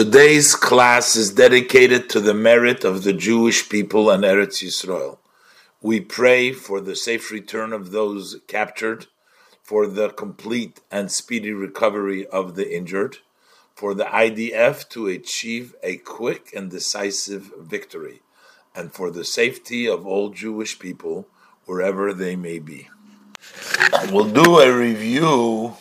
Today's 0.00 0.54
class 0.54 1.14
is 1.14 1.34
dedicated 1.34 2.08
to 2.08 2.20
the 2.20 2.32
merit 2.32 2.84
of 2.84 3.02
the 3.04 3.12
Jewish 3.12 3.68
people 3.68 4.08
and 4.08 4.24
Eretz 4.24 4.62
Yisrael. 4.62 5.18
We 5.82 6.00
pray 6.00 6.52
for 6.52 6.80
the 6.80 6.96
safe 6.96 7.30
return 7.30 7.74
of 7.74 7.90
those 7.90 8.40
captured, 8.46 9.08
for 9.62 9.86
the 9.86 10.08
complete 10.08 10.80
and 10.90 11.12
speedy 11.12 11.52
recovery 11.52 12.26
of 12.28 12.54
the 12.54 12.74
injured, 12.74 13.18
for 13.74 13.92
the 13.92 14.04
IDF 14.04 14.88
to 14.88 15.06
achieve 15.06 15.74
a 15.82 15.98
quick 15.98 16.50
and 16.56 16.70
decisive 16.70 17.52
victory, 17.58 18.22
and 18.74 18.94
for 18.94 19.10
the 19.10 19.22
safety 19.22 19.86
of 19.86 20.06
all 20.06 20.30
Jewish 20.30 20.78
people 20.78 21.28
wherever 21.66 22.14
they 22.14 22.36
may 22.36 22.58
be. 22.58 22.88
We'll 24.10 24.30
do 24.30 24.60
a 24.60 24.74
review 24.74 25.76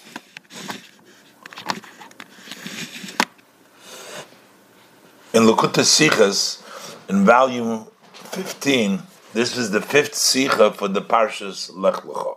in 5.31 5.43
Likkutei 5.43 5.83
Sichos, 5.83 6.63
in 7.07 7.23
volume 7.23 7.85
15, 8.13 9.03
this 9.33 9.55
is 9.55 9.69
the 9.69 9.81
fifth 9.81 10.15
Sikha 10.15 10.71
for 10.73 10.87
the 10.87 11.01
Parshas 11.01 11.69
Lech 11.73 12.01
Lecha. 12.03 12.35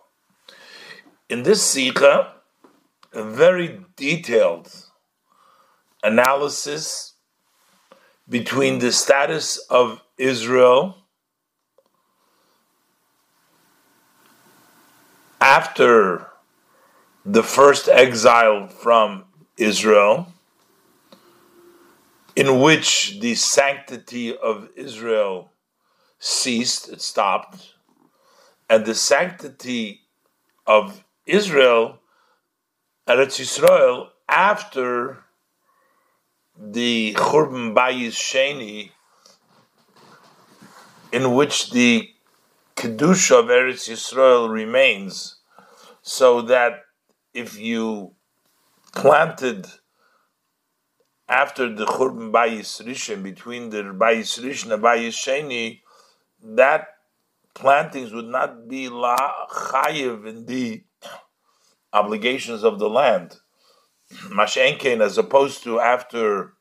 In 1.31 1.43
this 1.43 1.63
Sikha, 1.63 2.35
a 3.15 3.23
very 3.23 3.81
detailed 3.97 4.71
analysis 6.03 7.15
between 8.29 8.79
the 8.79 8.93
status 8.93 9.57
of 9.71 10.03
Israel 10.19 10.97
after 15.41 16.27
the 17.25 17.43
first 17.43 17.89
exile 17.89 18.69
from 18.69 19.25
Israel 19.57 20.32
in 22.35 22.61
which 22.61 23.19
the 23.21 23.35
sanctity 23.35 24.37
of 24.37 24.69
Israel 24.77 25.51
ceased, 26.19 26.89
it 26.89 27.01
stopped, 27.01 27.75
and 28.71 28.87
the 28.87 28.95
sanctity 28.95 30.01
of 30.67 31.05
Israel, 31.27 31.99
Eretz 33.07 33.39
Yisrael, 33.41 34.09
after 34.29 35.25
the 36.57 37.13
Churban 37.15 37.75
Bayis 37.75 38.13
Sheni, 38.13 38.91
in 41.13 41.35
which 41.35 41.71
the 41.71 42.09
Kedusha 42.77 43.41
of 43.41 43.47
Eretz 43.47 43.89
Yisrael 43.91 44.49
remains, 44.51 45.37
so 46.01 46.41
that 46.43 46.81
if 47.35 47.59
you 47.59 48.15
planted 48.95 49.67
after 51.33 51.75
the 51.75 51.87
Churban 51.87 52.31
Bayis 52.31 52.85
Rishon, 52.85 53.23
between 53.23 53.71
the 53.71 53.83
Bayis 53.85 54.39
Rishon 54.39 54.75
and 54.75 54.83
Bayis 54.83 55.17
Sheni, 55.17 55.81
that 56.45 56.89
plantings 57.55 58.13
would 58.13 58.27
not 58.27 58.69
be 58.69 58.91
la 58.91 59.17
chayiv 59.49 60.27
in 60.27 60.45
the 60.45 60.85
obligations 61.95 62.63
of 62.63 62.79
the 62.79 62.89
land. 62.89 63.39
Mashenkein, 64.29 65.01
as 65.01 65.17
opposed 65.17 65.63
to 65.63 65.81
after 65.81 66.53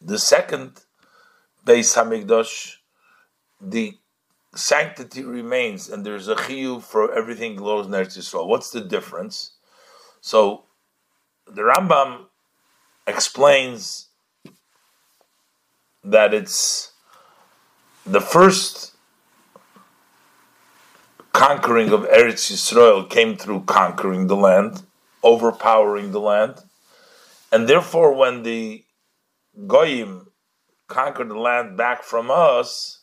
the 0.00 0.18
second 0.18 0.80
Beis 1.66 1.94
Hamikdash, 1.94 2.76
the 3.60 3.98
sanctity 4.54 5.22
remains, 5.24 5.90
and 5.90 6.06
there's 6.06 6.28
a 6.28 6.36
chiyuv 6.36 6.82
for 6.82 7.12
everything 7.12 7.54
glows 7.56 7.84
in 7.84 7.92
Eretz. 7.92 8.46
What's 8.46 8.70
the 8.70 8.80
difference? 8.80 9.58
So 10.22 10.64
the 11.46 11.60
Rambam 11.60 12.29
explains 13.06 14.08
that 16.04 16.32
it's 16.32 16.92
the 18.06 18.20
first 18.20 18.94
conquering 21.32 21.92
of 21.92 22.02
Eretz 22.02 22.50
Yisrael 22.50 23.08
came 23.08 23.36
through 23.36 23.62
conquering 23.62 24.26
the 24.26 24.36
land, 24.36 24.82
overpowering 25.22 26.12
the 26.12 26.20
land, 26.20 26.62
and 27.52 27.68
therefore 27.68 28.14
when 28.14 28.42
the 28.42 28.84
Goyim 29.66 30.28
conquered 30.86 31.28
the 31.28 31.38
land 31.38 31.76
back 31.76 32.02
from 32.02 32.30
us, 32.30 33.00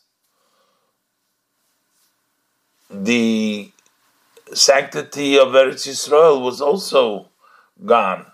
the 2.90 3.70
sanctity 4.52 5.38
of 5.38 5.48
Eretz 5.48 5.86
Yisrael 5.86 6.42
was 6.42 6.60
also 6.60 7.28
gone 7.84 8.26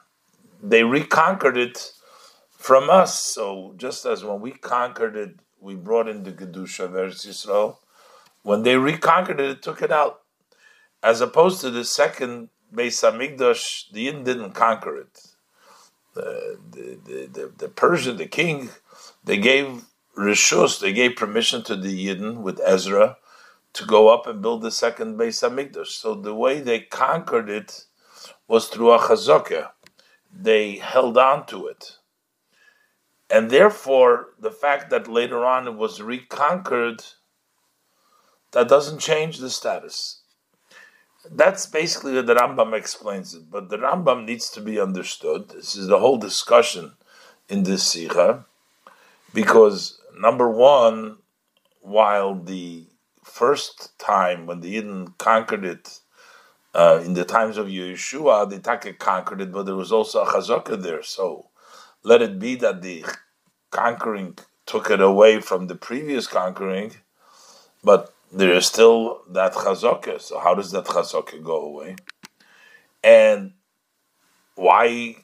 they 0.64 0.82
reconquered 0.82 1.58
it 1.58 1.92
from 2.50 2.88
us. 2.88 3.20
So 3.20 3.74
just 3.76 4.06
as 4.06 4.24
when 4.24 4.40
we 4.40 4.52
conquered 4.52 5.16
it, 5.16 5.36
we 5.60 5.74
brought 5.74 6.08
in 6.08 6.22
the 6.22 6.32
Kedusha 6.32 6.84
of 6.84 6.92
Eretz 6.92 7.26
Yisrael, 7.26 7.76
when 8.42 8.62
they 8.62 8.76
reconquered 8.76 9.40
it, 9.40 9.50
it 9.50 9.62
took 9.62 9.82
it 9.82 9.92
out. 9.92 10.22
As 11.02 11.20
opposed 11.20 11.60
to 11.60 11.70
the 11.70 11.84
second 11.84 12.48
Beis 12.74 13.02
Hamikdash, 13.02 13.90
the 13.92 14.06
Yidden 14.06 14.24
didn't 14.24 14.52
conquer 14.52 14.96
it. 14.96 15.20
The, 16.14 16.58
the, 16.70 16.98
the, 17.04 17.26
the, 17.26 17.52
the 17.58 17.68
Persian, 17.68 18.16
the 18.16 18.26
king, 18.26 18.70
they 19.22 19.36
gave 19.36 19.84
rishus, 20.16 20.80
they 20.80 20.92
gave 20.92 21.16
permission 21.16 21.62
to 21.64 21.76
the 21.76 22.06
Yidden 22.06 22.38
with 22.38 22.60
Ezra 22.64 23.18
to 23.74 23.84
go 23.84 24.08
up 24.08 24.26
and 24.26 24.40
build 24.40 24.62
the 24.62 24.70
second 24.70 25.18
Beis 25.18 25.42
Hamikdash. 25.46 25.88
So 25.88 26.14
the 26.14 26.34
way 26.34 26.60
they 26.60 26.80
conquered 26.80 27.50
it 27.50 27.84
was 28.48 28.68
through 28.68 28.92
a 28.92 28.98
chazakah 28.98 29.70
they 30.36 30.76
held 30.76 31.16
on 31.16 31.46
to 31.46 31.66
it. 31.66 31.98
And 33.30 33.50
therefore, 33.50 34.30
the 34.38 34.50
fact 34.50 34.90
that 34.90 35.08
later 35.08 35.44
on 35.44 35.66
it 35.66 35.74
was 35.74 36.02
reconquered, 36.02 37.02
that 38.52 38.68
doesn't 38.68 38.98
change 38.98 39.38
the 39.38 39.50
status. 39.50 40.20
That's 41.30 41.66
basically 41.66 42.20
the 42.20 42.34
Rambam 42.34 42.74
explains 42.74 43.34
it, 43.34 43.50
but 43.50 43.70
the 43.70 43.78
Rambam 43.78 44.26
needs 44.26 44.50
to 44.50 44.60
be 44.60 44.78
understood. 44.78 45.48
This 45.48 45.74
is 45.74 45.86
the 45.86 45.98
whole 45.98 46.18
discussion 46.18 46.92
in 47.48 47.62
this 47.62 47.82
Sikha, 47.82 48.44
because 49.32 49.98
number 50.18 50.50
one, 50.50 51.18
while 51.80 52.34
the 52.34 52.84
first 53.22 53.98
time 53.98 54.46
when 54.46 54.60
the 54.60 54.76
Yidden 54.76 55.16
conquered 55.18 55.64
it 55.64 56.00
uh, 56.74 57.00
in 57.04 57.14
the 57.14 57.24
times 57.24 57.56
of 57.56 57.68
Yeshua, 57.68 58.50
the 58.50 58.58
Taka 58.58 58.92
conquered 58.94 59.40
it, 59.40 59.52
but 59.52 59.64
there 59.64 59.76
was 59.76 59.92
also 59.92 60.22
a 60.22 60.26
Chazaka 60.26 60.80
there. 60.80 61.02
So 61.02 61.48
let 62.02 62.20
it 62.20 62.38
be 62.38 62.56
that 62.56 62.82
the 62.82 63.04
conquering 63.70 64.36
took 64.66 64.90
it 64.90 65.00
away 65.00 65.40
from 65.40 65.68
the 65.68 65.76
previous 65.76 66.26
conquering, 66.26 66.92
but 67.84 68.12
there 68.32 68.52
is 68.52 68.66
still 68.66 69.22
that 69.30 69.52
Chazaka. 69.52 70.20
So 70.20 70.40
how 70.40 70.54
does 70.54 70.72
that 70.72 70.86
Chazaka 70.86 71.42
go 71.42 71.60
away? 71.60 71.96
And 73.04 73.52
why 74.56 75.16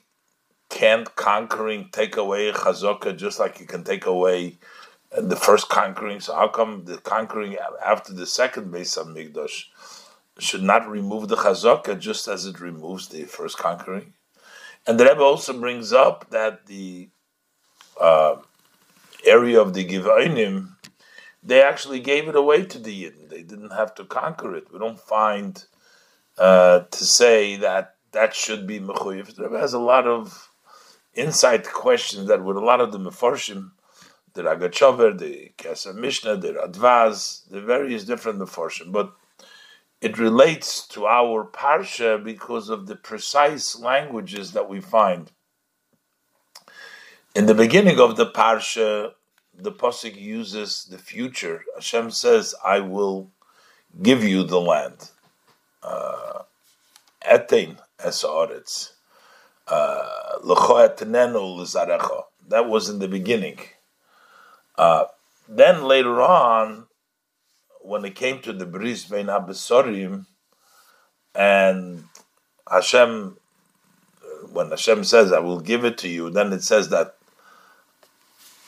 can't 0.69 1.13
conquering 1.17 1.89
take 1.91 2.17
away 2.17 2.53
Chazaka 2.53 3.17
just 3.17 3.41
like 3.41 3.59
you 3.59 3.67
can 3.67 3.83
take 3.83 4.07
away 4.07 4.59
the 5.19 5.35
first 5.35 5.69
conquering? 5.69 6.21
So 6.21 6.33
how 6.33 6.47
come 6.47 6.85
the 6.85 6.99
conquering 6.99 7.57
after 7.85 8.13
the 8.13 8.27
second 8.27 8.73
Beis 8.73 8.97
Hamikdash 8.97 9.65
should 10.43 10.63
not 10.63 10.89
remove 10.89 11.29
the 11.29 11.37
chazaka 11.37 11.99
just 11.99 12.29
as 12.29 12.47
it 12.47 12.61
removes 12.61 13.09
the 13.09 13.25
first 13.25 13.59
conquering. 13.59 14.15
And 14.87 14.99
the 14.99 15.05
Rebbe 15.05 15.23
also 15.23 15.59
brings 15.59 15.93
up 15.93 16.31
that 16.31 16.67
the 16.67 17.11
uh, 18.01 18.37
area 19.27 19.61
of 19.61 19.75
the 19.75 19.85
Givonim, 19.85 20.77
they 21.43 21.63
actually 21.63 22.01
gave 22.01 22.29
it 22.29 22.37
away 22.37 22.65
to 22.65 22.79
the 22.79 23.05
Yidden. 23.05 23.29
They 23.29 23.43
didn't 23.43 23.71
have 23.71 23.95
to 23.97 24.05
conquer 24.05 24.55
it. 24.57 24.73
We 24.73 24.79
don't 24.79 25.01
find 25.01 25.63
uh, 26.39 26.81
to 26.81 27.05
say 27.05 27.57
that 27.57 27.97
that 28.13 28.35
should 28.35 28.67
be 28.67 28.81
mechuyev. 28.81 29.35
The 29.35 29.45
Rebbe 29.45 29.59
has 29.59 29.75
a 29.75 29.79
lot 29.79 30.07
of 30.07 30.51
insight 31.15 31.71
questions 31.71 32.29
that 32.29 32.43
with 32.43 32.57
a 32.57 32.61
lot 32.61 32.81
of 32.81 32.93
the 32.93 32.99
mefarshim, 32.99 33.73
the 34.35 34.43
Ragachover, 34.43 35.17
the 35.19 35.53
Kesef 35.59 35.95
Mishnah, 35.95 36.37
the 36.37 36.55
Radvaz, 36.55 37.49
the 37.51 37.61
various 37.61 38.05
different 38.05 38.39
mefarshim, 38.39 38.93
but 38.93 39.13
it 40.01 40.19
relates 40.19 40.87
to 40.89 41.07
our 41.07 41.45
parsha 41.45 42.23
because 42.23 42.69
of 42.69 42.87
the 42.87 42.97
precise 42.97 43.79
languages 43.79 44.53
that 44.53 44.69
we 44.69 44.81
find. 44.81 45.31
In 47.35 47.47
the 47.47 47.55
beginning 47.55 48.01
of 48.01 48.17
the 48.17 48.27
parsha, 48.27 49.13
the 49.57 49.73
pasuk 49.73 50.17
uses 50.21 50.87
the 50.91 50.99
future. 50.99 51.65
Hashem 51.75 52.11
says, 52.11 52.55
"I 52.65 52.81
will 52.81 53.31
give 54.03 54.25
you 54.25 54.43
the 54.43 54.61
land." 54.61 55.11
Uh, 55.83 56.43
Etein 57.25 57.79
esaretz. 57.99 58.93
Uh, 59.67 60.39
that 62.49 62.67
was 62.69 62.89
in 62.89 62.99
the 62.99 63.09
beginning. 63.09 63.59
Uh, 64.77 65.05
then 65.49 65.85
later 65.85 66.21
on, 66.21 66.87
when 67.83 68.05
it 68.05 68.15
came 68.15 68.41
to 68.43 68.53
the 68.53 68.67
bris 68.67 69.05
bein 69.05 69.27
habesorim, 69.27 70.27
and 71.35 72.05
Hashem 72.71 73.37
when 74.53 74.71
Hashem 74.71 75.05
says, 75.05 75.33
"I 75.33 75.39
will 75.39 75.61
give 75.61 75.85
it 75.85 75.99
to 75.99 76.09
you," 76.09 76.31
then 76.31 76.53
it 76.53 76.63
says 76.63 76.89
that 76.89 77.17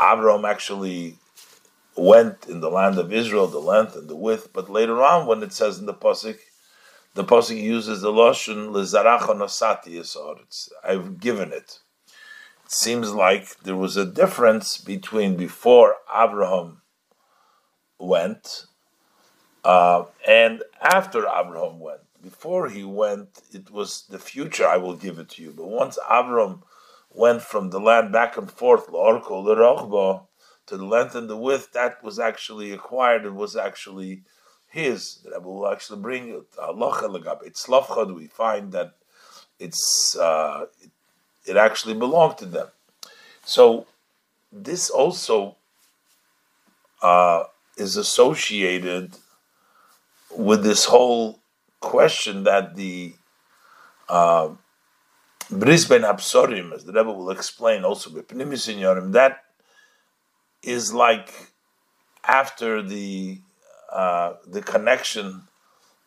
Abraham 0.00 0.44
actually 0.44 1.18
went 1.96 2.46
in 2.46 2.60
the 2.60 2.70
land 2.70 2.98
of 2.98 3.12
Israel, 3.12 3.46
the 3.46 3.58
length 3.58 3.96
and 3.96 4.08
the 4.08 4.16
width. 4.16 4.52
But 4.52 4.70
later 4.70 5.02
on, 5.02 5.26
when 5.26 5.42
it 5.42 5.52
says 5.52 5.78
in 5.78 5.86
the 5.86 5.94
pasuk, 5.94 6.38
the 7.14 7.24
pasuk 7.24 7.60
uses 7.60 8.00
the 8.00 8.12
lashon 8.12 8.70
lezaracha 8.70 9.36
nosati 9.36 10.66
I've 10.82 11.20
given 11.20 11.52
it. 11.52 11.80
It 12.64 12.72
seems 12.72 13.12
like 13.12 13.60
there 13.60 13.76
was 13.76 13.96
a 13.96 14.06
difference 14.06 14.78
between 14.78 15.36
before 15.36 15.96
Abraham 16.14 16.82
went 17.98 18.66
uh, 19.64 20.04
and 20.26 20.62
after 20.80 21.20
Abraham 21.20 21.80
went. 21.80 22.00
Before 22.22 22.68
he 22.68 22.84
went, 22.84 23.42
it 23.52 23.70
was 23.70 24.04
the 24.08 24.18
future. 24.18 24.66
I 24.66 24.76
will 24.76 24.94
give 24.94 25.18
it 25.18 25.30
to 25.30 25.42
you. 25.42 25.52
But 25.56 25.66
once 25.66 25.98
Abraham 26.08 26.62
went 27.12 27.42
from 27.42 27.70
the 27.70 27.80
land 27.80 28.12
back 28.12 28.36
and 28.36 28.48
forth, 28.48 28.86
to 30.66 30.76
the 30.76 30.84
length 30.84 31.16
and 31.16 31.28
the 31.28 31.36
width, 31.36 31.72
that 31.72 32.02
was 32.04 32.20
actually 32.20 32.70
acquired. 32.70 33.24
It 33.24 33.34
was 33.34 33.56
actually 33.56 34.22
his. 34.68 35.18
That 35.24 35.42
will 35.42 35.68
actually 35.68 36.00
bring 36.00 36.28
it. 36.28 36.44
It's 37.44 37.66
lavchad. 37.66 38.14
We 38.14 38.28
find 38.28 38.70
that 38.72 38.94
it's 39.58 40.16
uh, 40.16 40.66
it, 40.80 40.90
it 41.44 41.56
actually 41.56 41.94
belonged 41.94 42.38
to 42.38 42.46
them. 42.46 42.68
So 43.44 43.86
this 44.52 44.90
also 44.90 45.56
uh, 47.02 47.44
is 47.76 47.96
associated 47.96 49.16
with 50.36 50.62
this 50.62 50.84
whole 50.84 51.40
question 51.80 52.44
that 52.44 52.76
the 52.76 53.12
uh, 54.08 54.50
Bris 55.50 55.84
Bein 55.86 56.02
Absorim, 56.02 56.72
as 56.72 56.84
the 56.84 56.92
Rebbe 56.92 57.12
will 57.12 57.30
explain 57.30 57.84
also 57.84 58.10
with 58.10 58.28
Pnimis 58.28 59.12
that 59.12 59.44
is 60.62 60.94
like 60.94 61.52
after 62.24 62.82
the 62.82 63.40
uh, 63.92 64.34
the 64.46 64.62
connection 64.62 65.42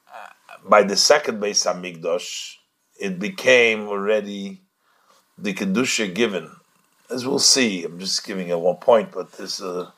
uh, 0.08 0.28
by 0.68 0.82
the 0.82 0.96
second 0.96 1.40
Beis 1.40 1.66
Hamikdash, 1.66 2.56
it 3.00 3.20
became 3.20 3.88
already 3.88 4.62
the 5.38 5.54
kedusha 5.54 6.14
given, 6.14 6.50
as 7.12 7.28
we'll 7.28 7.38
see. 7.38 7.84
I'm 7.84 8.00
just 8.00 8.26
giving 8.26 8.48
it 8.48 8.60
one 8.60 8.78
point, 8.78 9.12
but 9.12 9.34
this 9.34 9.62
uh, 9.62 9.92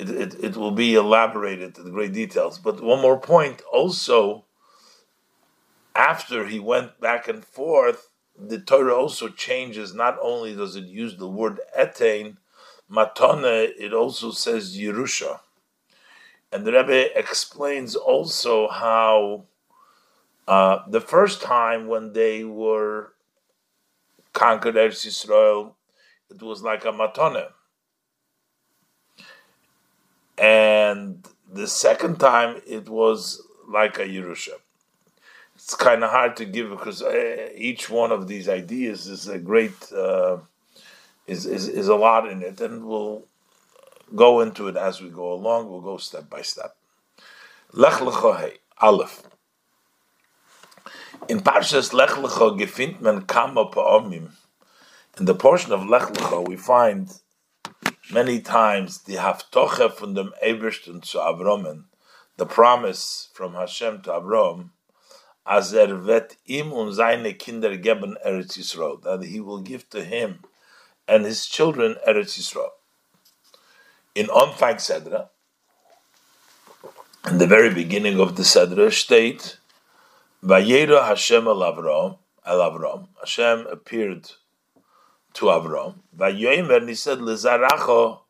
it, 0.00 0.10
it, 0.10 0.44
it 0.44 0.56
will 0.56 0.70
be 0.70 0.94
elaborated 0.94 1.74
the 1.74 1.90
great 1.90 2.12
details. 2.12 2.58
But 2.58 2.82
one 2.82 3.02
more 3.02 3.20
point 3.20 3.62
also, 3.72 4.44
after 5.94 6.46
he 6.46 6.58
went 6.58 7.00
back 7.00 7.28
and 7.28 7.44
forth, 7.44 8.08
the 8.38 8.58
Torah 8.58 8.94
also 8.94 9.28
changes. 9.28 9.94
Not 9.94 10.18
only 10.22 10.54
does 10.54 10.76
it 10.76 10.84
use 10.84 11.16
the 11.16 11.28
word 11.28 11.60
etain, 11.78 12.38
matone, 12.90 13.70
it 13.78 13.92
also 13.92 14.30
says 14.30 14.78
Yerusha. 14.78 15.40
And 16.52 16.64
the 16.64 16.72
Rebbe 16.72 17.16
explains 17.16 17.94
also 17.94 18.68
how 18.68 19.44
uh, 20.48 20.78
the 20.88 21.00
first 21.00 21.42
time 21.42 21.86
when 21.86 22.12
they 22.12 22.42
were 22.44 23.12
conquered 24.32 24.74
Eretz 24.74 25.06
Yisrael, 25.06 25.74
it 26.30 26.42
was 26.42 26.62
like 26.62 26.84
a 26.84 26.92
matone. 26.92 27.48
And 30.40 31.26
the 31.52 31.66
second 31.66 32.18
time 32.18 32.60
it 32.66 32.88
was 32.88 33.42
like 33.68 33.98
a 33.98 34.04
Yerusha 34.04 34.56
it's 35.60 35.74
kind 35.74 36.02
of 36.02 36.10
hard 36.10 36.36
to 36.36 36.46
give 36.46 36.70
because 36.70 37.02
uh, 37.02 37.48
each 37.54 37.90
one 37.90 38.10
of 38.10 38.26
these 38.26 38.48
ideas 38.48 39.06
is 39.06 39.28
a 39.28 39.38
great 39.38 39.92
uh, 39.92 40.38
is, 41.26 41.44
is 41.44 41.68
is 41.68 41.88
a 41.88 41.94
lot 41.94 42.28
in 42.28 42.42
it, 42.42 42.60
and 42.60 42.86
we'll 42.86 43.24
go 44.14 44.40
into 44.40 44.68
it 44.68 44.76
as 44.76 45.02
we 45.02 45.10
go 45.10 45.32
along. 45.32 45.68
We'll 45.68 45.82
go 45.82 45.98
step 45.98 46.30
by 46.30 46.42
step. 46.42 46.76
Lech 47.72 48.00
Aleph. 48.80 49.22
In 51.28 51.40
Parshas 51.40 51.92
Lech 51.92 52.16
Lecho 52.24 52.58
gefindt 52.58 53.00
man 53.02 53.22
kama 53.22 53.66
pa'omim. 53.66 54.30
In 55.18 55.26
the 55.26 55.34
portion 55.34 55.72
of 55.72 55.86
Lech 55.86 56.08
Lecho, 56.14 56.48
we 56.48 56.56
find 56.56 57.12
many 58.12 58.40
times 58.40 59.02
the 59.02 59.16
haftoche 59.16 59.92
from 59.92 60.14
the 60.14 60.24
Ebersten 60.44 61.02
to 61.10 61.18
Avromen, 61.18 61.84
the 62.36 62.46
promise 62.46 63.28
from 63.34 63.54
Hashem 63.54 64.02
to 64.02 64.10
Avrom, 64.10 64.70
as 65.46 65.74
er 65.74 65.94
vet 65.96 66.36
im 66.46 66.72
und 66.72 66.92
seine 66.92 67.34
Kinder 67.34 67.76
geben 67.76 68.16
Eretz 68.24 68.56
Yisrael, 68.58 69.02
that 69.02 69.22
he 69.22 69.40
will 69.40 69.60
give 69.60 69.88
to 69.90 70.04
him 70.04 70.40
and 71.08 71.24
his 71.24 71.46
children 71.46 71.96
Eretz 72.06 72.38
Yisrael. 72.38 72.70
In 74.14 74.26
Anfang 74.26 74.76
Sedra, 74.76 75.28
in 77.28 77.38
the 77.38 77.46
very 77.46 77.72
beginning 77.72 78.20
of 78.20 78.36
the 78.36 78.42
Sedra, 78.42 78.92
state, 78.92 79.58
Vayera 80.42 81.06
Hashem 81.06 81.46
al 81.46 81.56
Avram, 81.56 82.18
Avram, 82.46 83.08
Hashem 83.20 83.66
appeared 83.66 84.30
to 85.34 85.46
Avram, 85.46 85.94
and 86.18 86.88
he 86.88 86.94
said, 86.94 87.18
Lezaracho 87.18 88.20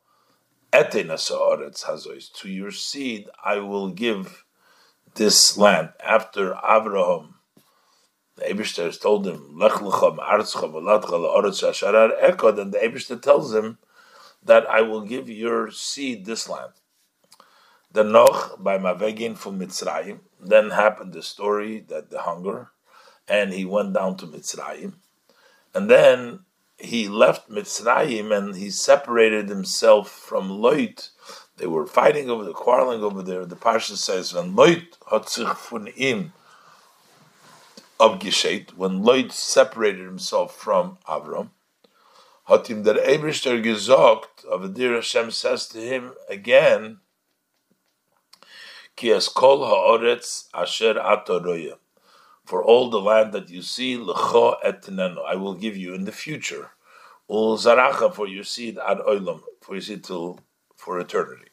to 0.72 2.48
your 2.48 2.70
seed 2.70 3.28
I 3.42 3.58
will 3.58 3.90
give 3.90 4.44
this 5.14 5.58
land 5.58 5.90
after 6.04 6.54
Abraham. 6.54 7.34
The 8.36 8.44
Abishter 8.44 8.98
told 9.00 9.26
him, 9.26 9.58
Lech 9.58 9.72
la'aretz 9.72 10.54
hasharar 10.54 12.22
ekod, 12.22 12.60
and 12.60 12.72
the 12.72 12.78
Abishter 12.78 13.20
tells 13.20 13.54
him 13.54 13.78
that 14.44 14.68
I 14.68 14.82
will 14.82 15.02
give 15.02 15.28
your 15.28 15.70
seed 15.70 16.24
this 16.24 16.48
land. 16.48 16.72
The 17.92 18.04
Noch 18.04 18.62
by 18.62 18.78
Mavegin 18.78 19.36
from 19.36 19.58
Mitzrayim. 19.58 20.20
Then 20.40 20.70
happened 20.70 21.12
the 21.12 21.22
story 21.22 21.80
that 21.88 22.10
the 22.10 22.22
hunger, 22.22 22.70
and 23.28 23.52
he 23.52 23.64
went 23.64 23.92
down 23.92 24.16
to 24.18 24.26
Mitzrayim, 24.26 24.94
and 25.74 25.90
then 25.90 26.44
he 26.80 27.08
left 27.08 27.50
Mitzrayim 27.50 28.36
and 28.36 28.56
he 28.56 28.70
separated 28.70 29.48
himself 29.48 30.10
from 30.10 30.50
Loit 30.50 31.10
they 31.56 31.66
were 31.66 31.86
fighting 31.86 32.30
over 32.30 32.42
the 32.42 32.54
quarreling 32.54 33.04
over 33.04 33.22
there. 33.22 33.44
The 33.44 33.54
Parsha 33.54 33.96
says, 33.96 34.32
"When 34.32 34.54
Loit 34.54 34.96
hat 35.10 35.28
sich 35.28 35.46
von 35.46 35.88
ihm 35.88 36.32
when 38.00 39.02
Loit 39.02 39.30
separated 39.30 40.06
himself 40.06 40.56
from 40.56 40.96
Avram, 41.06 41.50
hat 42.46 42.70
ihm 42.70 42.82
der 42.82 42.94
Ebrister 42.94 43.60
gesagt, 43.60 44.44
der 44.74 44.94
Hashem 44.94 45.30
says 45.30 45.68
to 45.68 45.78
him 45.78 46.14
again, 46.28 47.00
Ki 48.96 49.12
es 49.12 49.28
kol 49.28 49.66
ha'oretz 49.66 50.48
asher 50.54 50.94
atoroya. 50.94 51.76
For 52.44 52.64
all 52.64 52.90
the 52.90 53.00
land 53.00 53.32
that 53.32 53.48
you 53.48 53.62
see, 53.62 53.96
lecho 53.96 54.60
etneno, 54.64 55.24
I 55.24 55.36
will 55.36 55.54
give 55.54 55.76
you 55.76 55.94
in 55.94 56.04
the 56.04 56.12
future. 56.12 56.70
Ul 57.28 57.56
zaracha 57.56 58.12
for 58.12 58.26
your 58.26 58.44
seed 58.44 58.78
ad 58.78 58.98
oilam, 58.98 59.42
for 59.60 59.74
your 59.74 59.82
seed 59.82 60.04
till 60.04 60.40
for 60.76 60.98
eternity 60.98 61.50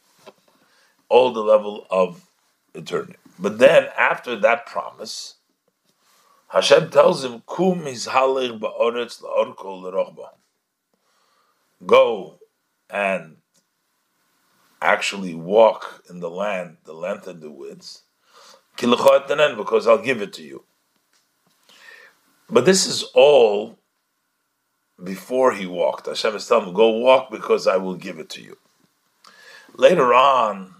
all 1.08 1.32
the 1.32 1.42
level 1.42 1.86
of 1.90 2.28
eternity. 2.74 3.16
But 3.38 3.58
then, 3.58 3.88
after 3.98 4.36
that 4.36 4.66
promise, 4.66 5.36
Hashem 6.48 6.90
tells 6.90 7.24
him, 7.24 7.42
"Kum 7.46 7.80
izhalich 7.82 8.58
ba'oretz 8.58 9.22
la'orkol 9.22 9.82
l'rochba." 9.82 10.30
Go 11.84 12.40
and 12.90 13.38
actually 14.80 15.34
walk 15.34 16.02
in 16.08 16.20
the 16.20 16.30
land, 16.30 16.78
the 16.84 16.92
length 16.92 17.26
and 17.26 17.40
the 17.40 17.50
width, 17.50 18.02
because 18.76 19.86
I'll 19.86 19.98
give 19.98 20.22
it 20.22 20.32
to 20.34 20.42
you. 20.42 20.64
But 22.50 22.64
this 22.64 22.86
is 22.86 23.02
all 23.14 23.78
before 25.02 25.52
he 25.52 25.66
walked. 25.66 26.06
Hashem 26.06 26.36
is 26.36 26.46
telling 26.46 26.68
him, 26.68 26.74
"Go 26.74 26.88
walk 26.88 27.30
because 27.30 27.66
I 27.66 27.76
will 27.76 27.94
give 27.94 28.18
it 28.18 28.30
to 28.30 28.42
you." 28.42 28.56
Later 29.74 30.12
on, 30.14 30.74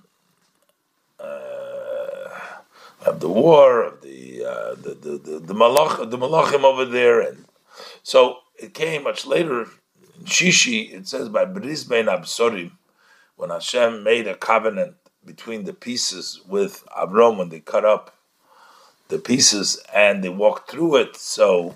of 3.09 3.21
the 3.21 3.29
war 3.29 3.83
of 3.83 4.03
the 4.03 4.45
uh, 4.45 4.75
the 4.75 4.95
the 4.95 5.19
the, 5.19 5.39
the, 5.41 5.55
malach, 5.55 6.11
the 6.11 6.19
malachim 6.19 6.65
over 6.65 6.85
there, 6.85 7.21
and 7.21 7.47
so 8.03 8.39
it 8.57 8.75
came 8.75 9.05
much 9.05 9.27
later 9.27 9.63
in 9.63 10.25
Shishi. 10.25 10.93
It 10.93 11.09
says 11.09 11.29
by 11.29 11.45
Brisbein 11.45 12.07
Absorim 12.07 12.73
when 13.37 13.51
Hashem 13.51 14.03
made 14.03 14.27
a 14.27 14.35
covenant 14.35 14.97
between 15.25 15.65
the 15.65 15.73
pieces 15.73 16.41
with 16.47 16.85
Avram 16.97 17.39
when 17.39 17.49
they 17.49 17.61
cut 17.61 17.85
up 17.85 18.15
the 19.09 19.19
pieces 19.19 19.83
and 19.95 20.23
they 20.23 20.29
walked 20.29 20.71
through 20.71 20.97
it. 20.97 21.17
So 21.17 21.75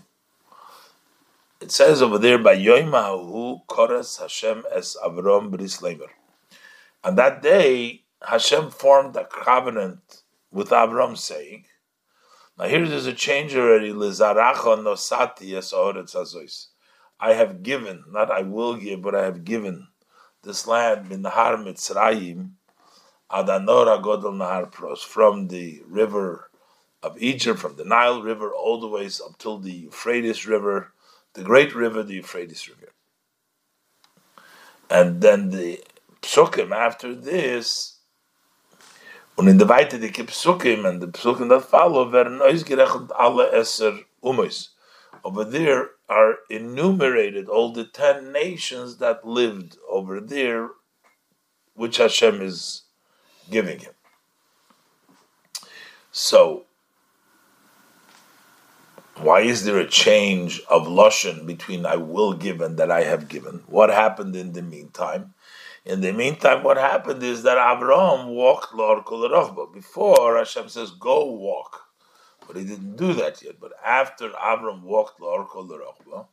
it 1.60 1.72
says 1.72 2.02
over 2.02 2.18
there 2.18 2.38
by 2.38 2.56
Yoimahu 2.56 3.66
Koras 3.66 4.20
Hashem 4.20 4.64
es 4.72 4.96
Avram 5.02 5.50
Brisleimer. 5.50 6.08
On 7.04 7.14
that 7.16 7.42
day, 7.42 8.02
Hashem 8.20 8.70
formed 8.70 9.16
a 9.16 9.24
covenant 9.24 10.22
with 10.52 10.68
Avram 10.68 11.16
saying, 11.16 11.64
Now 12.58 12.66
here 12.66 12.86
there's 12.86 13.06
a 13.06 13.14
change 13.14 13.56
already. 13.56 13.92
Lizaracha 13.92 14.78
nosati 14.78 15.54
es 15.56 16.68
I 17.18 17.32
have 17.34 17.62
given, 17.62 18.04
not 18.10 18.30
I 18.30 18.42
will 18.42 18.76
give, 18.76 19.02
but 19.02 19.14
I 19.14 19.24
have 19.24 19.44
given 19.44 19.88
this 20.42 20.66
land 20.66 21.10
in 21.12 21.22
Nahar 21.22 21.56
Mitzrayim, 21.56 22.50
Adanora 23.30 24.02
Godel 24.02 24.34
Nahar 24.34 24.70
Pros, 24.70 25.02
from 25.02 25.48
the 25.48 25.82
river 25.86 26.50
of 27.02 27.20
Egypt, 27.20 27.58
from 27.58 27.76
the 27.76 27.84
Nile 27.84 28.22
River, 28.22 28.52
all 28.52 28.80
the 28.80 28.88
way 28.88 29.06
up 29.06 29.38
till 29.38 29.58
the 29.58 29.72
Euphrates 29.72 30.46
River, 30.46 30.92
the 31.34 31.42
great 31.42 31.74
river, 31.74 32.02
the 32.02 32.14
Euphrates 32.14 32.68
River. 32.68 32.92
And 34.90 35.20
then 35.20 35.50
the 35.50 35.82
Psukim 36.20 36.70
after 36.70 37.14
this, 37.14 37.98
und 39.36 39.48
in 39.48 39.56
der 39.56 39.66
Weite 39.66 39.98
die 39.98 40.08
Psukim 40.08 40.86
and 40.86 41.00
the 41.00 41.06
Psukim 41.06 41.48
that 41.48 41.64
follow, 41.64 42.04
Umois. 44.22 44.68
Over 45.24 45.44
there 45.44 45.90
are 46.08 46.34
enumerated 46.50 47.48
all 47.48 47.72
the 47.72 47.84
ten 47.84 48.32
nations 48.32 48.98
that 48.98 49.26
lived 49.26 49.78
over 49.88 50.20
there, 50.20 50.70
which 51.74 51.96
Hashem 51.96 52.42
is 52.42 52.82
giving 53.50 53.78
him. 53.78 53.94
So, 56.10 56.66
why 59.22 59.40
is 59.40 59.64
there 59.64 59.78
a 59.78 59.86
change 59.86 60.60
of 60.68 60.86
lashon 60.86 61.46
between 61.46 61.86
I 61.86 61.96
will 61.96 62.32
give 62.32 62.60
and 62.60 62.76
that 62.78 62.90
I 62.90 63.02
have 63.04 63.28
given? 63.28 63.62
What 63.66 63.90
happened 63.90 64.36
in 64.36 64.52
the 64.52 64.62
meantime? 64.62 65.34
In 65.84 66.00
the 66.00 66.12
meantime, 66.12 66.62
what 66.62 66.76
happened 66.76 67.22
is 67.22 67.42
that 67.42 67.58
Abraham 67.58 68.28
walked 68.28 68.72
la'orkol 68.72 69.72
Before 69.72 70.36
Hashem 70.36 70.68
says, 70.68 70.90
"Go 70.90 71.24
walk," 71.24 71.82
but 72.46 72.56
he 72.56 72.64
didn't 72.64 72.96
do 72.96 73.12
that 73.14 73.42
yet. 73.42 73.60
But 73.60 73.72
after 73.84 74.26
Abraham 74.26 74.82
walked 74.82 75.20
la'orkol 75.20 76.26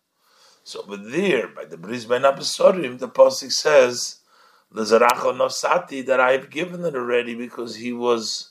so 0.63 0.83
but 0.87 1.11
there 1.11 1.47
by 1.47 1.65
the 1.65 1.77
Bris 1.77 2.05
Ben 2.05 2.21
Abesorim, 2.21 2.99
the 2.99 3.07
pasuk 3.07 3.51
says, 3.51 4.17
"Lezaracha 4.71 5.33
nosati," 5.35 6.05
that 6.05 6.19
I 6.19 6.33
have 6.33 6.51
given 6.51 6.85
it 6.85 6.95
already 6.95 7.33
because 7.33 7.75
he 7.75 7.91
was. 7.91 8.49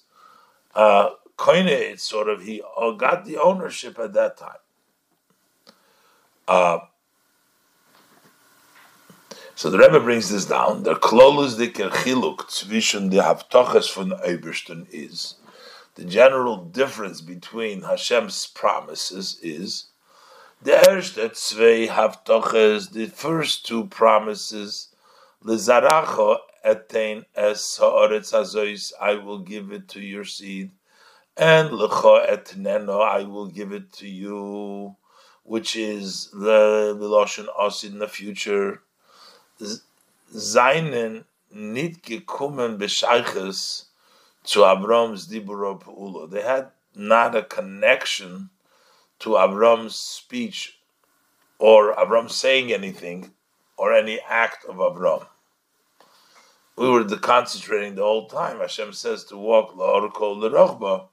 Uh, 0.74 1.10
koine, 1.38 1.98
sort 1.98 2.28
of, 2.28 2.42
he 2.42 2.62
got 2.98 3.24
the 3.24 3.38
ownership 3.38 3.98
at 3.98 4.12
that 4.12 4.36
time. 4.36 4.58
Uh, 6.46 6.78
so 9.54 9.70
the 9.70 9.78
Rebbe 9.78 10.00
brings 10.00 10.30
this 10.30 10.44
down. 10.44 10.82
The 10.82 10.94
klolus 10.94 11.56
de 11.56 11.68
kerchiluk 11.68 12.48
zwischen 12.48 13.10
the 13.10 13.18
haftoches 13.18 13.92
von 13.92 14.10
Ebersten 14.24 14.86
is 14.90 15.34
the 15.94 16.04
general 16.04 16.64
difference 16.64 17.20
between 17.20 17.82
Hashem's 17.82 18.46
promises 18.46 19.38
is 19.42 19.86
the 20.62 20.72
erste 20.72 21.36
zwei 21.36 21.88
haftoches, 21.88 22.92
the 22.92 23.06
first 23.06 23.66
two 23.66 23.86
promises, 23.86 24.88
lezaracho 25.44 26.38
etein 26.64 27.24
es 27.34 27.78
haaretz 27.80 28.32
hazois, 28.32 28.92
I 29.00 29.14
will 29.14 29.40
give 29.40 29.72
it 29.72 29.88
to 29.88 30.00
your 30.00 30.24
seed 30.24 30.70
and 31.38 31.70
lecha 31.70 32.28
etneno, 32.28 33.00
I 33.00 33.22
will 33.22 33.46
give 33.46 33.72
it 33.72 33.92
to 33.94 34.08
you, 34.08 34.96
which 35.44 35.76
is 35.76 36.28
the 36.32 36.96
Miloshin 36.98 37.46
Osid 37.58 37.92
in 37.92 37.98
the 38.00 38.08
future. 38.08 38.82
Zainen 40.34 41.24
nit 41.52 42.02
gekumen 42.02 42.78
b'shayches 42.78 43.84
to 44.44 44.60
Avram's 44.60 45.28
diburo. 45.28 46.28
They 46.28 46.42
had 46.42 46.70
not 46.94 47.36
a 47.36 47.42
connection 47.42 48.50
to 49.20 49.30
Avram's 49.30 49.94
speech 49.94 50.78
or 51.58 51.94
Avram 51.94 52.30
saying 52.30 52.72
anything 52.72 53.32
or 53.76 53.92
any 53.92 54.20
act 54.28 54.64
of 54.64 54.76
Avram. 54.76 55.26
We 56.76 56.88
were 56.88 57.04
concentrating 57.04 57.94
the 57.94 58.02
whole 58.02 58.28
time. 58.28 58.60
Hashem 58.60 58.92
says 58.92 59.24
to 59.24 59.36
walk 59.36 59.74
la'orkol 59.76 60.38
l'rochba, 60.38 61.08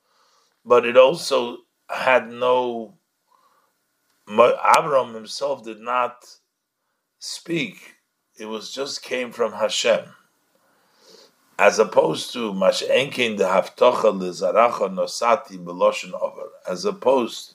but 0.65 0.85
it 0.85 0.97
also 0.97 1.57
had 1.89 2.29
no. 2.29 2.95
Abram 4.27 5.13
himself 5.13 5.63
did 5.63 5.79
not 5.79 6.25
speak. 7.19 7.95
It 8.37 8.45
was 8.45 8.73
just 8.73 9.03
came 9.03 9.31
from 9.31 9.53
Hashem, 9.53 10.05
as 11.59 11.77
opposed 11.77 12.33
to 12.33 12.51
Mashenkin 12.51 13.37
the 13.37 13.43
Haftocha 13.45 14.11
lizaracha 14.11 14.89
nosati 14.93 15.63
beloshin 15.63 16.19
over, 16.19 16.49
as 16.67 16.85
opposed 16.85 17.53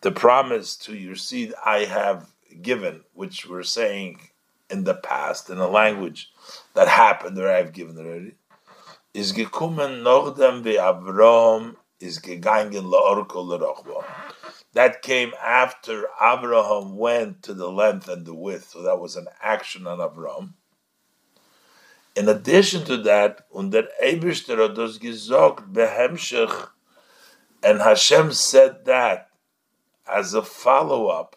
the 0.00 0.10
promise 0.10 0.76
to 0.76 0.96
your 0.96 1.14
seed 1.14 1.52
I 1.64 1.84
have 1.84 2.30
given, 2.62 3.02
which 3.14 3.46
we're 3.46 3.62
saying 3.62 4.20
in 4.70 4.84
the 4.84 4.94
past 4.94 5.50
in 5.50 5.58
a 5.58 5.68
language 5.68 6.30
that 6.74 6.88
happened 6.88 7.38
or 7.38 7.50
I've 7.50 7.72
given 7.72 7.98
already, 7.98 8.34
is 9.12 9.32
gekumen 9.32 10.02
nochdem 10.02 10.62
Avram 10.64 11.76
is 12.00 12.18
gegangen 12.18 12.90
laorko 12.90 13.44
lerochba. 13.44 14.04
That 14.74 15.02
came 15.02 15.32
after 15.42 16.08
Abraham 16.20 16.96
went 16.96 17.42
to 17.44 17.54
the 17.54 17.68
length 17.68 18.08
and 18.08 18.26
the 18.26 18.34
width, 18.34 18.70
so 18.70 18.82
that 18.82 19.00
was 19.00 19.16
an 19.16 19.26
action 19.42 19.86
on 19.86 20.00
Abraham. 20.00 20.54
In 22.14 22.28
addition 22.28 22.84
to 22.84 22.96
that, 22.98 23.46
under 23.54 23.88
Eberster 24.02 24.58
hat 24.58 24.74
das 24.74 24.98
behemshech, 24.98 26.68
and 27.62 27.80
Hashem 27.80 28.32
said 28.32 28.84
that 28.84 29.30
as 30.06 30.34
a 30.34 30.42
follow-up 30.42 31.36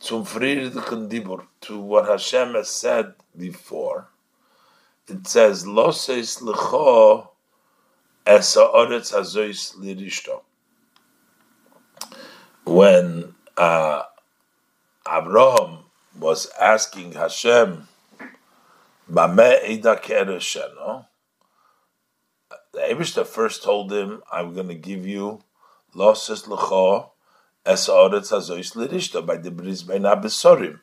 zum 0.00 0.24
friedlichen 0.24 1.08
Dibur, 1.10 1.46
to 1.62 1.78
what 1.78 2.08
Hashem 2.08 2.54
has 2.54 2.70
said 2.70 3.14
before. 3.36 4.08
It 5.08 5.26
says, 5.26 5.66
Lo 5.66 5.90
seis 5.90 6.38
lecho 6.38 7.28
when 12.64 13.34
uh, 13.56 14.02
Abraham 15.08 15.78
was 16.18 16.50
asking 16.60 17.12
Hashem, 17.12 17.86
the 19.08 19.22
Abishta 22.74 23.24
first 23.24 23.62
told 23.62 23.92
him, 23.92 24.22
I'm 24.32 24.54
going 24.54 24.68
to 24.68 24.74
give 24.74 25.06
you 25.06 25.42
losses 25.94 26.42
lecho 26.42 27.10
es 27.64 27.88
oretz 27.88 28.32
hazois 28.32 28.74
lirishta 28.74 29.24
by 29.24 29.36
the 29.36 29.50
bris 29.50 29.82
bein 29.82 30.02
abesorim. 30.02 30.80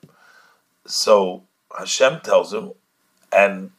So 0.86 1.44
Hashem 1.78 2.22
tells 2.22 2.54
him, 2.54 2.72
and 3.32 3.72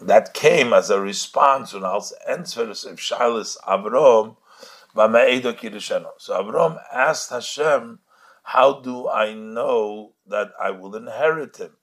that 0.00 0.34
came 0.34 0.72
as 0.72 0.90
a 0.90 1.00
response 1.00 1.72
when 1.72 1.84
als 1.84 2.12
answers 2.28 2.84
of 2.84 2.98
Shilas 2.98 3.56
Avrom 3.66 4.36
So 6.18 6.42
Avrom 6.42 6.80
asked 6.92 7.30
Hashem, 7.30 8.00
How 8.42 8.80
do 8.80 9.08
I 9.08 9.34
know 9.34 10.12
that 10.26 10.52
I 10.60 10.70
will 10.70 10.94
inherit 10.96 11.56
him? 11.56 11.76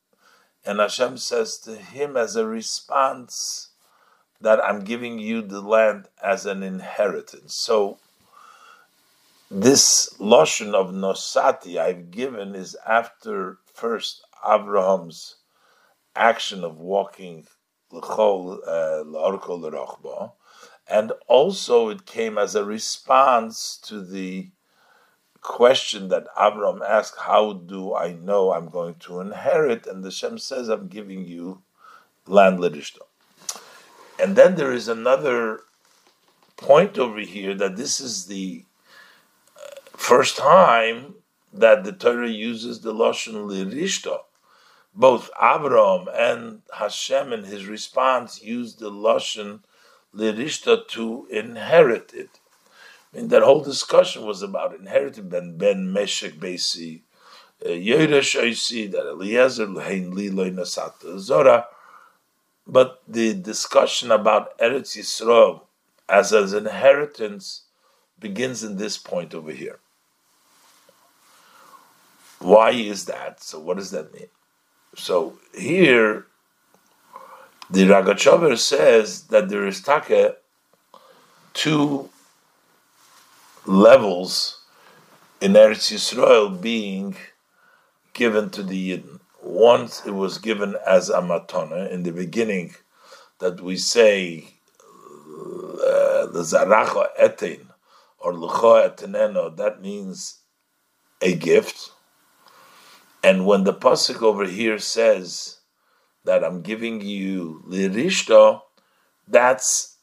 And 0.65 0.79
Hashem 0.79 1.17
says 1.17 1.57
to 1.59 1.75
him 1.75 2.15
as 2.15 2.35
a 2.35 2.45
response 2.45 3.69
that 4.39 4.63
I'm 4.63 4.83
giving 4.83 5.19
you 5.19 5.41
the 5.41 5.61
land 5.61 6.07
as 6.21 6.45
an 6.45 6.63
inheritance. 6.63 7.55
So 7.55 7.99
this 9.49 10.15
lotion 10.19 10.73
of 10.73 10.91
nosati 10.91 11.77
I've 11.77 12.11
given 12.11 12.55
is 12.55 12.75
after 12.87 13.57
first 13.73 14.23
Abraham's 14.47 15.35
action 16.15 16.63
of 16.63 16.79
walking 16.79 17.45
uh, 17.93 19.03
and 20.87 21.11
also 21.27 21.89
it 21.89 22.05
came 22.05 22.37
as 22.37 22.55
a 22.55 22.65
response 22.65 23.77
to 23.83 24.03
the 24.03 24.49
question 25.41 26.09
that 26.09 26.27
Avram 26.35 26.81
asked, 26.87 27.17
How 27.19 27.53
do 27.53 27.95
I 27.95 28.13
know 28.13 28.53
I'm 28.53 28.69
going 28.69 28.95
to 28.95 29.19
inherit? 29.19 29.87
And 29.87 30.03
the 30.03 30.11
Shem 30.11 30.37
says, 30.37 30.69
I'm 30.69 30.87
giving 30.87 31.25
you 31.25 31.63
land 32.27 32.59
Lidishto. 32.59 32.99
And 34.19 34.35
then 34.35 34.55
there 34.55 34.71
is 34.71 34.87
another 34.87 35.61
point 36.57 36.97
over 36.97 37.19
here 37.19 37.55
that 37.55 37.75
this 37.75 37.99
is 37.99 38.27
the 38.27 38.65
uh, 39.57 39.97
first 39.97 40.37
time 40.37 41.15
that 41.51 41.83
the 41.83 41.91
Torah 41.91 42.29
uses 42.29 42.81
the 42.81 42.93
Lashon 42.93 43.47
Lirishto 43.49 44.19
both 44.93 45.29
Avram 45.41 46.07
and 46.13 46.61
Hashem 46.73 47.33
in 47.33 47.43
his 47.45 47.65
response 47.65 48.43
used 48.43 48.79
the 48.79 48.91
Lashon 48.91 49.61
Lirishta 50.13 50.87
to 50.89 51.27
inherit 51.29 52.13
it. 52.13 52.39
I 53.13 53.17
mean, 53.17 53.27
that 53.29 53.43
whole 53.43 53.61
discussion 53.63 54.25
was 54.25 54.41
about 54.41 54.75
inheriting 54.75 55.29
Ben 55.29 55.57
Ben 55.57 55.93
Meshek 55.93 56.39
Basi, 56.39 57.01
uh, 57.65 57.69
Yeresh 57.69 58.39
Oisi, 58.39 58.91
that 58.91 59.05
Eliezer 59.05 59.67
Lehin 59.67 60.13
Liloy 60.13 60.53
Nasata 60.53 61.19
Zora. 61.19 61.67
But 62.67 63.01
the 63.07 63.33
discussion 63.33 64.11
about 64.11 64.57
Eretz 64.59 64.97
Yisrael 64.97 65.61
as 66.07 66.31
an 66.31 66.65
inheritance 66.65 67.63
begins 68.19 68.63
in 68.63 68.77
this 68.77 68.97
point 68.97 69.33
over 69.33 69.51
here. 69.51 69.79
Why 72.39 72.71
is 72.71 73.05
that? 73.05 73.41
So 73.41 73.59
what 73.59 73.77
does 73.77 73.91
that 73.91 74.13
mean? 74.13 74.27
So 74.95 75.37
here, 75.55 76.25
the 77.69 77.83
Ragachover 77.83 78.57
says 78.57 79.23
that 79.27 79.49
there 79.49 79.65
is 79.65 79.81
take 79.81 80.35
two 81.53 82.09
levels 83.65 84.61
in 85.39 85.53
Eretz 85.53 85.91
Yisrael 85.91 86.61
being 86.61 87.15
given 88.13 88.49
to 88.51 88.63
the 88.63 88.97
Yidden. 88.97 89.19
Once 89.41 90.05
it 90.05 90.11
was 90.11 90.37
given 90.37 90.75
as 90.85 91.09
a 91.09 91.21
matana 91.21 91.89
in 91.89 92.03
the 92.03 92.11
beginning, 92.11 92.75
that 93.39 93.59
we 93.59 93.75
say 93.75 94.45
uh, 94.79 96.27
the 96.27 96.43
zaracha 96.43 97.07
etin 97.17 97.67
or 98.19 98.33
lucha 98.33 98.95
etineno, 98.95 99.55
that 99.57 99.81
means 99.81 100.39
a 101.21 101.33
gift. 101.35 101.91
And 103.23 103.45
when 103.45 103.63
the 103.63 103.73
pasuk 103.73 104.21
over 104.21 104.45
here 104.45 104.79
says 104.79 105.59
that 106.23 106.43
I'm 106.43 106.61
giving 106.61 107.01
you 107.01 107.63
lirishto, 107.67 108.61
that's 109.27 109.97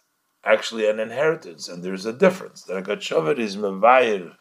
actually 0.44 0.88
an 0.88 1.00
inheritance, 1.00 1.68
and 1.68 1.82
there's 1.82 2.06
a 2.06 2.12
difference. 2.12 2.62
The 2.62 2.74
Ragachover 2.74 3.38
is 3.38 3.56
mevayer 3.56 4.34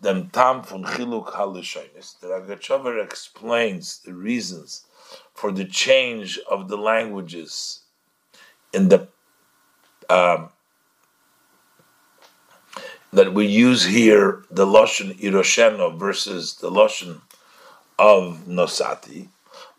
dem 0.00 0.28
tam 0.30 0.62
von 0.62 0.84
chiluk 0.84 1.32
halishonis. 1.32 2.20
The 2.20 2.28
Ragachover 2.28 3.02
explains 3.02 4.00
the 4.00 4.14
reasons 4.14 4.84
for 5.34 5.50
the 5.52 5.64
change 5.64 6.38
of 6.50 6.68
the 6.68 6.76
languages 6.76 7.82
in 8.72 8.88
the 8.88 9.08
um, 10.08 10.50
that 13.12 13.32
we 13.34 13.46
use 13.46 13.84
here 13.84 14.44
the 14.50 14.66
lashon 14.66 15.18
irosheno 15.20 15.98
versus 15.98 16.56
the 16.56 16.70
lashon 16.70 17.20
of 18.02 18.46
nosati 18.48 19.28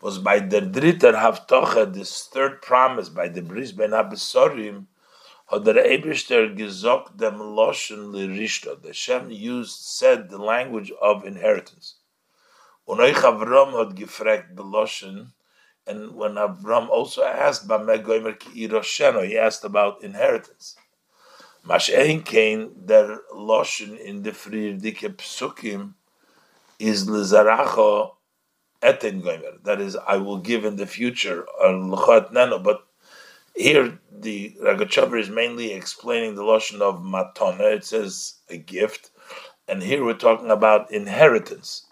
was 0.00 0.18
by 0.18 0.38
the 0.38 0.60
dritter 0.60 1.14
havtocha, 1.14 1.92
this 1.92 2.24
third 2.32 2.62
promise 2.62 3.10
by 3.10 3.28
the 3.28 3.42
bris 3.42 3.72
ben 3.72 3.90
abesorim, 3.90 4.86
had 5.50 5.64
der 5.64 5.74
Eberster 5.74 6.56
gesagt 6.56 7.18
dem 7.18 7.38
loshen 7.38 8.12
lirishta. 8.14 8.80
The 8.80 8.94
Shem 8.94 9.30
used 9.30 9.78
said 9.78 10.30
the 10.30 10.38
language 10.38 10.90
of 11.02 11.26
inheritance. 11.26 11.96
Und 12.88 13.00
euch 13.00 13.22
Avram 13.30 13.78
had 13.78 13.94
gefragt 13.94 14.56
the 14.56 14.64
loshen 14.64 15.32
and 15.86 16.14
when 16.14 16.36
Avram 16.36 16.88
also 16.88 17.22
asked, 17.22 17.70
he 17.70 19.38
asked 19.38 19.64
about 19.64 20.02
inheritance. 20.02 20.76
Mashen 21.66 22.24
Kain, 22.24 22.72
der 22.86 23.18
Loshen 23.34 23.98
in 23.98 24.22
the 24.22 24.30
Frierdike 24.30 25.14
Psukim 25.16 25.92
is 26.78 27.06
Lizaracho 27.06 28.13
That 28.84 29.80
is, 29.80 29.96
I 29.96 30.18
will 30.18 30.38
give 30.38 30.64
in 30.66 30.76
the 30.76 30.86
future, 30.86 31.46
but 31.58 32.86
here 33.56 33.98
the 34.12 34.54
Ragachover 34.62 35.18
is 35.18 35.30
mainly 35.30 35.72
explaining 35.72 36.34
the 36.34 36.42
Loshen 36.42 36.82
of 36.82 37.00
Matona. 37.00 37.76
It 37.76 37.84
says 37.84 38.34
a 38.50 38.58
gift, 38.58 39.10
and 39.66 39.82
here 39.82 40.04
we're 40.04 40.14
talking 40.14 40.50
about 40.50 40.90
inheritance. 40.92 41.86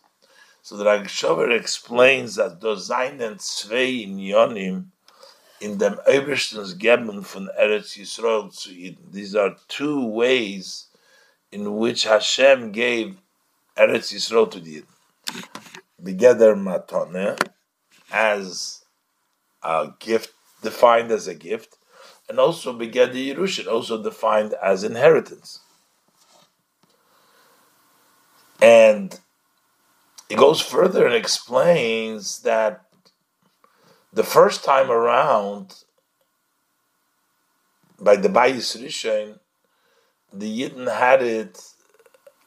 So 0.60 0.76
the 0.76 0.84
Ragachover 0.84 1.50
explains 1.58 2.34
that 2.34 2.60
those 2.60 2.88
seinen 2.88 3.40
zwei 3.40 4.04
Yonim 4.06 4.90
in 5.60 5.78
dem 5.78 5.98
Eberstens 6.06 6.74
Geben 6.76 7.24
von 7.24 7.48
Eretz 7.58 7.96
Yisrael 7.96 8.52
zu 8.52 8.70
Eden. 8.70 9.08
These 9.10 9.34
are 9.34 9.56
two 9.68 10.04
ways 10.06 10.88
in 11.50 11.76
which 11.76 12.04
Hashem 12.04 12.72
gave 12.72 13.16
Eretz 13.78 14.12
Yisrael 14.12 14.50
to 14.50 14.60
the 14.60 14.70
Eden. 14.70 14.86
Begeder 16.02 16.54
Matone 16.56 17.38
as 18.10 18.84
a 19.62 19.92
gift, 19.98 20.34
defined 20.62 21.10
as 21.10 21.28
a 21.28 21.34
gift, 21.34 21.78
and 22.28 22.38
also 22.38 22.76
Begeder 22.76 23.34
Yerushin, 23.34 23.66
also 23.66 24.02
defined 24.02 24.54
as 24.62 24.84
inheritance. 24.84 25.60
And 28.60 29.18
it 30.28 30.36
goes 30.36 30.60
further 30.60 31.06
and 31.06 31.14
explains 31.14 32.40
that 32.42 32.84
the 34.12 34.22
first 34.22 34.64
time 34.64 34.90
around, 34.90 35.74
by 37.98 38.16
the 38.16 38.28
Bayis 38.28 38.76
Rishon, 38.80 39.38
the 40.32 40.60
Yidden 40.60 40.92
had 40.92 41.22
it 41.22 41.60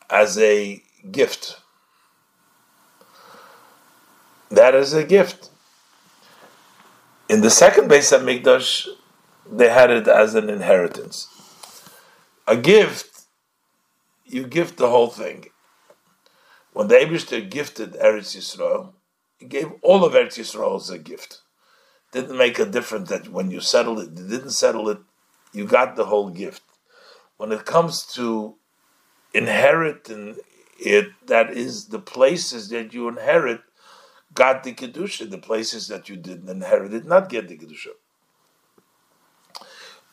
as 0.10 0.38
a 0.38 0.82
gift. 1.12 1.60
That 4.56 4.74
is 4.74 4.94
a 4.94 5.04
gift. 5.04 5.50
In 7.28 7.42
the 7.42 7.50
second 7.50 7.90
base 7.90 8.14
of 8.14 8.22
Mikdash, 8.22 8.88
they 9.52 9.68
had 9.70 9.92
it 9.92 10.08
as 10.08 10.34
an 10.34 10.50
inheritance. 10.50 11.28
A 12.48 12.56
gift, 12.56 13.26
you 14.24 14.48
gift 14.48 14.78
the 14.78 14.90
whole 14.90 15.10
thing. 15.10 15.48
When 16.72 16.88
the 16.88 16.96
Abishter 16.96 17.50
gifted 17.50 17.96
Eretz 17.96 18.34
Yisrael, 18.38 18.94
he 19.38 19.46
gave 19.46 19.74
all 19.82 20.06
of 20.06 20.14
Eretz 20.14 20.38
Yisrael 20.40 20.78
as 20.78 20.90
a 20.90 21.00
gift. 21.00 21.42
Didn't 22.14 22.38
make 22.38 22.58
a 22.58 22.66
difference 22.66 23.10
that 23.10 23.28
when 23.28 23.52
you 23.52 23.60
settle 23.60 24.00
it, 24.00 24.12
you 24.18 24.26
didn't 24.26 24.52
settle 24.52 24.88
it, 24.88 25.00
you 25.52 25.66
got 25.66 25.98
the 25.98 26.06
whole 26.06 26.30
gift. 26.30 26.64
When 27.36 27.52
it 27.52 27.66
comes 27.66 28.06
to 28.14 28.56
inheriting 29.34 30.38
it, 30.80 31.10
that 31.26 31.50
is 31.52 31.88
the 31.88 32.00
places 32.00 32.70
that 32.70 32.94
you 32.94 33.10
inherit 33.10 33.60
got 34.36 34.64
the 34.64 34.74
kedusha. 34.74 35.30
The 35.30 35.40
places 35.40 35.88
that 35.88 36.08
you 36.10 36.16
didn't 36.16 36.50
inherit 36.50 36.92
did 36.92 37.06
not 37.06 37.30
get 37.30 37.48
the 37.48 37.58
kedusha. 37.58 37.94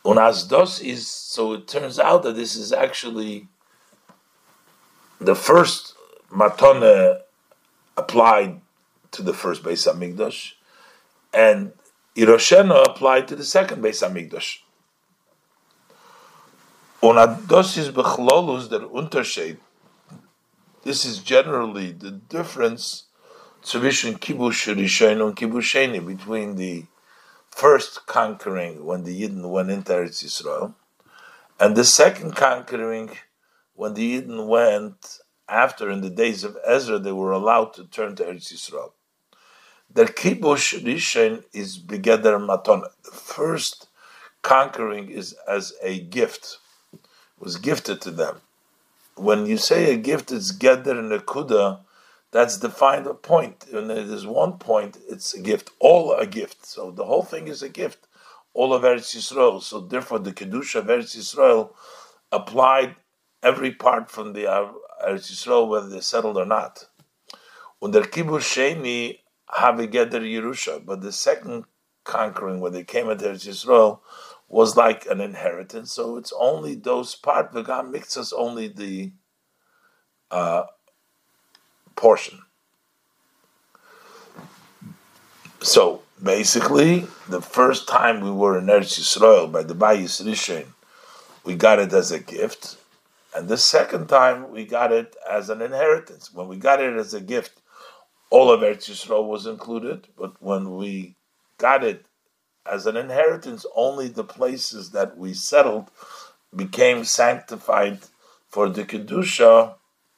Unas 0.05 0.49
dos 0.49 0.81
is 0.81 1.07
so. 1.07 1.53
It 1.53 1.69
turns 1.69 1.99
out 1.99 2.23
that 2.23 2.35
this 2.35 2.57
is 2.57 2.73
actually 2.73 3.49
the 5.21 5.35
first 5.35 5.95
matone 6.31 7.21
applied 7.97 8.61
to 9.13 9.23
the 9.23 9.35
first 9.35 9.63
Beis 9.63 9.87
Hamikdash, 9.87 10.55
and 11.35 11.73
Iroshena 12.17 12.85
applied 12.89 13.29
to 13.29 13.37
the 13.37 13.45
second 13.45 13.83
Beis 13.83 14.03
Hamikdash. 14.03 14.59
Und 17.03 17.17
das 17.49 17.77
ist 17.77 17.93
bechlolus. 17.93 18.69
This 20.83 21.05
is 21.05 21.19
generally 21.19 21.93
the 21.93 22.11
difference 22.11 23.05
between 23.63 24.17
Kibush 24.17 24.75
Rishon 24.75 25.25
and 25.25 25.37
Kibush 25.37 25.71
Sheni, 25.73 26.05
between 26.05 26.57
the 26.57 26.85
first 27.51 28.07
conquering 28.07 28.85
when 28.85 29.05
the 29.05 29.23
Yidden 29.23 29.49
went 29.49 29.71
into 29.71 29.93
Eretz 29.93 30.25
Yisrael, 30.25 30.75
and 31.61 31.77
the 31.77 31.85
second 31.85 32.35
conquering 32.35 33.11
when 33.75 33.95
the 33.95 34.21
Yidden 34.21 34.47
went 34.47 35.21
after, 35.49 35.91
in 35.91 36.01
the 36.01 36.11
days 36.11 36.45
of 36.45 36.57
Ezra, 36.67 36.99
they 36.99 37.13
were 37.13 37.33
allowed 37.33 37.75
to 37.75 37.85
turn 37.85 38.17
to 38.17 38.25
Eretz 38.25 38.53
Yisrael. 38.53 38.93
Their 39.95 40.07
kibush 40.07 40.83
rishon 40.83 41.45
is 41.53 41.79
begeder 41.79 42.39
matona. 42.45 42.89
The 43.05 43.11
first 43.11 43.89
conquering 44.41 45.11
is 45.11 45.37
as 45.47 45.75
a 45.83 46.01
gift, 46.01 46.59
was 47.39 47.59
gifted 47.59 48.01
to 48.01 48.11
them. 48.11 48.41
When 49.17 49.47
you 49.47 49.59
say 49.59 49.93
a 49.93 49.97
gift, 49.97 50.33
it's 50.33 50.53
geder 50.53 50.97
nekuda. 51.03 51.81
That's 52.33 52.57
defined 52.57 53.07
a 53.07 53.15
point. 53.15 53.67
When 53.71 53.89
there's 53.89 54.27
one 54.27 54.55
point, 54.55 54.97
it's 55.09 55.35
a 55.35 55.41
gift. 55.41 55.71
All 55.79 56.15
a 56.15 56.27
gift. 56.27 56.67
So 56.67 56.91
the 56.91 57.05
whole 57.05 57.23
thing 57.23 57.47
is 57.47 57.63
a 57.63 57.69
gift. 57.69 58.09
All 58.55 58.73
of 58.73 58.83
Eretz 58.83 59.15
Yisrael. 59.15 59.63
So 59.63 59.81
therefore, 59.81 60.19
the 60.19 60.33
kedusha 60.33 60.77
of 60.77 60.87
Eretz 60.87 61.17
Yisrael 61.17 61.75
applied 62.33 62.97
every 63.43 63.73
part 63.73 64.11
from 64.11 64.33
the 64.33 64.45
Eretz 64.45 65.31
Yisrael, 65.31 65.69
whether 65.69 65.89
they 65.89 66.01
settled 66.01 66.39
or 66.39 66.47
not. 66.47 66.87
Und 67.83 67.93
der 67.93 68.05
Kibush 68.05 68.55
Sheni 68.55 69.19
have 69.51 69.75
Yerusha, 69.77 70.85
but 70.85 71.03
the 71.03 71.13
second 71.13 71.65
conquering, 72.05 72.61
when 72.61 72.73
they 72.73 72.85
came 72.85 73.11
into 73.11 73.27
Eretz 73.27 73.47
Yisrael, 73.47 74.01
was 74.49 74.77
like 74.77 75.05
an 75.07 75.21
inheritance. 75.21 75.93
So 75.93 76.17
it's 76.17 76.33
only 76.39 76.77
those 76.77 77.15
part. 77.15 77.53
V'gam 77.53 77.91
mixes 77.91 78.33
only 78.33 78.69
the 78.69 79.13
uh, 80.31 80.63
portion. 81.97 82.41
So 85.61 86.03
basically, 86.23 87.07
the 87.29 87.41
first 87.41 87.89
time 87.89 88.21
we 88.21 88.31
were 88.31 88.59
in 88.59 88.67
Eretz 88.67 88.99
Yisrael 88.99 89.51
by 89.51 89.63
the 89.63 89.75
Bayis 89.75 90.23
Rishon, 90.23 90.67
we 91.45 91.55
got 91.55 91.79
it 91.79 91.93
as 91.93 92.11
a 92.11 92.19
gift. 92.19 92.77
And 93.35 93.49
the 93.49 93.57
second 93.57 94.09
time 94.09 94.51
we 94.51 94.65
got 94.65 94.93
it 94.93 95.17
as 95.29 95.49
an 95.51 95.63
inheritance. 95.63 96.33
When 96.33 96.49
we 96.49 96.57
got 96.57 96.83
it 96.83 96.97
as 96.97 97.15
a 97.15 97.21
gift, 97.21 97.61
all 98.31 98.51
of 98.51 98.61
Eretz 98.61 98.91
Yisrael 98.91 99.27
was 99.27 99.47
included. 99.47 100.09
But 100.19 100.41
when 100.43 100.77
we 100.77 101.15
got 101.59 101.85
it 101.85 102.07
as 102.67 102.87
an 102.87 102.97
inheritance, 102.97 103.65
only 103.75 104.09
the 104.09 104.25
places 104.25 104.91
that 104.91 105.17
we 105.17 105.33
settled 105.35 105.91
became 106.55 107.05
sanctified 107.05 108.01
for 108.49 108.69
the 108.69 108.85
Kedusha, 108.85 109.75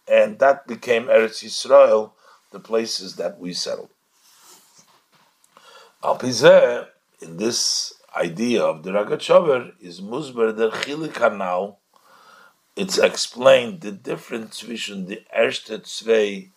and 0.06 0.38
that 0.38 0.66
became 0.66 1.06
Eretz 1.06 1.42
Yisrael, 1.42 2.12
the 2.50 2.60
places 2.60 3.16
that 3.16 3.38
we 3.38 3.52
settled. 3.52 3.90
Al 6.02 6.18
Pizeh, 6.18 6.86
in 7.20 7.36
this 7.38 7.94
idea 8.14 8.62
of 8.62 8.82
the 8.82 8.90
Ragachover, 8.90 9.72
is 9.80 10.02
Musber 10.02 10.52
der 10.52 10.70
Chilik 10.70 11.76
It's 12.76 12.98
explained 12.98 13.80
the 13.80 13.92
difference 13.92 14.62
between 14.62 15.06
the 15.06 15.22
erste 15.34 15.86
zwei 15.86 16.50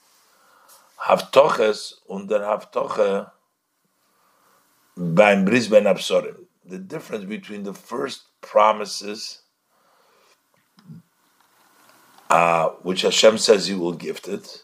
Haftoches 1.06 2.02
und 2.10 2.28
der 2.28 2.42
Haftoche 2.42 3.32
beim 4.98 5.46
Bris 5.46 5.70
Bein 5.70 5.86
Absorim. 5.86 6.48
The 6.66 6.80
difference 6.80 7.24
between 7.24 7.64
the 7.64 7.74
first 7.74 8.24
promises, 8.42 9.44
uh, 12.30 12.70
which 12.82 13.02
Hashem 13.02 13.38
says 13.38 13.68
He 13.68 13.76
will 13.76 13.94
gift 13.94 14.28
it, 14.28 14.64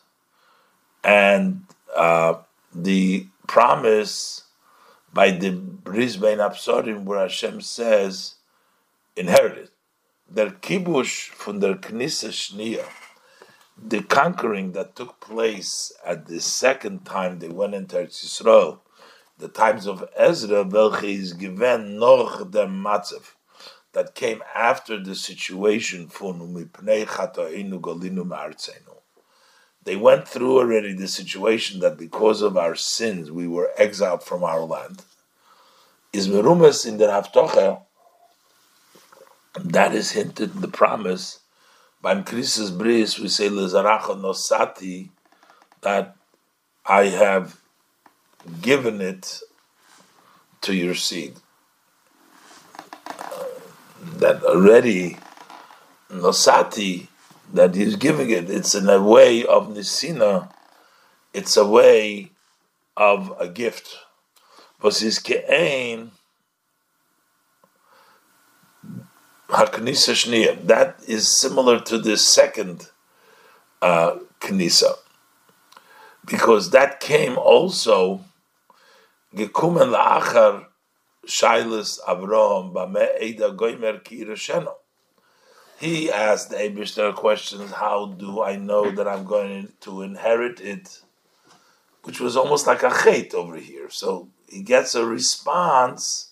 and 1.03 1.65
uh, 1.95 2.35
the 2.73 3.27
promise 3.47 4.43
by 5.13 5.31
the 5.31 5.51
Bris 5.51 6.17
Bein 6.17 6.39
Absorim, 6.39 7.03
where 7.03 7.19
Hashem 7.19 7.61
says, 7.61 8.35
inherit 9.15 9.57
it. 9.57 9.69
Der 10.33 10.49
Kibush 10.49 11.29
von 11.31 11.59
der 11.59 11.75
Knisse 11.75 12.83
the 13.77 14.01
conquering 14.03 14.71
that 14.73 14.95
took 14.95 15.19
place 15.19 15.91
at 16.05 16.27
the 16.27 16.39
second 16.39 17.05
time 17.05 17.39
they 17.39 17.49
went 17.49 17.73
into 17.73 17.95
Eretz 17.95 18.23
Yisrael, 18.23 18.79
the 19.37 19.47
times 19.47 19.87
of 19.87 20.07
Ezra, 20.15 20.63
welche 20.63 21.03
is 21.03 21.33
given 21.33 21.97
noch 21.97 22.49
der 22.51 22.67
Matzav, 22.67 23.33
that 23.93 24.15
came 24.15 24.43
after 24.55 24.99
the 24.99 25.15
situation 25.15 26.07
ma'artzenu. 28.25 28.97
They 29.83 29.95
went 29.95 30.27
through 30.27 30.57
already 30.57 30.93
the 30.93 31.07
situation 31.07 31.79
that 31.81 31.97
because 31.97 32.41
of 32.41 32.57
our 32.57 32.75
sins 32.75 33.31
we 33.31 33.47
were 33.47 33.71
exiled 33.77 34.23
from 34.23 34.43
our 34.43 34.61
land. 34.61 35.03
Is 36.11 36.27
in 36.85 36.97
the 36.97 37.05
Haftocha, 37.05 37.81
that 39.59 39.93
is 39.93 40.11
hinted 40.11 40.55
in 40.55 40.61
the 40.61 40.67
promise. 40.67 41.39
By 42.01 42.15
Krisis 42.21 42.75
Bris, 42.75 43.19
we 43.19 43.27
say 43.27 43.49
Lezaracha 43.49 44.19
Nosati, 44.19 45.09
that 45.81 46.15
I 46.85 47.05
have 47.05 47.59
given 48.61 49.01
it 49.01 49.39
to 50.61 50.75
your 50.75 50.95
seed. 50.95 51.35
That 54.17 54.43
already 54.43 55.17
Nosati, 56.11 57.07
that 57.53 57.75
he's 57.75 57.95
giving 57.95 58.29
it, 58.29 58.49
it's 58.49 58.75
in 58.75 58.89
a 58.89 59.01
way 59.01 59.45
of 59.45 59.69
Nisina, 59.69 60.51
it's 61.33 61.57
a 61.57 61.65
way 61.65 62.31
of 62.97 63.33
a 63.39 63.47
gift. 63.47 63.97
His 64.81 65.19
ke'ain, 65.19 66.09
Haknisa 69.49 70.13
Shniya, 70.13 70.67
that 70.67 70.99
is 71.07 71.39
similar 71.39 71.79
to 71.79 71.97
the 71.97 72.17
second 72.17 72.89
uh, 73.81 74.17
Knisa. 74.41 74.95
Because 76.25 76.71
that 76.71 76.99
came 76.99 77.37
also 77.37 78.25
Gekumen 79.35 79.95
la'achar 79.95 80.65
Shailas 81.27 81.99
Avraham 82.07 82.73
Bame 82.73 83.21
Eda 83.21 83.51
Goimer 83.51 84.03
Kirasheno. 84.03 84.73
He 85.79 86.11
asked 86.11 86.49
the 86.49 86.57
Abishter 86.57 87.13
questions, 87.13 87.71
how 87.71 88.07
do 88.07 88.41
I 88.41 88.55
know 88.55 88.91
that 88.91 89.07
I'm 89.07 89.25
going 89.25 89.73
to 89.81 90.01
inherit 90.01 90.61
it? 90.61 91.01
Which 92.03 92.19
was 92.19 92.37
almost 92.37 92.67
like 92.67 92.83
a 92.83 92.89
chait 92.89 93.33
over 93.33 93.57
here. 93.57 93.89
So 93.89 94.29
he 94.47 94.61
gets 94.61 94.95
a 94.95 95.05
response 95.05 96.31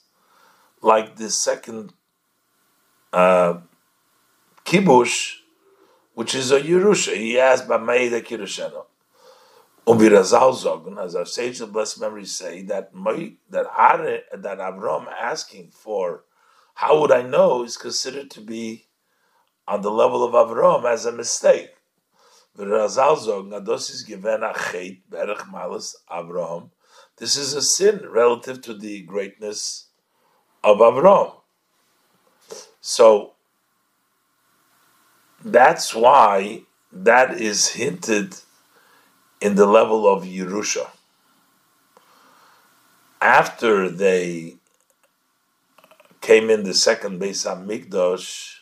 like 0.82 1.16
the 1.16 1.30
second 1.30 1.94
uh, 3.14 3.60
kibush, 4.66 5.38
which 6.14 6.36
is 6.36 6.52
a 6.52 6.60
Yerusha. 6.62 7.16
He 7.16 7.40
asked 7.40 7.68
Bamaida 7.68 8.22
Kirusheno. 8.22 8.86
Und 8.86 8.91
wir 10.00 10.12
Razal 10.12 10.54
sagen, 10.54 10.98
as 11.00 11.16
our 11.16 11.26
sage 11.26 11.60
of 11.62 11.74
blessed 11.74 12.00
memory 12.00 12.26
say, 12.26 12.62
that 12.64 12.92
that 13.50 13.66
Are, 13.66 14.20
that 14.32 14.60
Avram 14.60 15.08
asking 15.12 15.72
for, 15.72 16.24
how 16.76 17.02
would 17.02 17.12
I 17.12 17.24
know, 17.24 17.64
is 17.64 17.78
considered 17.78 18.30
to 18.32 18.42
be 18.42 18.86
on 19.68 19.82
the 19.82 19.92
level 19.92 20.24
of 20.24 20.34
Avram 20.34 20.86
as 20.86 21.06
a 21.06 21.12
mistake. 21.12 21.70
Berech 22.58 22.98
malas 25.50 25.96
Avram. 26.12 26.70
This 27.18 27.38
is 27.38 27.54
a 27.54 27.62
sin 27.62 28.02
relative 28.10 28.62
to 28.64 28.74
the 28.74 29.04
greatness 29.04 29.88
of 30.64 30.78
Avram. 30.78 31.36
So 32.82 33.34
that's 35.44 35.96
why 35.96 36.64
that 36.92 37.40
is 37.40 37.70
hinted 37.70 38.36
in 39.42 39.56
the 39.56 39.66
level 39.66 40.08
of 40.08 40.24
Yerusha. 40.24 40.88
After 43.20 43.90
they 43.90 44.56
came 46.22 46.50
in 46.50 46.64
the 46.64 46.74
second 46.74 47.20
base 47.20 47.46
of 47.46 47.60
Mikdash, 47.60 48.60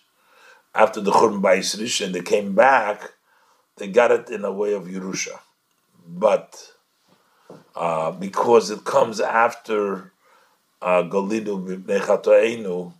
after 0.74 1.02
the 1.02 1.12
Churban 1.12 1.42
Bayis 1.42 1.78
Rishon, 1.78 2.14
they 2.14 2.22
came 2.22 2.56
back, 2.56 3.12
they 3.76 3.88
got 3.88 4.12
it 4.12 4.30
in 4.30 4.46
a 4.46 4.52
way 4.52 4.74
of 4.74 4.84
Yerusha. 4.84 5.40
But 6.08 6.72
uh, 7.76 8.12
because 8.12 8.72
it 8.72 8.86
comes 8.86 9.20
after 9.20 10.14
uh, 10.82 11.04
Galinu 11.04 12.94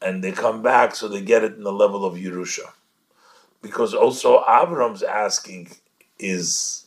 and 0.00 0.24
they 0.24 0.32
come 0.32 0.62
back, 0.62 0.96
so 0.96 1.06
they 1.06 1.20
get 1.20 1.44
it 1.44 1.54
in 1.54 1.62
the 1.62 1.72
level 1.72 2.04
of 2.04 2.14
Yerusha. 2.14 2.72
Because 3.60 3.94
also 3.94 4.42
Avram's 4.42 5.04
asking 5.04 5.68
is 6.18 6.81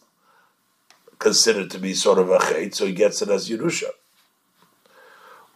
considered 1.19 1.69
to 1.71 1.79
be 1.79 1.93
sort 1.93 2.19
of 2.19 2.29
a 2.29 2.37
chait, 2.37 2.75
so 2.75 2.85
he 2.85 2.93
gets 2.93 3.21
it 3.21 3.29
as 3.29 3.49
Yerusha. 3.49 3.89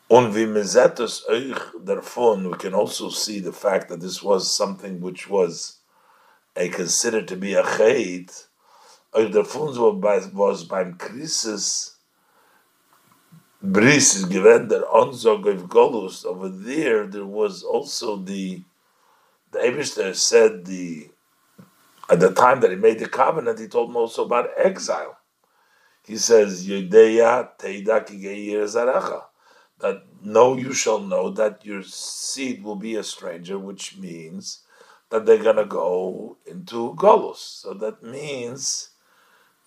On 0.10 0.34
wie 0.34 0.46
mezetus 0.46 1.22
euch 1.30 1.60
davon, 1.84 2.50
we 2.50 2.58
can 2.58 2.74
also 2.74 3.10
see 3.10 3.40
the 3.40 3.54
fact 3.54 3.90
that 3.90 4.02
this 4.02 4.24
was 4.24 4.56
something 4.56 5.00
which 5.02 5.30
was 5.30 5.78
a 6.56 6.70
considered 6.70 7.28
to 7.28 7.36
be 7.36 7.54
a 7.54 7.64
chait. 7.64 8.48
Euch 9.14 9.32
davon 9.32 10.02
was 10.34 10.64
beim 10.66 10.98
Krisis 10.98 11.92
Bris 13.62 14.16
is 14.16 14.26
given 14.26 14.70
der 14.70 14.84
Onzog 14.84 15.46
of 15.46 15.68
Golus. 15.68 16.26
Over 16.26 16.48
there, 16.48 17.06
there 17.06 17.26
was 17.26 17.62
also 17.62 18.16
the 18.16 18.64
the 19.52 19.60
Abishter 19.60 20.16
said 20.16 20.66
the 20.66 21.10
at 22.10 22.20
the 22.20 22.32
time 22.32 22.62
that 22.62 22.72
he 22.72 22.78
made 22.78 23.00
the 23.00 23.08
covenant, 23.08 23.60
he 23.60 23.68
told 23.68 23.90
him 23.90 23.98
also 23.98 24.26
about 24.26 24.50
exile 24.58 25.19
he 26.10 26.18
says. 26.18 26.66
That 29.82 30.04
no, 30.24 30.58
you 30.58 30.74
shall 30.74 31.00
know 31.00 31.30
that 31.30 31.64
your 31.64 31.84
seed 31.84 32.64
will 32.64 32.76
be 32.76 32.96
a 32.96 33.04
stranger, 33.04 33.60
which 33.60 33.96
means 33.98 34.64
that 35.12 35.26
they're 35.26 35.38
going 35.44 35.56
to 35.58 35.66
go 35.66 36.38
into 36.48 36.96
Golus. 36.96 37.38
So 37.38 37.74
that 37.76 38.02
means 38.02 38.90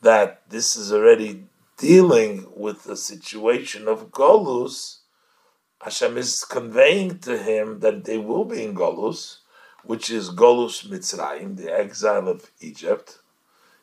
that 0.03 0.43
this 0.51 0.75
is 0.75 0.93
already 0.93 1.47
dealing 1.79 2.49
with 2.57 2.83
the 2.85 2.97
situation 2.97 3.87
of 3.87 4.11
Golus. 4.11 4.99
Hashem 5.81 6.19
is 6.19 6.45
conveying 6.45 7.21
to 7.21 7.39
him 7.39 7.79
that 7.81 8.05
they 8.05 8.19
will 8.19 8.45
be 8.45 8.65
in 8.65 8.75
Golus, 8.75 9.39
which 9.85 10.11
is 10.11 10.31
Golus 10.31 10.87
Mitzrayim, 10.87 11.57
the 11.57 11.73
exile 11.73 12.27
of 12.29 12.51
Egypt. 12.61 13.21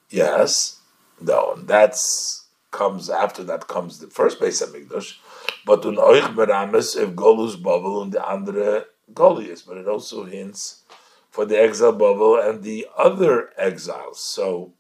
Yes, 0.10 0.82
no, 1.22 1.56
that's 1.56 2.48
comes 2.72 3.10
after 3.10 3.44
that 3.44 3.68
comes 3.68 4.00
the 4.00 4.08
first 4.08 4.40
base 4.40 4.62
of 4.62 4.70
Mikdash, 4.70 5.18
but 5.66 5.86
un 5.86 5.96
euch 5.96 6.36
berames 6.36 6.96
if 6.96 7.10
Golus 7.12 7.62
Babel 7.62 8.02
and 8.02 8.12
the 8.12 8.28
andere 8.28 8.86
Goliath, 9.14 9.64
but 9.68 9.78
it 9.78 9.88
also 9.88 10.26
hints 10.26 10.84
for 11.30 11.46
the 11.46 11.60
exile 11.60 11.92
Babel 11.92 12.40
and 12.40 12.64
the 12.64 12.88
other 12.98 13.50
exiles. 13.58 14.20
So 14.20 14.74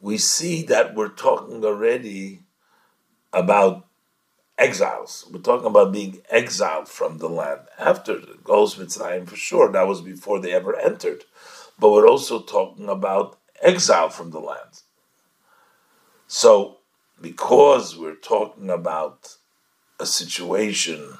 we 0.00 0.16
see 0.16 0.62
that 0.64 0.94
we're 0.94 1.08
talking 1.08 1.64
already 1.64 2.40
about 3.32 3.86
exiles. 4.58 5.26
We're 5.30 5.40
talking 5.40 5.66
about 5.66 5.92
being 5.92 6.22
exiled 6.30 6.88
from 6.88 7.18
the 7.18 7.28
land 7.28 7.60
after 7.78 8.18
the 8.18 8.38
Golus 8.42 8.76
Mitzrayim 8.76 9.28
for 9.28 9.36
sure. 9.36 9.70
That 9.70 9.86
was 9.86 10.00
before 10.00 10.40
they 10.40 10.52
ever 10.52 10.76
entered. 10.76 11.24
But 11.78 11.90
we're 11.90 12.08
also 12.08 12.40
talking 12.40 12.88
about 12.88 13.38
exile 13.62 14.10
from 14.10 14.30
the 14.30 14.40
land. 14.40 14.82
So, 16.32 16.76
because 17.20 17.96
we're 17.96 18.14
talking 18.14 18.70
about 18.70 19.36
a 19.98 20.06
situation 20.06 21.18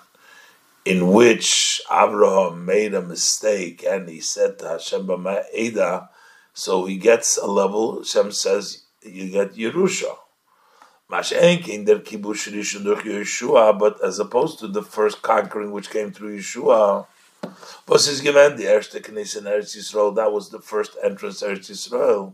in 0.85 1.09
which 1.09 1.83
Abraham 1.91 2.65
made 2.65 2.95
a 2.95 3.03
mistake 3.03 3.85
and 3.85 4.09
he 4.09 4.21
said 4.21 4.61
to 4.61 4.69
Hashem 4.69 5.11
Eda, 5.53 6.11
so 6.55 6.85
he 6.85 6.97
gets 6.97 7.37
a 7.37 7.49
level, 7.49 7.99
Hashem 7.99 8.31
says, 8.31 8.85
you 9.03 9.31
get 9.31 9.55
Yerusha. 9.55 10.17
in 11.69 11.85
der 11.87 11.99
but 13.81 14.05
as 14.05 14.21
opposed 14.21 14.61
to 14.61 14.69
the 14.69 14.83
first 14.85 15.23
conquering 15.23 15.73
which 15.73 15.91
came 15.91 16.13
through 16.13 16.39
Yeshua, 16.39 17.07
was 17.89 18.07
is 18.07 18.21
given 18.21 18.55
the 18.55 18.67
erste 18.67 18.95
in 18.95 19.03
Eretz 19.45 19.77
Yisrael, 19.77 20.15
that 20.15 20.33
was 20.33 20.51
the 20.51 20.61
first 20.61 20.97
entrance 21.03 21.43
Eretz 21.43 21.69
Yisrael, 21.69 22.33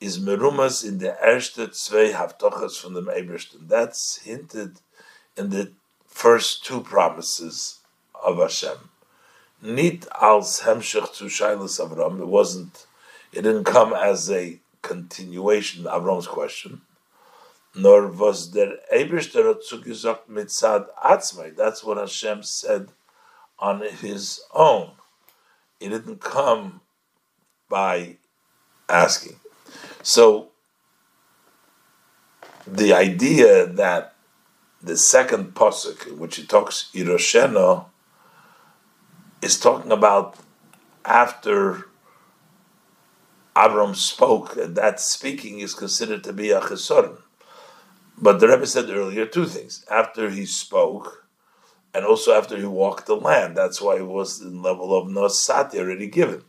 is 0.00 0.18
merumas 0.18 0.86
in 0.86 0.98
the 0.98 1.16
erste 1.24 1.74
zwei 1.74 2.12
Haftochas 2.12 2.80
from 2.80 2.94
the 2.94 3.02
Ebersten. 3.02 3.68
That's 3.68 4.18
hinted 4.18 4.80
in 5.36 5.50
the 5.50 5.72
first 6.06 6.64
two 6.64 6.80
promises 6.80 7.80
of 8.24 8.38
Hashem. 8.38 8.90
Nit 9.60 10.06
als 10.20 10.62
hemshech 10.62 11.16
to 11.16 11.24
Shilas 11.24 11.80
Avram. 11.84 12.20
It 12.20 12.26
wasn't. 12.26 12.86
It 13.32 13.42
didn't 13.42 13.64
come 13.64 13.92
as 13.92 14.30
a 14.30 14.60
continuation 14.82 15.86
of 15.86 16.02
Avram's 16.02 16.28
question. 16.28 16.82
Nor 17.74 18.08
was 18.08 18.48
der 18.52 18.76
Eberster 18.92 19.54
zugesagt 19.68 20.28
mitzad 20.30 20.86
atzmai. 21.04 21.56
That's 21.56 21.82
what 21.82 21.98
Hashem 21.98 22.44
said 22.44 22.88
on 23.58 23.82
his 23.82 24.40
own. 24.54 24.92
It 25.80 25.90
didn't 25.90 26.20
come 26.20 26.80
by 27.68 28.16
asking. 28.88 29.40
So 30.02 30.50
the 32.66 32.92
idea 32.92 33.66
that 33.66 34.14
the 34.82 34.96
second 34.96 35.54
posuk, 35.54 36.16
which 36.18 36.36
he 36.36 36.46
talks 36.46 36.90
Hirosheno, 36.94 37.86
is 39.42 39.58
talking 39.58 39.92
about 39.92 40.36
after 41.04 41.86
Avram 43.56 43.96
spoke, 43.96 44.54
that 44.56 45.00
speaking 45.00 45.60
is 45.60 45.74
considered 45.74 46.22
to 46.24 46.32
be 46.32 46.50
a 46.50 46.60
chesoron. 46.60 47.18
But 48.16 48.40
the 48.40 48.48
Rebbe 48.48 48.66
said 48.66 48.90
earlier 48.90 49.26
two 49.26 49.46
things: 49.46 49.84
after 49.90 50.30
he 50.30 50.46
spoke, 50.46 51.26
and 51.94 52.04
also 52.04 52.32
after 52.32 52.56
he 52.56 52.66
walked 52.66 53.06
the 53.06 53.16
land. 53.16 53.56
That's 53.56 53.80
why 53.80 53.96
it 53.96 54.06
was 54.06 54.40
the 54.40 54.50
level 54.50 54.96
of 54.96 55.08
nosati 55.08 55.78
already 55.78 56.08
given. 56.08 56.44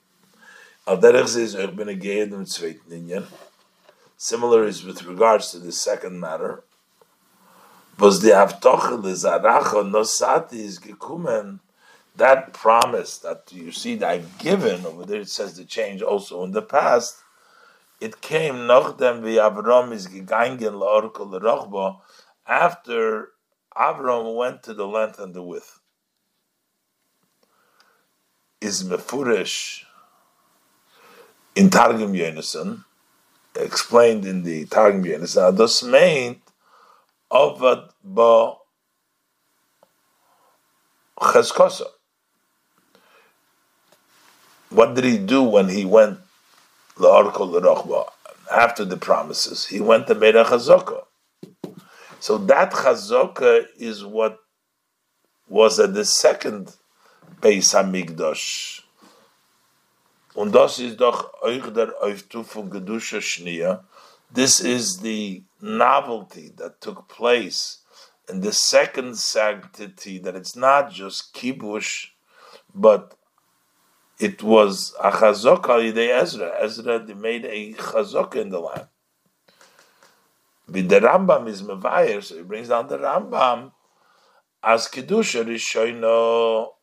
Similar 0.87 1.25
is 4.65 4.83
with 4.83 5.03
regards 5.03 5.51
to 5.51 5.59
the 5.59 5.71
second 5.71 6.19
matter 6.19 6.63
was 7.99 8.21
the 8.21 8.29
Avtoche 8.29 9.01
Lizaracha 9.01 9.83
Nosati 9.83 10.53
is 10.53 10.79
gekumen. 10.79 11.59
That 12.15 12.53
promise 12.53 13.17
that 13.19 13.51
you 13.51 13.71
see 13.71 13.95
that 13.95 14.09
I've 14.09 14.37
given 14.39 14.85
over 14.85 15.05
there, 15.05 15.21
it 15.21 15.29
says 15.29 15.55
the 15.55 15.65
change 15.65 16.01
also 16.01 16.43
in 16.43 16.51
the 16.51 16.61
past. 16.61 17.17
It 17.99 18.21
came 18.21 18.67
nachdem 18.67 19.21
vi 19.21 19.35
Avram 19.35 19.91
is 19.91 20.07
gegangen 20.07 20.79
laorkel 20.79 21.29
lerochba 21.29 21.99
after 22.47 23.29
Avram 23.75 24.35
went 24.35 24.63
to 24.63 24.73
the 24.73 24.87
length 24.87 25.19
and 25.19 25.33
the 25.33 25.43
width. 25.43 25.79
Is 28.61 28.83
mefurish 28.83 29.83
in 31.59 31.69
Targum 31.69 32.13
Yonason, 32.13 32.85
explained 33.53 34.25
in 34.25 34.43
the 34.43 34.65
Targum 34.67 35.03
Yonason. 35.03 35.57
Das 35.57 35.83
meint 35.83 36.39
Ovad 37.29 37.89
ba 38.01 38.53
Cheskasa. 41.19 41.87
What 44.69 44.95
did 44.95 45.03
he 45.03 45.17
do 45.17 45.43
when 45.43 45.67
he 45.67 45.83
went 45.83 46.19
La'arkol 46.95 47.51
L'Rochba? 47.51 48.09
After 48.49 48.85
the 48.85 48.95
promises, 48.95 49.65
he 49.65 49.81
went 49.81 50.07
to 50.07 50.15
made 50.15 50.37
a 50.37 50.45
chazaka. 50.45 51.03
So 52.21 52.37
that 52.37 52.71
chazaka 52.71 53.65
is 53.77 54.05
what 54.05 54.39
was 55.49 55.77
at 55.77 55.93
the 55.93 56.05
second 56.05 56.73
Beis 57.41 57.73
Hamikdash. 57.75 58.81
Und 60.39 60.55
das 60.55 60.79
ist 60.79 61.01
doch 61.01 61.41
euch 61.41 61.67
der 61.73 62.01
Auftufung 62.01 62.69
Gedusha 62.69 63.19
Schnia, 63.19 63.83
this 64.33 64.61
is 64.61 65.01
the 65.01 65.43
novelty 65.59 66.49
that 66.55 66.79
took 66.79 67.09
place 67.09 67.79
in 68.29 68.39
the 68.39 68.53
second 68.53 69.17
sanctity, 69.17 70.17
that 70.17 70.37
it's 70.37 70.55
not 70.55 70.93
just 70.93 71.33
kibush, 71.33 72.11
but 72.73 73.17
it 74.17 74.41
was 74.41 74.95
a 75.03 75.11
chazok 75.11 75.67
al 75.67 75.81
Ezra. 76.21 76.55
Ezra 76.61 77.05
made 77.17 77.43
a 77.43 77.73
chazok 77.73 78.37
in 78.37 78.47
the 78.47 78.61
land. 78.61 78.87
With 80.69 80.87
the 80.87 81.01
Rambam 81.01 81.49
is 81.49 81.63
mevayer, 81.63 82.23
so 82.23 82.37
he 82.37 82.43
brings 82.43 82.69
down 82.69 82.87
the 82.87 82.97
Rambam 82.97 83.73
as 84.63 84.87
kedusha 84.87 85.43
rishoino 85.43 86.78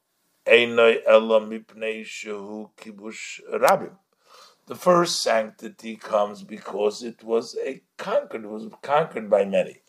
The 4.66 4.74
first 4.74 5.22
sanctity 5.22 5.96
comes 5.96 6.42
because 6.44 7.02
it 7.02 7.22
was 7.24 7.56
a 7.64 7.82
conquered, 7.96 8.44
it 8.44 8.48
was 8.48 8.68
conquered 8.82 9.28
by 9.28 9.44
many. 9.44 9.80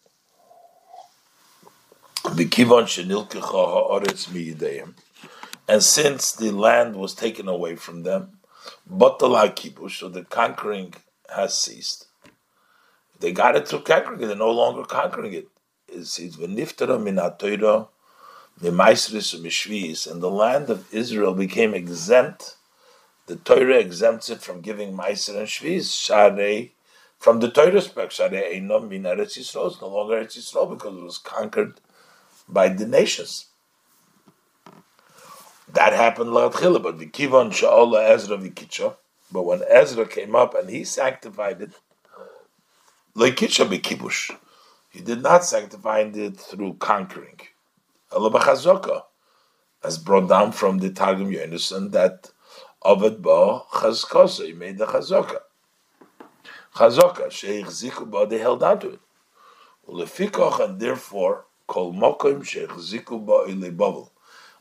And 5.68 5.84
since 5.84 6.32
the 6.32 6.52
land 6.52 6.96
was 6.96 7.14
taken 7.14 7.48
away 7.48 7.76
from 7.76 8.04
them, 8.04 8.40
but 8.86 9.20
the 9.20 9.28
kibush, 9.28 10.00
so 10.00 10.10
the 10.10 10.24
conquering 10.24 10.96
has 11.36 11.56
ceased. 11.56 12.08
They 13.20 13.32
got 13.32 13.56
it 13.56 13.68
through 13.68 13.82
conquering 13.82 14.22
it, 14.22 14.28
they're 14.28 14.36
no 14.36 14.52
longer 14.52 14.84
conquering 14.84 15.34
it. 15.34 15.48
It's 15.88 16.20
v'niftara 18.62 19.42
min 19.42 19.52
ha'toira, 19.52 20.12
and 20.12 20.22
the 20.22 20.30
land 20.30 20.70
of 20.70 20.94
Israel 20.94 21.34
became 21.34 21.74
exempt 21.74 22.58
the 23.28 23.36
Torah 23.36 23.78
exempts 23.78 24.30
it 24.30 24.42
from 24.42 24.62
giving 24.62 24.94
Meiser 24.96 25.38
and 25.38 25.48
Shviz. 25.48 25.94
Share 25.94 26.70
from 27.20 27.42
the 27.42 27.52
Torah 27.52 27.82
spec, 27.82 28.12
Share 28.12 28.30
Einom 28.30 28.88
min 28.88 29.04
Eretz 29.04 29.38
Yisrael. 29.38 29.68
It's 29.68 29.82
no 29.82 29.90
longer 29.90 30.16
Eretz 30.16 30.38
Yisrael 30.38 30.70
because 30.70 30.96
it 30.96 31.04
was 31.04 31.18
conquered 31.18 31.82
by 32.48 32.70
the 32.70 32.88
nations. 32.88 33.48
That 35.74 35.92
happened 35.92 36.30
Latchila, 36.30 36.82
but 36.82 36.98
Vikivon 36.98 37.52
Sha'ola 37.52 38.10
Ezra 38.10 38.38
Vikitcha. 38.38 38.96
But 39.30 39.44
when 39.44 39.62
Ezra 39.70 40.08
came 40.08 40.34
up 40.34 40.56
and 40.56 40.70
he 40.70 40.86
sanctified 40.86 41.62
it, 41.62 41.72
Lekitcha 43.14 43.68
Bikibush. 43.68 44.34
He 44.90 45.02
did 45.02 45.22
not 45.22 45.44
sanctify 45.44 46.00
it 46.14 46.40
through 46.40 46.76
conquering. 46.76 47.42
As 48.12 49.98
brought 49.98 50.30
down 50.30 50.52
from 50.52 50.78
the 50.80 50.90
Targum 50.92 51.32
Yonason 51.32 51.92
that 51.92 52.32
Ovid 52.84 53.22
Ba 53.22 53.62
Chazkosa, 53.72 54.46
he 54.46 54.54
made 54.54 54.78
the 54.78 54.86
Chazoka. 54.86 55.40
Chazoka, 56.76 57.30
Sheikh 57.30 57.66
Ziku 57.66 58.10
Ba, 58.10 58.26
they 58.26 58.38
held 58.38 58.64
on 58.64 58.80
to 58.80 58.92
it. 58.92 59.00
Ulefikoch, 59.88 60.64
and 60.64 60.80
therefore, 60.80 61.46
Kol 61.68 61.94
Mokim 61.94 62.46
Sheikh 62.46 62.70
Ziku 62.70 63.26
Ba 63.26 63.52
Ile 63.52 64.12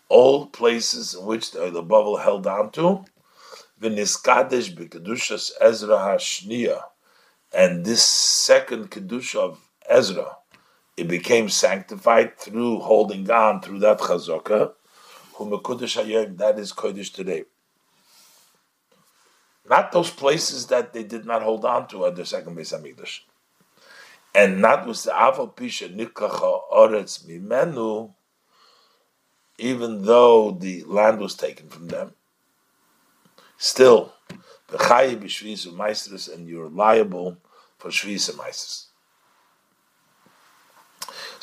All 0.09 0.47
places 0.47 1.15
in 1.15 1.25
which 1.25 1.53
the 1.53 1.67
Ile 1.67 1.85
Bavel 1.85 2.21
held 2.21 2.47
on 2.47 2.71
to, 2.73 3.05
Viniskadesh 3.81 4.75
B'Kedushas 4.75 5.53
Ezra 5.61 5.97
HaShniya, 5.97 6.83
and 7.55 7.85
this 7.85 8.03
second 8.03 8.91
Kedusha 8.91 9.37
of 9.37 9.61
Ezra, 9.89 10.37
it 10.97 11.09
became 11.09 11.49
sanctified 11.49 12.39
through 12.39 12.81
holding 12.81 13.31
on 13.31 13.61
through 13.61 13.81
that 13.81 13.99
Chazoka, 13.99 14.73
that 15.39 16.55
is 16.59 16.73
Kodesh 16.73 17.13
today. 17.13 17.45
Not 19.69 19.93
those 19.93 20.11
places 20.11 20.67
that 20.69 20.93
they 20.93 21.03
did 21.03 21.27
not 21.27 21.43
hold 21.43 21.65
on 21.65 21.89
to 21.89 22.07
at 22.07 22.17
the 22.17 22.25
second 22.25 22.57
Beis 22.57 22.73
Hamikdash. 22.73 23.21
And 24.35 24.61
not 24.61 24.87
with 24.87 25.03
the 25.03 25.11
Aval 25.11 25.55
Pisha 25.55 25.95
Nikacha 25.95 26.61
Oretz 26.73 27.27
Mimenu, 27.27 28.15
even 29.59 30.03
though 30.05 30.53
the 30.53 30.85
land 30.85 31.19
was 31.19 31.35
taken 31.35 31.69
from 31.69 31.89
them. 31.89 32.13
Still, 33.59 34.13
and 34.69 36.49
you're 36.49 36.69
liable 36.69 37.39
for 37.79 37.89
Shvis 37.91 38.31
Meisters. 38.33 38.86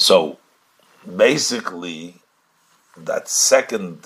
So, 0.03 0.37
basically, 1.15 2.15
that 2.97 3.29
second 3.29 4.05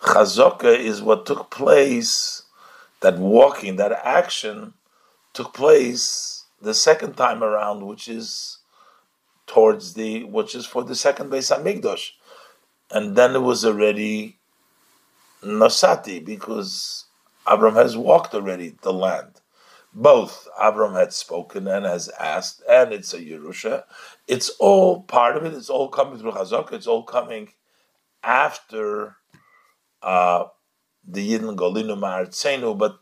Chazaka 0.00 0.76
is 0.76 1.00
what 1.00 1.26
took 1.26 1.48
place 1.48 2.42
that 3.00 3.16
walking, 3.16 3.76
that 3.76 3.92
action 3.92 4.74
took 5.32 5.54
place 5.54 6.44
the 6.60 6.74
second 6.74 7.14
time 7.14 7.44
around, 7.44 7.86
which 7.86 8.08
is 8.08 8.58
towards 9.46 9.94
the 9.94 10.24
which 10.24 10.56
is 10.56 10.66
for 10.66 10.82
the 10.82 10.96
second 10.96 11.30
Beis 11.30 11.56
Hamikdash. 11.56 12.10
and 12.90 13.14
then 13.14 13.36
it 13.36 13.42
was 13.42 13.64
already 13.64 14.38
Nosati 15.44 16.18
because 16.24 17.04
Abram 17.46 17.76
has 17.76 17.96
walked 17.96 18.34
already 18.34 18.74
the 18.82 18.92
land. 18.92 19.39
Both 19.92 20.46
Abram 20.58 20.94
had 20.94 21.12
spoken 21.12 21.66
and 21.66 21.84
has 21.84 22.08
asked, 22.10 22.62
and 22.68 22.92
it's 22.92 23.12
a 23.12 23.18
Yerusha. 23.18 23.84
It's 24.28 24.50
all 24.60 25.02
part 25.02 25.36
of 25.36 25.44
it. 25.44 25.52
It's 25.52 25.70
all 25.70 25.88
coming 25.88 26.18
through 26.18 26.32
Chazaka. 26.32 26.72
It's 26.74 26.86
all 26.86 27.02
coming 27.02 27.48
after 28.22 29.16
uh, 30.02 30.44
the 31.06 31.32
Yidden 31.32 31.56
Golinu 31.56 31.98
Ma'artzenu, 31.98 32.78
but 32.78 33.00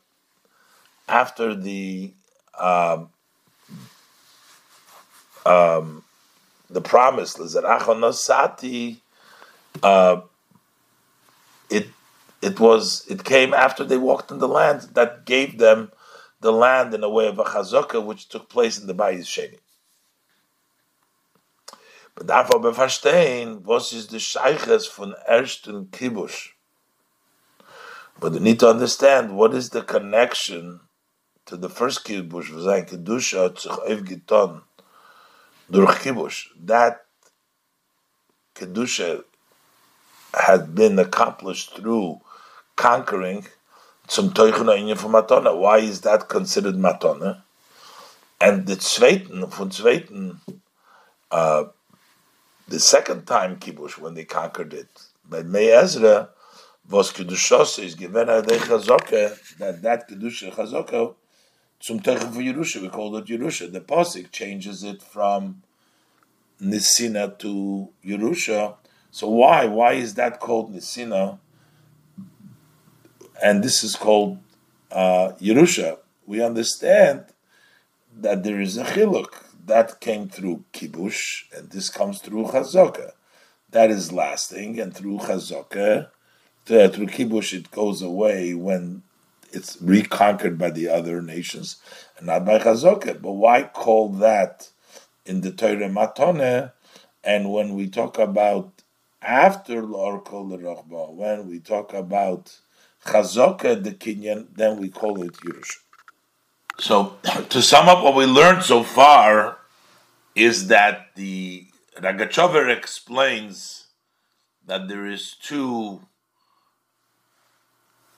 after 1.09 1.55
the 1.55 2.15
um, 2.59 3.11
um, 5.45 6.05
the 6.71 6.81
promise 6.81 7.35
Nosati, 7.37 9.01
uh, 9.83 10.21
it 11.71 11.89
it 12.41 12.61
was 12.61 13.07
it 13.09 13.25
came 13.25 13.55
after 13.55 13.85
they 13.85 13.97
walked 13.97 14.31
in 14.31 14.39
the 14.39 14.49
land 14.49 14.83
that 14.95 15.25
gave 15.25 15.59
them 15.59 15.91
the 16.41 16.53
land 16.53 16.95
in 16.95 17.03
a 17.03 17.09
way 17.09 17.27
of 17.27 17.39
a 17.39 17.45
chazaka 17.45 18.05
which 18.05 18.29
took 18.29 18.49
place 18.49 18.79
in 18.79 18.87
the 18.87 18.95
Bayis 18.95 19.27
Sheni. 19.27 19.59
But 22.15 22.27
therefore, 22.27 22.61
verstehen, 22.73 23.65
was 23.65 23.93
ist 23.93 24.11
die 24.11 24.19
Scheiches 24.19 24.87
von 24.87 25.15
ersten 25.27 25.91
Kibush. 25.91 26.51
But 28.21 28.33
we 28.33 28.41
need 28.41 28.59
to 28.61 28.69
understand 28.69 29.37
what 29.37 29.55
is 29.55 29.71
the 29.71 29.83
connection 29.83 30.81
to 31.47 31.57
the 31.57 31.69
first 31.71 32.05
kibush, 32.05 32.49
sein 32.63 32.85
Kedusha 32.85 33.45
hat 33.45 33.59
sich 33.59 34.27
durch 35.71 35.99
kibush. 36.01 36.49
That 36.67 37.07
Kedusha 38.55 39.25
had 40.35 40.75
been 40.75 40.99
accomplished 40.99 41.77
through 41.77 42.21
conquering 42.77 43.47
some 44.09 44.31
Teuchena 44.31 44.77
Inyan 44.77 44.97
from 44.97 45.13
Matona. 45.13 45.57
Why 45.57 45.79
is 45.79 46.01
that 46.01 46.29
considered 46.29 46.75
Matona? 46.75 47.43
And 48.41 48.67
the 48.67 48.77
Zweiten, 48.77 49.47
von 49.49 49.71
Zweiten, 49.71 50.39
uh, 51.31 51.65
the 52.67 52.81
second 52.81 53.27
time 53.27 53.57
kibush, 53.57 53.99
when 53.99 54.15
they 54.15 54.25
conquered 54.25 54.73
it, 54.73 54.89
by 55.29 55.43
Mei 55.43 55.71
Ezra, 55.71 56.31
was 56.89 57.13
Kedushos 57.13 57.85
is 57.85 57.95
given 57.95 58.31
a 58.31 58.41
de 58.41 58.57
Chazoke, 58.57 59.57
that 59.59 59.83
that 59.83 60.09
Kedusha 60.09 60.53
Chazoke, 60.55 61.15
zum 61.83 62.01
Teuchen 62.01 62.33
for 62.33 62.41
Yerusha, 62.41 62.81
we 62.81 62.89
call 62.89 63.15
it 63.17 63.27
Yerusha. 63.27 63.71
The 63.71 63.81
Pasik 63.81 64.31
changes 64.31 64.85
it 64.85 65.03
from 65.03 65.63
Nisina 66.63 67.39
to 67.41 67.91
Yerusha. 68.03 68.77
So 69.11 69.29
why? 69.29 69.67
Why 69.67 69.93
is 69.95 70.15
that 70.15 70.41
called 70.41 70.75
Nisina? 70.75 71.39
And 73.43 73.63
this 73.63 73.85
is 73.85 73.95
called 73.97 74.39
uh, 74.91 75.33
Yerusha. 75.41 75.99
We 76.27 76.43
understand 76.43 77.25
that 78.17 78.43
there 78.43 78.61
is 78.61 78.77
a 78.77 78.85
chiluk 78.85 79.45
that 79.67 80.01
came 80.01 80.29
through 80.29 80.65
kibush, 80.73 81.45
and 81.57 81.71
this 81.71 81.89
comes 81.89 82.21
through 82.21 82.47
chazaka. 82.47 83.13
That 83.71 83.91
is 83.91 84.13
lasting, 84.13 84.81
and 84.81 84.95
through 84.95 85.19
chazaka, 85.19 86.09
through 86.65 86.89
kibush, 86.89 87.53
it 87.53 87.71
goes 87.71 88.03
away 88.03 88.55
when 88.55 89.03
it's 89.53 89.81
reconquered 89.81 90.59
by 90.59 90.71
the 90.71 90.89
other 90.89 91.23
nations, 91.23 91.77
and 92.17 92.27
not 92.27 92.45
by 92.45 92.59
chazaka. 92.59 93.21
But 93.21 93.33
why 93.33 93.65
call 93.65 94.09
that 94.15 94.71
in 95.25 95.43
the 95.43 95.53
Torah 95.53 95.89
matone? 95.89 96.73
And 97.23 97.53
when 97.53 97.75
we 97.75 97.89
talk 97.89 98.19
about 98.19 98.83
after 99.21 99.83
la'orkol 99.83 100.59
Rachba, 100.61 101.13
when 101.13 101.49
we 101.49 101.59
talk 101.59 101.93
about 101.93 102.59
Chazaka 103.07 103.83
the 103.83 103.93
Kinyan, 103.93 104.49
then 104.55 104.79
we 104.79 104.89
call 104.89 105.23
it 105.23 105.33
Yerush. 105.35 105.77
So, 106.79 107.17
to 107.49 107.63
sum 107.63 107.89
up 107.89 108.03
what 108.05 108.15
we 108.15 108.25
learned 108.25 108.63
so 108.63 108.83
far, 108.83 109.59
is 110.35 110.69
that 110.69 111.15
the 111.17 111.67
Ragachover 111.97 112.69
explains 112.75 113.89
that 114.67 114.87
there 114.89 115.07
is 115.07 115.35
two 115.35 116.03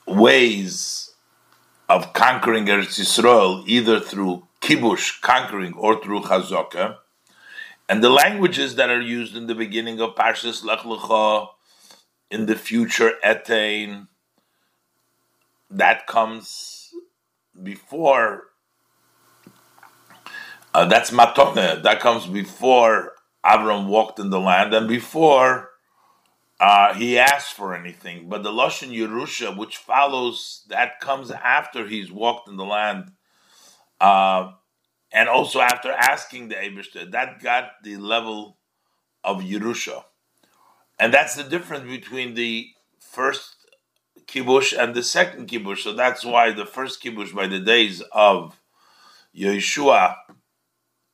ways 0.05 1.11
of 1.89 2.13
conquering 2.13 2.65
Eretz 2.65 2.99
Yisrael, 2.99 3.63
either 3.65 3.99
through 3.99 4.47
kibush, 4.61 5.19
conquering, 5.21 5.73
or 5.73 6.01
through 6.01 6.21
chazaka. 6.21 6.97
And 7.89 8.03
the 8.03 8.09
languages 8.09 8.75
that 8.75 8.89
are 8.89 9.01
used 9.01 9.35
in 9.35 9.47
the 9.47 9.55
beginning 9.55 9.99
of 9.99 10.15
Parshas 10.15 10.63
Lech 10.63 10.79
Lecha, 10.79 11.49
in 12.29 12.45
the 12.45 12.55
future 12.55 13.13
Etain, 13.25 14.07
that 15.71 16.07
comes 16.07 16.89
before. 17.61 18.43
Uh, 20.73 20.85
that's 20.85 21.11
Matone. 21.11 21.83
That 21.83 21.99
comes 21.99 22.27
before 22.27 23.13
Avram 23.45 23.87
walked 23.87 24.19
in 24.19 24.29
the 24.29 24.39
land 24.39 24.73
and 24.73 24.87
before 24.87 25.69
uh, 26.59 26.93
he 26.93 27.17
asked 27.17 27.53
for 27.53 27.75
anything. 27.75 28.29
But 28.29 28.43
the 28.43 28.51
Lashon 28.51 28.95
Yerusha, 28.95 29.55
which 29.57 29.77
follows, 29.77 30.63
that 30.69 30.99
comes 30.99 31.31
after 31.31 31.87
he's 31.87 32.11
walked 32.11 32.47
in 32.47 32.57
the 32.57 32.65
land. 32.65 33.11
Uh, 33.99 34.51
and 35.11 35.27
also 35.27 35.59
after 35.59 35.91
asking 35.91 36.47
the 36.47 36.55
Abishter, 36.55 37.11
that 37.11 37.41
got 37.41 37.71
the 37.83 37.97
level 37.97 38.57
of 39.23 39.41
Yerusha. 39.41 40.03
And 40.99 41.13
that's 41.13 41.35
the 41.35 41.43
difference 41.43 41.89
between 41.89 42.35
the 42.35 42.67
first 42.99 43.60
kibush 44.27 44.77
and 44.77 44.95
the 44.95 45.03
second 45.03 45.47
kibush. 45.47 45.79
So 45.79 45.93
that's 45.93 46.25
why 46.25 46.51
the 46.51 46.65
first 46.65 47.03
kibush 47.03 47.33
by 47.33 47.47
the 47.47 47.59
days 47.59 48.01
of 48.11 48.59
Yeshua 49.35 50.15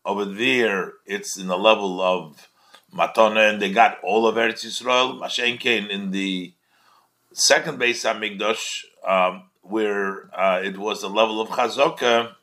over 0.06 0.26
there, 0.26 0.94
it's 1.06 1.38
in 1.38 1.48
the 1.48 1.58
level 1.58 2.02
of 2.02 2.50
Matona, 2.94 3.50
and 3.52 3.62
they 3.62 3.72
got 3.72 3.98
all 4.04 4.26
of 4.26 4.36
Eretz 4.36 4.66
Yisrael. 4.66 5.20
Mashenkein 5.20 5.90
in 5.90 6.12
the 6.12 6.54
second 7.34 7.80
Beis 7.80 8.06
Hamikdash, 8.06 8.84
um, 9.06 9.50
where 9.62 10.30
uh, 10.38 10.62
it 10.64 10.78
was 10.78 11.02
the 11.02 11.10
level 11.10 11.42
of 11.42 11.50
Chazokah 11.50 12.36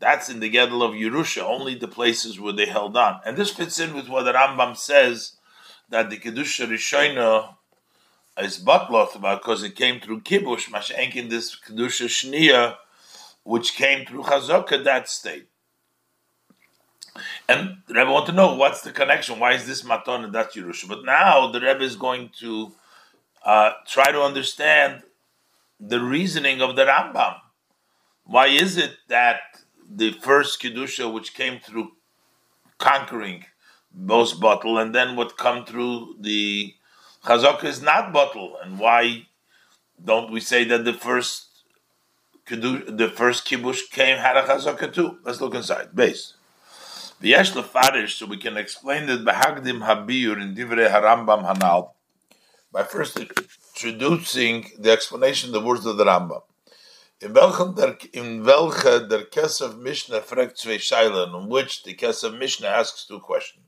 that's 0.00 0.30
in 0.30 0.40
the 0.40 0.50
Gedel 0.50 0.82
of 0.82 0.94
Yerusha, 0.94 1.42
only 1.42 1.74
the 1.74 1.86
places 1.86 2.40
where 2.40 2.54
they 2.54 2.66
held 2.66 2.96
on. 2.96 3.20
And 3.24 3.36
this 3.36 3.50
fits 3.50 3.78
in 3.78 3.94
with 3.94 4.08
what 4.08 4.22
the 4.22 4.32
Rambam 4.32 4.76
says 4.76 5.36
that 5.90 6.08
the 6.08 6.16
Kedusha 6.16 6.66
Rishona 6.66 7.54
is 8.44 8.60
about 8.60 8.90
because 8.90 9.62
it 9.62 9.76
came 9.76 10.00
through 10.00 10.20
Kibush, 10.20 10.70
Mashenkin, 10.70 11.30
this 11.30 11.56
Kedusha 11.56 12.06
Shnia, 12.06 12.76
which 13.44 13.74
came 13.74 14.06
through 14.06 14.22
Chazaka, 14.22 14.82
that 14.84 15.08
state. 15.08 15.48
And 17.48 17.78
the 17.86 17.94
Rebbe 17.94 18.12
want 18.12 18.26
to 18.26 18.32
know 18.32 18.54
what's 18.54 18.82
the 18.82 18.92
connection. 18.92 19.38
Why 19.38 19.54
is 19.54 19.66
this 19.66 19.82
Maton 19.82 20.24
and 20.24 20.32
that's 20.32 20.56
Yerusha? 20.56 20.88
But 20.88 21.04
now 21.04 21.50
the 21.50 21.60
Rebbe 21.60 21.82
is 21.82 21.96
going 21.96 22.30
to 22.38 22.72
uh, 23.44 23.72
try 23.86 24.12
to 24.12 24.22
understand 24.22 25.02
the 25.80 26.00
reasoning 26.00 26.60
of 26.60 26.76
the 26.76 26.84
Rambam. 26.84 27.36
Why 28.24 28.46
is 28.46 28.76
it 28.76 28.96
that 29.08 29.40
the 29.88 30.12
first 30.12 30.62
kedusha 30.62 31.12
which 31.12 31.34
came 31.34 31.58
through 31.58 31.92
conquering 32.78 33.44
most 33.92 34.40
bottle, 34.40 34.78
and 34.78 34.94
then 34.94 35.16
what 35.16 35.36
come 35.36 35.64
through 35.64 36.14
the 36.20 36.74
chazaka 37.24 37.64
is 37.64 37.82
not 37.82 38.12
bottle, 38.12 38.56
and 38.62 38.78
why 38.78 39.26
don't 40.02 40.30
we 40.30 40.40
say 40.40 40.64
that 40.64 40.84
the 40.84 40.94
first 40.94 41.46
the 42.48 43.12
first 43.14 43.46
kibush 43.46 43.90
came 43.90 44.18
had 44.18 44.36
a 44.36 44.42
chazaka 44.42 44.92
too? 44.92 45.18
Let's 45.24 45.40
look 45.40 45.54
inside 45.54 45.94
base. 45.94 46.34
The 47.20 47.28
yesh 47.28 47.52
lefarish, 47.52 48.18
so 48.18 48.26
we 48.26 48.38
can 48.38 48.56
explain 48.56 49.06
that 49.06 49.24
behagdim 49.24 49.86
habiyur 49.86 50.40
in 50.40 50.54
divrei 50.54 50.90
harambam 50.90 51.46
hanal 51.46 51.90
by 52.72 52.82
first 52.82 53.18
introducing 53.18 54.70
the 54.78 54.90
explanation 54.90 55.52
the 55.52 55.60
words 55.60 55.86
of 55.86 55.96
the 55.96 56.04
Rambam. 56.04 56.42
In 57.20 57.34
welchem 57.34 57.74
der, 57.74 57.98
in 58.14 58.44
welche 58.44 59.06
der 59.08 59.24
Kesef 59.24 59.78
Mishnah 59.78 60.20
fragt 60.20 60.56
zwei 60.56 61.06
in 61.24 61.48
which 61.48 61.82
the 61.82 61.94
Kesef 61.94 62.38
Mishnah 62.38 62.68
asks 62.68 63.04
two 63.06 63.20
questions. 63.20 63.64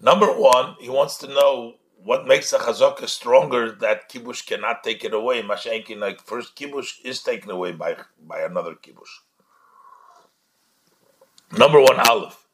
Number 0.00 0.26
one, 0.26 0.76
he 0.80 0.88
wants 0.88 1.18
to 1.18 1.26
know 1.28 1.74
what 2.02 2.26
makes 2.26 2.52
a 2.52 2.58
chazaka 2.58 3.08
stronger 3.08 3.72
that 3.72 4.08
kibush 4.08 4.46
cannot 4.46 4.84
take 4.84 5.04
it 5.04 5.12
away. 5.12 5.42
Mashenkin, 5.42 5.98
like 5.98 6.20
first 6.20 6.54
kibush 6.56 7.04
is 7.04 7.22
taken 7.22 7.50
away 7.50 7.72
by 7.72 7.96
by 8.24 8.40
another 8.40 8.74
kibush. 8.74 9.22
Number 11.56 11.80
one, 11.80 11.98
Aleph. 11.98 12.46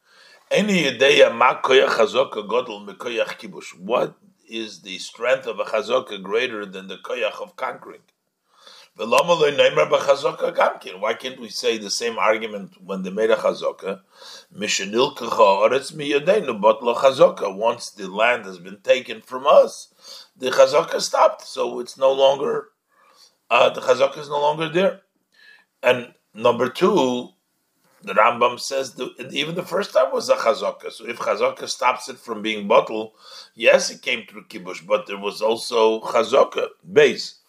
Any 0.49 0.85
ideya 0.85 1.35
ma 1.35 1.61
koyach 1.61 1.89
chazaka 1.89 2.47
godel 2.47 2.85
mekoyach 2.87 3.37
kibush. 3.37 3.77
What 3.79 4.15
is 4.49 4.81
the 4.81 4.97
strength 4.97 5.45
of 5.45 5.59
a 5.59 5.65
chazaka 5.65 6.21
greater 6.21 6.65
than 6.65 6.87
the 6.87 6.97
koyach 6.97 7.41
of 7.41 7.55
conquering? 7.55 8.01
Why 8.97 9.13
can't 11.19 11.39
we 11.41 11.49
say 11.49 11.77
the 11.77 11.89
same 11.89 12.17
argument 12.17 12.81
when 12.81 13.03
they 13.03 13.09
made 13.09 13.29
a 13.29 13.35
chazaka? 13.35 13.99
Once 17.57 17.89
the 17.89 18.07
land 18.07 18.45
has 18.45 18.57
been 18.59 18.79
taken 18.81 19.21
from 19.21 19.45
us, 19.45 20.27
the 20.37 20.49
chazaka 20.49 21.01
stopped, 21.01 21.41
so 21.41 21.79
it's 21.81 21.97
no 21.97 22.13
longer 22.13 22.69
uh, 23.49 23.69
the 23.69 23.81
chazaka 23.81 24.17
is 24.17 24.29
no 24.29 24.39
longer 24.39 24.69
there. 24.69 25.01
And 25.83 26.13
number 26.33 26.69
two, 26.69 27.29
the 28.01 28.13
Rambam 28.13 28.59
says 28.59 28.93
that 28.93 29.31
even 29.31 29.55
the 29.55 29.63
first 29.63 29.93
time 29.93 30.11
was 30.11 30.29
a 30.29 30.35
chazaka. 30.35 30.91
So 30.91 31.07
if 31.07 31.17
chazaka 31.17 31.67
stops 31.67 32.07
it 32.09 32.17
from 32.17 32.41
being 32.41 32.67
bottle, 32.67 33.15
yes, 33.55 33.89
it 33.89 34.01
came 34.01 34.25
through 34.25 34.45
kibush, 34.45 34.85
but 34.85 35.05
there 35.07 35.17
was 35.17 35.41
also 35.41 36.01
chazaka 36.01 36.67
base. 36.91 37.41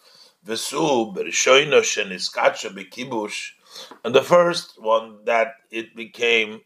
Vesu 0.45 1.13
berishoino 1.15 1.81
sheniskacha 1.81 2.69
bekibush, 2.69 3.51
and 4.03 4.15
the 4.15 4.21
first 4.21 4.81
one 4.81 5.23
that 5.25 5.55
it 5.71 5.95
became 5.95 6.61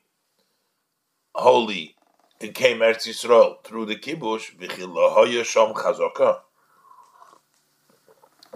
holy, 1.36 1.96
it 2.40 2.54
came 2.56 2.80
Eretz 2.80 3.08
Yisrael 3.08 3.64
through 3.64 3.86
the 3.86 3.96
kibush. 3.96 4.56
V'chilahoya 4.58 5.44
shom 5.44 5.74
chazaka. 5.74 6.40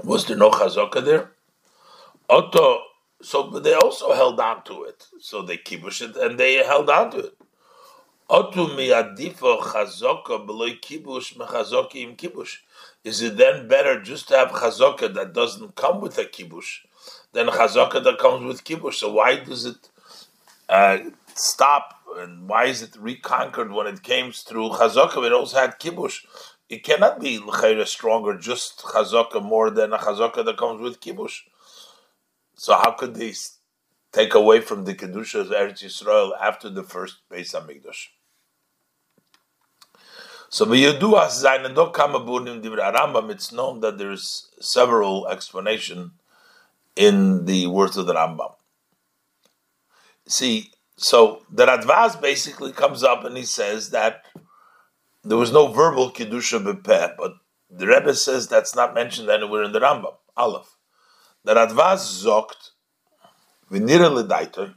Was 0.03 0.25
there 0.25 0.37
no 0.37 0.51
chazaka 0.51 1.03
there? 1.03 1.31
Otto 2.29 2.81
so 3.21 3.49
they 3.49 3.73
also 3.73 4.13
held 4.13 4.39
on 4.39 4.63
to 4.63 4.83
it. 4.83 5.07
So 5.19 5.41
they 5.41 5.57
kibush 5.57 6.01
it 6.07 6.15
and 6.15 6.39
they 6.39 6.55
held 6.55 6.89
on 6.89 7.11
to 7.11 7.19
it. 7.19 7.37
Otu 8.29 8.75
miadifa 8.75 9.61
chazoka 9.61 10.45
beloy 10.45 10.75
kibush 10.75 11.35
mechazoki 11.35 12.03
im 12.03 12.15
kibush. 12.15 12.57
Is 13.05 13.21
it 13.21 13.37
then 13.37 13.67
better 13.67 14.01
just 14.01 14.29
to 14.29 14.35
have 14.35 14.49
chazoka 14.49 15.13
that 15.13 15.31
doesn't 15.31 15.75
come 15.75 16.01
with 16.01 16.17
a 16.17 16.25
kibush 16.25 16.79
than 17.33 17.45
chazoka 17.45 18.03
that 18.03 18.17
comes 18.17 18.43
with 18.43 18.63
kibush? 18.63 18.95
So 18.95 19.11
why 19.11 19.35
does 19.35 19.65
it 19.65 19.89
uh, 20.67 20.97
stop 21.35 22.01
and 22.17 22.49
why 22.49 22.65
is 22.65 22.81
it 22.81 22.95
reconquered 22.97 23.71
when 23.71 23.85
it 23.85 24.01
came 24.01 24.31
through 24.31 24.69
chazoka? 24.69 25.23
It 25.23 25.33
also 25.33 25.59
had 25.59 25.79
kibush. 25.79 26.25
It 26.67 26.83
cannot 26.83 27.19
be 27.19 27.39
stronger 27.85 28.39
just 28.39 28.79
chazoka 28.79 29.39
more 29.39 29.69
than 29.69 29.93
a 29.93 29.99
chazoka 29.99 30.43
that 30.43 30.57
comes 30.57 30.81
with 30.81 30.99
kibush. 30.99 31.41
So 32.55 32.73
how 32.73 32.93
could 32.93 33.13
they 33.13 33.35
take 34.11 34.33
away 34.33 34.61
from 34.61 34.85
the 34.85 34.95
kedusha 34.95 35.41
of 35.41 35.49
Eretz 35.49 35.83
Yisrael 35.83 36.31
after 36.41 36.71
the 36.71 36.81
first 36.81 37.17
Beis 37.29 37.53
Hamikdash? 37.53 38.07
So 40.49 40.65
Rambam, 40.65 42.09
it's 43.29 43.51
known 43.51 43.79
that 43.81 43.97
there's 43.97 44.49
several 44.59 45.27
explanation 45.27 46.11
in 46.95 47.45
the 47.45 47.67
words 47.67 47.97
of 47.97 48.05
the 48.05 48.13
Rambam. 48.13 48.53
See, 50.27 50.71
so 50.97 51.41
the 51.51 51.65
Radvaz 51.65 52.19
basically 52.21 52.71
comes 52.71 53.03
up 53.03 53.25
and 53.25 53.35
he 53.35 53.43
says 53.43 53.89
that 53.91 54.23
there 55.23 55.37
was 55.37 55.51
no 55.51 55.67
verbal 55.67 56.11
kedusha 56.11 56.63
bepeh, 56.63 57.15
but 57.17 57.33
the 57.69 57.87
Rebbe 57.87 58.13
says 58.13 58.47
that's 58.47 58.75
not 58.75 58.93
mentioned 58.93 59.29
anywhere 59.29 59.63
in 59.63 59.71
the 59.71 59.79
Rambam. 59.79 60.13
Aleph. 60.37 60.77
The 61.43 61.53
Radvaz 61.53 62.23
zogt, 62.23 62.71
v'nira 63.71 64.73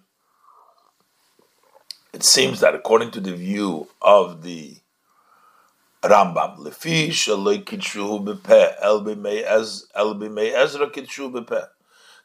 it 2.13 2.25
seems 2.25 2.61
that 2.61 2.75
according 2.75 3.11
to 3.13 3.21
the 3.21 3.35
view 3.35 3.89
of 4.01 4.43
the 4.43 4.79
Rambam, 6.03 6.59
lefi 6.59 7.09
shaloi 7.09 7.65
kitshuhu 7.65 8.25
bepeh, 8.25 8.75
el 8.81 9.03
b'mei 9.03 10.53
ezra 10.55 10.91
kitshuhu 10.91 11.33
bepeh. 11.33 11.67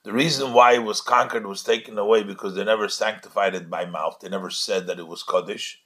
The 0.03 0.13
reason 0.13 0.53
why 0.53 0.73
it 0.73 0.83
was 0.83 1.01
conquered 1.01 1.47
was 1.47 1.63
taken 1.63 1.97
away 1.97 2.23
because 2.23 2.55
they 2.55 2.63
never 2.63 2.89
sanctified 2.89 3.55
it 3.55 3.69
by 3.69 3.85
mouth. 3.85 4.19
They 4.19 4.29
never 4.29 4.49
said 4.49 4.87
that 4.87 4.99
it 4.99 5.07
was 5.07 5.23
Kaddish. 5.23 5.81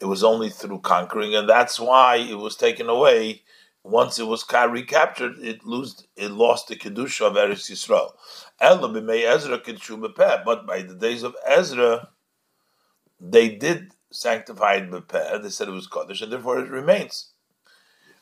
It 0.00 0.06
was 0.06 0.24
only 0.24 0.48
through 0.48 0.80
conquering, 0.80 1.34
and 1.34 1.48
that's 1.48 1.78
why 1.78 2.16
it 2.16 2.38
was 2.38 2.56
taken 2.56 2.88
away 2.88 3.42
once 3.84 4.18
it 4.18 4.26
was 4.26 4.44
recaptured, 4.52 5.38
it 5.40 5.64
lost 5.64 6.06
it 6.16 6.30
lost 6.30 6.68
the 6.68 6.76
kedusha 6.76 7.26
of 7.26 7.34
Eretz 7.34 7.70
Yisrael. 7.70 8.12
Ezra 8.60 9.58
but 10.44 10.66
by 10.66 10.82
the 10.82 10.94
days 10.94 11.22
of 11.22 11.34
Ezra, 11.44 12.08
they 13.20 13.48
did 13.48 13.92
sanctify 14.12 14.74
it 14.74 14.90
bepeh. 14.90 15.42
They 15.42 15.48
said 15.50 15.68
it 15.68 15.72
was 15.72 15.88
kodesh, 15.88 16.22
and 16.22 16.32
therefore 16.32 16.60
it 16.60 16.70
remains. 16.70 17.30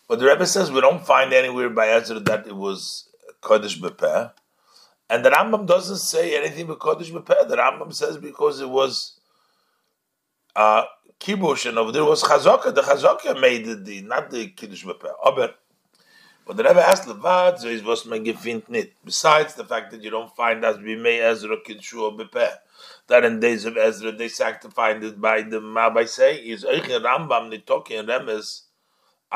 But 0.09 0.18
the 0.18 0.26
Rebbe 0.26 0.47
says 0.47 0.72
we 0.72 0.80
don't 0.80 1.05
find 1.05 1.32
anywhere 1.32 1.70
by 1.70 1.88
Ezra 1.88 2.20
that 2.20 2.47
it 2.47 2.57
was 2.57 3.09
kodesh 3.43 3.78
bepeh, 3.78 4.32
and 5.09 5.24
the 5.24 5.30
Rambam 5.30 5.66
doesn't 5.66 5.99
say 5.99 6.36
anything 6.36 6.66
but 6.66 6.78
kodesh 6.78 7.11
bepeh. 7.11 7.49
The 7.49 7.57
Rambam 7.57 7.93
says 7.93 8.16
because 8.16 8.61
it 8.61 8.68
was. 8.68 9.16
Uh, 10.57 10.82
kibush, 11.20 11.68
and 11.68 11.78
over 11.78 11.93
there 11.93 12.05
was 12.05 12.22
chazaka. 12.24 12.74
The 12.74 12.82
chazaka 12.82 13.41
made 13.41 13.66
the, 13.66 13.76
the 13.76 14.03
not 14.03 14.30
the 14.30 14.49
kiddush 14.49 14.84
bepeh. 14.84 15.12
Aber, 15.24 15.55
but 16.51 16.57
the 16.57 16.64
Rebbe 16.64 16.84
asked 16.84 17.07
levad, 17.07 17.61
so 17.61 17.68
is 17.68 17.84
was 17.84 18.05
man 18.07 18.24
gefindt 18.24 18.68
nit. 18.68 18.94
Besides 19.05 19.55
the 19.55 19.64
fact 19.64 19.92
that 19.92 20.03
you 20.03 20.11
don't 20.11 20.34
find 20.34 20.64
as 20.64 20.80
may 20.80 21.20
Ezra 21.20 21.57
kiddush 21.64 21.94
bepeh, 21.94 22.55
that 23.07 23.24
in 23.24 23.38
days 23.38 23.66
of 23.66 23.76
Ezra 23.76 24.11
they 24.11 24.26
sanctified 24.26 25.05
it 25.05 25.20
by 25.20 25.42
the 25.42 25.61
Mabbai 25.61 26.09
say 26.09 26.34
is 26.38 26.64
Eichen 26.64 27.05
Rambam 27.05 27.53
Nitoki 27.53 28.01
and 28.01 28.09
Remes. 28.09 28.62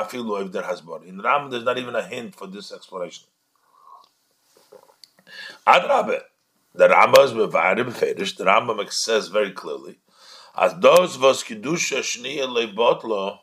Feel 0.08 0.34
if 0.38 0.50
there 0.50 0.64
has 0.64 0.80
been 0.80 1.04
in 1.04 1.18
Rambam. 1.18 1.52
There's 1.52 1.62
not 1.62 1.78
even 1.78 1.94
a 1.94 2.02
hint 2.02 2.34
for 2.34 2.48
this 2.48 2.72
explanation. 2.72 3.28
Adrabe, 5.68 6.18
the 6.74 6.88
Rambam 6.88 7.24
is 7.26 7.32
beferish. 7.32 8.36
The 8.36 8.44
Rambam 8.46 8.90
says 8.90 9.28
very 9.28 9.52
clearly 9.52 9.98
as 10.56 10.74
those 10.80 11.16
was 11.18 11.42
kedusha 11.44 12.00
shniya 12.00 12.46
lebotlo, 12.46 13.38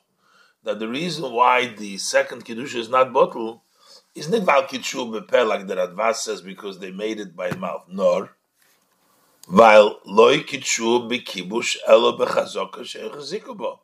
that 0.63 0.79
the 0.79 0.87
reason 0.87 1.31
why 1.31 1.67
the 1.67 1.97
second 1.97 2.45
kedusha 2.45 2.75
is 2.75 2.89
not 2.89 3.13
bottle 3.13 3.63
is 4.13 4.29
not 4.29 4.43
val 4.43 4.63
kitshu 4.63 5.09
bepeh 5.11 5.47
like 5.47 5.67
the 5.67 5.75
Radvaz 5.75 6.15
says 6.15 6.41
because 6.41 6.79
they 6.79 6.91
made 6.91 7.19
it 7.19 7.35
by 7.35 7.51
mouth, 7.55 7.85
nor 7.89 8.35
while 9.47 9.99
loy 10.05 10.39
kitshu 10.39 11.09
bekibush 11.09 11.77
elo 11.87 12.17
bechazoka. 12.17 13.79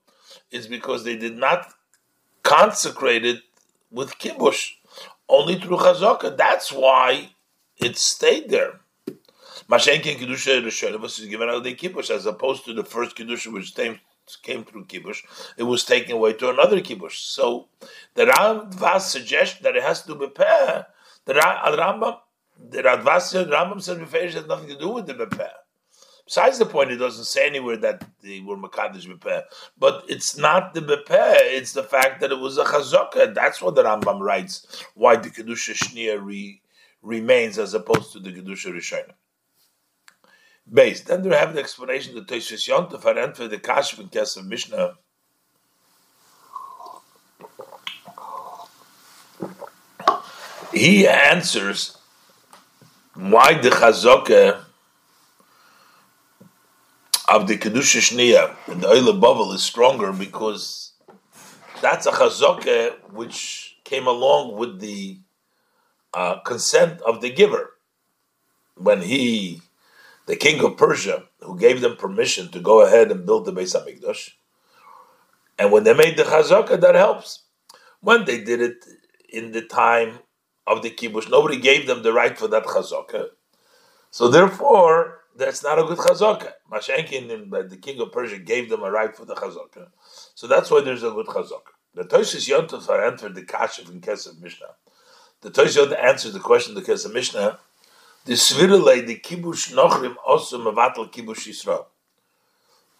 It's 0.51 0.67
because 0.67 1.03
they 1.03 1.15
did 1.15 1.37
not 1.37 1.73
consecrate 2.43 3.25
it 3.25 3.41
with 3.91 4.17
kibush, 4.17 4.71
only 5.27 5.59
through 5.59 5.77
chazaka. 5.77 6.37
That's 6.37 6.71
why 6.71 7.31
it 7.77 7.97
stayed 7.97 8.49
there. 8.49 8.81
Mashenkin 9.69 10.17
kedusha 10.17 10.63
Rishon 10.63 10.99
was 10.99 11.19
given 11.19 11.49
out 11.49 11.63
the 11.63 11.75
kibush, 11.75 12.09
as 12.09 12.25
opposed 12.25 12.65
to 12.65 12.73
the 12.73 12.83
first 12.83 13.15
kedusha 13.15 13.51
which 13.51 13.75
came, 13.75 13.99
came 14.35 14.63
through 14.63 14.85
kibush, 14.85 15.21
it 15.57 15.63
was 15.63 15.85
taken 15.85 16.13
away 16.13 16.33
to 16.33 16.49
another 16.49 16.81
kibush. 16.81 17.15
So 17.15 17.67
the 18.13 18.25
Rambam 18.25 18.99
suggests 18.99 19.59
that 19.61 19.75
it 19.75 19.83
has 19.83 20.03
to 20.03 20.15
be 20.15 20.27
peh. 20.27 20.83
The 21.25 21.37
uh, 21.37 21.75
Rambam, 21.75 22.17
the 22.69 22.83
Radvaz 22.83 23.49
Rambam 23.49 23.81
said 23.81 23.99
beferish 23.99 24.33
has 24.33 24.47
nothing 24.47 24.69
to 24.69 24.77
do 24.77 24.89
with 24.89 25.07
the 25.07 25.13
bepeh. 25.13 25.49
Besides 26.25 26.57
the 26.59 26.65
point, 26.65 26.91
it 26.91 26.97
doesn't 26.97 27.23
say 27.23 27.47
anywhere 27.47 27.77
that 27.77 28.03
they 28.21 28.41
were 28.41 28.57
Makadish 28.57 29.07
Bepeh. 29.07 29.43
But 29.77 30.03
it's 30.09 30.37
not 30.37 30.73
the 30.73 30.81
Bepeh, 30.81 31.37
it's 31.39 31.71
the 31.71 31.83
fact 31.83 32.19
that 32.19 32.33
it 32.33 32.39
was 32.39 32.57
a 32.57 32.65
Chazaka. 32.65 33.33
That's 33.33 33.61
what 33.61 33.75
the 33.75 33.83
Rambam 33.83 34.19
writes, 34.19 34.83
why 34.93 35.15
the 35.15 35.29
Kedusha 35.29 35.73
Shnia 35.73 36.21
re, 36.21 36.61
remains 37.01 37.57
as 37.57 37.73
opposed 37.73 38.11
to 38.11 38.19
the 38.19 38.33
Kedusha 38.33 38.73
Rishonah 38.73 39.13
based. 40.71 41.07
Then 41.07 41.21
they 41.21 41.35
have 41.35 41.53
the 41.53 41.59
explanation 41.59 42.15
that 42.15 42.27
Toshis 42.27 42.67
Yontif 42.67 43.03
had 43.03 43.35
for 43.35 43.47
the 43.47 43.57
Kashf 43.57 43.99
and 43.99 44.11
Kesef 44.11 44.45
Mishnah. 44.45 44.95
He 50.73 51.07
answers 51.07 51.97
why 53.15 53.59
the 53.59 53.69
Chazokah 53.69 54.63
of 57.27 57.47
the 57.47 57.57
Kedusha 57.57 57.99
Shnia 57.99 58.55
and 58.67 58.81
the 58.81 58.87
Oile 58.87 59.19
Bavel 59.19 59.53
is 59.53 59.63
stronger 59.63 60.13
because 60.13 60.93
that's 61.81 62.05
a 62.05 62.11
Chazokah 62.11 63.11
which 63.11 63.77
came 63.83 64.07
along 64.07 64.57
with 64.57 64.79
the 64.79 65.19
uh, 66.13 66.39
consent 66.39 67.01
of 67.01 67.21
the 67.21 67.31
giver 67.31 67.71
when 68.75 69.01
he 69.01 69.61
the 70.27 70.35
king 70.35 70.63
of 70.63 70.77
Persia, 70.77 71.23
who 71.41 71.57
gave 71.57 71.81
them 71.81 71.95
permission 71.95 72.49
to 72.51 72.59
go 72.59 72.81
ahead 72.85 73.11
and 73.11 73.25
build 73.25 73.45
the 73.45 73.53
Beis 73.53 73.75
Hamikdash. 73.75 74.31
And 75.57 75.71
when 75.71 75.83
they 75.85 75.93
made 75.93 76.17
the 76.17 76.23
chazaka, 76.23 76.79
that 76.79 76.95
helps. 76.95 77.45
When 78.01 78.25
they 78.25 78.43
did 78.43 78.61
it 78.61 78.85
in 79.29 79.53
the 79.53 79.63
time 79.63 80.19
of 80.67 80.83
the 80.83 80.91
kibush, 80.91 81.29
nobody 81.31 81.57
gave 81.57 81.87
them 81.87 82.03
the 82.03 82.13
right 82.13 82.37
for 82.37 82.47
that 82.49 82.65
chazaka. 82.65 83.29
So 84.11 84.27
therefore, 84.27 85.21
that's 85.35 85.63
not 85.63 85.79
a 85.79 85.83
good 85.83 85.97
chazaka. 85.97 86.51
Mashenkin, 86.69 87.49
the 87.69 87.77
king 87.77 87.99
of 88.01 88.11
Persia, 88.11 88.37
gave 88.37 88.69
them 88.69 88.83
a 88.83 88.91
right 88.91 89.15
for 89.15 89.23
the 89.25 89.33
chazaka. 89.33 89.87
So 90.35 90.45
that's 90.45 90.69
why 90.69 90.81
there's 90.81 91.03
a 91.03 91.11
good 91.11 91.27
chazaka. 91.27 91.71
The 91.95 92.03
Toshis 92.03 92.47
Yontov 92.47 92.87
answered 93.01 93.33
the 93.33 93.41
Kashif 93.43 93.89
in 93.89 94.01
Kesef 94.01 94.39
Mishnah. 94.39 94.75
The 95.41 95.51
Toshis 95.51 95.97
answered 95.97 96.33
the 96.33 96.39
question 96.39 96.77
of 96.77 96.85
the 96.85 96.91
Kesef 96.91 97.13
Mishnah 97.13 97.59
the 98.27 98.33
Svirele, 98.33 99.07
the 99.07 99.15
Kibush 99.15 99.73
Nochrim, 99.73 100.15
also 100.25 100.59
Mavatal 100.59 101.09
Kibush 101.09 101.47
Yisrael. 101.47 101.85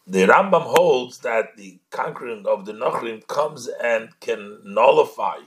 The 0.08 0.26
Rambam 0.26 0.62
holds 0.62 1.20
that 1.20 1.58
the 1.58 1.80
conquering 1.90 2.46
of 2.48 2.66
the 2.66 2.72
Nochrim 2.72 3.28
comes 3.28 3.68
and 3.68 4.18
can 4.22 4.60
nullify 4.64 5.40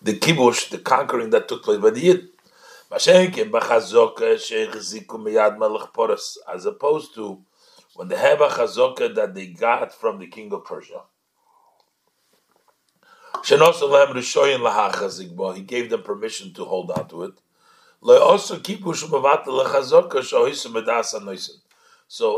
the 0.00 0.16
Kibush, 0.16 0.70
the 0.70 0.78
conquering 0.78 1.30
that 1.30 1.48
took 1.48 1.64
place 1.64 1.80
by 1.80 1.90
the 1.90 2.00
Yid. 2.00 2.28
As 2.92 3.08
opposed 6.66 7.14
to 7.16 7.42
when 7.94 8.08
they 8.08 8.16
have 8.16 8.40
a 8.40 8.48
chazokah 8.48 9.14
that 9.16 9.34
they 9.34 9.48
got 9.48 9.92
from 9.92 10.20
the 10.20 10.28
king 10.28 10.52
of 10.52 10.64
Persia. 10.64 11.02
He 13.44 13.56
gave 15.62 15.90
them 15.90 16.02
permission 16.02 16.52
to 16.54 16.64
hold 16.64 16.90
on 16.92 17.08
to 17.08 17.24
it. 17.24 17.32
So 18.02 18.56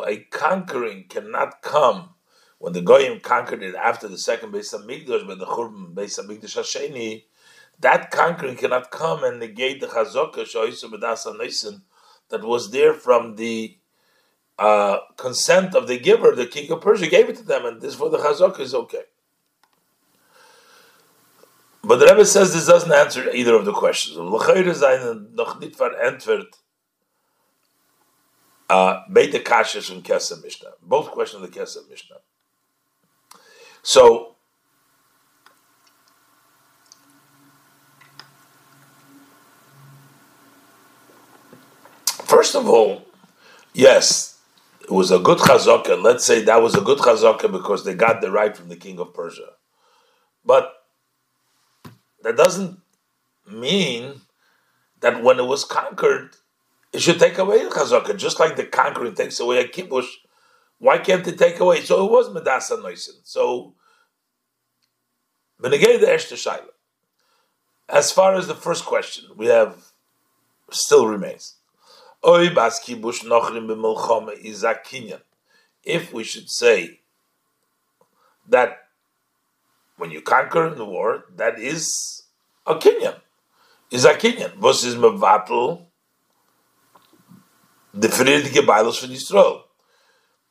a 0.06 0.16
conquering 0.30 1.04
cannot 1.08 1.62
come 1.62 2.10
when 2.58 2.72
the 2.72 2.80
Goyim 2.80 3.20
conquered 3.20 3.62
it 3.62 3.76
after 3.76 4.08
the 4.08 4.18
second 4.18 4.52
Beis 4.52 4.74
Hamikdash, 4.74 5.24
but 5.26 5.38
the 5.38 5.46
Churban 5.46 5.94
Beis 5.94 6.18
Hamikdash 6.18 6.58
Hasheni, 6.58 7.24
that 7.78 8.10
conquering 8.10 8.56
cannot 8.56 8.90
come 8.90 9.22
and 9.24 9.38
negate 9.38 9.80
the 9.80 9.86
Chazokah 9.86 11.80
that 12.28 12.44
was 12.44 12.70
there 12.70 12.94
from 12.94 13.36
the 13.36 13.76
uh, 14.58 14.98
consent 15.16 15.74
of 15.74 15.86
the 15.86 15.98
giver, 15.98 16.34
the 16.34 16.46
king 16.46 16.70
of 16.72 16.80
Persia 16.80 17.08
gave 17.08 17.28
it 17.28 17.36
to 17.36 17.44
them, 17.44 17.66
and 17.66 17.80
this 17.80 17.94
for 17.94 18.10
the 18.10 18.18
Chazokah 18.18 18.60
is 18.60 18.74
okay. 18.74 19.04
But 21.82 21.98
the 21.98 22.06
Rebbe 22.06 22.24
says 22.24 22.52
this 22.54 22.66
doesn't 22.66 22.92
answer 22.92 23.28
either 23.30 23.54
of 23.54 23.64
the 23.64 23.72
questions. 23.72 24.16
Uh. 28.70 29.00
Both 30.82 31.10
questions 31.10 31.42
of 31.42 31.52
the 31.52 31.58
Kesef 31.58 31.90
Mishnah. 31.90 32.16
So, 33.82 34.36
first 42.06 42.54
of 42.54 42.68
all, 42.68 43.02
yes, 43.74 44.38
it 44.80 44.90
was 44.90 45.10
a 45.10 45.18
good 45.18 45.38
chazaka. 45.38 46.00
Let's 46.00 46.24
say 46.24 46.42
that 46.44 46.62
was 46.62 46.76
a 46.76 46.80
good 46.80 46.98
chazaka 46.98 47.50
because 47.50 47.84
they 47.84 47.94
got 47.94 48.20
the 48.20 48.30
right 48.30 48.56
from 48.56 48.68
the 48.68 48.76
king 48.76 49.00
of 49.00 49.12
Persia. 49.12 49.50
But 50.44 50.72
that 52.22 52.36
doesn't 52.36 52.78
mean 53.50 54.20
that 55.00 55.22
when 55.22 55.38
it 55.38 55.46
was 55.46 55.64
conquered, 55.64 56.36
it 56.92 57.00
should 57.00 57.18
take 57.18 57.38
away 57.38 57.64
the 57.64 57.70
chazaka, 57.70 58.16
just 58.16 58.38
like 58.38 58.56
the 58.56 58.64
conquering 58.64 59.14
takes 59.14 59.40
away 59.40 59.60
a 59.60 59.68
kibush. 59.68 60.08
Why 60.78 60.98
can't 60.98 61.26
it 61.26 61.38
take 61.38 61.60
away? 61.60 61.80
So 61.82 62.04
it 62.04 62.10
was 62.10 62.28
medasa 62.28 62.80
noisin. 62.82 63.20
So 63.24 63.74
benegay 65.60 66.00
the 66.00 66.06
eshte 66.06 66.34
shaila. 66.34 66.66
As 67.88 68.12
far 68.12 68.34
as 68.34 68.46
the 68.46 68.54
first 68.54 68.84
question, 68.84 69.30
we 69.36 69.46
have 69.46 69.92
still 70.70 71.06
remains. 71.06 71.56
Oy 72.26 72.54
bas 72.54 72.80
kibush 72.80 73.24
nochrim 73.24 73.66
b'milchama 73.66 74.38
is 74.38 74.64
a 74.64 74.74
kinyan. 74.74 75.22
If 75.82 76.12
we 76.12 76.24
should 76.24 76.48
say 76.48 77.00
that 78.48 78.78
when 80.02 80.10
you 80.10 80.20
conquer 80.20 80.66
in 80.66 80.76
the 80.76 80.84
war, 80.84 81.26
that 81.36 81.60
is 81.60 82.24
a 82.66 82.74
kinyan. 82.74 83.20
Is 83.92 84.04
a 84.04 84.14
kinyan. 84.14 84.52
Versus 84.56 84.96
mevatel 84.96 85.86
the 87.94 88.08
Friedige 88.08 88.66
Bailos 88.66 88.98
from 88.98 89.10
Yisrael. 89.10 89.62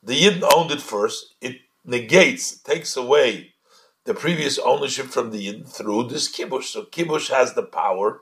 The 0.01 0.17
Yidden 0.17 0.49
owned 0.55 0.71
it 0.71 0.79
first. 0.79 1.35
It 1.41 1.57
negates, 1.83 2.59
takes 2.59 2.95
away 2.95 3.51
the 4.05 4.13
previous 4.13 4.57
ownership 4.57 5.07
from 5.07 5.31
the 5.31 5.45
Yidden 5.45 5.67
through 5.67 6.07
this 6.07 6.31
kibush. 6.31 6.67
So 6.71 6.83
kibush 6.83 7.29
has 7.29 7.53
the 7.53 7.63
power 7.63 8.21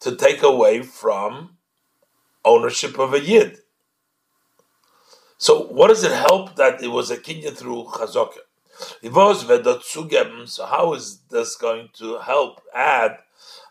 to 0.00 0.16
take 0.16 0.42
away 0.42 0.80
from 0.80 1.58
ownership 2.46 2.98
of 2.98 3.12
a 3.12 3.20
Yid. 3.20 3.58
So 5.36 5.66
what 5.66 5.88
does 5.88 6.02
it 6.02 6.12
help 6.12 6.56
that 6.56 6.82
it 6.82 6.88
was 6.88 7.10
a 7.10 7.18
kinyan 7.18 7.54
through 7.54 7.90
Chazokah? 7.96 8.45
So 10.46 10.66
how 10.66 10.94
is 10.94 11.18
this 11.30 11.56
going 11.56 11.88
to 11.94 12.18
help 12.18 12.60
add 12.74 13.18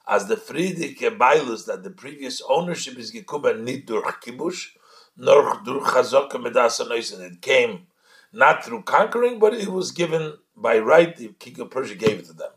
as 0.07 0.27
the 0.27 0.37
Friedrich 0.37 0.99
Bailus 0.99 1.65
that 1.65 1.83
the 1.83 1.89
previous 1.89 2.41
ownership 2.47 2.97
is 2.97 3.11
gekommen 3.11 3.63
nicht 3.63 3.87
durch 3.87 4.19
Kibush, 4.21 4.69
nor 5.17 5.61
durch 5.63 5.83
Chazaka 5.83 6.37
Medasa 6.41 6.85
It 7.21 7.41
came 7.41 7.87
not 8.31 8.63
through 8.63 8.83
conquering, 8.83 9.39
but 9.39 9.53
it 9.53 9.69
was 9.69 9.91
given 9.91 10.33
by 10.55 10.77
right. 10.79 11.15
The 11.15 11.29
king 11.39 11.59
of 11.59 11.71
Persia 11.71 11.95
gave 11.95 12.19
it 12.19 12.25
to 12.25 12.33
them. 12.33 12.51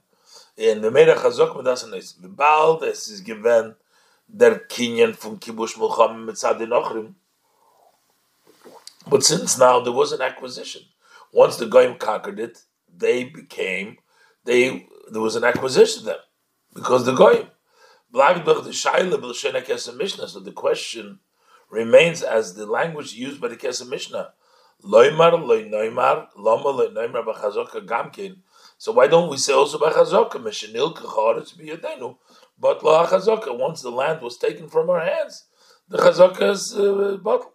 And 0.58 0.82
the 0.82 0.90
Meda 0.90 1.14
Chazok 1.14 1.56
Medasa 1.56 1.88
Noisen. 1.88 2.20
Vibal, 2.20 2.80
this 2.80 3.08
is 3.08 3.20
given 3.20 3.76
der 4.34 4.60
Kinyan 4.68 5.14
from 5.14 5.38
Kibush 5.38 5.76
Mulcham 5.76 6.26
Mitzad 6.28 6.58
Ochrim. 6.60 7.14
But 9.08 9.24
since 9.24 9.56
now 9.58 9.80
there 9.80 9.92
was 9.92 10.12
an 10.12 10.20
acquisition, 10.20 10.82
once 11.32 11.56
the 11.56 11.66
Goyim 11.66 11.98
conquered 11.98 12.40
it, 12.40 12.62
they 12.98 13.24
became 13.24 13.96
they 14.44 14.86
there 15.10 15.22
was 15.22 15.36
an 15.36 15.44
acquisition 15.44 16.04
then 16.04 16.16
because 16.74 17.04
the 17.04 17.14
goyim. 17.14 17.46
So 18.12 18.42
the 20.40 20.52
question 20.54 21.20
remains 21.70 22.22
as 22.22 22.54
the 22.54 22.66
language 22.66 23.12
used 23.12 23.40
by 23.40 23.48
the 23.48 23.56
Kesef 23.56 23.88
Mishnah. 23.88 24.32
So 24.80 24.88
why 28.92 29.08
don't 29.08 29.28
we 29.28 29.36
say 29.36 29.52
also 29.52 29.78
b'chazoka? 29.78 30.34
Mishenil 30.34 30.96
b'yadenu. 30.96 32.16
But 32.58 32.82
once 32.82 33.82
the 33.82 33.90
land 33.90 34.22
was 34.22 34.38
taken 34.38 34.68
from 34.68 34.88
our 34.88 35.00
hands, 35.00 35.44
the 35.88 35.98
chazoka 35.98 36.52
is 36.52 36.74
uh, 36.74 37.18
bottled. 37.22 37.52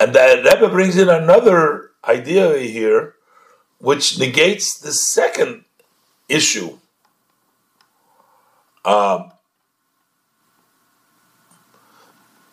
And 0.00 0.14
the 0.14 0.42
Rebbe 0.42 0.70
brings 0.70 0.96
in 0.96 1.10
another 1.10 1.90
idea 2.08 2.56
here, 2.56 3.16
which 3.78 4.18
negates 4.18 4.80
the 4.80 4.92
second 4.92 5.66
issue. 6.26 6.78
Um, 8.82 9.32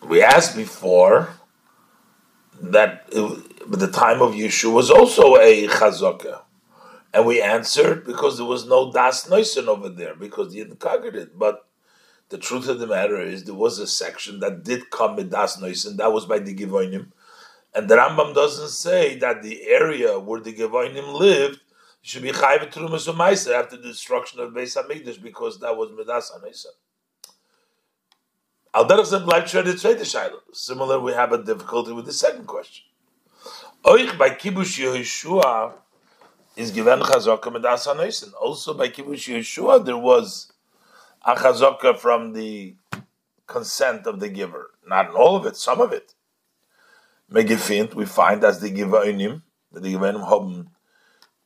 we 0.06 0.22
asked 0.22 0.56
before 0.56 1.30
that 2.60 3.06
it, 3.10 3.70
the 3.70 3.90
time 3.90 4.20
of 4.20 4.34
Yeshua 4.34 4.74
was 4.74 4.90
also 4.90 5.36
a 5.36 5.66
chazaka. 5.68 6.42
And 7.14 7.24
we 7.24 7.40
answered 7.40 8.04
because 8.04 8.36
there 8.36 8.46
was 8.46 8.66
no 8.66 8.92
das 8.92 9.26
noisen 9.26 9.68
over 9.68 9.88
there 9.88 10.14
because 10.14 10.52
he 10.52 10.58
hadn't 10.58 10.80
conquered 10.80 11.16
it. 11.16 11.38
But 11.38 11.66
the 12.28 12.36
truth 12.36 12.68
of 12.68 12.78
the 12.78 12.86
matter 12.86 13.18
is 13.18 13.44
there 13.44 13.54
was 13.54 13.78
a 13.78 13.86
section 13.86 14.40
that 14.40 14.64
did 14.64 14.90
come 14.90 15.16
with 15.16 15.30
das 15.30 15.58
noisen. 15.58 15.96
That 15.96 16.12
was 16.12 16.26
by 16.26 16.40
the 16.40 16.54
Givonim. 16.54 17.12
And 17.74 17.88
the 17.88 17.96
Rambam 17.96 18.34
doesn't 18.34 18.70
say 18.70 19.16
that 19.18 19.42
the 19.42 19.66
area 19.68 20.18
where 20.18 20.40
the 20.40 20.52
Gevoinim 20.52 21.12
lived 21.12 21.60
should 22.02 22.22
be 22.22 22.30
chayv 22.30 22.70
trumas 22.72 23.06
u'maisa 23.12 23.52
after 23.54 23.76
the 23.76 23.88
destruction 23.88 24.40
of 24.40 24.52
Beis 24.52 24.76
Hamikdash 24.76 25.20
because 25.22 25.60
that 25.60 25.76
was 25.76 25.90
midas 25.92 26.32
anisa. 26.36 26.66
Al 28.74 28.86
derech 28.86 29.24
bleibt 29.24 29.44
schwer 29.44 29.64
the 29.64 29.72
zweite 29.72 30.00
Shaila. 30.00 30.38
Similar, 30.52 31.00
we 31.00 31.12
have 31.12 31.32
a 31.32 31.42
difficulty 31.42 31.92
with 31.92 32.06
the 32.06 32.12
second 32.12 32.46
question. 32.46 32.84
Oich 33.84 34.16
by 34.16 34.30
kibush 34.30 34.78
Yehoshua 34.82 35.74
is 36.56 36.70
given 36.70 37.00
chazaka 37.00 37.52
midas 37.52 37.86
anisa. 37.86 38.32
Also 38.40 38.74
by 38.74 38.88
kibush 38.88 39.28
Yehoshua 39.28 39.84
there 39.84 39.98
was 39.98 40.52
a 41.24 41.34
chazaka 41.34 41.98
from 41.98 42.32
the 42.32 42.76
consent 43.46 44.06
of 44.06 44.20
the 44.20 44.28
giver. 44.28 44.70
Not 44.86 45.14
all 45.14 45.36
of 45.36 45.46
it, 45.46 45.56
some 45.56 45.80
of 45.80 45.92
it. 45.92 46.14
Megefint, 47.32 47.94
we 47.94 48.06
find 48.06 48.42
as 48.42 48.60
the 48.60 48.70
Givonim, 48.70 49.42
the 49.70 49.80
Givonim 49.80 50.26
haben 50.28 50.70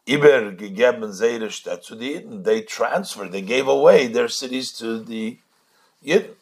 Iber 0.07 0.57
gegeben 0.57 1.12
seire 1.12 1.51
Stadt 1.51 1.85
zu 1.85 1.97
the 1.97 2.14
Yidden. 2.14 2.45
They 2.45 2.62
transferred, 2.62 3.33
they 3.33 3.43
gave 3.43 3.66
away 3.66 4.07
their 4.07 4.28
cities 4.28 4.72
to 4.74 5.01
the 5.01 5.39
Yidden. 6.05 6.35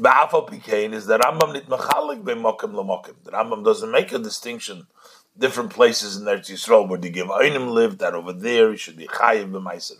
Ba'afal 0.00 0.48
Pikein 0.48 0.94
is 0.94 1.06
the 1.06 1.18
Rambam 1.18 1.52
nit 1.52 1.66
machalik 1.68 2.24
be 2.24 2.32
mokim. 2.32 3.14
The 3.24 3.32
Rambam 3.32 3.64
doesn't 3.64 3.90
make 3.90 4.12
a 4.12 4.18
distinction. 4.18 4.86
Different 5.36 5.70
places 5.70 6.16
in 6.16 6.24
Eretz 6.24 6.50
Yisrael 6.50 6.88
where 6.88 6.98
the 6.98 7.10
Givonim 7.10 7.70
lived, 7.70 7.98
that 7.98 8.14
over 8.14 8.32
there 8.32 8.70
he 8.70 8.76
should 8.78 8.96
be 8.96 9.06
chayiv 9.08 9.50
b'maiser. 9.50 9.98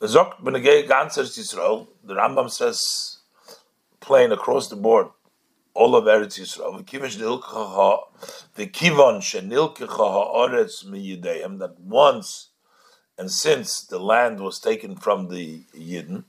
The 0.00 0.06
Zok 0.06 0.40
b'negei 0.42 0.88
ganz 0.88 1.16
Eretz 1.16 1.38
Yisrael, 1.38 1.86
the 2.02 2.14
Rambam 2.14 2.50
says, 2.50 3.18
plain 4.00 4.32
across 4.32 4.68
the 4.68 4.76
board, 4.76 5.08
all 5.74 5.96
of 5.96 6.04
Eretz 6.04 6.38
Yisrael. 6.38 6.78
The 8.54 8.66
kivon 8.66 9.20
shenilkecha 9.20 9.88
haaretz 9.88 10.84
miyideim 10.84 11.58
that 11.58 11.78
once 11.80 12.48
And 13.18 13.30
since 13.30 13.82
the 13.82 13.98
land 13.98 14.40
was 14.40 14.58
taken 14.58 14.96
from 14.96 15.28
the 15.28 15.64
Yidden, 15.76 16.24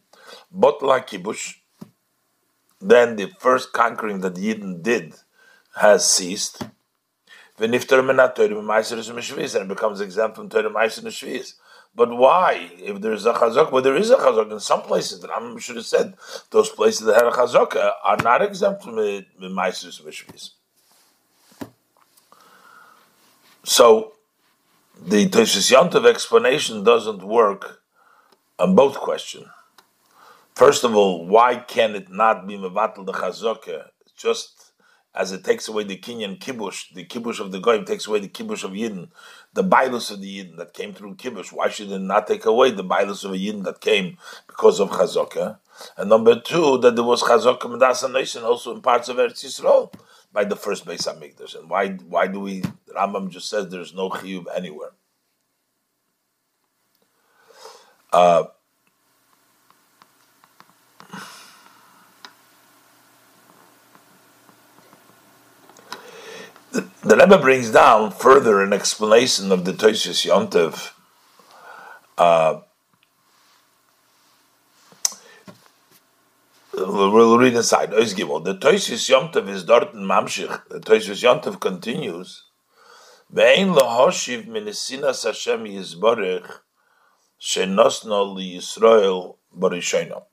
Botla 0.56 1.08
Kibush, 1.08 1.56
then 2.82 3.16
the 3.16 3.32
first 3.40 3.72
conquering 3.72 4.20
that 4.20 4.36
the 4.36 4.54
Yidden 4.54 4.84
did 4.84 5.16
has 5.76 6.12
ceased. 6.12 6.64
And 7.64 7.76
it 7.76 9.68
becomes 9.68 10.02
exempt 10.02 10.36
from 10.36 10.50
Torah 10.50 10.70
Meiser 10.70 11.04
and. 11.04 11.56
But 11.96 12.10
why? 12.10 12.72
If 12.78 13.02
there's 13.02 13.26
a 13.26 13.34
chazak, 13.34 13.72
well, 13.72 13.82
there 13.82 13.96
is 13.96 14.10
a 14.10 14.16
chazak 14.16 14.52
in 14.52 14.60
some 14.60 14.82
places 14.82 15.22
that 15.22 15.30
I 15.30 15.60
should 15.60 15.76
have 15.76 15.86
said 15.86 16.16
those 16.50 16.70
places 16.70 17.06
that 17.06 17.16
had 17.16 17.28
a 17.28 17.32
chazaka 17.32 17.94
are 18.04 18.18
not 18.18 18.42
exempt 18.42 18.84
from 18.84 18.96
Meiser 18.96 19.86
and 19.86 20.50
So 23.64 24.14
the 25.02 25.30
Toshis 25.30 25.72
Yontov 25.72 26.06
explanation 26.06 26.84
doesn't 26.84 27.24
work 27.24 27.82
on 28.60 28.76
both 28.76 28.98
questions. 28.98 29.48
First 30.56 30.84
of 30.84 30.96
all, 30.96 31.26
why 31.26 31.56
can 31.56 31.96
it 31.96 32.12
not 32.12 32.46
be 32.46 32.58
mevatel 32.58 33.06
the 33.06 33.14
chazaka? 33.14 33.88
Just 34.18 34.73
as 35.16 35.32
it 35.32 35.44
takes 35.44 35.68
away 35.68 35.84
the 35.84 35.98
kinyan 35.98 36.40
kibush, 36.40 36.94
the 36.94 37.06
kibush 37.06 37.40
of 37.40 37.52
the 37.52 37.60
goyim 37.60 37.86
takes 37.86 38.08
away 38.08 38.20
the 38.20 38.28
kibush 38.28 38.64
of 38.64 38.72
yidden, 38.72 39.10
the 39.54 39.64
bailus 39.64 40.12
of 40.12 40.22
the 40.22 40.40
yidden 40.40 40.58
that 40.58 40.74
came 40.74 40.94
through 40.94 41.16
kibush. 41.16 41.52
Why 41.52 41.70
should 41.70 41.92
it 41.92 42.00
not 42.00 42.28
take 42.28 42.46
away 42.46 42.72
the 42.72 42.84
bailus 42.84 43.24
of 43.24 43.32
a 43.32 43.38
yidden 43.38 43.64
that 43.64 43.82
came 43.82 44.18
because 44.48 44.80
of 44.80 44.90
chazaka? 44.90 45.58
And 45.98 46.10
number 46.10 46.40
two, 46.40 46.78
that 46.80 46.96
there 46.96 47.04
was 47.04 47.22
chazaka 47.22 47.62
medasa 47.62 48.12
nation 48.12 48.44
also 48.44 48.74
in 48.76 48.82
parts 48.82 49.10
of 49.10 49.18
Eretz 49.18 49.44
Yisrael 49.44 49.94
by 50.32 50.44
the 50.44 50.56
first 50.56 50.86
Beis 50.86 51.08
Hamikdash. 51.08 51.56
And 51.56 51.70
why 51.70 51.90
why 51.90 52.28
do 52.28 52.40
we? 52.40 52.64
Rambam 52.96 53.30
just 53.30 53.50
says 53.50 53.70
there's 53.70 53.94
no 53.94 54.10
chiyuv 54.10 54.46
anywhere. 54.56 54.92
Uh, 58.12 58.46
the, 67.04 67.18
Rebbe 67.18 67.38
brings 67.38 67.70
down 67.70 68.12
further 68.12 68.62
an 68.62 68.74
explanation 68.74 69.52
of 69.52 69.66
the 69.66 69.74
Toshis 69.74 70.26
Yontev. 70.26 70.92
Uh, 72.18 72.62
we'll 76.74 77.38
read 77.38 77.56
inside. 77.56 77.92
The 77.92 77.98
Toshis 77.98 79.10
Yontev 79.10 79.50
is 79.50 79.64
dort 79.64 79.94
in 79.94 80.02
Mamshich. 80.02 80.68
The 80.70 80.80
Toshis 80.80 81.24
Yontev 81.24 81.60
continues. 81.60 82.44
Ve'ein 83.34 83.76
lahoshiv 83.76 84.48
minesinas 84.48 85.26
Hashem 85.26 85.66
yizborech 85.66 86.60
shenosno 87.42 88.34
li 88.34 88.58
Yisrael 88.58 89.38
barishono. 89.58 90.24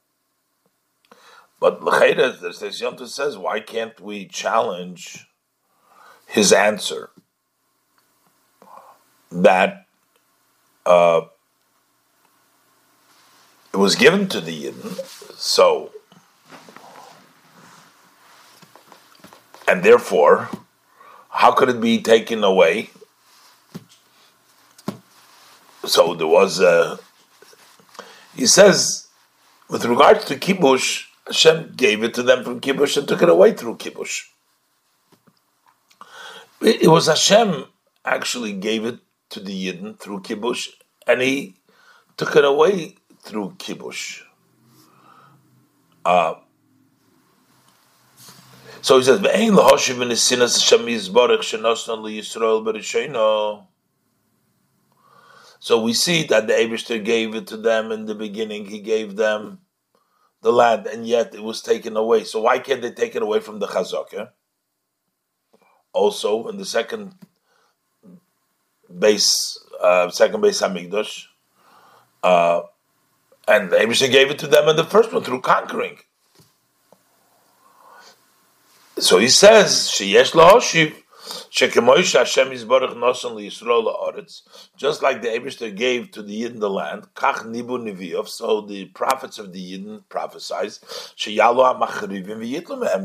But 1.59 1.83
L'cheira, 1.83 2.39
the 2.41 2.49
Toshis 2.49 2.81
Yontev 2.81 3.09
says, 3.09 3.37
why 3.37 3.61
can't 3.61 4.01
we 4.01 4.27
challenge 4.27 5.27
his 6.31 6.53
answer 6.53 7.11
that 9.33 9.87
uh, 10.87 11.22
it 13.72 13.76
was 13.76 13.97
given 13.97 14.28
to 14.28 14.41
the 14.41 14.64
Yidden, 14.64 15.37
so 15.37 15.91
and 19.66 19.83
therefore, 19.83 20.49
how 21.28 21.53
could 21.53 21.68
it 21.68 21.81
be 21.81 22.01
taken 22.01 22.45
away? 22.45 22.91
So 25.85 26.14
there 26.14 26.26
was 26.26 26.61
a. 26.61 26.99
He 28.37 28.47
says, 28.47 29.09
with 29.68 29.85
regards 29.85 30.24
to 30.26 30.37
kibush, 30.37 31.07
Hashem 31.26 31.74
gave 31.76 32.05
it 32.05 32.14
to 32.14 32.22
them 32.22 32.45
from 32.45 32.61
kibush 32.61 32.97
and 32.97 33.07
took 33.07 33.22
it 33.22 33.28
away 33.28 33.53
through 33.53 33.76
kibush. 33.76 34.26
It 36.62 36.90
was 36.90 37.06
Hashem 37.06 37.64
actually 38.04 38.52
gave 38.52 38.84
it 38.84 38.98
to 39.30 39.40
the 39.40 39.66
Yidden 39.66 39.98
through 39.98 40.20
kibush, 40.20 40.68
and 41.06 41.22
he 41.22 41.56
took 42.18 42.36
it 42.36 42.44
away 42.44 42.96
through 43.22 43.54
kibush. 43.58 44.20
Uh, 46.04 46.34
so 48.82 48.98
he 48.98 49.04
says, 49.04 49.20
"Ve'ein 49.20 49.52
lahoshiv 49.56 50.02
in 50.02 50.08
sinas 50.08 50.58
Hashem 50.58 50.86
shenosna 50.86 51.96
liyisrael 51.96 52.62
berishoino." 52.62 53.66
So 55.61 55.82
we 55.82 55.94
see 55.94 56.24
that 56.24 56.46
the 56.46 56.54
Abishter 56.54 57.02
gave 57.02 57.34
it 57.34 57.46
to 57.48 57.56
them 57.56 57.92
in 57.92 58.06
the 58.06 58.14
beginning. 58.14 58.66
He 58.66 58.80
gave 58.80 59.16
them 59.16 59.61
the 60.42 60.52
land, 60.52 60.86
and 60.86 61.06
yet 61.06 61.34
it 61.34 61.42
was 61.42 61.62
taken 61.62 61.96
away. 61.96 62.24
So 62.24 62.40
why 62.42 62.58
can't 62.58 62.80
they 62.80 62.92
take 62.92 63.14
it 63.14 63.22
away 63.22 63.40
from 63.40 63.58
the 63.58 63.66
Chazakah? 63.66 64.30
Also 65.93 66.49
in 66.49 66.57
the 66.57 66.64
second 66.64 67.14
base, 68.99 69.59
uh, 69.80 70.11
second 70.11 70.41
Beis 70.41 70.62
Hamikdash, 70.62 71.26
uh, 72.22 72.62
and 73.49 73.72
Abishai 73.72 74.09
gave 74.09 74.30
it 74.30 74.38
to 74.38 74.47
them 74.47 74.68
in 74.68 74.76
the 74.76 74.84
first 74.84 75.12
one 75.12 75.22
through 75.22 75.41
conquering. 75.41 75.99
So 78.99 79.18
he 79.18 79.28
says, 79.28 79.88
"Sheyesh 79.88 80.32
lahoshiv." 80.32 80.95
Just 81.51 81.76
like 81.76 81.84
the 85.22 85.28
Abishter 85.28 85.76
gave 85.76 86.11
to 86.12 86.22
the 86.22 86.43
Yidden 86.43 86.61
the 86.61 86.70
land, 86.70 87.09
kach 87.14 87.45
nibu 87.45 87.78
niviov, 87.78 88.28
so 88.28 88.61
the 88.61 88.86
prophets 88.86 89.38
of 89.38 89.53
the 89.53 89.72
Yidden 89.72 90.03
prophesied, 90.09 90.78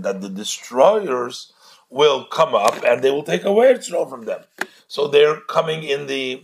that 0.04 0.22
the 0.22 0.30
destroyers 0.30 1.54
will 1.96 2.26
come 2.26 2.54
up 2.54 2.84
and 2.84 3.02
they 3.02 3.10
will 3.10 3.24
take 3.24 3.46
away 3.46 3.74
Eretz 3.74 4.10
from 4.10 4.26
them. 4.26 4.42
So 4.86 5.08
they're 5.08 5.40
coming 5.40 5.84
in 5.84 6.08
the 6.08 6.44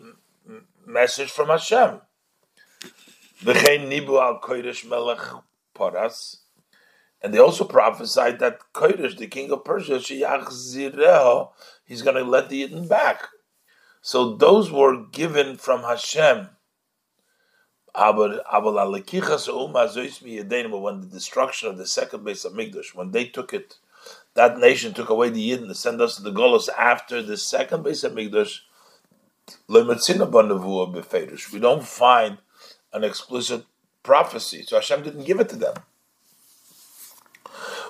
message 0.87 1.29
from 1.29 1.49
Hashem. 1.49 1.99
And 7.23 7.33
they 7.33 7.37
also 7.37 7.65
prophesied 7.65 8.39
that 8.39 8.59
Koresh, 8.73 9.17
the 9.17 9.27
king 9.27 9.51
of 9.51 9.65
Persia, 9.65 9.99
he's 9.99 10.21
going 12.01 12.15
to 12.15 12.23
let 12.23 12.47
the 12.47 12.65
Yidden 12.65 12.87
back. 12.87 13.27
So 14.01 14.37
those 14.37 14.71
were 14.71 15.05
given 15.05 15.57
from 15.57 15.81
Hashem. 15.81 16.47
But 17.93 18.41
When 18.53 18.73
the 21.01 21.09
destruction 21.11 21.67
of 21.67 21.77
the 21.77 21.85
second 21.85 22.21
Beis 22.21 22.49
Hamikdash, 22.49 22.95
when 22.95 23.11
they 23.11 23.25
took 23.25 23.53
it 23.53 23.79
that 24.33 24.57
nation 24.57 24.93
took 24.93 25.09
away 25.09 25.29
the 25.29 25.51
Yidden 25.51 25.67
to 25.67 25.75
send 25.75 26.01
us 26.01 26.15
to 26.15 26.23
the 26.23 26.31
Golos 26.31 26.69
after 26.77 27.21
the 27.21 27.37
second 27.37 27.83
Beis 27.83 28.07
Hamikdash. 28.07 28.61
We 31.53 31.59
don't 31.59 31.83
find 31.83 32.37
an 32.93 33.03
explicit 33.03 33.65
prophecy, 34.03 34.63
so 34.63 34.77
Hashem 34.77 35.03
didn't 35.03 35.25
give 35.25 35.39
it 35.39 35.49
to 35.49 35.55
them. 35.57 35.73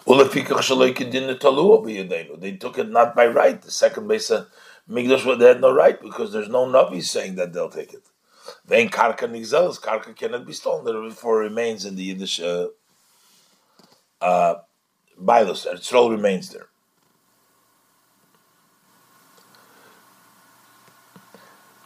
They 0.05 0.23
took 2.53 2.77
it 2.79 2.89
not 2.89 3.15
by 3.15 3.27
right. 3.27 3.61
The 3.61 3.71
second 3.71 4.07
base 4.07 4.31
of 4.31 4.47
Migdash, 4.89 5.37
they 5.37 5.45
had 5.45 5.61
no 5.61 5.71
right 5.71 6.01
because 6.01 6.33
there's 6.33 6.49
no 6.49 6.65
Navi 6.65 7.03
saying 7.03 7.35
that 7.35 7.53
they'll 7.53 7.69
take 7.69 7.93
it. 7.93 8.01
Then 8.65 8.89
Karka 8.89 9.29
Nigzelis, 9.29 9.79
Karka 9.79 10.15
cannot 10.15 10.47
be 10.47 10.53
stolen, 10.53 10.85
therefore 10.85 11.37
remains 11.37 11.85
in 11.85 11.95
the 11.95 12.03
Yiddish 12.03 12.39
uh, 12.39 12.69
uh, 14.19 14.55
Bailos, 15.21 15.67
Eretz 15.67 16.09
remains 16.09 16.49
there. 16.49 16.67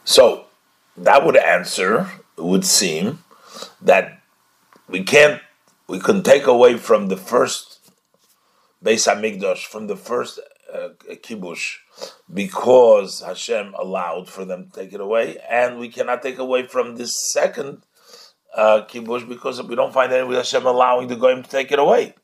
So 0.04 0.46
that 0.96 1.26
would 1.26 1.36
answer, 1.36 2.10
it 2.38 2.44
would 2.44 2.64
seem, 2.64 3.24
that 3.82 4.22
we 4.88 5.02
can't, 5.02 5.42
we 5.88 5.98
can 5.98 6.22
take 6.22 6.46
away 6.46 6.76
from 6.76 7.08
the 7.08 7.16
first 7.16 7.90
Beis 8.82 9.12
Hamikdash, 9.12 9.64
from 9.64 9.88
the 9.88 9.96
first 9.96 10.38
uh, 10.72 10.90
kibush, 11.08 11.76
because 12.32 13.20
Hashem 13.20 13.74
allowed 13.74 14.28
for 14.28 14.44
them 14.44 14.70
to 14.70 14.80
take 14.80 14.92
it 14.92 15.00
away, 15.00 15.38
and 15.50 15.78
we 15.78 15.88
cannot 15.88 16.22
take 16.22 16.38
away 16.38 16.66
from 16.66 16.96
this 16.96 17.12
second 17.32 17.82
uh, 18.54 18.82
kibush 18.88 19.28
because 19.28 19.62
we 19.62 19.74
don't 19.74 19.92
find 19.92 20.12
any 20.12 20.26
with 20.26 20.38
Hashem 20.38 20.64
allowing 20.64 21.08
the 21.08 21.16
goyim 21.16 21.42
to 21.42 21.50
take 21.50 21.72
it 21.72 21.78
away. 21.78 22.14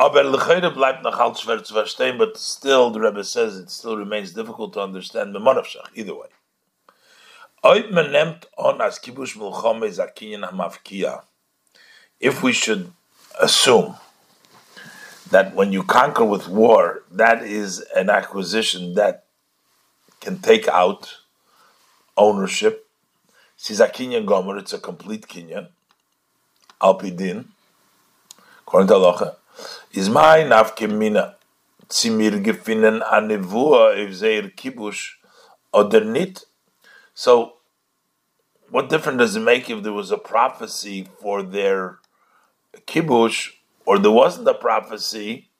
Aber 0.00 0.24
lechere 0.24 0.70
bleibt 0.70 1.02
noch 1.02 1.18
halt 1.18 1.38
schwer 1.38 1.62
zu 1.62 1.74
verstehen, 1.74 2.16
but 2.16 2.38
still, 2.38 2.90
the 2.90 2.98
Rebbe 2.98 3.22
says 3.22 3.58
it 3.58 3.68
still 3.68 3.98
remains 3.98 4.32
difficult 4.32 4.72
to 4.72 4.80
understand 4.80 5.34
the 5.34 5.38
Monafshach, 5.38 5.90
either 5.94 6.14
way. 6.14 6.28
Oib 7.62 7.90
man 7.90 8.10
nehmt 8.10 8.46
on 8.56 8.80
as 8.80 8.98
kibush 8.98 9.36
mulchome 9.36 9.86
is 9.86 9.98
a. 9.98 11.24
If 12.18 12.42
we 12.42 12.54
should 12.54 12.90
assume 13.38 13.96
that 15.30 15.54
when 15.54 15.70
you 15.70 15.82
conquer 15.82 16.24
with 16.24 16.48
war, 16.48 17.02
that 17.10 17.42
is 17.42 17.84
an 17.94 18.08
acquisition 18.08 18.94
that 18.94 19.26
can 20.22 20.38
take 20.38 20.66
out 20.66 21.18
ownership. 22.16 22.88
She's 23.58 23.82
a 24.14 24.22
gomer, 24.22 24.56
it's 24.56 24.72
a 24.72 24.78
complete 24.78 25.28
kinyan. 25.28 25.68
Alpidin, 26.80 27.48
according 28.60 28.88
to 28.88 28.94
is 29.92 30.08
my 30.08 30.38
nafkemina. 30.38 31.34
Zimir 31.88 32.42
gefinnen 32.42 33.02
a 33.02 33.20
nevua 33.20 33.96
if 33.96 34.14
zeir 34.14 34.50
kibush 34.50 35.10
oder 35.72 36.04
nit. 36.04 36.44
So, 37.14 37.54
what 38.70 38.88
difference 38.88 39.18
does 39.18 39.36
it 39.36 39.40
make 39.40 39.68
if 39.68 39.82
there 39.82 39.92
was 39.92 40.10
a 40.10 40.18
prophecy 40.18 41.08
for 41.20 41.42
their 41.42 41.98
kibush 42.86 43.50
or 43.84 43.98
there 43.98 44.10
wasn't 44.10 44.48
a 44.48 44.54
prophecy? 44.54 45.50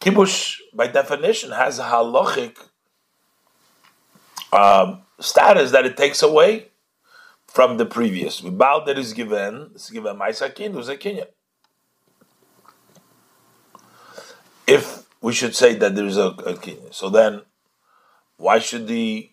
Kibush, 0.00 0.58
by 0.72 0.86
definition, 0.86 1.50
has 1.50 1.78
a 1.78 1.84
halachic 1.84 2.56
um, 4.52 5.02
status 5.20 5.70
that 5.72 5.86
it 5.86 5.96
takes 5.96 6.22
away 6.22 6.68
from 7.46 7.76
the 7.76 7.86
previous. 7.86 8.40
Baal 8.40 8.84
that 8.84 8.98
is 8.98 9.12
given, 9.12 9.70
is 9.74 9.90
given 9.90 10.16
Maisakin, 10.16 10.72
who's 10.72 10.88
a 10.88 10.96
Kinyan. 10.96 11.26
If 14.66 15.06
we 15.20 15.32
should 15.32 15.54
say 15.54 15.74
that 15.74 15.94
there's 15.94 16.16
a, 16.16 16.28
a 16.28 16.54
Kinyan, 16.54 16.92
so 16.92 17.08
then 17.08 17.42
why 18.36 18.58
should 18.58 18.86
the 18.86 19.30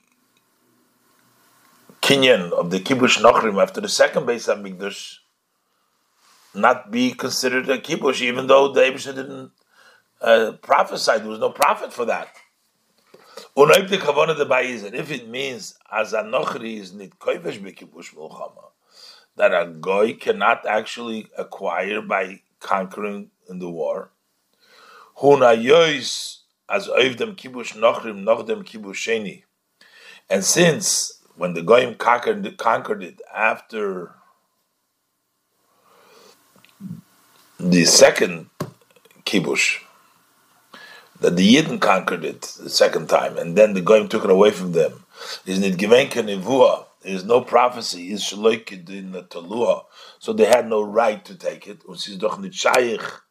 Kinyan 2.02 2.52
of 2.52 2.70
the 2.70 2.80
Kibush 2.80 3.20
Nochrim 3.22 3.62
after 3.62 3.82
the 3.82 3.90
second 3.90 4.26
Beis 4.26 4.48
Hamikdash 4.48 5.18
not 6.54 6.92
be 6.92 7.12
considered 7.12 7.70
a 7.70 7.80
Kibush, 7.80 8.22
even 8.22 8.48
though 8.48 8.72
the 8.72 8.82
Abisha 8.82 9.16
didn't 9.16 9.52
uh, 10.22 10.54
prophesy? 10.62 11.18
There 11.18 11.30
was 11.30 11.40
no 11.40 11.50
prophet 11.50 11.92
for 11.92 12.06
that. 12.06 12.30
If 13.56 15.12
it 15.12 15.30
means 15.30 15.78
as 15.92 16.14
a 16.14 16.24
nochri 16.24 16.80
is 16.80 16.94
nit 16.94 17.20
koivesh 17.20 17.60
bekibush 17.62 18.16
mulchama, 18.16 18.72
that 19.36 19.54
a 19.54 19.68
goy 19.68 20.14
cannot 20.14 20.66
actually 20.66 21.28
acquire 21.38 22.02
by 22.02 22.42
conquering 22.60 23.30
in 23.50 23.60
the 23.60 23.70
war. 23.70 24.10
Huna 25.18 25.56
yois 25.56 26.40
as 26.70 26.88
oivdem 26.88 27.36
kibush 27.36 27.74
nochrim 27.76 28.24
nochdem 28.24 28.64
kibusheni. 28.64 29.44
And 30.30 30.44
since 30.44 31.22
when 31.36 31.54
the 31.54 31.62
goyim 31.62 31.96
conquered, 31.96 32.58
conquered 32.58 33.04
it 33.04 33.22
after 33.34 34.16
the 37.60 37.86
second 37.86 38.50
kibush, 39.26 39.80
that 41.24 41.38
the 41.38 41.56
Yidden 41.56 41.80
conquered 41.80 42.26
it 42.26 42.42
the 42.60 42.70
second 42.70 43.08
time, 43.08 43.38
and 43.38 43.56
then 43.56 43.74
the 43.74 43.82
Goyim 43.82 44.10
took 44.10 44.26
it 44.26 44.30
away 44.30 44.52
from 44.52 44.74
them. 44.74 45.06
Isn't 45.46 45.64
it? 45.64 45.78
There 45.80 47.14
is 47.16 47.24
no 47.24 47.42
prophecy. 47.42 48.12
Is 48.12 48.34
in 48.34 49.12
the 49.14 49.24
Talua. 49.24 49.86
So 50.20 50.34
they 50.34 50.46
had 50.46 50.68
no 50.68 50.82
right 50.82 51.24
to 51.24 51.36
take 51.36 51.68
it. 51.68 51.86
Und 51.86 51.98
sie 51.98 52.18
doch 52.18 52.38
nicht 52.40 52.62
scheich. 52.62 53.22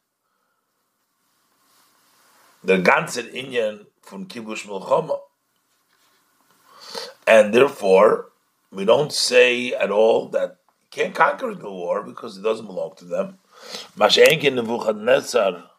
Der 2.63 2.79
ganze 2.79 3.21
Inyan 3.21 3.85
von 4.01 4.27
Kibush 4.27 4.65
Milchoma. 4.65 5.19
And 7.25 7.53
therefore, 7.53 8.29
we 8.71 8.85
don't 8.85 9.11
say 9.11 9.73
at 9.73 9.91
all 9.91 10.29
that 10.29 10.57
can't 10.91 11.15
conquer 11.15 11.53
the 11.55 11.69
war 11.69 12.03
because 12.03 12.37
it 12.37 12.43
doesn't 12.43 12.67
belong 12.67 12.93
to 12.97 13.05
them. 13.05 13.39
Mashenkin 13.97 14.55
Nebuchadnezzar 14.55 15.69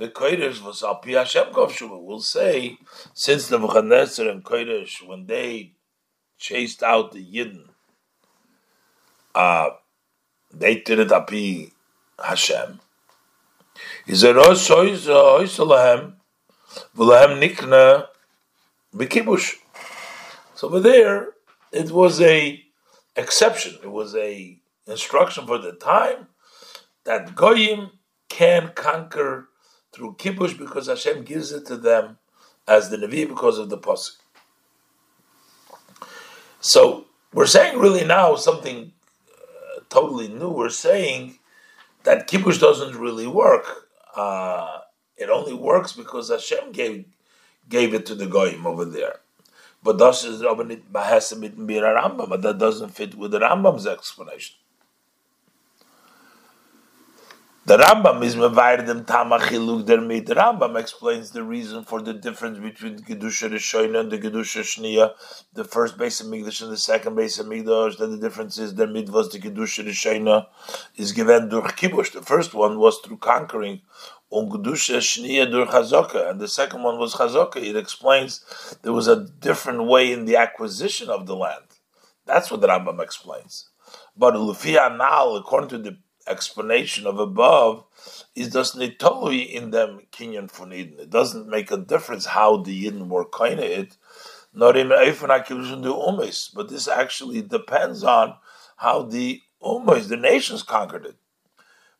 the 0.00 0.08
Koresh 0.08 0.62
was 0.62 0.82
Al 0.82 0.96
Pi 0.96 1.10
Hashem. 1.10 1.48
We'll 1.52 2.20
say, 2.20 2.78
since 3.12 3.48
the 3.48 3.58
Nebuchadnezzar 3.58 4.28
and 4.28 4.42
Koresh, 4.42 5.06
when 5.06 5.26
they 5.26 5.72
chased 6.38 6.82
out 6.82 7.12
the 7.12 7.22
Yidden, 7.22 7.68
uh, 9.34 9.70
they 10.50 10.76
did 10.76 11.00
it 11.00 11.12
Al 11.12 11.24
Pi 11.24 11.70
Hashem. 14.06 14.06
He 14.06 14.14
said, 14.14 14.36
Oisalahem, 14.36 16.14
V'lahem 16.96 17.40
Nikna 17.40 18.06
B'kibush. 18.94 19.56
So 20.54 20.68
over 20.68 20.80
there, 20.80 21.30
it 21.72 21.90
was 21.90 22.20
a 22.20 22.62
exception. 23.16 23.78
It 23.82 23.90
was 23.90 24.14
a 24.14 24.58
instruction 24.86 25.46
for 25.46 25.58
the 25.58 25.72
time 25.72 26.28
that 27.04 27.34
Goyim 27.34 27.92
can 28.28 28.72
conquer 28.74 29.48
through 29.92 30.14
kibush 30.14 30.56
because 30.56 30.86
Hashem 30.86 31.24
gives 31.24 31.52
it 31.52 31.66
to 31.66 31.76
them 31.76 32.18
as 32.68 32.90
the 32.90 32.96
Navi 32.96 33.28
because 33.28 33.58
of 33.58 33.70
the 33.70 33.78
Pasuk. 33.78 34.16
So 36.60 37.06
we're 37.32 37.46
saying 37.46 37.78
really 37.78 38.04
now 38.04 38.36
something 38.36 38.92
uh, 39.28 39.80
totally 39.88 40.28
new. 40.28 40.50
We're 40.50 40.68
saying 40.68 41.38
that 42.04 42.28
kibush 42.28 42.60
doesn't 42.60 42.96
really 42.96 43.26
work. 43.26 43.88
Uh, 44.14 44.80
it 45.16 45.30
only 45.30 45.54
works 45.54 45.92
because 45.92 46.30
Hashem 46.30 46.72
gave 46.72 47.04
gave 47.68 47.94
it 47.94 48.06
to 48.06 48.14
the 48.14 48.26
goyim 48.26 48.66
over 48.66 48.84
there. 48.84 49.20
But 49.82 49.98
that 49.98 50.08
doesn't 52.58 52.90
fit 52.90 53.14
with 53.14 53.30
the 53.30 53.38
Rambam's 53.38 53.86
explanation. 53.86 54.56
The 57.70 57.76
Rambam 57.78 58.24
is 58.24 58.34
mevayrdim 58.34 59.04
tamachiluk 59.04 59.84
dermid. 59.84 60.26
The 60.26 60.34
Rambam 60.34 60.76
explains 60.76 61.30
the 61.30 61.44
reason 61.44 61.84
for 61.84 62.02
the 62.02 62.12
difference 62.12 62.58
between 62.58 62.96
the 62.96 63.02
Gedusha 63.02 63.48
Rishoina 63.48 64.00
and 64.00 64.10
the 64.10 64.18
Gedusha 64.18 64.62
Shnia, 64.62 65.12
the 65.52 65.62
first 65.62 65.96
Beis 65.96 66.20
Hamikdash 66.20 66.62
and 66.62 66.72
the 66.72 66.76
second 66.76 67.14
Beis 67.14 67.40
Hamikdash. 67.40 67.98
That 67.98 68.08
the 68.08 68.18
difference 68.18 68.58
is 68.58 68.74
the 68.74 68.86
midvos 68.86 69.30
the 69.30 69.38
Gedusha 69.38 69.86
Rishoina 69.86 70.48
is 70.96 71.12
given 71.12 71.48
durch 71.48 71.76
Kibush. 71.76 72.10
The 72.10 72.22
first 72.22 72.54
one 72.54 72.80
was 72.80 72.98
through 73.04 73.18
conquering, 73.18 73.82
und 74.32 74.50
Gedusha 74.50 74.98
Shnia 74.98 75.48
durch 75.48 75.68
Chazoka, 75.68 76.28
and 76.28 76.40
the 76.40 76.48
second 76.48 76.82
one 76.82 76.98
was 76.98 77.14
Chazoka. 77.14 77.58
It 77.58 77.76
explains 77.76 78.44
there 78.82 78.92
was 78.92 79.06
a 79.06 79.26
different 79.38 79.84
way 79.84 80.10
in 80.10 80.24
the 80.24 80.34
acquisition 80.34 81.08
of 81.08 81.28
the 81.28 81.36
land. 81.36 81.66
That's 82.26 82.50
what 82.50 82.62
the 82.62 82.66
Rambam 82.66 83.00
explains. 83.00 83.68
But 84.16 84.34
Lufia 84.34 84.92
Anal, 84.92 85.36
according 85.36 85.68
to 85.68 85.78
the 85.78 85.98
explanation 86.26 87.06
of 87.06 87.18
above 87.18 87.84
is 88.34 88.50
thus 88.50 88.74
nitolui 88.74 89.48
in 89.50 89.70
them 89.70 90.00
kinyan 90.12 90.50
Eden. 90.72 91.00
It 91.00 91.10
doesn't 91.10 91.48
make 91.48 91.70
a 91.70 91.76
difference 91.76 92.26
how 92.26 92.58
the 92.58 92.84
Yidden 92.84 93.08
were 93.08 93.24
kind 93.24 93.60
it, 93.60 93.96
not 94.52 94.76
in 94.76 94.88
the 94.88 94.94
umis, 94.96 96.54
but 96.54 96.68
this 96.68 96.88
actually 96.88 97.42
depends 97.42 98.02
on 98.04 98.34
how 98.76 99.02
the 99.02 99.40
umis, 99.62 100.08
the 100.08 100.16
nations 100.16 100.62
conquered 100.62 101.06
it. 101.06 101.16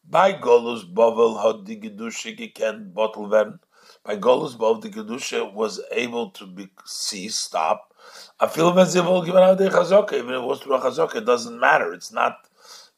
By 0.08 0.32
Golus 0.32 0.82
Bovel 0.82 1.38
had 1.38 1.66
the 1.66 1.76
Gedusha 1.76 2.36
gekent 2.36 2.92
bottle 2.94 3.28
werden. 3.28 3.60
By 4.02 4.16
Golus 4.16 4.56
Bovel, 4.56 4.80
the 4.80 4.88
Gedusha 4.88 5.52
was 5.52 5.80
able 5.92 6.30
to 6.30 6.46
be 6.46 6.68
cease, 6.84 7.36
stop. 7.36 7.94
They 8.40 8.62
will 8.62 9.22
given 9.22 9.42
out 9.42 9.58
the 9.58 9.68
chazaka, 9.68 10.14
even 10.14 10.34
if 10.34 10.42
it 10.42 10.46
was 10.46 10.60
through 10.60 10.76
a 10.76 10.80
chazaka, 10.80 11.16
it 11.16 11.26
doesn't 11.26 11.60
matter. 11.60 11.92
It's 11.92 12.10
not 12.10 12.48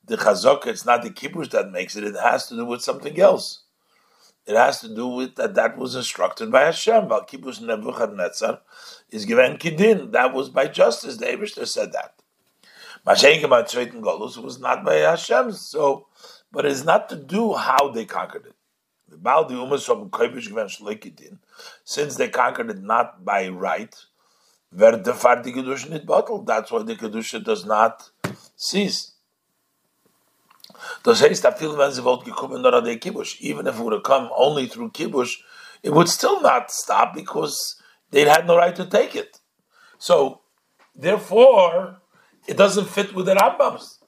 the 0.05 0.17
chazaka, 0.17 0.67
it's 0.69 0.85
not 0.85 1.03
the 1.03 1.11
kibush 1.11 1.51
that 1.51 1.71
makes 1.71 1.97
it, 1.97 2.05
it 2.05 2.17
has 2.17 2.47
to 2.49 2.57
do 2.57 2.65
with 2.65 2.83
something 2.83 3.19
else. 3.21 3.61
It 4.45 4.57
has 4.57 4.81
to 4.81 4.89
do 4.93 5.07
with 5.07 5.37
that 5.37 5.55
that 5.55 5.79
was 5.79 5.95
instructed 5.95 6.51
by 6.51 6.63
Hashem. 6.63 7.09
Val 7.09 7.25
kibush 7.25 7.61
Nebuchadnezzar 7.61 8.61
is 9.11 9.25
given 9.25 9.57
kidin. 9.57 10.11
That 10.11 10.35
was 10.35 10.49
by 10.49 10.67
justice. 10.67 11.17
The 11.17 11.27
Abishter 11.27 11.67
said 11.67 11.93
that. 11.93 12.15
Mashenka 13.07 13.49
by 13.49 13.63
Tzveitin 13.63 14.01
Golus 14.01 14.37
was 14.37 14.59
not 14.59 14.85
by 14.85 14.97
Hashem. 14.97 15.53
So, 15.53 16.07
but 16.51 16.67
it's 16.67 16.85
not 16.85 17.09
to 17.11 17.17
do 17.17 17.55
how 17.55 17.89
they 17.91 18.05
conquered 18.05 18.47
it. 18.47 18.55
Since 21.85 22.17
they 22.17 22.29
conquered 22.29 22.71
it 22.71 22.83
not 22.83 23.25
by 23.25 23.49
right, 23.49 23.95
that's 24.71 25.25
why 25.25 25.35
the 25.43 25.53
Kedusha 26.99 27.45
does 27.45 27.65
not 27.67 28.11
cease. 28.57 29.12
Das 31.05 31.21
heißt, 31.21 31.45
even 33.41 33.67
if 33.67 33.75
it 33.75 33.83
would 33.83 33.93
have 33.93 34.03
come 34.03 34.31
only 34.37 34.67
through 34.67 34.91
Kibush, 34.91 35.39
it 35.83 35.93
would 35.93 36.09
still 36.09 36.41
not 36.41 36.71
stop 36.71 37.15
because 37.15 37.77
they 38.11 38.25
had 38.25 38.47
no 38.47 38.57
right 38.57 38.77
to 38.77 38.85
take 38.85 39.15
it. 39.17 39.41
So, 39.99 40.41
therefore, 40.95 42.01
it 42.47 42.57
doesn't 42.57 42.89
fit 42.89 43.15
with 43.15 43.27
the 43.27 43.35
Rambams. 43.35 43.99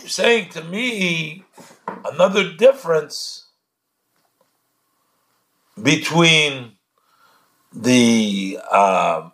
You're 0.00 0.08
saying 0.08 0.50
to 0.50 0.64
me 0.64 1.44
another 2.04 2.52
difference 2.54 3.48
between 5.80 6.72
the 7.72 8.58
uh, 8.70 9.30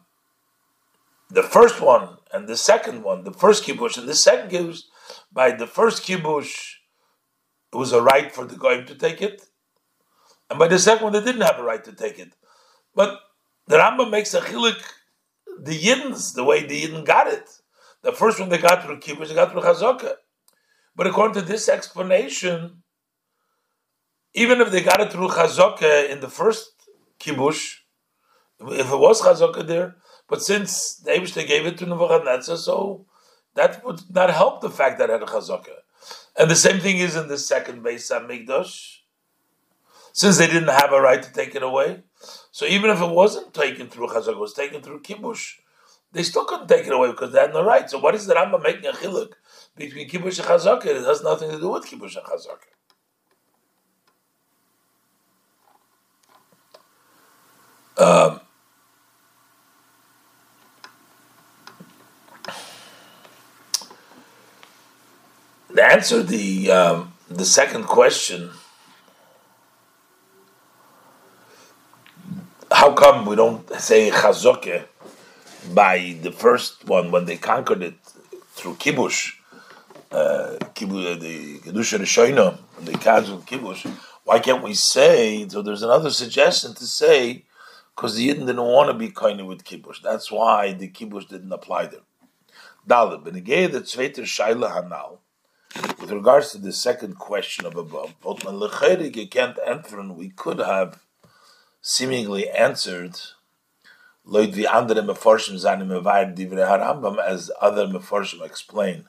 the 1.30 1.42
first 1.42 1.80
one 1.80 2.16
and 2.32 2.48
the 2.48 2.56
second 2.56 3.02
one, 3.02 3.24
the 3.24 3.32
first 3.32 3.64
kibush 3.64 3.98
and 3.98 4.08
the 4.08 4.14
second 4.14 4.50
kibush. 4.50 4.82
By 5.32 5.52
the 5.52 5.66
first 5.66 6.04
kibush, 6.04 6.77
it 7.72 7.76
was 7.76 7.92
a 7.92 8.02
right 8.02 8.32
for 8.32 8.44
the 8.44 8.56
goyim 8.56 8.86
to 8.86 8.94
take 8.94 9.20
it, 9.22 9.42
and 10.50 10.58
by 10.58 10.68
the 10.68 10.78
second 10.78 11.04
one 11.04 11.12
they 11.12 11.24
didn't 11.24 11.42
have 11.42 11.58
a 11.58 11.62
right 11.62 11.84
to 11.84 11.92
take 11.92 12.18
it. 12.18 12.34
But 12.94 13.18
the 13.66 13.76
Rambam 13.76 14.10
makes 14.10 14.34
a 14.34 14.40
chilik 14.40 14.82
the 15.60 15.78
Yiddens 15.78 16.34
the 16.34 16.44
way 16.44 16.64
the 16.64 16.82
Yidden 16.82 17.04
got 17.04 17.26
it. 17.26 17.48
The 18.02 18.12
first 18.12 18.38
one 18.38 18.48
they 18.48 18.58
got 18.58 18.84
through 18.84 19.00
kibush, 19.00 19.28
they 19.28 19.34
got 19.34 19.50
through 19.50 19.62
chazaka. 19.62 20.14
But 20.94 21.06
according 21.06 21.34
to 21.34 21.42
this 21.42 21.68
explanation, 21.68 22.82
even 24.34 24.60
if 24.60 24.70
they 24.70 24.82
got 24.82 25.00
it 25.00 25.12
through 25.12 25.28
chazaka 25.28 26.08
in 26.08 26.20
the 26.20 26.28
first 26.28 26.70
kibush, 27.18 27.76
if 28.60 28.92
it 28.92 28.98
was 28.98 29.20
chazaka 29.20 29.66
there, 29.66 29.96
but 30.28 30.42
since 30.42 30.96
the 30.96 31.12
Eibushter 31.12 31.46
gave 31.46 31.66
it 31.66 31.78
to 31.78 31.86
Nebuchadnezzar, 31.86 32.56
so 32.56 33.06
that 33.54 33.84
would 33.84 34.00
not 34.10 34.30
help 34.30 34.60
the 34.60 34.70
fact 34.70 34.98
that 34.98 35.10
it 35.10 35.20
had 35.20 35.22
a 35.22 35.26
chazaka. 35.26 35.74
And 36.38 36.48
the 36.48 36.56
same 36.56 36.78
thing 36.78 36.98
is 36.98 37.16
in 37.16 37.26
the 37.26 37.36
second 37.36 37.82
Beis 37.82 38.08
Mikdash. 38.26 38.98
Since 40.12 40.38
they 40.38 40.46
didn't 40.46 40.68
have 40.68 40.92
a 40.92 41.00
right 41.00 41.22
to 41.22 41.32
take 41.32 41.54
it 41.54 41.62
away, 41.62 42.02
so 42.50 42.64
even 42.64 42.90
if 42.90 43.00
it 43.00 43.10
wasn't 43.10 43.52
taken 43.52 43.88
through 43.88 44.08
chazaka, 44.08 44.28
it 44.28 44.38
was 44.38 44.54
taken 44.54 44.80
through 44.80 45.02
kibush, 45.02 45.56
they 46.12 46.22
still 46.22 46.44
couldn't 46.44 46.68
take 46.68 46.86
it 46.86 46.92
away 46.92 47.10
because 47.10 47.32
they 47.32 47.40
had 47.40 47.52
no 47.52 47.62
right. 47.62 47.88
So 47.90 47.98
what 47.98 48.14
is 48.14 48.26
the 48.26 48.34
Rambam 48.34 48.62
making 48.62 48.86
a 48.86 48.92
chiluk 48.92 49.34
between 49.76 50.08
kibush 50.08 50.38
and 50.38 50.48
chazaka? 50.48 50.86
It 50.86 51.04
has 51.04 51.22
nothing 51.22 51.50
to 51.50 51.60
do 51.60 51.70
with 51.70 51.84
kibush 51.84 52.16
and 52.16 52.26
chazaka. 52.26 52.68
Um, 57.98 58.40
to 65.78 65.84
answer 65.84 66.22
the 66.24 66.70
um, 66.72 67.12
the 67.30 67.44
second 67.44 67.84
question, 67.84 68.50
how 72.72 72.92
come 72.92 73.26
we 73.26 73.36
don't 73.36 73.62
say 73.80 74.10
chazoke 74.10 74.86
by 75.72 76.16
the 76.22 76.32
first 76.32 76.84
one 76.86 77.12
when 77.12 77.26
they 77.26 77.36
conquered 77.36 77.82
it 77.82 77.94
through 78.54 78.74
kibush, 78.74 79.34
uh, 80.10 80.56
kibush 80.74 81.20
the 81.20 81.58
kedusha 81.60 81.98
rishoina, 81.98 82.58
the 82.80 82.92
kazul 82.92 83.46
kibush? 83.46 83.86
Why 84.24 84.40
can't 84.40 84.62
we 84.64 84.74
say? 84.74 85.48
So 85.48 85.62
there's 85.62 85.82
another 85.82 86.10
suggestion 86.10 86.74
to 86.74 86.86
say 86.86 87.44
because 87.94 88.16
the 88.16 88.28
Yidden 88.28 88.46
didn't 88.46 88.62
want 88.62 88.90
to 88.90 88.94
be 88.94 89.10
kind 89.10 89.46
with 89.46 89.64
kibush. 89.64 90.02
That's 90.02 90.30
why 90.32 90.72
the 90.72 90.88
kibush 90.88 91.28
didn't 91.28 91.52
apply 91.52 91.86
there. 91.86 92.00
Dalit, 92.86 93.24
benegay 93.24 93.70
the 93.70 93.80
zweiter 93.82 94.24
shaila 94.24 94.72
hanal. 94.74 95.18
With 95.76 96.10
regards 96.10 96.52
to 96.52 96.58
the 96.58 96.72
second 96.72 97.18
question 97.18 97.66
of 97.66 97.76
above, 97.76 98.14
you 98.24 99.28
can't 99.28 99.58
answer, 99.66 100.00
and 100.00 100.16
we 100.16 100.30
could 100.30 100.58
have 100.58 101.02
seemingly 101.82 102.48
answered 102.48 103.14
as 104.26 104.56
other 107.60 107.86
meforshim 107.86 108.42
explain 108.44 109.04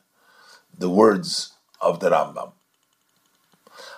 the 0.78 0.90
words 0.90 1.54
of 1.82 2.00
the 2.00 2.10
Rambam. 2.10 2.54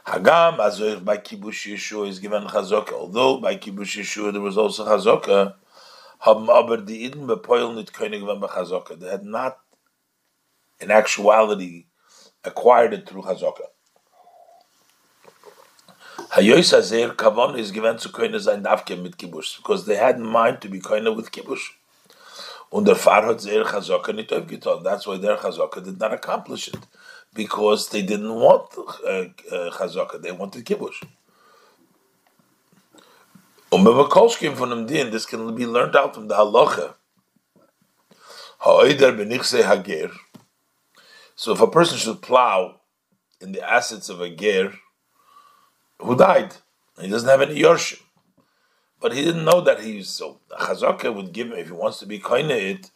Hagam 0.07 0.57
azoich 0.57 1.03
by 1.03 1.17
kibush 1.17 1.71
Yeshua 1.71 2.07
is 2.07 2.19
given 2.19 2.45
chazoka. 2.47 2.93
Although 2.93 3.37
by 3.37 3.55
kibush 3.55 3.99
Yeshua 3.99 4.31
there 4.31 4.41
was 4.41 4.57
also 4.57 4.85
chazoka, 4.85 5.55
haben 6.19 6.49
aber 6.49 6.77
die 6.77 7.09
bepoil 7.09 7.73
nit 7.75 7.91
koine 7.93 8.19
given 8.19 8.41
chazoka. 8.41 8.99
They 8.99 9.09
had 9.09 9.23
not, 9.23 9.59
in 10.79 10.89
actuality, 10.89 11.85
acquired 12.43 12.93
it 12.93 13.07
through 13.07 13.23
chazoka. 13.23 13.65
Hayois 16.31 16.73
Azer 16.73 17.15
Kavon 17.15 17.57
is 17.57 17.71
given 17.71 17.97
to 17.97 18.09
Koine 18.09 18.39
sein 18.39 18.63
Davke 18.63 19.01
mit 19.01 19.17
Kibush, 19.17 19.57
because 19.57 19.85
they 19.85 19.95
had 19.95 20.15
in 20.15 20.25
mind 20.25 20.61
to 20.61 20.69
be 20.69 20.79
Koine 20.79 21.15
with 21.15 21.31
Kibush. 21.31 21.71
Und 22.71 22.85
der 22.85 22.95
Pfarr 22.95 23.25
hat 23.25 23.41
Zer 23.41 23.65
Chazaka 23.65 24.13
nicht 24.13 24.31
aufgetan. 24.31 24.83
That's 24.83 25.05
why 25.05 25.17
their 25.17 25.35
Chazaka 25.35 25.83
did 25.83 25.99
not 25.99 26.13
accomplish 26.13 26.69
it, 26.69 26.77
because 27.33 27.89
they 27.89 28.01
didn't 28.01 28.33
want 28.33 28.69
uh, 28.77 29.25
uh, 29.53 29.71
Chazaka, 29.71 30.21
they 30.21 30.31
wanted 30.31 30.65
Kibush. 30.65 31.01
Und 33.69 33.85
wenn 33.85 33.97
wir 33.97 34.07
Kolschkim 34.07 34.55
von 34.55 34.69
dem 34.69 34.87
Din, 34.87 35.11
this 35.11 35.25
can 35.25 35.53
be 35.53 35.65
learned 35.65 35.95
out 35.95 36.13
from 36.15 36.27
the 36.27 36.35
Halacha. 36.35 36.93
Ha'oider 38.59 39.17
benichse 39.17 39.63
hager. 39.63 40.11
So 41.41 41.53
if 41.53 41.59
a 41.59 41.65
person 41.65 41.97
should 41.97 42.21
plow 42.21 42.81
in 43.39 43.51
the 43.51 43.67
assets 43.67 44.09
of 44.09 44.21
a 44.21 44.29
ger, 44.29 44.73
who 45.99 46.15
died. 46.15 46.53
He 46.99 47.07
doesn't 47.07 47.27
have 47.27 47.41
any 47.41 47.59
yorshim. 47.59 47.99
But 48.99 49.13
he 49.13 49.25
didn't 49.25 49.45
know 49.45 49.59
that 49.61 49.81
he's 49.81 50.07
so. 50.07 50.39
Chazaka 50.51 51.11
would 51.11 51.33
give 51.33 51.47
him, 51.47 51.53
if 51.53 51.65
he 51.65 51.73
wants 51.73 51.97
to 51.97 52.05
be 52.05 52.19
koine 52.19 52.51
it, 52.51 52.91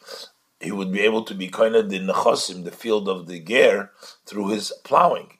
he 0.60 0.72
would 0.72 0.92
be 0.92 1.00
able 1.00 1.24
to 1.24 1.34
be 1.34 1.50
koine 1.50 1.90
the 1.90 2.00
nechosim, 2.00 2.64
the 2.64 2.72
field 2.72 3.10
of 3.10 3.26
the 3.26 3.40
ger, 3.40 3.90
through 4.28 4.50
his 4.50 4.72
plowing. 4.84 5.40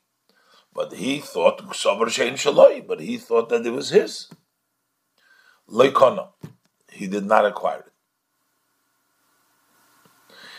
But 0.74 0.94
he 0.94 1.20
thought, 1.20 1.60
shein 1.74 2.88
but 2.88 3.02
he 3.02 3.18
thought 3.20 3.50
that 3.50 3.68
it 3.68 3.70
was 3.70 3.90
his. 3.92 4.30
Loikono. 5.70 6.30
He 6.92 7.06
did 7.06 7.28
not 7.28 7.46
acquire 7.46 7.82
it. 7.82 7.94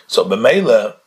So 0.07 0.25
Bemela, 0.25 0.99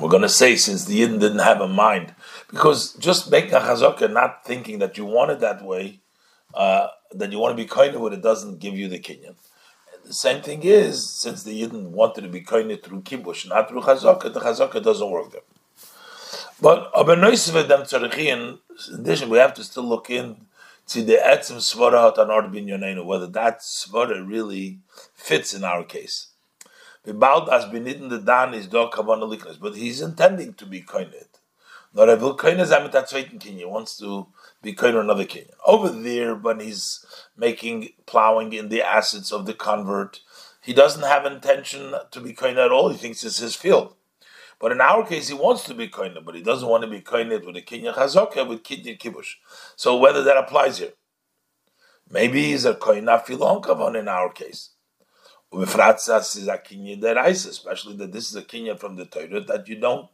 we're 0.00 0.10
going 0.10 0.22
to 0.22 0.28
say, 0.28 0.56
since 0.56 0.84
the 0.84 1.00
Yidden 1.00 1.20
didn't 1.20 1.38
have 1.38 1.60
a 1.60 1.68
mind, 1.68 2.14
because 2.50 2.92
just 2.94 3.30
making 3.30 3.54
a 3.54 3.60
chazaka, 3.60 4.12
not 4.12 4.44
thinking 4.44 4.78
that 4.78 4.98
you 4.98 5.04
want 5.04 5.30
it 5.30 5.40
that 5.40 5.64
way, 5.64 6.00
uh, 6.54 6.88
that 7.12 7.32
you 7.32 7.38
want 7.38 7.56
to 7.56 7.62
be 7.62 7.68
kind 7.68 7.98
with 8.00 8.12
it, 8.12 8.22
doesn't 8.22 8.58
give 8.58 8.74
you 8.74 8.88
the 8.88 8.98
kinyan. 8.98 9.34
The 10.04 10.14
same 10.14 10.42
thing 10.42 10.62
is, 10.62 11.08
since 11.10 11.42
the 11.42 11.62
Yidden 11.62 11.90
wanted 11.90 12.22
to 12.22 12.28
be 12.28 12.40
kind 12.40 12.70
through 12.82 13.02
kibush, 13.02 13.48
not 13.48 13.68
through 13.68 13.80
chazaka, 13.82 14.32
the 14.32 14.40
chazaka 14.40 14.82
doesn't 14.82 15.10
work 15.10 15.32
there. 15.32 15.40
But 16.60 16.90
in 16.96 17.24
addition, 19.00 19.28
we 19.28 19.38
have 19.38 19.54
to 19.54 19.64
still 19.64 19.84
look 19.84 20.10
in 20.10 20.46
to 20.88 21.02
the 21.02 21.14
etzim 21.14 21.56
svara 21.56 22.00
hat 22.04 22.18
an 22.18 22.50
bin 22.52 23.06
whether 23.06 23.26
that 23.26 23.60
svara 23.60 24.26
really 24.26 24.78
fits 25.14 25.52
in 25.52 25.64
our 25.64 25.84
case. 25.84 26.28
About 27.06 27.52
as 27.52 27.66
benitten 27.66 28.08
the 28.08 28.18
dan 28.18 28.52
is 28.52 28.66
dog 28.66 28.92
but 29.60 29.76
he's 29.76 30.00
intending 30.00 30.54
to 30.54 30.66
be 30.66 30.82
koinit. 30.82 31.38
Not 31.94 32.08
a 32.08 32.16
koine 32.16 32.66
zamet 32.66 32.90
zweiten 32.90 33.38
kinyan 33.38 33.70
wants 33.70 33.96
to 33.98 34.26
be 34.60 34.74
koine 34.74 35.00
another 35.00 35.24
kinyan. 35.24 35.54
Over 35.64 35.90
there, 35.90 36.34
when 36.34 36.58
he's 36.58 37.06
making 37.36 37.90
plowing 38.06 38.52
in 38.52 38.70
the 38.70 38.82
assets 38.82 39.30
of 39.30 39.46
the 39.46 39.54
convert, 39.54 40.20
he 40.60 40.72
doesn't 40.72 41.04
have 41.04 41.24
intention 41.24 41.94
to 42.10 42.20
be 42.20 42.32
koine 42.32 42.56
at 42.56 42.72
all. 42.72 42.88
He 42.88 42.98
thinks 42.98 43.22
it's 43.22 43.38
his 43.38 43.54
field. 43.54 43.94
But 44.58 44.72
in 44.72 44.80
our 44.80 45.06
case, 45.06 45.28
he 45.28 45.34
wants 45.34 45.62
to 45.64 45.74
be 45.74 45.88
koine, 45.88 46.24
but 46.24 46.34
he 46.34 46.42
doesn't 46.42 46.68
want 46.68 46.82
to 46.82 46.90
be 46.90 47.00
koine 47.02 47.30
with 47.46 47.56
a 47.56 47.62
kinyan 47.62 47.94
chazaka 47.94 48.48
with 48.48 48.64
kinyan 48.64 48.98
kibush. 48.98 49.34
So 49.76 49.96
whether 49.96 50.24
that 50.24 50.36
applies 50.36 50.78
here, 50.78 50.94
maybe 52.10 52.46
he's 52.46 52.64
a 52.64 52.74
koine 52.74 53.06
filon 53.24 53.62
kavon 53.62 53.96
in 53.96 54.08
our 54.08 54.32
case 54.32 54.70
especially 55.52 56.46
that 57.96 58.10
this 58.12 58.30
is 58.30 58.36
a 58.36 58.42
kinyan 58.42 58.78
from 58.78 58.96
the 58.96 59.06
Torah 59.06 59.40
that 59.40 59.68
you 59.68 59.76
don't 59.76 60.08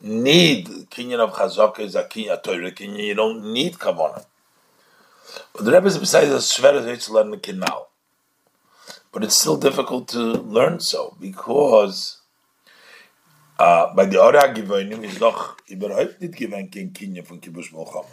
need 0.00 0.66
kinyan 0.66 1.18
of 1.18 1.32
chazaka 1.32 1.80
is 1.80 1.94
a 1.94 2.04
kinyan 2.04 2.42
Torah 2.42 2.70
kinyan. 2.70 3.04
You 3.04 3.14
don't 3.14 3.52
need 3.52 3.74
kavanah. 3.74 4.24
But 5.52 5.64
the 5.64 5.72
Rebbe 5.72 5.86
is 5.86 5.98
besides 5.98 6.30
a 6.30 6.36
shver 6.36 7.04
to 7.04 7.12
learn 7.12 7.30
the 7.30 7.38
kinal, 7.38 7.86
but 9.12 9.24
it's 9.24 9.40
still 9.40 9.56
difficult 9.56 10.08
to 10.08 10.18
learn 10.18 10.80
so 10.80 11.16
because. 11.20 12.18
Uh, 13.58 13.94
by 13.94 14.04
the 14.04 14.22
Ora 14.22 14.52
Givonim 14.52 15.02
is 15.02 15.18
doch 15.18 15.62
Kinyan 15.66 16.70
Kibush. 16.70 18.04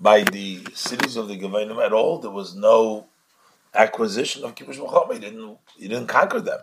By 0.00 0.24
the 0.24 0.66
cities 0.74 1.16
of 1.16 1.28
the 1.28 1.38
Givonim 1.38 1.86
at 1.86 1.92
all, 1.92 2.18
there 2.18 2.32
was 2.32 2.56
no 2.56 3.06
acquisition 3.76 4.44
of 4.44 4.54
Kibush 4.54 4.78
Milchama. 4.78 5.14
He 5.14 5.20
didn't, 5.20 5.58
he 5.76 5.88
didn't 5.88 6.08
conquer 6.08 6.40
them. 6.40 6.60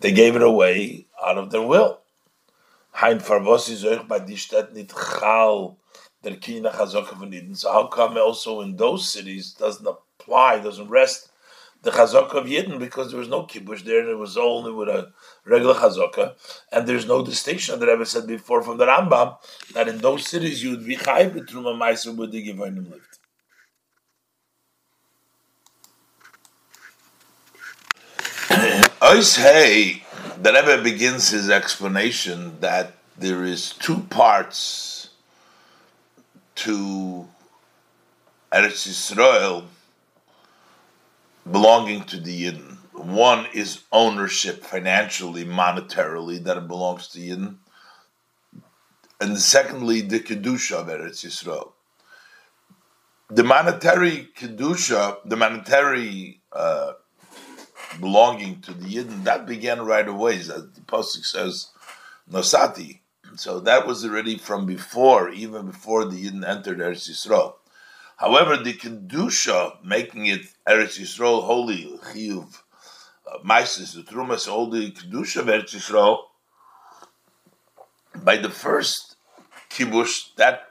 They 0.00 0.12
gave 0.12 0.36
it 0.36 0.42
away 0.42 1.06
out 1.24 1.38
of 1.38 1.50
their 1.50 1.62
will. 1.62 2.00
So 7.54 7.72
how 7.72 7.86
come 7.86 8.16
also 8.16 8.60
in 8.60 8.76
those 8.76 9.10
cities 9.10 9.52
doesn't 9.52 9.86
apply, 9.86 10.60
doesn't 10.60 10.88
rest 10.88 11.30
the 11.82 11.90
chazaka 11.90 12.34
of 12.34 12.46
Yidden 12.46 12.78
because 12.78 13.10
there 13.10 13.18
was 13.20 13.28
no 13.28 13.44
kibush 13.44 13.84
there 13.84 14.00
and 14.00 14.08
it 14.08 14.18
was 14.18 14.36
only 14.36 14.72
with 14.72 14.88
a 14.88 15.12
regular 15.44 15.74
chazaka 15.74 16.34
and 16.72 16.86
there's 16.86 17.06
no 17.06 17.24
distinction 17.24 17.78
that 17.80 17.88
I 17.88 18.02
said 18.04 18.26
before 18.26 18.62
from 18.62 18.78
the 18.78 18.86
Rambam 18.86 19.36
that 19.74 19.88
in 19.88 19.98
those 19.98 20.26
cities 20.26 20.62
you 20.62 20.70
would 20.70 20.86
be 20.86 20.96
chayv 20.96 21.34
truma 21.46 21.76
ma'aser 21.76 22.16
where 22.16 22.26
the 22.26 22.46
Givonim 22.46 22.90
lived. 22.90 23.18
Ois 29.00 29.36
hey, 29.36 30.02
the 30.42 30.52
Rebbe 30.52 30.82
begins 30.82 31.30
his 31.30 31.48
explanation 31.48 32.58
that 32.60 32.94
there 33.16 33.44
is 33.44 33.70
two 33.70 34.00
parts 34.10 35.10
to 36.56 37.28
Eretz 38.52 38.88
Yisrael 38.88 39.66
belonging 41.50 42.04
to 42.04 42.20
the 42.20 42.44
Yidden. 42.44 42.76
One 42.92 43.46
is 43.54 43.82
ownership 43.92 44.64
financially, 44.64 45.44
monetarily, 45.44 46.42
that 46.44 46.56
it 46.56 46.68
belongs 46.68 47.08
to 47.08 47.20
Yidden. 47.20 47.56
And 49.20 49.38
secondly, 49.38 50.00
the 50.00 50.20
Kedusha 50.20 50.80
of 50.80 50.86
Eretz 50.86 51.24
Yisrael. 51.24 51.72
The 53.30 53.44
monetary 53.44 54.28
Kedusha, 54.36 55.18
the 55.24 55.36
monetary 55.36 56.40
uh, 56.52 56.92
belonging 58.00 58.60
to 58.62 58.72
the 58.72 58.86
Yidden, 58.86 59.24
that 59.24 59.46
began 59.46 59.82
right 59.84 60.08
away, 60.08 60.36
as 60.36 60.48
the 60.48 60.80
Pasuk 60.86 61.24
says, 61.24 61.68
Nosati. 62.30 63.00
So 63.36 63.60
that 63.60 63.86
was 63.86 64.04
already 64.04 64.38
from 64.38 64.66
before, 64.66 65.28
even 65.30 65.66
before 65.66 66.04
the 66.04 66.24
Yidden 66.24 66.46
entered 66.46 66.78
Eretz 66.78 67.08
Yisrael. 67.08 67.54
However, 68.18 68.56
the 68.56 68.74
Kedusha, 68.74 69.82
making 69.84 70.26
it 70.26 70.42
Eretz 70.66 70.98
Yisrael 70.98 71.44
holy, 71.44 71.84
Chiyuv, 72.12 72.62
uh, 73.26 73.38
Maisis, 73.44 73.94
the 73.94 74.02
Trumas, 74.02 74.50
all 74.50 74.68
the 74.68 74.90
Kedusha 74.90 75.40
of 75.40 75.46
Eretz 75.46 75.74
Yisrael, 75.74 76.18
by 78.16 78.36
the 78.36 78.50
first 78.50 79.14
Kibush, 79.70 80.34
that 80.34 80.68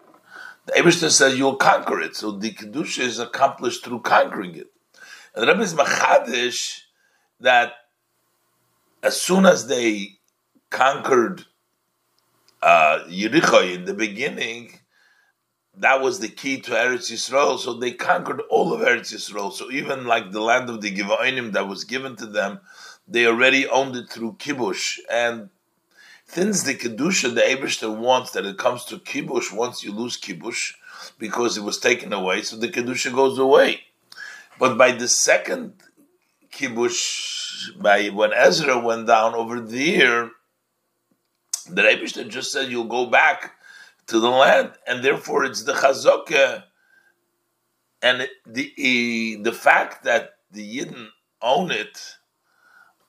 the 0.65 0.73
Abishter 0.73 1.09
says 1.09 1.37
you'll 1.37 1.55
conquer 1.55 2.01
it. 2.01 2.17
So 2.17 2.31
the 2.31 2.53
Kedusha 2.53 2.99
is 2.99 3.17
accomplished 3.17 3.85
through 3.85 4.01
conquering 4.01 4.55
it. 4.55 4.67
And 5.33 5.43
the 5.43 5.47
Rebbe 5.47 5.61
is 5.61 5.73
Machadish 5.73 6.81
that 7.39 7.73
as 9.01 9.21
soon 9.21 9.45
as 9.45 9.67
they 9.67 10.17
conquered 10.69 11.45
uh, 12.61 13.05
Yericho 13.07 13.73
in 13.73 13.85
the 13.85 13.93
beginning, 13.93 14.79
that 15.79 16.01
was 16.01 16.19
the 16.19 16.29
key 16.29 16.59
to 16.61 16.71
Eretz 16.71 17.11
Yisrael. 17.11 17.59
So 17.59 17.73
they 17.73 17.91
conquered 17.91 18.41
all 18.49 18.73
of 18.73 18.81
Eretz 18.81 19.13
Yisrael. 19.13 19.53
So 19.53 19.71
even 19.71 20.05
like 20.05 20.31
the 20.31 20.41
land 20.41 20.69
of 20.69 20.81
the 20.81 20.95
Givoinim 20.95 21.53
that 21.53 21.67
was 21.67 21.83
given 21.83 22.15
to 22.17 22.25
them, 22.25 22.59
they 23.07 23.25
already 23.25 23.67
owned 23.67 23.95
it 23.95 24.09
through 24.09 24.33
Kibush. 24.33 24.99
And 25.11 25.49
since 26.25 26.63
the 26.63 26.75
Kedusha, 26.75 27.33
the 27.33 27.41
Abishter 27.41 27.95
wants 27.95 28.31
that 28.31 28.45
it 28.45 28.57
comes 28.57 28.83
to 28.85 28.97
Kibush 28.97 29.53
once 29.53 29.83
you 29.83 29.93
lose 29.93 30.19
Kibush, 30.19 30.73
because 31.17 31.57
it 31.57 31.63
was 31.63 31.77
taken 31.77 32.11
away, 32.11 32.41
so 32.41 32.57
the 32.57 32.67
Kedusha 32.67 33.13
goes 33.13 33.37
away. 33.37 33.81
But 34.59 34.77
by 34.77 34.91
the 34.91 35.07
second 35.07 35.73
Kibush, 36.51 37.79
by 37.79 38.07
when 38.07 38.33
Ezra 38.33 38.79
went 38.79 39.07
down 39.07 39.35
over 39.35 39.59
there, 39.61 40.31
the 41.69 41.81
Abishter 41.83 42.27
just 42.27 42.51
said 42.51 42.69
you'll 42.69 42.85
go 42.85 43.05
back 43.05 43.53
to 44.07 44.19
the 44.19 44.29
land, 44.29 44.71
and 44.87 45.03
therefore 45.03 45.45
it's 45.45 45.63
the 45.63 45.73
chazokah, 45.73 46.63
and 48.01 48.27
the 48.45 49.37
the 49.41 49.51
fact 49.51 50.03
that 50.03 50.31
the 50.51 50.77
Yidden 50.77 51.07
own 51.41 51.71
it, 51.71 52.15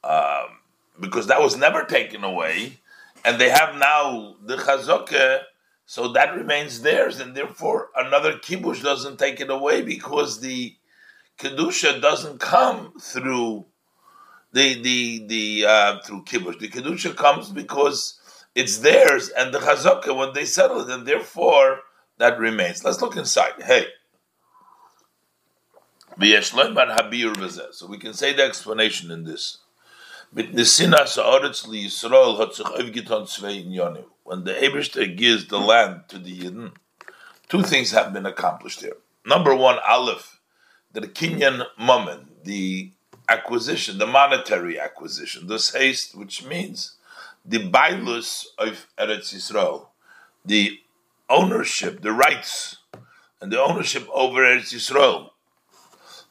um, 0.05 0.59
because 1.01 1.27
that 1.29 1.41
was 1.41 1.57
never 1.57 1.85
taken 1.85 2.25
away, 2.25 2.79
and 3.25 3.41
they 3.41 3.49
have 3.49 3.77
now 3.77 4.37
the 4.45 4.57
chazokah, 4.57 5.43
so 5.87 6.09
that 6.09 6.35
remains 6.35 6.83
theirs, 6.83 7.21
and 7.21 7.35
therefore 7.35 7.89
another 7.97 8.35
kibush 8.35 8.83
doesn't 8.83 9.19
take 9.19 9.41
it 9.41 9.51
away 9.51 9.83
because 9.83 10.41
the 10.41 10.77
kedusha 11.39 12.01
doesn't 12.01 12.41
come 12.41 12.93
through 13.01 13.67
the 14.53 14.83
the 14.83 15.27
the 15.27 15.67
uh, 15.67 16.01
through 16.01 16.25
kibush. 16.25 16.59
The 16.59 16.69
kedusha 16.69 17.15
comes 17.15 17.51
because 17.51 18.18
it's 18.59 18.79
theirs, 18.79 19.29
and 19.29 19.55
the 19.55 19.61
chazaka 19.61 20.15
when 20.15 20.33
they 20.35 20.45
settle 20.45 20.81
it, 20.81 20.91
and 20.91 21.07
therefore 21.07 21.83
that 22.19 22.39
remains. 22.41 22.83
Let's 22.85 23.01
look 23.01 23.17
inside. 23.17 23.53
Hey. 23.63 23.87
So 26.19 27.87
we 27.87 27.99
can 27.99 28.13
say 28.13 28.33
the 28.33 28.43
explanation 28.43 29.13
in 29.13 29.23
this. 29.23 29.59
When 30.33 30.53
the 30.53 30.63
Eberster 34.53 35.17
gives 35.17 35.47
the 35.47 35.61
land 35.61 36.01
to 36.09 36.19
the 36.19 36.37
Yidden, 36.37 36.73
two 37.49 37.63
things 37.63 37.93
have 37.93 38.13
been 38.13 38.27
accomplished 38.27 38.81
here. 38.81 38.97
Number 39.25 39.55
one, 39.55 39.79
Aleph, 39.89 40.41
the 40.93 41.03
Kinyan 41.03 41.65
moment, 41.79 42.45
the 42.45 42.93
acquisition, 43.29 43.99
the 43.99 44.07
monetary 44.07 44.81
acquisition, 44.81 45.47
this 45.47 45.73
haste, 45.73 46.17
which 46.17 46.45
means 46.45 46.98
the 47.49 47.71
bailus 47.71 48.45
of 48.59 48.87
Eretz 48.99 49.33
Yisrael, 49.35 49.87
the 50.45 50.79
ownership, 51.31 52.03
the 52.03 52.13
rights, 52.13 52.77
and 53.41 53.51
the 53.51 53.61
ownership 53.61 54.07
over 54.13 54.43
Eretz 54.43 54.75
Yisrael. 54.75 55.31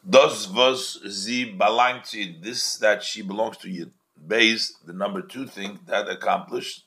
Thus 0.03 0.47
was 0.47 0.99
sie 1.09 1.57
belangt 1.57 2.11
this 2.41 2.77
that 2.77 3.03
she 3.03 3.21
belongs 3.23 3.57
to 3.57 3.69
you. 3.69 3.91
Base, 4.27 4.77
the 4.85 4.93
number 4.93 5.21
two 5.21 5.47
thing 5.47 5.79
that 5.87 6.07
accomplished, 6.07 6.85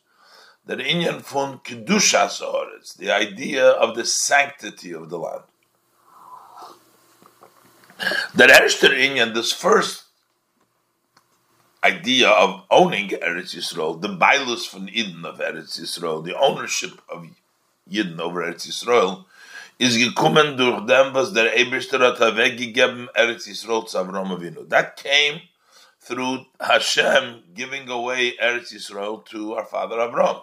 that 0.66 0.78
Inyan 0.78 1.20
von 1.22 1.58
Kedushas 1.58 2.40
Oretz, 2.40 2.96
the 2.96 3.10
idea 3.10 3.66
of 3.66 3.96
the 3.96 4.04
sanctity 4.04 4.92
of 4.92 5.10
the 5.10 5.18
land. 5.18 5.42
That 8.34 8.50
Erster 8.50 8.90
Inyan, 8.90 9.34
this 9.34 9.52
first 9.52 9.99
idea 11.82 12.28
of 12.28 12.62
owning 12.70 13.08
Eretz 13.08 13.54
Yisrael, 13.54 14.00
the 14.00 14.08
bailus 14.08 14.66
from 14.68 14.88
Eden 14.88 15.24
of 15.24 15.38
Eretz 15.38 15.80
Yisrael, 15.80 16.24
the 16.24 16.38
ownership 16.38 17.00
of 17.08 17.26
Yidden 17.90 18.20
over 18.20 18.42
Eretz 18.42 18.66
Yisrael, 18.66 19.24
is 19.78 19.96
gekommen 19.96 20.56
durch 20.56 20.86
dem, 20.86 21.14
was 21.14 21.32
der 21.32 21.56
Eberster 21.56 21.98
hat 22.00 22.18
weggegeben 22.36 23.08
Eretz 23.14 23.46
Yisrael 23.46 23.86
zu 23.86 23.98
Avram 23.98 24.30
Avinu. 24.30 24.68
That 24.68 24.96
came 24.96 25.40
through 26.00 26.44
Hashem 26.60 27.44
giving 27.54 27.88
away 27.88 28.36
Eretz 28.36 28.74
Yisrael 28.74 29.24
to 29.26 29.54
our 29.54 29.64
father 29.64 29.96
Avram. 29.96 30.42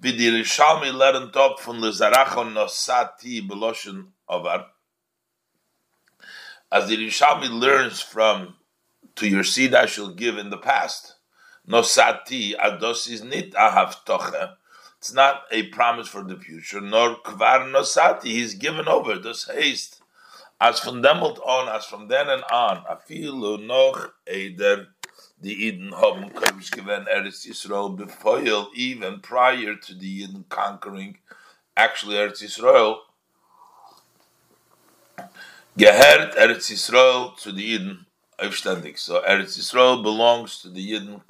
Wie 0.00 0.12
die 0.12 0.28
Rishalmi 0.28 0.90
lernt 0.90 1.36
up 1.36 1.60
von 1.60 1.80
Lezarachon 1.80 2.52
Nosati 2.52 3.46
Beloshen 3.48 4.08
Avar. 4.28 4.66
As 6.70 6.88
the 6.88 6.96
Rishalmi 6.96 7.48
learns 7.48 8.00
from 8.00 8.54
to 9.16 9.28
your 9.28 9.44
seed 9.44 9.74
I 9.74 9.86
shall 9.86 10.10
give 10.10 10.38
in 10.38 10.50
the 10.50 10.58
past. 10.58 11.14
Nosati 11.68 12.56
ados 12.56 13.10
is 13.10 13.22
nit 13.22 13.52
ahavtocha. 13.54 14.54
It's 14.98 15.12
not 15.12 15.42
a 15.50 15.64
promise 15.68 16.08
for 16.08 16.22
the 16.22 16.36
future. 16.36 16.80
Nor 16.80 17.16
kvar 17.16 17.70
nosati. 17.70 18.24
He's 18.24 18.54
given 18.54 18.88
over. 18.88 19.18
This 19.18 19.48
haste. 19.48 20.00
As 20.60 20.78
from 20.78 21.02
them 21.02 21.18
on, 21.18 21.68
as 21.68 21.84
from 21.86 22.06
then 22.06 22.28
and 22.28 22.44
on, 22.44 22.84
afilu 22.84 23.64
noch 23.66 24.12
eder 24.28 24.88
the 25.42 25.52
Eden 25.52 25.90
haben 25.92 26.30
komish 26.30 26.70
given 26.70 27.04
Eretz 27.06 27.44
Yisrael 27.46 27.96
befoil 27.96 28.68
even 28.76 29.18
prior 29.18 29.74
to 29.74 29.92
the 29.92 30.22
Eden 30.22 30.44
conquering 30.48 31.18
actually 31.76 32.14
Eretz 32.14 32.42
Yisrael. 32.42 32.98
Gehert 35.76 36.36
Eretz 36.36 36.70
Yisrael 36.70 37.36
to 37.38 37.50
the 37.50 37.64
Eden 37.64 38.06
So 38.42 39.22
Eretz 39.22 39.56
Yisrael 39.58 40.02
belongs 40.02 40.58
to 40.62 40.68
the 40.68 40.92
Yidden 40.92 41.22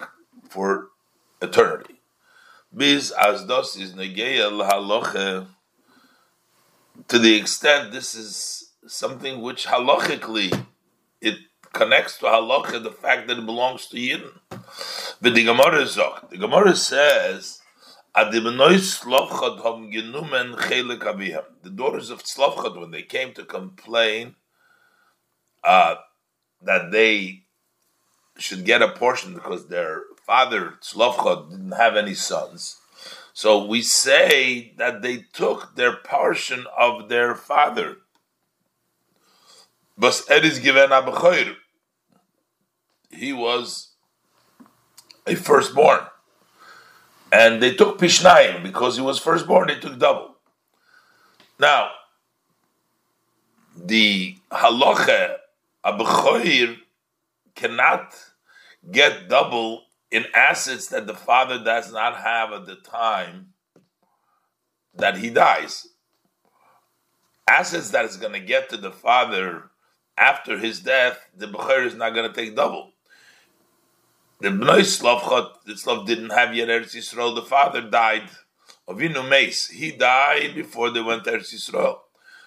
for 0.48 0.88
eternity. 1.40 2.00
Bis 2.74 3.10
as 3.10 3.44
das 3.44 3.76
is. 3.76 3.92
To 7.08 7.18
the 7.18 7.34
extent 7.34 7.92
this 7.92 8.14
is 8.14 8.72
something 8.86 9.40
which 9.40 9.66
halachically 9.66 10.66
it 11.20 11.38
connects 11.72 12.18
to 12.18 12.26
halacha, 12.26 12.82
the 12.82 12.90
fact 12.90 13.28
that 13.28 13.38
it 13.38 13.46
belongs 13.46 13.86
to 13.88 13.96
Yidden. 13.96 14.38
But 15.20 15.34
the 15.34 15.44
Gemara 15.44 15.86
the 15.86 16.38
Gemara 16.38 16.76
says, 16.76 17.60
the 18.14 18.40
daughters 21.74 22.10
of 22.10 22.22
Tzlavchad, 22.22 22.80
when 22.80 22.90
they 22.90 23.02
came 23.02 23.32
to 23.32 23.44
complain, 23.44 24.34
uh, 25.64 25.94
that 26.64 26.90
they 26.90 27.42
should 28.38 28.64
get 28.64 28.82
a 28.82 28.88
portion 28.88 29.34
because 29.34 29.68
their 29.68 30.02
father 30.26 30.74
Tzlovcha 30.80 31.50
didn't 31.50 31.72
have 31.72 31.96
any 31.96 32.14
sons. 32.14 32.78
So 33.32 33.64
we 33.64 33.82
say 33.82 34.72
that 34.76 35.02
they 35.02 35.24
took 35.32 35.74
their 35.74 35.96
portion 35.96 36.66
of 36.78 37.08
their 37.08 37.34
father. 37.34 37.98
Bas 39.96 40.28
Eris 40.30 40.58
given 40.58 40.90
Abachoir. 40.90 41.56
He 43.10 43.32
was 43.32 43.90
a 45.26 45.34
firstborn. 45.34 46.00
And 47.30 47.62
they 47.62 47.74
took 47.74 47.98
Pishnayim 47.98 48.62
because 48.62 48.96
he 48.96 49.02
was 49.02 49.18
firstborn, 49.18 49.68
they 49.68 49.78
took 49.78 49.98
double. 49.98 50.36
Now, 51.58 51.90
the 53.74 54.36
halacha 54.50 55.36
a 55.84 55.92
Bechoir 55.92 56.76
cannot 57.54 58.14
get 58.90 59.28
double 59.28 59.84
in 60.10 60.26
assets 60.34 60.88
that 60.88 61.06
the 61.06 61.14
father 61.14 61.62
does 61.62 61.92
not 61.92 62.16
have 62.16 62.52
at 62.52 62.66
the 62.66 62.76
time 62.76 63.52
that 64.94 65.18
he 65.18 65.30
dies. 65.30 65.88
Assets 67.48 67.90
that 67.90 68.04
is 68.04 68.16
going 68.16 68.32
to 68.32 68.40
get 68.40 68.68
to 68.70 68.76
the 68.76 68.90
father 68.90 69.70
after 70.16 70.58
his 70.58 70.80
death, 70.80 71.18
the 71.36 71.46
Bechor 71.46 71.86
is 71.86 71.94
not 71.94 72.14
going 72.14 72.30
to 72.30 72.34
take 72.34 72.54
double. 72.54 72.92
The 74.40 74.48
Bnei 74.48 74.80
Slavchot, 74.80 75.62
the 75.66 75.76
Slav 75.76 76.06
didn't 76.06 76.30
have 76.30 76.54
yet 76.54 76.68
Eretz 76.68 76.96
Yisrael. 76.96 77.34
The 77.34 77.42
father 77.42 77.80
died. 77.80 78.28
Avinu 78.88 79.28
Meis, 79.28 79.68
he 79.68 79.92
died 79.92 80.54
before 80.54 80.90
they 80.90 81.00
went 81.00 81.24
to 81.24 81.32
Eretz 81.32 81.54
Yisrael. 81.54 81.98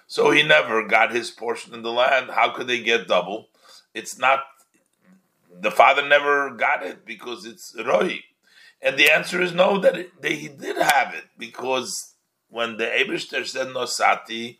So 0.07 0.31
he 0.31 0.43
never 0.43 0.85
got 0.85 1.11
his 1.11 1.31
portion 1.31 1.73
in 1.73 1.81
the 1.81 1.91
land. 1.91 2.31
How 2.31 2.51
could 2.51 2.67
they 2.67 2.81
get 2.81 3.07
double? 3.07 3.49
It's 3.93 4.17
not, 4.17 4.43
the 5.51 5.71
father 5.71 6.07
never 6.07 6.51
got 6.51 6.83
it 6.83 7.05
because 7.05 7.45
it's 7.45 7.75
Roy. 7.85 8.19
And 8.81 8.97
the 8.97 9.11
answer 9.11 9.41
is 9.41 9.53
no, 9.53 9.79
that, 9.79 9.97
it, 9.97 10.21
that 10.21 10.31
he 10.31 10.47
did 10.47 10.77
have 10.77 11.13
it 11.13 11.25
because 11.37 12.13
when 12.49 12.77
the 12.77 12.85
Abishter 12.85 13.45
said 13.45 13.67
Nosati, 13.67 14.59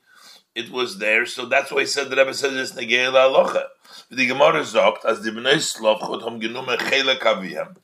it 0.56 0.72
was 0.72 0.98
there. 0.98 1.26
So 1.26 1.46
that's 1.46 1.72
why 1.72 1.82
he 1.82 1.86
said 1.86 2.10
the 2.10 2.16
Rebbe 2.16 2.34
says 2.34 2.54
it's 2.54 2.80
Negei 2.80 3.12
Alocha. 3.12 3.66
The 4.10 4.26
Gemara 4.26 4.66
sagt, 4.66 5.06
as 5.06 5.22
the 5.22 5.32
Bnei 5.32 5.56
Slavchot 5.56 6.24
haben 6.24 6.42
genommen 6.42 6.78
Chelek 6.78 7.20
Aviyam, 7.20 7.76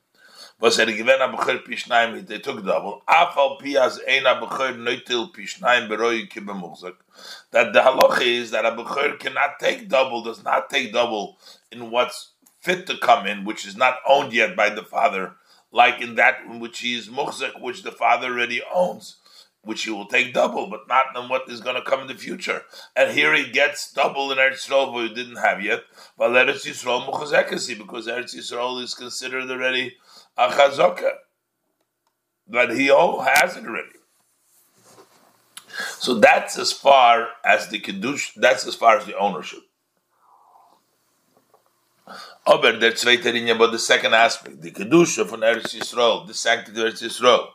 was 0.62 0.78
er 0.78 0.86
gewen 0.86 1.20
a 1.20 1.28
Pishnaim, 1.28 2.24
Pias 2.24 3.98
ein 4.06 4.26
a 4.26 4.34
Neutil 4.36 5.34
Pishnaim 5.34 5.88
Muchzak. 5.88 6.94
That 7.50 7.72
the 7.72 7.80
halacha 7.80 8.20
is 8.20 8.52
that 8.52 8.64
a 8.64 8.70
Bechor 8.70 9.18
cannot 9.18 9.58
take 9.58 9.88
double, 9.88 10.22
does 10.22 10.44
not 10.44 10.70
take 10.70 10.92
double 10.92 11.36
in 11.72 11.90
what's 11.90 12.30
fit 12.60 12.86
to 12.86 12.96
come 12.96 13.26
in, 13.26 13.44
which 13.44 13.66
is 13.66 13.76
not 13.76 13.96
owned 14.08 14.32
yet 14.32 14.54
by 14.54 14.70
the 14.70 14.84
father, 14.84 15.34
like 15.72 16.00
in 16.00 16.14
that 16.14 16.38
in 16.48 16.60
which 16.60 16.78
he 16.78 16.94
is 16.94 17.08
Muchzak, 17.08 17.60
which 17.60 17.82
the 17.82 17.90
father 17.90 18.28
already 18.28 18.62
owns 18.72 19.16
which 19.64 19.84
he 19.84 19.90
will 19.90 20.06
take 20.06 20.34
double, 20.34 20.68
but 20.68 20.88
not 20.88 21.16
in 21.16 21.28
what 21.28 21.48
is 21.48 21.60
going 21.60 21.76
to 21.76 21.82
come 21.88 22.00
in 22.00 22.08
the 22.08 22.14
future. 22.14 22.62
And 22.96 23.12
here 23.12 23.32
he 23.32 23.48
gets 23.48 23.92
double 23.92 24.32
in 24.32 24.38
Eretz 24.38 24.68
Yisrael, 24.68 24.92
but 24.92 25.08
he 25.08 25.14
didn't 25.14 25.36
have 25.36 25.62
yet. 25.62 25.84
But 26.18 26.30
Eretz 26.30 26.66
Yisrael 26.66 27.06
because 27.06 28.06
Eretz 28.08 28.34
Yisrael 28.34 28.82
is 28.82 28.94
considered 28.94 29.48
already 29.48 29.96
a 30.36 30.48
chazaka. 30.48 31.10
But 32.48 32.76
he 32.76 32.90
all 32.90 33.22
has 33.22 33.56
it 33.56 33.64
already. 33.64 33.88
So 35.98 36.14
that's 36.14 36.58
as 36.58 36.72
far 36.72 37.28
as 37.44 37.68
the 37.68 37.78
kiddush. 37.78 38.32
That's 38.36 38.66
as 38.66 38.74
far 38.74 38.98
as 38.98 39.06
the 39.06 39.16
ownership. 39.16 39.60
Aber 42.46 42.72
der 42.72 42.92
zweite 42.92 43.32
Linie, 43.32 43.56
but 43.56 43.70
the 43.70 43.78
second 43.78 44.14
aspect, 44.14 44.60
the 44.60 44.72
kedusha 44.72 45.24
von 45.26 45.40
Eretz 45.40 45.74
Yisrael, 45.74 46.26
the 46.26 46.34
sanctity 46.34 46.80
of 46.80 46.92
Eretz 46.92 47.02
Yisrael 47.02 47.48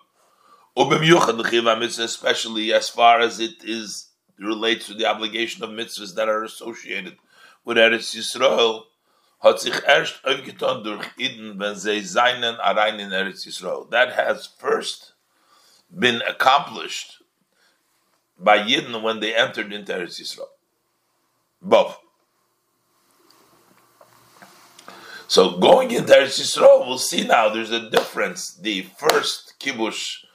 especially 1.99 2.71
as 2.71 2.87
far 2.89 3.19
as 3.19 3.39
it 3.39 3.63
is 3.63 4.09
relates 4.39 4.85
to 4.85 4.93
the 4.93 5.05
obligation 5.05 5.63
of 5.63 5.71
mitzvahs 5.71 6.13
that 6.15 6.29
are 6.29 6.43
associated 6.43 7.17
with 7.65 7.77
Eretz 7.77 8.15
Yisrael, 8.15 8.83
hat 9.39 9.59
sich 9.59 9.75
erst 9.85 10.23
aufgetan 10.25 10.83
durch 10.83 11.05
Iden, 11.17 11.59
wenn 11.59 11.75
sie 11.75 12.01
seinen 12.01 12.55
in 12.99 13.11
Eretz 13.11 13.45
Yisrael. 13.45 13.89
That 13.89 14.15
has 14.15 14.47
first 14.57 15.13
been 15.89 16.21
accomplished 16.23 17.23
by 18.37 18.59
Yidden 18.59 19.01
when 19.03 19.19
they 19.19 19.35
entered 19.35 19.71
into 19.71 19.93
Eretz 19.93 20.19
Yisrael. 20.19 20.49
Both. 21.61 21.97
So 25.27 25.57
going 25.57 25.91
into 25.91 26.13
Eretz 26.13 26.39
Yisrael, 26.39 26.87
we'll 26.87 26.97
see 26.97 27.23
now 27.23 27.49
there's 27.49 27.71
a 27.71 27.89
difference. 27.89 28.55
The 28.55 28.87
first 28.97 29.53
kibush 29.59 30.25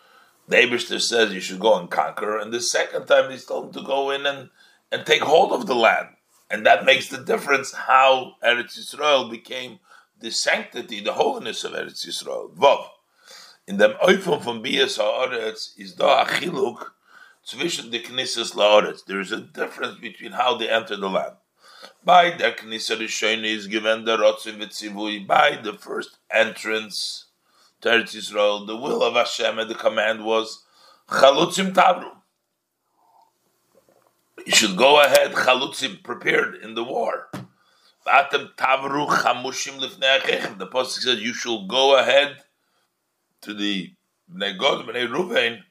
the 0.48 0.56
Abishter 0.56 1.00
says 1.00 1.32
you 1.32 1.40
should 1.40 1.60
go 1.60 1.78
and 1.78 1.90
conquer, 1.90 2.38
and 2.38 2.52
the 2.52 2.60
second 2.60 3.06
time 3.06 3.30
he's 3.30 3.44
told 3.44 3.66
him 3.66 3.72
to 3.72 3.86
go 3.86 4.10
in 4.10 4.26
and, 4.26 4.50
and 4.90 5.06
take 5.06 5.22
hold 5.22 5.52
of 5.52 5.66
the 5.66 5.74
land. 5.74 6.08
And 6.52 6.66
that 6.66 6.84
makes 6.84 7.08
the 7.08 7.16
difference 7.16 7.72
how 7.72 8.34
Eretz 8.44 8.78
Yisrael 8.78 9.30
became 9.30 9.78
the 10.20 10.30
sanctity, 10.30 11.00
the 11.00 11.14
holiness 11.14 11.64
of 11.64 11.72
Eretz 11.72 12.06
Yisrael. 12.06 12.54
Vav. 12.54 12.88
In 13.66 13.78
dem 13.78 13.94
Eufem 14.02 14.42
von 14.42 14.62
Bias 14.62 14.98
HaOretz 14.98 15.70
is 15.78 15.94
da 15.94 16.26
achiluk 16.26 16.90
zwischen 17.48 17.90
the 17.90 18.00
Knisses 18.00 18.54
LaOretz. 18.54 19.06
There 19.06 19.18
is 19.18 19.32
a 19.32 19.40
difference 19.40 19.98
between 19.98 20.32
how 20.32 20.58
they 20.58 20.68
enter 20.68 20.94
the 20.94 21.08
land. 21.08 21.36
By 22.04 22.30
the 22.30 22.52
Knesset 22.52 22.98
Rishon 22.98 23.44
is 23.44 23.66
given 23.66 24.04
the 24.04 24.18
Rotzim 24.18 24.60
V'tzivui, 24.60 25.26
by 25.26 25.58
the 25.62 25.72
first 25.72 26.18
entrance 26.30 27.28
to 27.80 27.88
Eretz 27.88 28.14
Yisrael, 28.14 28.66
the 28.66 28.76
will 28.76 29.02
of 29.02 29.14
Hashem 29.14 29.58
and 29.58 29.70
the 29.70 29.74
command 29.74 30.22
was 30.22 30.64
Chalutzim 31.08 31.72
Tavru. 31.72 32.10
You 34.44 34.52
should 34.52 34.76
go 34.76 35.00
ahead, 35.00 35.32
Chalutzim, 35.32 36.02
prepared 36.02 36.56
in 36.56 36.74
the 36.74 36.82
war. 36.82 37.28
The 37.32 38.50
Pasuk 40.72 41.00
says 41.00 41.20
you 41.20 41.32
shall 41.32 41.66
go 41.66 41.96
ahead 41.98 42.42
to 43.42 43.54
the 43.54 43.92
Bnei 44.32 44.58
God, 44.58 44.86
Bnei 44.86 45.06
Ruvain. 45.08 45.62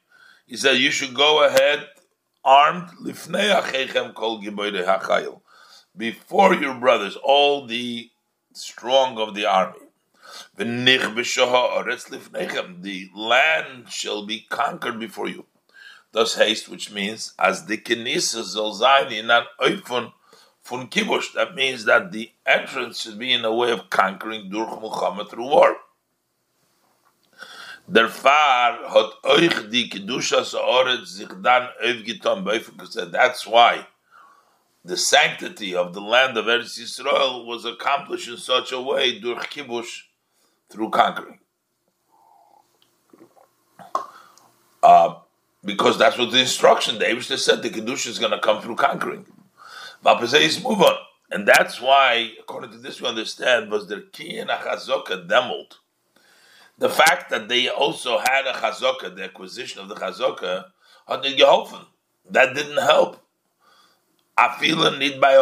He 0.46 0.56
said 0.56 0.78
you 0.78 0.92
should 0.92 1.14
go 1.14 1.44
ahead 1.46 1.90
armed. 2.44 2.90
Before 5.98 6.54
your 6.54 6.76
brothers, 6.76 7.18
all 7.24 7.68
the 7.68 8.10
strong 8.54 9.18
of 9.18 9.36
the 9.36 9.46
army. 9.46 9.80
The 10.56 10.66
land 13.16 13.90
shall 13.90 14.26
be 14.26 14.46
conquered 14.50 15.00
before 15.00 15.28
you. 15.28 15.46
Thus 16.12 16.36
haste, 16.36 16.68
which 16.68 16.92
means 16.92 17.34
as 17.40 17.66
the 17.66 17.78
kenisa 17.78 18.44
soll 18.44 18.74
sein 18.74 19.12
in 19.12 19.30
an 19.30 19.46
oifon 19.60 20.12
von 20.64 20.88
kibush. 20.88 21.34
That 21.34 21.56
means 21.56 21.86
that 21.86 22.12
the 22.12 22.32
entrance 22.46 23.02
should 23.02 23.18
be 23.18 23.32
in 23.32 23.46
a 23.46 23.54
way 23.54 23.72
of 23.72 23.90
conquering 23.90 24.50
durch 24.50 24.82
Muhammad 24.82 25.30
through 25.30 25.48
war. 25.48 25.76
Der 27.88 28.10
Far 28.10 28.90
hat 28.90 29.24
euch 29.24 29.70
die 29.70 29.90
Kedusha 29.90 30.46
Sa'oret 30.46 31.06
sich 31.06 31.28
dann 31.42 31.68
aufgetan 31.84 32.90
said 32.90 33.12
That's 33.12 33.46
why 33.48 33.86
the 34.86 34.96
sanctity 34.96 35.76
of 35.76 35.94
the 35.94 36.02
land 36.02 36.38
of 36.38 36.46
Eretz 36.46 36.80
Yisrael 36.80 37.46
was 37.46 37.66
accomplished 37.66 38.30
in 38.30 38.38
such 38.38 38.72
a 38.72 38.80
way 38.80 39.20
durch 39.20 39.50
kibush 39.50 40.04
through 40.70 40.90
conquering. 40.90 41.40
Uh, 44.82 45.16
because 45.64 45.98
that's 45.98 46.18
what 46.18 46.32
the 46.32 46.40
instruction, 46.40 47.00
the 47.00 47.06
Abishter 47.06 47.38
said, 47.38 47.62
the 47.62 47.70
Kedusha 47.70 48.08
is 48.08 48.20
going 48.20 48.32
to 48.32 48.40
come 48.40 48.62
through 48.62 48.76
conquering. 48.76 49.26
Vapazais 50.04 50.64
move 50.64 50.82
on. 50.82 50.96
And 51.30 51.48
that's 51.48 51.80
why, 51.80 52.32
according 52.40 52.72
to 52.72 52.78
this, 52.78 53.00
we 53.00 53.08
understand, 53.08 53.72
was 53.72 53.88
the 53.88 54.08
key 54.12 54.38
in 54.38 54.50
a 54.50 54.58
chazokah 54.58 55.28
demolt. 55.28 55.76
The 56.78 56.90
fact 56.90 57.30
that 57.30 57.48
they 57.48 57.70
also 57.70 58.18
had 58.18 58.48
a 58.48 58.54
chazokah, 58.54 59.16
the 59.16 59.26
acquisition 59.26 59.82
of 59.82 59.88
the 59.88 59.96
chazokah, 59.96 60.66
had 61.08 61.22
geholfen. 61.22 61.86
That 62.30 62.56
didn't 62.56 62.82
help. 62.82 63.18
Afila 64.38 64.98
need 64.98 65.22
by 65.22 65.36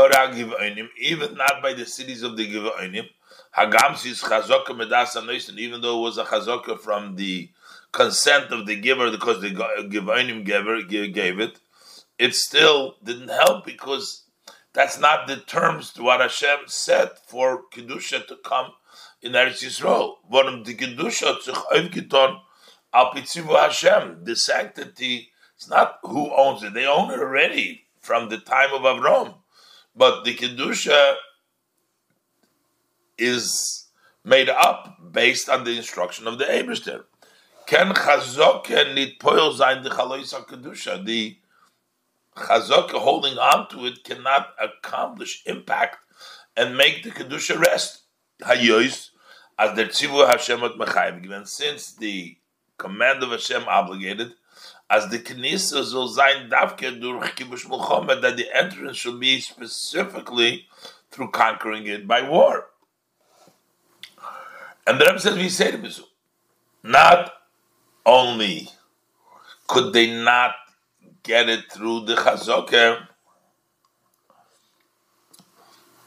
even 0.99 1.35
not 1.35 1.61
by 1.61 1.73
the 1.73 1.85
cities 1.85 2.23
of 2.23 2.35
the 2.35 2.51
Givoinim, 2.51 3.07
Hagamsis 3.55 4.23
chazaka 4.23 4.67
medasa 4.67 5.23
noisin, 5.23 5.57
even 5.57 5.81
though 5.81 5.99
it 5.99 6.01
was 6.01 6.17
a 6.17 6.25
chazaka 6.25 6.79
from 6.79 7.15
the 7.15 7.49
consent 7.91 8.51
of 8.51 8.65
the 8.65 8.75
giver 8.75 9.11
because 9.11 9.41
the 9.41 9.49
givonim 9.49 10.45
giver 10.45 10.81
gave 10.83 11.39
it, 11.39 11.59
it 12.17 12.35
still 12.35 12.95
didn't 13.03 13.29
help 13.29 13.65
because 13.65 14.23
that's 14.73 14.99
not 14.99 15.27
the 15.27 15.37
terms 15.37 15.91
to 15.93 16.03
what 16.03 16.21
Hashem 16.21 16.59
said 16.67 17.11
for 17.27 17.63
kedusha 17.73 18.27
to 18.27 18.35
come 18.37 18.71
in 19.21 19.33
Eretz 19.33 19.63
Yisrael. 19.63 20.15
Warum 20.29 20.63
the 20.63 20.75
kedusha 20.75 21.39
aufgetan 21.71 22.39
al 22.93 23.11
pitzivu 23.11 23.59
Hashem, 23.59 24.23
the 24.23 24.35
sanctity. 24.35 25.31
It's 25.55 25.69
not 25.69 25.99
who 26.03 26.33
owns 26.35 26.63
it; 26.63 26.73
they 26.73 26.85
own 26.85 27.11
it 27.11 27.19
already 27.19 27.85
from 27.99 28.29
the 28.29 28.37
time 28.37 28.73
of 28.73 28.81
Avram. 28.81 29.35
But 29.95 30.23
the 30.23 30.35
kedusha 30.35 31.15
is 33.17 33.87
made 34.23 34.49
up 34.49 34.97
based 35.11 35.49
on 35.49 35.63
the 35.63 35.75
instruction 35.75 36.27
of 36.27 36.37
the 36.37 36.45
Eberster. 36.45 37.03
Ken 37.69 37.93
chazok 37.93 38.67
nit 38.95 39.19
poil 39.19 39.53
zayin 39.55 39.83
the 39.83 39.91
chaloisa 39.91 40.43
kedusha. 40.43 41.05
The 41.05 41.37
chazok 42.35 42.89
holding 42.89 43.37
on 43.37 43.69
to 43.69 43.85
it 43.85 44.03
cannot 44.03 44.55
accomplish 44.59 45.43
impact 45.45 45.97
and 46.57 46.75
make 46.75 47.03
the 47.03 47.11
kedusha 47.11 47.59
rest. 47.59 48.01
Hayois 48.41 49.11
as 49.59 49.75
the 49.75 49.85
tzivu 49.85 50.27
Hashem 50.27 50.63
at 50.63 50.71
mechayim 50.79 51.21
given 51.21 51.45
since 51.45 51.91
the 51.91 52.37
command 52.79 53.21
of 53.21 53.29
Hashem 53.29 53.61
obligated 53.67 54.33
as 54.89 55.07
the 55.09 55.19
Knesset 55.19 55.83
zol 55.93 56.09
zayin 56.09 56.49
davke 56.49 56.99
durch 56.99 57.35
kibush 57.35 57.67
mulchomet 57.67 58.23
that 58.23 58.35
the 58.35 58.47
entrance 58.51 58.97
should 58.97 59.19
be 59.19 59.39
specifically 59.39 60.65
through 61.11 61.29
conquering 61.29 61.85
it 61.85 62.07
by 62.07 62.27
war. 62.27 62.69
And 64.87 64.99
the 64.99 65.05
Rebbe 65.05 65.19
says, 65.19 65.35
we 65.35 65.49
say 65.49 65.69
to 65.69 65.77
Mizu, 65.77 66.01
not 66.81 67.31
only 68.09 68.69
could 69.67 69.93
they 69.93 70.07
not 70.23 70.55
get 71.23 71.47
it 71.47 71.71
through 71.71 72.05
the 72.05 72.15
Chazokah, 72.15 73.07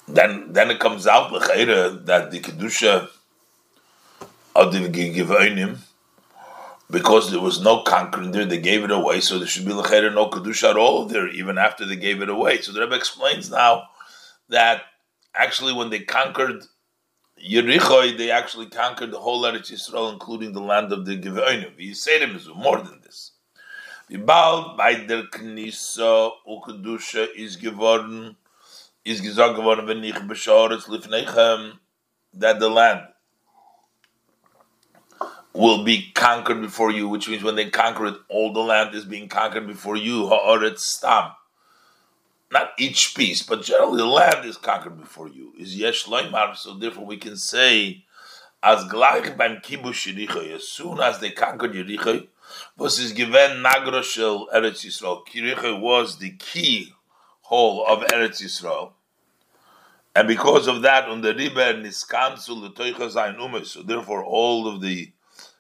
then 0.09 0.53
then 0.53 0.71
it 0.71 0.81
comes 0.81 1.07
out 1.07 1.31
that 1.31 2.31
the 2.31 2.41
kedusha 2.41 3.09
of 4.55 4.73
the 4.73 4.81
givonim 4.81 5.79
because 6.91 7.31
there 7.31 7.41
was 7.41 7.63
no 7.63 7.83
conquering 7.83 8.33
there, 8.33 8.45
they 8.45 8.59
gave 8.59 8.85
it 8.85 8.91
away, 8.91 9.21
so 9.21 9.39
there 9.39 9.49
should 9.49 9.65
be 9.65 9.73
l'chayre 9.73 10.13
no 10.13 10.29
kedusha 10.29 10.71
at 10.71 10.77
all 10.77 11.07
there, 11.07 11.27
even 11.29 11.57
after 11.57 11.87
they 11.87 11.97
gave 11.97 12.21
it 12.21 12.29
away. 12.29 12.61
So 12.61 12.73
the 12.73 12.81
Rebbe 12.81 12.95
explains 12.95 13.51
now 13.51 13.89
that 14.51 14.83
actually 15.35 15.73
when 15.73 15.89
they 15.89 16.01
conquered 16.01 16.65
Yericho, 17.43 18.17
they 18.17 18.31
actually 18.31 18.67
conquered 18.67 19.11
the 19.11 19.19
whole 19.19 19.43
Eretz 19.43 19.73
Yisrael, 19.73 20.13
including 20.13 20.53
the 20.53 20.61
land 20.61 20.93
of 20.93 21.05
the 21.05 21.95
say 21.95 22.19
them 22.21 22.37
is 22.37 22.49
more 22.55 22.79
than 22.79 23.01
this. 23.03 23.33
Bald 24.11 24.77
by 24.77 24.95
der 24.95 25.25
Knisa 25.25 26.31
ukedusha 26.49 27.29
is 27.35 27.57
geworden, 27.57 28.37
is 29.05 29.21
gesagt 29.21 29.57
geworden, 29.57 29.87
wenn 29.87 30.05
ich 30.05 30.15
bescharet 30.15 30.85
lifnechem, 30.85 31.79
that 32.35 32.61
the 32.61 32.69
land 32.69 33.09
will 35.53 35.83
be 35.83 36.13
conquered 36.15 36.61
before 36.61 36.91
you, 36.91 37.09
which 37.09 37.29
means 37.29 37.43
when 37.43 37.57
they 37.57 37.69
conquer 37.71 38.07
it, 38.07 38.17
all 38.29 38.53
the 38.53 38.61
land 38.61 38.95
is 38.95 39.05
being 39.05 39.29
conquered 39.29 39.67
before 39.67 39.97
you. 39.97 40.29
Ha'aretz 40.29 40.81
stam 40.81 41.33
not 42.53 42.73
each 42.79 43.15
piece, 43.17 43.43
but 43.43 43.63
generally 43.63 43.97
the 43.97 44.07
land 44.07 44.45
is 44.45 44.59
conquered 44.59 45.01
before 45.01 45.29
you. 45.29 45.55
Is 45.59 45.75
yesh 45.75 46.05
loimar, 46.05 46.55
so 46.55 46.75
therefore 46.75 47.07
we 47.07 47.17
can 47.17 47.37
say, 47.37 48.05
as 48.63 48.85
gleich 48.85 49.37
beim 49.39 49.57
kibush 49.63 50.13
Yericho, 50.13 50.55
as 50.55 50.69
soon 50.69 51.01
as 51.01 51.19
they 51.19 51.31
conquered 51.31 51.73
Yericho, 51.73 52.29
was 52.77 53.13
given 53.13 53.63
nagroshel 53.63 54.49
Eretz 54.55 54.85
Yisrael. 54.85 55.27
Yericho 55.29 55.81
was 55.81 56.19
the 56.19 56.33
key 56.33 56.93
hole 57.41 57.87
of 57.87 58.01
Eretz 58.01 58.43
Yisrael. 58.43 58.93
And 60.15 60.29
because 60.29 60.67
of 60.67 60.83
that, 60.83 61.09
on 61.09 61.23
the 61.23 61.35
river 61.35 61.73
niskansu 61.73 62.51
l'toicha 62.51 63.11
zayin 63.11 63.65
so 63.65 63.83
therefore 63.83 64.23
all 64.23 64.69
of 64.69 64.83
the 64.83 65.11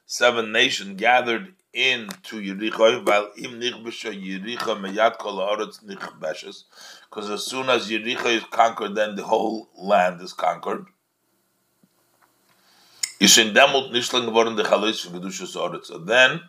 seven 0.04 0.52
nations 0.52 1.00
gathered 1.00 1.54
into 1.72 2.40
Yericho, 2.40 3.06
while 3.06 3.30
im 3.36 3.60
nichbesha 3.60 4.12
Yericho 4.12 4.78
meyat 4.78 5.18
kol 5.18 5.38
haaretz 5.38 5.82
nichbeshes, 5.84 6.64
because 7.08 7.30
as 7.30 7.44
soon 7.44 7.68
as 7.70 7.88
Yericho 7.88 8.26
is 8.26 8.44
conquered, 8.44 8.94
then 8.94 9.16
the 9.16 9.22
whole 9.22 9.68
land 9.76 10.20
is 10.20 10.32
conquered. 10.32 10.86
Is 13.20 13.38
in 13.38 13.54
demut 13.54 13.92
nishlang 13.92 14.26
geworden 14.26 14.56
the 14.56 14.64
chalos 14.64 15.04
for 15.04 15.18
kedushas 15.18 15.56
haaretz. 15.56 15.86
So 15.86 15.98
then 15.98 16.42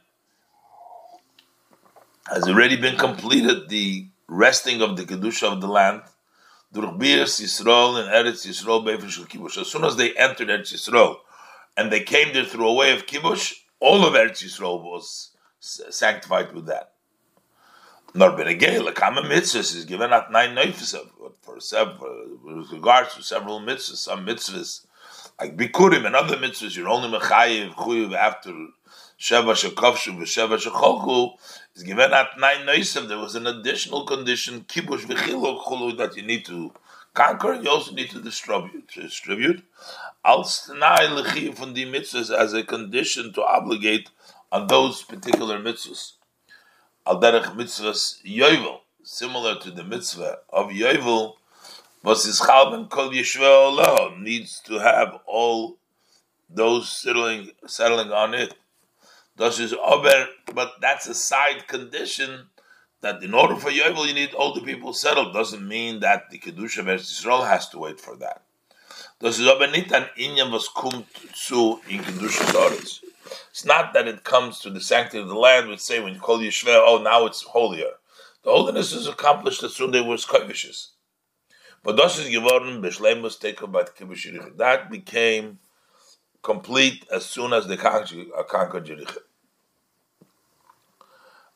has 2.27 2.47
already 2.47 2.77
been 2.77 2.97
completed 2.97 3.69
the 3.69 4.07
resting 4.27 4.81
of 4.81 4.97
the 4.97 5.03
kedusha 5.03 5.53
of 5.53 5.61
the 5.61 5.67
land. 5.67 6.01
Durch 6.73 6.97
Bias 6.97 7.39
Yisrael 7.39 7.99
and 7.99 8.09
Eretz 8.09 8.47
Yisrael 8.47 8.83
Beifishul 8.83 9.27
Kibush. 9.27 9.59
As 9.59 9.67
soon 9.67 9.83
as 9.83 9.95
they 9.95 10.11
entered 10.15 10.47
Eretz 10.47 10.73
Yisrael, 10.73 11.17
and 11.77 11.91
they 11.91 11.99
came 11.99 12.33
there 12.33 12.45
through 12.45 12.67
a 12.67 12.73
way 12.73 12.91
of 12.93 13.05
Kibush, 13.05 13.53
all 13.83 14.05
of 14.05 14.13
Eretz 14.13 14.41
Yisrael 14.41 14.81
was 14.81 15.31
sanctified 15.59 16.53
with 16.53 16.67
that. 16.67 16.93
Nor 18.13 18.31
benegay 18.31 18.79
lekama 18.79 19.21
mitzvahs 19.29 19.75
is 19.75 19.83
given 19.83 20.13
at 20.13 20.31
nine 20.31 20.55
neifes 20.55 20.95
for 21.41 21.59
several 21.59 22.37
with 22.43 22.71
regards 22.71 23.13
to 23.15 23.21
several 23.21 23.59
mitzvahs. 23.59 23.97
Some 23.97 24.25
mitzvahs 24.25 24.85
like 25.37 25.57
bikurim 25.57 26.05
and 26.05 26.15
other 26.15 26.37
mitzvahs 26.37 26.77
you're 26.77 26.87
only 26.87 27.09
mechayiv 27.17 27.73
chuyiv 27.73 28.15
after 28.15 28.51
sheva 29.19 29.53
shekovshu 29.61 30.17
v'sheva 30.17 30.57
shecholku 30.57 31.33
is 31.75 31.83
given 31.83 32.13
at 32.13 32.27
nine 32.39 32.65
neifes. 32.65 33.05
There 33.09 33.17
was 33.17 33.35
an 33.35 33.47
additional 33.47 34.05
condition 34.05 34.61
kibush 34.61 35.01
v'chiluk 35.01 35.65
chulu 35.65 35.97
that 35.97 36.15
you 36.15 36.23
need 36.23 36.45
to 36.45 36.71
conquer. 37.13 37.55
You 37.55 37.69
also 37.69 37.93
need 37.93 38.11
to 38.11 38.21
distribute. 38.21 38.87
Distribute 38.93 39.63
als 40.23 40.65
from 40.65 41.73
the 41.73 41.85
mitzvahs 41.85 42.31
as 42.35 42.53
a 42.53 42.63
condition 42.63 43.33
to 43.33 43.43
obligate 43.43 44.09
on 44.51 44.67
those 44.67 45.03
particular 45.03 45.59
mitzvahs. 45.59 46.13
Al 47.05 47.19
derech 47.19 47.55
mitzvahs 47.55 48.23
yovel, 48.23 48.79
similar 49.03 49.59
to 49.59 49.71
the 49.71 49.83
mitzvah 49.83 50.37
of 50.49 50.67
yovel, 50.69 51.33
was 52.03 52.25
his 52.25 52.39
chalben 52.39 52.89
kol 52.89 53.09
yeshua 53.09 54.21
needs 54.21 54.61
to 54.61 54.79
have 54.79 55.19
all 55.25 55.77
those 56.49 56.89
settling 56.89 57.51
settling 57.65 58.11
on 58.11 58.33
it. 58.33 58.53
Thus 59.35 59.59
is 59.59 59.73
over, 59.73 60.27
but 60.53 60.73
that's 60.79 61.07
a 61.07 61.15
side 61.15 61.67
condition 61.67 62.49
that 63.01 63.21
in 63.23 63.33
order 63.33 63.55
for 63.55 63.71
yovel 63.71 64.07
you 64.07 64.13
need 64.13 64.33
all 64.33 64.53
the 64.53 64.61
people 64.61 64.93
settled. 64.93 65.33
Doesn't 65.33 65.67
mean 65.67 65.99
that 66.01 66.29
the 66.29 66.39
kedusha 66.39 66.79
of 66.79 66.89
Israel 66.89 67.43
has 67.43 67.67
to 67.69 67.79
wait 67.79 67.99
for 67.99 68.15
that. 68.17 68.42
Das 69.23 69.39
ist 69.39 69.47
aber 69.47 69.67
nicht 69.67 69.93
ein 69.93 70.09
Inyan, 70.17 70.51
was 70.51 70.73
kommt 70.73 71.07
zu 71.33 71.81
in 71.87 72.03
Kedusha 72.03 72.69
It's 73.51 73.63
not 73.63 73.93
that 73.93 74.05
it 74.05 74.25
comes 74.25 74.59
to 74.59 74.69
the 74.69 74.81
sanctity 74.81 75.19
of 75.19 75.29
the 75.29 75.33
land, 75.33 75.69
we 75.69 75.77
say 75.77 76.01
when 76.01 76.13
you 76.13 76.19
call 76.19 76.39
Yeshua, 76.39 76.83
oh, 76.85 76.97
now 77.01 77.25
it's 77.25 77.41
holier. 77.41 77.93
The 78.43 78.51
holiness 78.51 78.91
is 78.91 79.07
accomplished 79.07 79.63
as 79.63 79.73
soon 79.75 79.91
they 79.91 80.01
were 80.01 80.17
kovishes. 80.17 80.89
But 81.83 81.95
das 81.95 82.19
ist 82.19 82.31
geworden, 82.31 82.81
Beshleimus 82.81 83.39
Teko 83.39 83.71
Bat 83.71 83.95
Kibush 83.95 84.57
That 84.57 84.91
became 84.91 85.59
complete 86.41 87.07
as 87.09 87.25
soon 87.25 87.53
as 87.53 87.65
they 87.65 87.77
conquered 87.77 88.27
uh, 88.35 88.79
Jericho. 88.81 89.21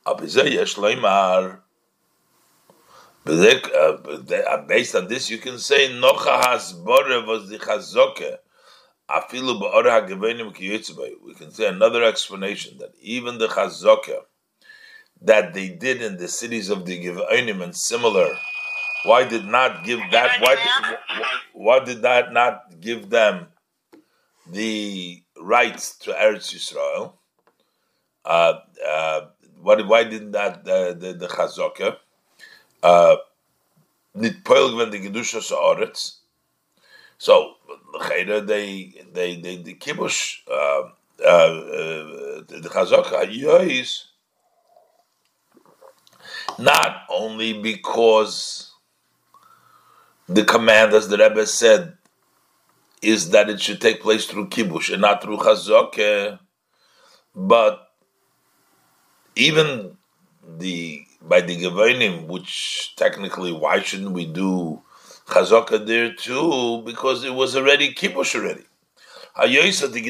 Aber 0.06 0.24
leimar, 0.24 1.60
based 4.68 4.96
on 4.96 5.08
this, 5.08 5.30
you 5.30 5.38
can 5.38 5.60
say 5.60 5.90
Nocha 6.00 6.42
Hasbore 6.42 7.26
was 7.28 7.50
the 7.50 7.58
Chazoke. 7.60 8.38
We 11.24 11.34
can 11.36 11.52
say 11.52 11.68
another 11.68 12.04
explanation 12.04 12.78
that 12.80 12.92
even 13.02 13.38
the 13.38 13.48
Chazoke 13.48 14.18
that 15.22 15.54
they 15.54 15.70
did 15.70 16.02
in 16.02 16.18
the 16.18 16.28
cities 16.28 16.70
of 16.70 16.86
the 16.86 17.04
Givonim 17.04 17.64
and 17.64 17.76
similar, 17.76 18.30
why 19.06 19.24
did 19.24 19.46
not 19.46 19.84
give 19.86 20.00
that? 20.12 20.42
Why 20.42 20.56
did, 20.56 20.98
why 21.54 21.80
did 21.80 22.02
that 22.02 22.34
not 22.34 22.80
give 22.82 23.10
them 23.10 23.48
the 24.52 25.24
rights 25.40 25.98
to 26.00 26.12
Eretz 26.12 26.54
Yisrael? 26.54 27.14
Uh, 28.26 28.60
uh, 28.86 29.22
why, 29.62 29.82
why 29.82 30.04
didn't 30.04 30.32
that 30.32 30.68
uh, 30.68 30.94
the 30.94 31.16
the 31.18 31.28
Chazoke? 31.28 31.98
Nit 34.16 34.44
poil 34.44 34.70
sa'aretz. 34.70 36.18
So 37.18 37.56
the 37.94 38.44
they 38.46 38.94
they 39.14 39.36
they 39.36 39.58
the 39.58 39.76
kibush 39.76 40.40
uh, 40.50 40.90
uh, 41.26 42.44
the 42.48 42.70
chazaka 42.72 43.26
yois 43.26 44.04
not 46.60 47.04
only 47.10 47.54
because 47.54 48.72
the 50.28 50.44
command, 50.44 50.94
as 50.94 51.08
the 51.08 51.18
Rebbe 51.18 51.46
said, 51.46 51.94
is 53.02 53.30
that 53.30 53.50
it 53.50 53.62
should 53.62 53.80
take 53.80 54.02
place 54.02 54.26
through 54.26 54.50
kibush 54.50 54.92
and 54.92 55.02
not 55.02 55.22
through 55.22 55.38
chazaka, 55.38 56.40
but 57.36 57.92
even 59.36 59.98
the 60.58 61.07
by 61.22 61.42
the 61.42 61.62
Gevonim, 61.62 62.28
which 62.28 62.94
technically, 62.96 63.52
why 63.52 63.82
shouldn't 63.82 64.12
we 64.12 64.26
do 64.26 64.82
Chazaka 65.28 65.86
there 65.86 66.14
too? 66.14 66.82
Because 66.86 67.24
it 67.24 67.34
was 67.34 67.56
already 67.56 67.94
Kibush 67.94 68.36
already. 68.36 68.64
Because 69.40 69.92
the 69.92 70.02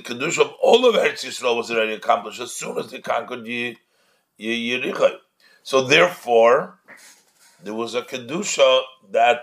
Kiddush 0.00 0.38
of 0.38 0.52
all 0.62 0.86
of 0.86 0.94
Eretz 0.94 1.24
Yisrael 1.24 1.56
was 1.56 1.70
already 1.72 1.94
accomplished 1.94 2.40
as 2.40 2.52
soon 2.52 2.78
as 2.78 2.90
they 2.90 3.00
conquered 3.00 3.44
Yericho. 4.38 5.18
So 5.64 5.82
therefore, 5.82 6.78
there 7.64 7.74
was 7.74 7.96
a 7.96 8.02
Kedusha 8.02 8.82
that 9.10 9.40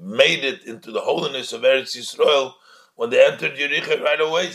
made 0.00 0.42
it 0.42 0.64
into 0.66 0.90
the 0.90 1.02
holiness 1.02 1.52
of 1.52 1.62
Eretz 1.62 1.94
Yisrael 1.96 2.54
when 2.96 3.10
they 3.10 3.24
entered 3.24 3.56
Yericho 3.56 4.02
right 4.02 4.20
away. 4.20 4.50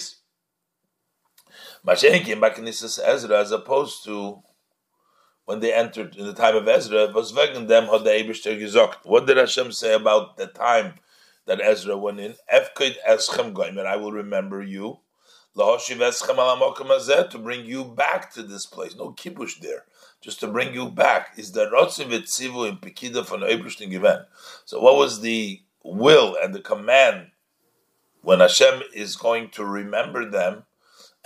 Mashenkin 1.85 2.39
Bakinisas 2.39 2.99
Ezra, 3.03 3.39
as 3.39 3.51
opposed 3.51 4.03
to 4.03 4.43
when 5.45 5.61
they 5.61 5.73
entered 5.73 6.15
in 6.15 6.27
the 6.27 6.33
time 6.33 6.55
of 6.55 6.67
Ezra, 6.67 7.07
was 7.07 7.33
wegen 7.33 7.67
dem 7.67 7.85
had 7.85 8.03
the 8.03 8.11
Eberster 8.11 8.59
gesagt. 8.59 8.97
What 9.03 9.25
did 9.25 9.37
Hashem 9.37 9.71
say 9.71 9.93
about 9.93 10.37
the 10.37 10.47
time 10.47 10.95
that 11.45 11.61
Ezra 11.61 11.97
went 11.97 12.19
in? 12.19 12.35
Efkoid 12.53 12.97
eschem 13.07 13.53
goimer, 13.53 13.85
I 13.85 13.95
will 13.95 14.11
remember 14.11 14.61
you. 14.61 14.99
Lahoshiv 15.57 15.97
eschem 15.97 16.35
alamokim 16.35 17.29
to 17.31 17.39
bring 17.39 17.65
you 17.65 17.83
back 17.83 18.31
to 18.33 18.43
this 18.43 18.65
place. 18.65 18.95
No 18.95 19.11
kibush 19.13 19.59
there, 19.59 19.85
just 20.21 20.39
to 20.41 20.47
bring 20.47 20.73
you 20.73 20.89
back. 20.89 21.29
Is 21.37 21.53
the 21.53 21.65
rotzim 21.65 22.11
tzivu 22.11 22.69
in 22.69 22.77
pekida 22.77 23.25
von 23.25 23.39
Eberster 23.39 23.89
given. 23.89 24.25
So 24.65 24.79
what 24.79 24.97
was 24.97 25.21
the 25.21 25.61
will 25.83 26.37
and 26.39 26.53
the 26.53 26.61
command 26.61 27.31
when 28.21 28.41
Hashem 28.41 28.83
is 28.93 29.15
going 29.15 29.49
to 29.51 29.65
remember 29.65 30.29
them? 30.29 30.65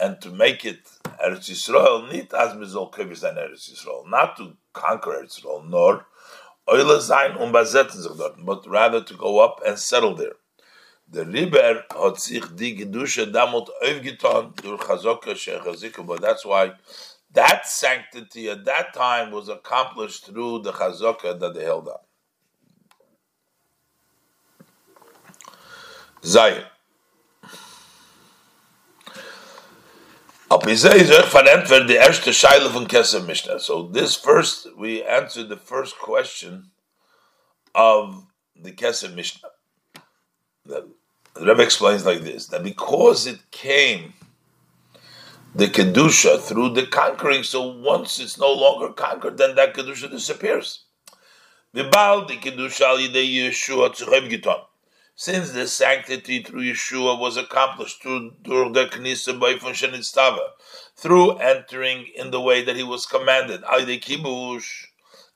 And 0.04 0.20
to 0.22 0.30
make 0.32 0.66
it 0.66 0.84
Eretz 1.24 1.50
Yisrael, 1.50 2.12
nit 2.12 2.34
as 2.34 2.54
mizol 2.54 2.92
kevis 2.92 3.24
an 3.24 3.38
Eretz 3.38 3.72
Yisrael, 3.72 4.08
not 4.10 4.36
to 4.38 4.54
conquer 4.74 5.14
Eretz 5.20 5.40
Yisrael, 5.40 5.66
nor 5.70 6.06
oile 6.70 7.00
sein 7.00 7.38
und 7.38 7.54
besetzen 7.54 8.02
sich 8.02 8.12
but 8.40 8.68
rather 8.68 9.02
to 9.02 9.16
go 9.16 9.40
up 9.40 9.62
and 9.66 9.80
settle 9.80 10.16
there. 10.16 10.36
Der 11.08 11.26
Riber 11.28 11.86
hat 11.90 12.20
sich 12.20 12.44
die 12.56 12.76
Gedusche 12.76 13.28
damals 13.28 13.70
aufgetan 13.82 14.54
durch 14.62 14.82
Chazoka 14.82 15.36
Shechazika, 15.36 16.04
but 16.06 16.22
that's 16.22 16.44
why 16.44 16.72
that 17.34 17.66
sanctity 17.66 18.50
at 18.50 18.66
that 18.66 18.94
time 18.94 19.32
was 19.32 19.48
accomplished 19.48 20.26
through 20.26 20.64
the 20.64 20.72
Chazoka 20.72 21.40
that 21.40 21.54
they 21.54 21.64
held 21.64 21.88
up. 21.88 22.06
Zayin. 26.24 26.73
So 33.60 33.90
this 33.92 34.16
first, 34.16 34.68
we 34.78 35.04
answered 35.04 35.50
the 35.50 35.58
first 35.58 35.98
question 35.98 36.72
of 37.74 38.28
the 38.56 38.72
Kesef 38.72 39.16
Mishnah. 39.16 39.50
The, 40.66 40.88
the 41.34 41.46
Rebbe 41.46 41.64
explains 41.64 42.06
like 42.06 42.22
this, 42.22 42.46
that 42.48 42.64
because 42.64 43.26
it 43.26 43.40
came, 43.50 44.14
the 45.56 45.66
Kedusha, 45.66 46.40
through 46.40 46.70
the 46.70 46.86
conquering, 46.86 47.42
so 47.44 47.68
once 47.80 48.20
it's 48.20 48.38
no 48.38 48.54
longer 48.54 48.94
conquered, 48.94 49.38
then 49.38 49.56
that 49.56 49.74
Kedusha 49.74 50.10
disappears. 50.12 50.86
Vibal 51.76 52.28
the 52.28 52.38
Kedusha 52.38 52.96
Yeshua 53.10 53.92
since 55.16 55.52
the 55.52 55.68
sanctity 55.68 56.42
through 56.42 56.62
Yeshua 56.64 57.20
was 57.20 57.38
accomplished 57.38 58.02
through, 58.02 58.32
the 58.44 58.90
Knisa 58.92 59.40
Stava, 60.00 60.48
through 60.96 61.38
entering 61.38 62.08
in 62.16 62.32
the 62.32 62.42
way 62.42 62.64
that 62.64 62.76
he 62.76 62.84
was 62.84 63.06
commanded, 63.06 63.62
the 63.62 64.00
Kibush, 64.00 64.86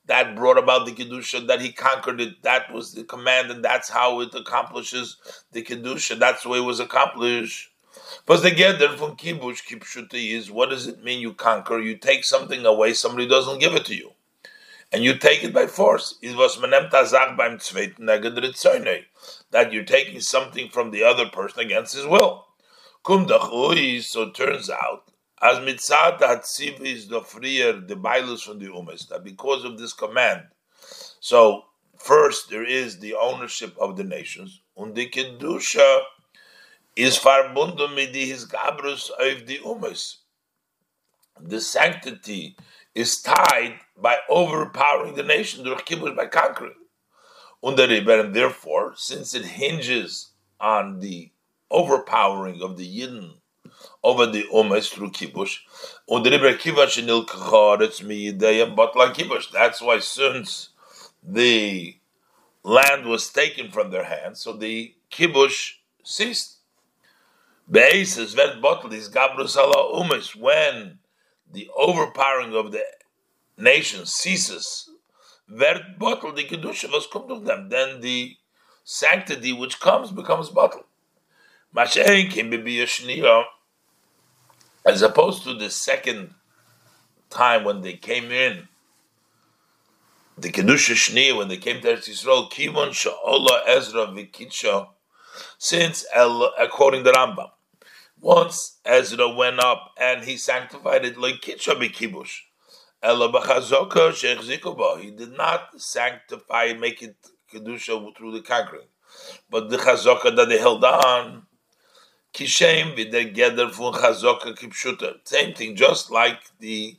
that 0.06 0.34
brought 0.34 0.58
about 0.58 0.86
the 0.86 0.92
Kedusha, 0.92 1.46
that 1.46 1.60
he 1.60 1.70
conquered 1.70 2.20
it, 2.20 2.42
that 2.42 2.72
was 2.72 2.94
the 2.94 3.04
command, 3.04 3.50
and 3.50 3.64
that's 3.64 3.88
how 3.88 4.20
it 4.20 4.34
accomplishes 4.34 5.16
the 5.52 5.62
Kedusha, 5.62 6.18
that's 6.18 6.42
the 6.42 6.48
way 6.48 6.58
it 6.58 6.62
was 6.62 6.80
accomplished. 6.80 7.70
But 8.26 8.42
the 8.42 8.50
gather 8.50 8.88
from 8.96 9.16
Kibush, 9.16 9.62
Kipshuti 9.64 10.32
is 10.32 10.50
what 10.50 10.70
does 10.70 10.86
it 10.86 11.04
mean 11.04 11.20
you 11.20 11.34
conquer? 11.34 11.78
You 11.78 11.96
take 11.96 12.24
something 12.24 12.64
away, 12.64 12.94
somebody 12.94 13.28
doesn't 13.28 13.60
give 13.60 13.74
it 13.74 13.84
to 13.86 13.94
you 13.94 14.12
and 14.92 15.04
you 15.04 15.16
take 15.16 15.44
it 15.44 15.52
by 15.52 15.66
force. 15.66 16.16
It 16.22 16.36
was 16.36 16.58
that 19.50 19.72
you're 19.72 19.84
taking 19.84 20.20
something 20.20 20.68
from 20.68 20.90
the 20.90 21.02
other 21.04 21.26
person 21.28 21.60
against 21.60 21.94
his 21.94 22.06
will. 22.06 22.46
So 23.06 24.30
turns 24.30 24.68
out, 24.68 25.10
as 25.40 25.58
mitzat 25.58 26.18
hatziv 26.18 26.80
is 26.80 27.08
the 27.08 27.22
freer 27.22 27.72
the 27.80 27.94
bailus 27.94 28.42
from 28.42 28.58
the 28.58 28.66
umes, 28.66 29.08
that 29.08 29.24
because 29.24 29.64
of 29.64 29.78
this 29.78 29.92
command, 29.92 30.42
so 31.20 31.62
first 31.96 32.50
there 32.50 32.64
is 32.64 32.98
the 32.98 33.14
ownership 33.14 33.76
of 33.80 33.96
the 33.96 34.04
nations, 34.04 34.60
and 34.76 34.94
the 34.94 35.08
kedusha 35.08 36.02
is 36.96 37.18
verbunden 37.18 37.94
mit 37.94 38.14
his 38.14 38.46
gabrus 38.46 39.10
of 39.10 39.46
the 39.46 39.58
umes. 39.58 40.16
The 41.40 41.60
sanctity 41.60 42.56
is 42.94 43.22
tied 43.22 43.78
by 43.96 44.18
overpowering 44.28 45.14
the 45.14 45.22
nation 45.22 45.62
durch 45.64 45.84
kibush 45.84 46.16
by 46.16 46.26
conquering. 46.26 46.74
And 47.62 48.34
therefore, 48.34 48.94
since 48.96 49.34
it 49.34 49.44
hinges 49.44 50.30
on 50.60 51.00
the 51.00 51.30
overpowering 51.70 52.62
of 52.62 52.76
the 52.76 52.86
Yidden 52.86 53.34
over 54.02 54.26
the 54.26 54.44
Umas 54.52 54.90
through 54.90 55.10
kibush, 55.10 55.58
und 56.08 56.24
der 56.24 56.32
Rebbe 56.32 56.56
kibush 56.56 57.04
nil 57.04 57.26
kacharetz 57.26 58.02
miyideyim 58.02 58.74
but 58.74 58.96
like 58.96 59.14
kibush. 59.14 59.50
That's 59.52 59.80
why 59.82 59.98
since 59.98 60.70
the 61.22 61.96
land 62.62 63.06
was 63.06 63.30
taken 63.30 63.70
from 63.70 63.90
their 63.90 64.04
hands, 64.04 64.40
so 64.40 64.52
the 64.52 64.94
kibush 65.10 65.74
ceased. 66.04 66.56
Beises 67.70 68.34
vet 68.34 68.56
is 68.94 69.10
gabrus 69.10 69.56
ala 69.56 69.92
umas 70.02 70.34
when 70.34 70.98
the 71.52 71.68
overpowering 71.76 72.54
of 72.54 72.72
the 72.72 72.82
nation 73.58 74.06
ceases, 74.06 74.88
werd 75.50 75.98
bottle 75.98 76.32
the 76.32 76.44
kedusha 76.44 76.90
was 76.90 77.06
to 77.08 77.40
them. 77.40 77.68
Then 77.68 78.00
the 78.00 78.36
sanctity 78.84 79.52
which 79.52 79.80
comes 79.80 80.10
becomes 80.10 80.50
bottle. 80.50 80.84
Be 81.74 82.80
as 84.86 85.02
opposed 85.02 85.42
to 85.44 85.54
the 85.54 85.70
second 85.70 86.34
time 87.30 87.64
when 87.64 87.82
they 87.82 87.94
came 87.94 88.30
in. 88.32 88.68
The 90.38 90.50
kedusha 90.50 90.94
shnia 90.94 91.36
when 91.36 91.48
they 91.48 91.56
came 91.56 91.80
to 91.82 91.88
Eretz 91.88 92.08
Yisrael, 92.08 92.50
kivon 92.50 92.90
sha'ola 92.92 93.66
Ezra 93.66 94.06
v'kitsha, 94.06 94.88
since 95.58 96.06
according 96.14 97.04
to 97.04 97.10
Rambam. 97.12 97.50
Once 98.20 98.78
Ezra 98.84 99.28
went 99.28 99.60
up 99.60 99.92
and 100.00 100.24
he 100.24 100.36
sanctified 100.36 101.04
it 101.04 101.16
like 101.18 101.40
Kitcha 101.40 101.74
Kibush. 101.92 102.47
He 103.00 103.08
did 105.10 105.32
not 105.36 105.80
sanctify, 105.80 106.72
make 106.72 107.02
it 107.02 107.16
Kedusha 107.52 108.16
through 108.16 108.32
the 108.32 108.40
conquering. 108.40 108.88
But 109.48 109.70
the 109.70 109.76
Chazoka 109.76 110.34
that 110.34 110.48
they 110.48 110.58
held 110.58 110.82
on, 110.84 111.46
Kishem 112.34 112.96
v'degeder 112.96 113.70
fun 113.70 113.92
Chazoka 113.94 114.52
kipshuta. 114.58 115.14
Same 115.24 115.54
thing, 115.54 115.76
just 115.76 116.10
like 116.10 116.40
the 116.58 116.96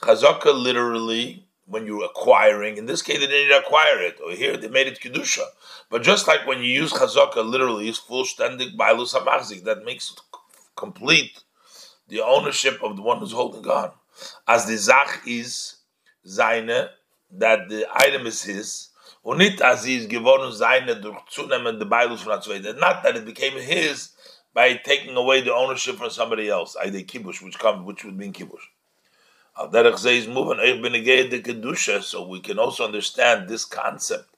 Chazoka 0.00 0.54
literally, 0.54 1.46
when 1.66 1.86
you're 1.86 2.04
acquiring, 2.04 2.76
in 2.78 2.86
this 2.86 3.02
case 3.02 3.18
they 3.18 3.26
didn't 3.26 3.62
acquire 3.62 4.00
it, 4.00 4.18
or 4.24 4.32
here 4.32 4.56
they 4.56 4.68
made 4.68 4.86
it 4.86 4.98
Kedusha. 5.00 5.44
But 5.90 6.02
just 6.02 6.26
like 6.26 6.46
when 6.46 6.58
you 6.58 6.70
use 6.70 6.92
Chazoka 6.92 7.44
literally, 7.44 7.88
it's 7.88 7.98
full 7.98 8.24
standing 8.24 8.76
Bailus 8.78 9.14
HaMachzik, 9.14 9.64
that 9.64 9.84
makes 9.84 10.10
it 10.10 10.20
complete 10.74 11.44
the 12.08 12.22
ownership 12.22 12.82
of 12.82 12.96
the 12.96 13.02
one 13.02 13.18
who's 13.18 13.32
holding 13.32 13.66
on. 13.70 13.92
As 14.46 14.66
the 14.66 14.76
Zach 14.76 15.22
is 15.26 15.76
seine, 16.24 16.90
that 17.30 17.68
the 17.68 17.86
item 17.92 18.26
is 18.26 18.42
his, 18.42 18.90
und 19.24 19.38
nicht 19.38 19.60
as 19.60 19.84
he 19.84 19.96
is 19.96 20.06
geworden 20.06 20.52
seine 20.52 21.00
durch 21.00 21.18
Zunehmen 21.30 21.78
the 21.78 21.84
Bibles 21.84 22.22
von 22.22 22.40
der 22.62 22.74
Not 22.74 23.02
that 23.02 23.16
it 23.16 23.24
became 23.24 23.58
his 23.58 24.14
by 24.52 24.74
taking 24.74 25.16
away 25.16 25.40
the 25.40 25.52
ownership 25.52 25.96
from 25.96 26.10
somebody 26.10 26.48
else, 26.48 26.76
I 26.76 26.90
the 26.90 27.02
kibush, 27.02 27.42
which 27.42 27.58
comes, 27.58 27.84
which 27.84 28.04
would 28.04 28.16
mean 28.16 28.32
kibush. 28.32 28.68
Al 29.58 29.70
derech 29.70 30.28
moving, 30.32 30.58
the 30.58 31.42
kedusha, 31.42 32.02
so 32.02 32.26
we 32.26 32.40
can 32.40 32.58
also 32.58 32.84
understand 32.84 33.48
this 33.48 33.64
concept 33.64 34.28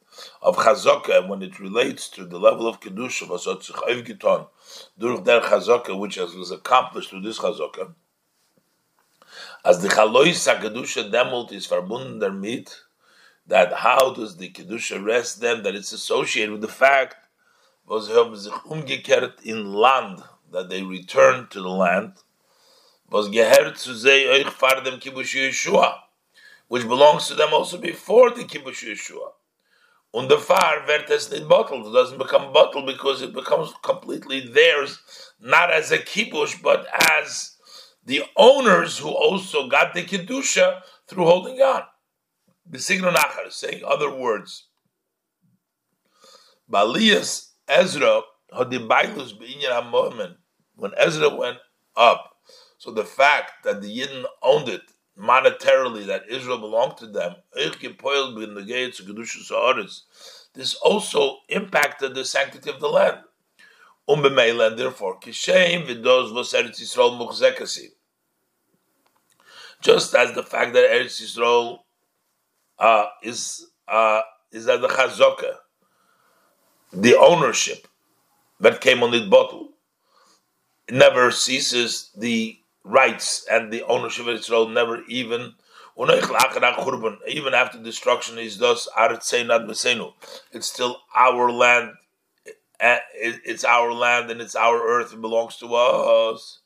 of 0.40 0.56
chazaka 0.56 1.28
when 1.28 1.42
it 1.42 1.60
relates 1.60 2.08
to 2.08 2.24
the 2.24 2.38
level 2.38 2.66
of 2.66 2.80
kedusha 2.80 3.28
was 3.28 3.44
hat 3.44 3.62
sich 3.62 3.76
aufgetan 3.76 4.46
durch 4.98 5.20
chazaka 5.20 5.98
which 5.98 6.16
was 6.16 6.50
accomplished 6.50 7.10
through 7.10 7.20
this 7.20 7.38
chazaka 7.38 7.94
as 9.66 9.82
the 9.82 9.88
chalois 9.88 10.46
kedusha 10.60 11.10
demult 11.10 11.50
is 11.50 11.66
verbunden 11.66 12.20
damit 12.20 12.82
that 13.46 13.72
how 13.72 14.14
does 14.14 14.36
the 14.36 14.50
kedusha 14.50 15.04
rest 15.04 15.40
them 15.40 15.64
that 15.64 15.74
it's 15.74 15.92
associated 15.92 16.52
with 16.52 16.60
the 16.60 16.68
fact 16.68 17.16
was 17.86 18.08
haben 18.08 18.36
sich 18.36 18.52
umgekehrt 18.64 19.42
in 19.42 19.72
land 19.72 20.22
that 20.52 20.68
they 20.68 20.82
returned 20.82 21.50
to 21.50 21.60
the 21.60 21.68
land. 21.68 22.12
Was 23.10 23.28
gehört 23.28 23.78
zu 23.78 23.94
sei 23.94 24.28
euch 24.28 24.50
fahr 24.50 24.82
dem 24.82 24.98
kibush 24.98 25.34
yeshua 25.34 26.02
which 26.68 26.86
belongs 26.88 27.28
to 27.28 27.34
them 27.34 27.54
also 27.54 27.78
before 27.78 28.30
the 28.30 28.44
kibush 28.44 28.82
yeshua. 28.84 29.32
Und 30.12 30.28
the 30.28 30.38
far 30.38 30.86
wird 30.86 31.10
es 31.10 31.30
nicht 31.30 31.48
bottled. 31.48 31.86
It 31.86 31.92
doesn't 31.92 32.18
become 32.18 32.52
bottled 32.52 32.86
because 32.86 33.22
it 33.22 33.32
becomes 33.32 33.72
completely 33.82 34.40
theirs, 34.40 34.98
not 35.40 35.70
as 35.70 35.92
a 35.92 35.98
kibush, 35.98 36.60
but 36.62 36.86
as 36.92 37.55
the 38.06 38.22
owners 38.36 38.98
who 38.98 39.10
also 39.10 39.68
got 39.68 39.92
the 39.92 40.02
kedusha 40.02 40.80
through 41.06 41.24
holding 41.24 41.60
on. 41.60 41.82
B'signon 42.70 43.14
achar, 43.14 43.52
saying 43.52 43.82
other 43.84 44.10
words. 44.10 44.64
Balias 46.70 47.50
Ezra 47.68 48.22
hadibailus 48.52 49.32
b'inyan 49.38 49.90
moment 49.90 50.36
when 50.76 50.92
Ezra 50.96 51.28
went 51.28 51.58
up. 51.96 52.36
So 52.78 52.90
the 52.90 53.04
fact 53.04 53.64
that 53.64 53.82
the 53.82 53.88
Yidden 53.88 54.24
owned 54.42 54.68
it 54.68 54.82
monetarily 55.18 56.06
that 56.06 56.28
Israel 56.28 56.58
belonged 56.58 56.98
to 56.98 57.06
them, 57.06 57.36
this 60.54 60.74
also 60.74 61.38
impacted 61.48 62.14
the 62.14 62.24
sanctity 62.24 62.70
of 62.70 62.80
the 62.80 62.88
land. 62.88 63.18
And 64.08 64.78
therefore, 64.78 65.18
just 69.86 70.14
as 70.16 70.32
the 70.32 70.42
fact 70.42 70.72
that 70.74 70.90
Eretz 70.90 71.22
Yisrael 71.22 71.78
uh, 72.80 73.06
is 73.22 73.66
uh, 73.86 74.20
is 74.50 74.64
that 74.64 74.80
the 74.80 74.88
chazaka, 74.88 75.54
the 76.92 77.14
ownership 77.16 77.86
that 78.58 78.80
came 78.80 79.04
on 79.04 79.12
the 79.12 79.28
bottle, 79.28 79.68
never 80.90 81.30
ceases 81.30 82.10
the 82.16 82.58
rights 82.82 83.46
and 83.50 83.72
the 83.72 83.82
ownership 83.84 84.26
of 84.26 84.34
Israel 84.34 84.68
never 84.68 85.02
even 85.08 85.54
even 87.28 87.54
after 87.54 87.82
destruction 87.82 88.38
is 88.38 88.58
thus 88.58 88.88
it's 90.52 90.68
still 90.68 90.96
our 91.16 91.50
land 91.50 91.90
it's 92.80 93.64
our 93.64 93.92
land 93.92 94.30
and 94.30 94.40
it's 94.40 94.54
our 94.54 94.78
earth 94.86 95.12
it 95.12 95.20
belongs 95.20 95.56
to 95.56 95.74
us 95.74 96.60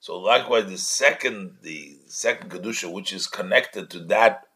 so 0.00 0.18
likewise 0.18 0.66
the 0.66 0.78
second 0.78 1.56
the 1.62 1.96
second 2.06 2.50
kedusha 2.50 2.90
which 2.92 3.12
is 3.12 3.26
connected 3.26 3.90
to 3.90 4.00
that 4.00 4.46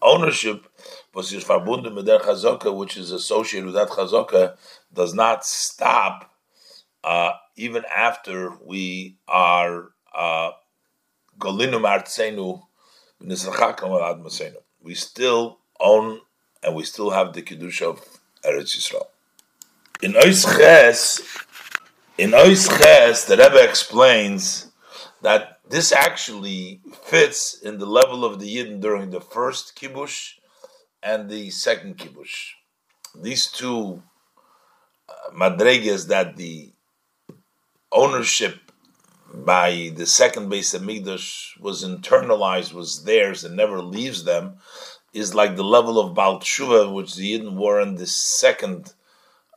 ownership 0.00 0.66
was 1.14 1.32
is 1.32 1.44
which 2.76 2.96
is 2.96 3.12
associated 3.12 3.66
with 3.66 3.74
that 3.74 3.88
chazaka 3.88 4.56
does 4.92 5.14
not 5.14 5.44
stop 5.44 6.30
uh, 7.04 7.32
even 7.56 7.84
after 7.94 8.52
we 8.64 9.16
are 9.28 9.90
Golinum 11.38 11.82
Artsenu 11.84 12.62
we 14.80 14.94
still 14.94 15.58
own 15.80 16.20
and 16.62 16.74
we 16.74 16.84
still 16.84 17.10
have 17.10 17.32
the 17.32 17.42
Kiddush 17.42 17.82
of 17.82 18.00
Eretz 18.44 18.76
Yisrael. 18.76 19.06
In 20.02 20.14
Ois 20.14 20.44
Ches, 20.58 21.22
in 22.18 22.32
Ois 22.32 22.66
Ches, 22.76 23.24
the 23.24 23.36
Rebbe 23.36 23.62
explains 23.62 24.72
that 25.20 25.60
this 25.70 25.92
actually 25.92 26.80
fits 27.04 27.60
in 27.62 27.78
the 27.78 27.86
level 27.86 28.24
of 28.24 28.40
the 28.40 28.56
Yidden 28.56 28.80
during 28.80 29.10
the 29.10 29.20
first 29.20 29.76
Kibbush 29.76 30.32
and 31.04 31.30
the 31.30 31.50
second 31.50 31.98
Kibbush. 31.98 32.50
These 33.14 33.52
two 33.52 34.02
uh, 35.08 35.30
madregas 35.36 36.08
that 36.08 36.36
the 36.36 36.72
ownership 37.92 38.72
by 39.32 39.92
the 39.94 40.06
second 40.06 40.50
Beis 40.50 40.76
Hamikdash 40.76 41.60
was 41.60 41.84
internalized, 41.84 42.72
was 42.72 43.04
theirs, 43.04 43.44
and 43.44 43.54
never 43.54 43.80
leaves 43.80 44.24
them, 44.24 44.56
is 45.12 45.32
like 45.32 45.54
the 45.54 45.62
level 45.62 46.00
of 46.00 46.12
Baal 46.12 46.40
Tshuva, 46.40 46.92
which 46.92 47.14
the 47.14 47.38
Yidden 47.38 47.54
were 47.54 47.80
in 47.80 47.94
the 47.94 48.08
second 48.08 48.94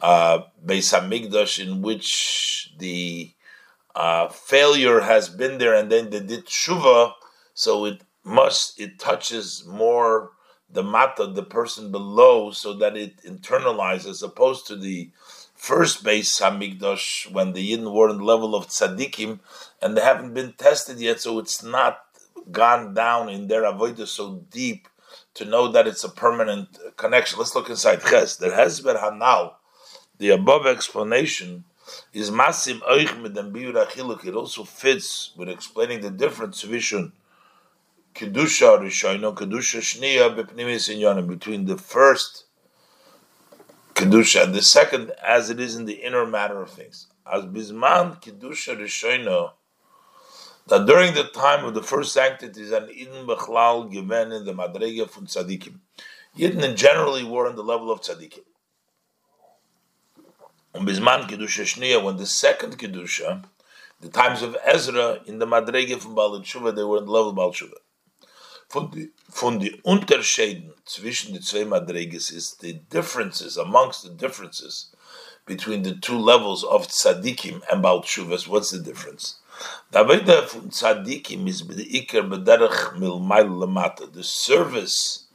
uh, 0.06 0.44
Beis 0.64 0.94
Hamikdash, 0.94 1.58
in 1.66 1.82
which 1.82 2.74
the 2.78 3.34
uh, 3.96 4.28
failure 4.28 5.00
has 5.00 5.30
been 5.30 5.58
there, 5.58 5.74
and 5.74 5.92
then 5.92 6.12
they 6.12 6.20
did 6.20 6.46
Tshuva, 6.46 7.14
so 7.56 7.86
it 7.86 8.02
must 8.24 8.80
it 8.80 9.00
touches 9.00 9.66
more 9.66 10.32
the 10.70 10.84
mata, 10.84 11.26
the 11.26 11.44
person 11.44 11.92
below, 11.92 12.52
so 12.52 12.74
that 12.74 12.96
it 12.96 13.18
internalizes, 13.24 14.10
as 14.10 14.22
opposed 14.22 14.68
to 14.68 14.76
the 14.76 15.10
first 15.56 16.04
Beis 16.04 16.40
Hamikdash 16.40 17.32
when 17.32 17.54
the 17.54 17.72
Yidden 17.72 17.92
were 17.92 18.10
in 18.10 18.18
the 18.18 18.24
level 18.24 18.54
of 18.54 18.68
tzaddikim, 18.68 19.40
and 19.82 19.98
they 19.98 20.02
haven't 20.02 20.36
been 20.36 20.54
tested 20.54 21.00
yet, 21.00 21.20
so 21.20 21.40
it's 21.40 21.64
not 21.64 21.98
gone 22.52 22.94
down 22.94 23.28
in 23.30 23.48
their 23.48 23.64
avodah 23.64 24.06
so 24.06 24.44
deep 24.52 24.88
to 25.34 25.46
know 25.46 25.68
that 25.68 25.88
it's 25.88 26.04
a 26.04 26.10
permanent 26.10 26.78
connection. 26.96 27.40
Let's 27.40 27.56
look 27.56 27.72
inside 27.72 28.02
Ches. 28.04 28.36
There 28.36 28.54
has 28.54 28.82
been 28.82 28.98
Hanal. 28.98 29.54
The 30.18 30.30
above 30.30 30.66
explanation 30.66 31.66
is 32.14 32.32
Masim 32.32 32.80
Oich 32.82 33.10
Midem 33.22 33.52
Biur 33.52 33.86
achiluk. 33.86 34.26
It 34.26 34.34
also 34.34 34.64
fits 34.64 35.32
with 35.36 35.50
explaining 35.50 36.02
the 36.02 36.10
difference 36.10 36.64
between 36.64 37.12
Kedusha 38.14 38.80
Rishoino, 38.80 39.36
Kedusha 39.36 39.82
Shniya 39.82 40.36
Bepnimis 40.36 40.90
Inyonim, 40.90 41.28
between 41.28 41.66
the 41.66 41.78
first 41.78 42.46
Kedusha 43.94 44.46
and 44.46 44.56
the 44.56 44.62
second, 44.62 45.12
as 45.22 45.50
it 45.50 45.60
is 45.60 45.76
in 45.76 45.86
the 45.86 45.96
inner 45.96 46.26
matter 46.26 46.62
of 46.62 46.70
things. 46.70 47.08
As 47.30 47.44
Bisman 47.44 48.22
Kedusha 48.22 48.78
Rishoino, 48.80 49.52
that 50.68 50.86
during 50.86 51.14
the 51.14 51.26
time 51.26 51.66
of 51.66 51.74
the 51.74 51.84
first 51.84 52.14
sanctities 52.14 52.72
and 52.72 52.90
Eden 52.90 53.28
Bechlal 53.28 53.92
given 53.92 54.32
in 54.32 54.46
the 54.46 54.54
Madrege 54.54 55.10
from 55.10 55.28
Tzadikim. 55.28 55.80
Yidden 56.38 56.76
generally 56.76 57.24
were 57.24 57.48
on 57.48 57.56
the 57.56 57.64
level 57.64 57.92
of 57.92 58.02
Tzadikim. 58.02 58.44
On 60.76 60.86
Bisman 60.86 61.26
Kedusha 61.30 61.64
Shniya, 61.64 62.04
when 62.04 62.18
the 62.18 62.26
second 62.26 62.78
Kedusha, 62.78 63.46
the 64.02 64.10
times 64.10 64.42
of 64.42 64.58
Ezra 64.66 65.22
in 65.26 65.40
the 65.40 65.48
Madrege 65.48 65.98
from 65.98 66.16
Baal 66.16 66.38
Tshuva, 66.42 66.76
they 66.76 66.84
were 66.84 66.98
in 66.98 67.06
the 67.06 67.12
level 67.12 67.30
of 67.30 67.36
Baal 67.36 67.54
Tshuva. 67.54 67.78
Von 69.30 69.60
die 69.60 69.80
Unterschieden 69.86 70.74
zwischen 70.86 71.32
die 71.32 71.40
zwei 71.40 71.64
Madreges 71.64 72.30
is 72.30 72.56
the 72.60 72.74
differences, 72.90 73.56
amongst 73.56 74.04
the 74.04 74.10
differences 74.10 74.92
between 75.46 75.84
the 75.84 75.96
two 75.96 76.18
levels 76.18 76.66
of 76.66 76.90
Tzadikim 76.90 77.62
and 77.72 77.82
Baal 77.82 78.02
Tshuvas, 78.02 78.46
what's 78.46 78.72
the 78.72 78.80
difference? 78.80 79.36
The 79.92 80.04
service 84.24 85.28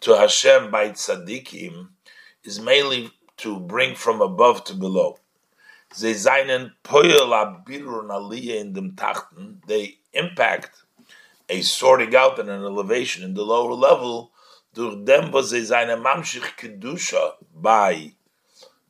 to 0.00 0.16
Hashem 0.16 0.70
by 0.72 0.88
tzaddikim 0.88 1.88
is 2.42 2.58
mainly 2.58 3.12
to 3.40 3.58
bring 3.58 3.94
from 3.94 4.20
above 4.20 4.64
to 4.64 4.74
below. 4.74 5.18
They 5.98 6.12
impact 10.12 10.82
a 11.48 11.62
sorting 11.62 12.14
out 12.14 12.38
and 12.38 12.48
an 12.48 12.62
elevation 12.64 13.24
in 13.24 13.34
the 13.34 13.42
lower 13.42 13.74
level. 13.74 14.32
by 17.54 18.12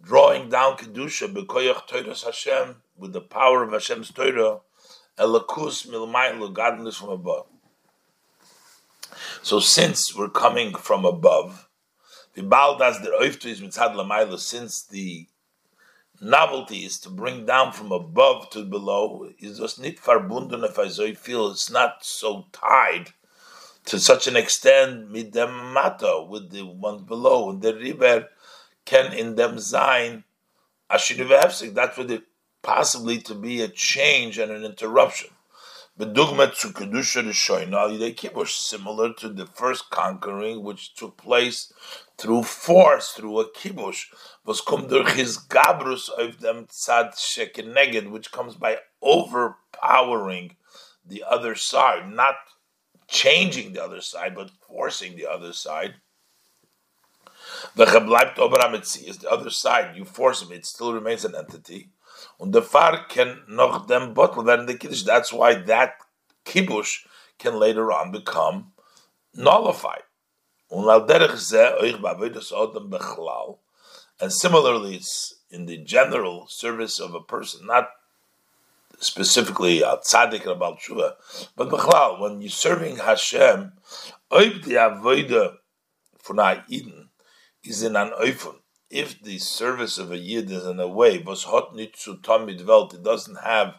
drawing 0.02 0.50
down 0.50 0.76
kedusha 0.76 1.32
Hashem 2.24 2.82
with 2.98 3.12
the 3.12 3.20
power 3.20 3.62
of 3.62 3.72
Hashem's 3.72 4.12
Torah 4.12 4.60
Elakus 5.18 5.86
godliness 6.52 6.96
from 6.96 7.10
above. 7.10 7.46
So 9.42 9.60
since 9.60 10.14
we're 10.14 10.28
coming 10.28 10.74
from 10.74 11.04
above, 11.04 11.68
the 12.40 12.46
baldas 12.46 13.02
der 13.02 13.12
oiftu 13.12 13.54
mitzad 13.60 13.94
lamaylu, 13.94 14.38
since 14.38 14.82
the 14.82 15.26
novelty 16.22 16.84
is 16.84 16.98
to 17.00 17.10
bring 17.10 17.44
down 17.44 17.72
from 17.72 17.92
above 17.92 18.48
to 18.50 18.64
below, 18.64 19.30
is 19.38 19.58
just 19.58 19.78
nit 19.78 19.98
verbunden 20.00 20.64
if 20.64 20.78
I 20.78 21.12
feel 21.12 21.50
it's 21.50 21.70
not 21.70 22.04
so 22.04 22.46
tied 22.52 23.12
to 23.86 23.98
such 23.98 24.26
an 24.26 24.36
extent 24.36 25.10
mit 25.10 25.32
dem 25.32 25.72
mata 25.72 26.24
with 26.26 26.50
the 26.50 26.62
ones 26.62 27.02
below, 27.02 27.50
and 27.50 27.60
the 27.60 27.74
river 27.74 28.28
can 28.86 29.12
in 29.12 29.34
them 29.34 29.58
sein 29.58 30.24
ashinu 30.90 31.74
That's 31.74 31.98
what 31.98 32.08
the 32.08 32.22
possibly 32.62 33.18
to 33.22 33.34
be 33.34 33.60
a 33.60 33.68
change 33.68 34.38
and 34.38 34.50
an 34.50 34.64
interruption. 34.64 35.30
Similar 35.98 36.38
to 39.14 39.28
the 39.28 39.48
first 39.52 39.90
conquering, 39.90 40.62
which 40.62 40.94
took 40.94 41.16
place 41.18 41.72
through 42.20 42.42
force, 42.42 43.12
through 43.12 43.40
a 43.40 43.50
kibush, 43.50 44.06
was 44.44 44.60
come 44.60 44.86
durch 44.88 45.12
his 45.12 45.38
gabrus 45.38 46.08
of 46.10 46.40
them 46.40 46.66
tzad 46.66 47.14
shekeneged, 47.14 48.10
which 48.10 48.30
comes 48.30 48.54
by 48.54 48.78
overpowering 49.02 50.56
the 51.06 51.24
other 51.26 51.54
side, 51.54 52.12
not 52.12 52.36
changing 53.08 53.72
the 53.72 53.82
other 53.82 54.00
side, 54.00 54.34
but 54.34 54.50
forcing 54.68 55.16
the 55.16 55.26
other 55.26 55.52
side. 55.52 55.94
The 57.74 57.84
is 57.84 59.18
the 59.18 59.30
other 59.30 59.50
side. 59.50 59.96
You 59.96 60.04
force 60.04 60.42
him; 60.42 60.52
it 60.52 60.66
still 60.66 60.92
remains 60.92 61.24
an 61.24 61.34
entity. 61.34 61.90
Und 62.38 62.52
der 62.52 62.62
Fahr 62.62 63.08
can 63.08 63.42
noch 63.48 63.86
dem 63.86 64.14
bottle 64.14 64.44
werden 64.44 64.66
the 64.66 64.74
Kiddush. 64.74 65.04
That's 65.04 65.32
why 65.32 65.54
that 65.54 65.94
Kibbush 66.44 67.06
can 67.38 67.58
later 67.58 67.90
on 67.90 68.12
become 68.12 68.72
nullified. 69.34 70.02
And 70.72 70.86
similarly, 74.32 74.96
it's 74.96 75.34
in 75.50 75.66
the 75.66 75.78
general 75.78 76.46
service 76.48 77.00
of 77.00 77.14
a 77.14 77.20
person, 77.20 77.66
not 77.66 77.90
specifically 79.00 79.82
a 79.82 79.96
tzaddik 79.96 80.46
about 80.46 80.78
tshuva, 80.80 81.14
but 81.56 81.70
bechlal, 81.70 82.20
when 82.20 82.40
you're 82.40 82.50
serving 82.50 82.96
Hashem, 82.96 83.72
oib 84.30 84.64
the 84.64 84.74
avodah 84.74 85.56
for 86.18 86.62
Eden 86.68 87.08
is 87.64 87.82
in 87.82 87.96
an 87.96 88.10
oifun. 88.10 88.56
If 88.90 89.22
the 89.22 89.38
service 89.38 89.98
of 89.98 90.12
a 90.12 90.18
yid 90.18 90.50
is 90.50 90.66
in 90.66 90.80
a 90.80 90.88
way 90.88 91.18
was 91.18 91.44
hot 91.44 91.72
it 91.78 93.02
doesn't 93.02 93.38
have 93.38 93.74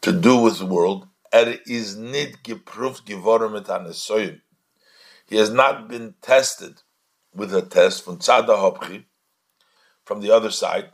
to 0.00 0.12
do 0.12 0.36
with 0.36 0.58
the 0.58 0.66
world. 0.66 1.08
Er 1.32 1.58
is 1.66 1.96
nit 1.96 2.42
geprüft 2.44 3.06
geworden 3.06 3.52
mit 3.52 3.68
einer 3.68 3.92
He 5.26 5.36
has 5.36 5.50
not 5.50 5.88
been 5.88 6.14
tested 6.20 6.82
with 7.34 7.54
a 7.54 7.62
test 7.62 8.04
from 8.04 8.18
tzada 8.18 8.56
hopchi, 8.56 9.04
from 10.04 10.20
the 10.20 10.30
other 10.30 10.50
side. 10.50 10.90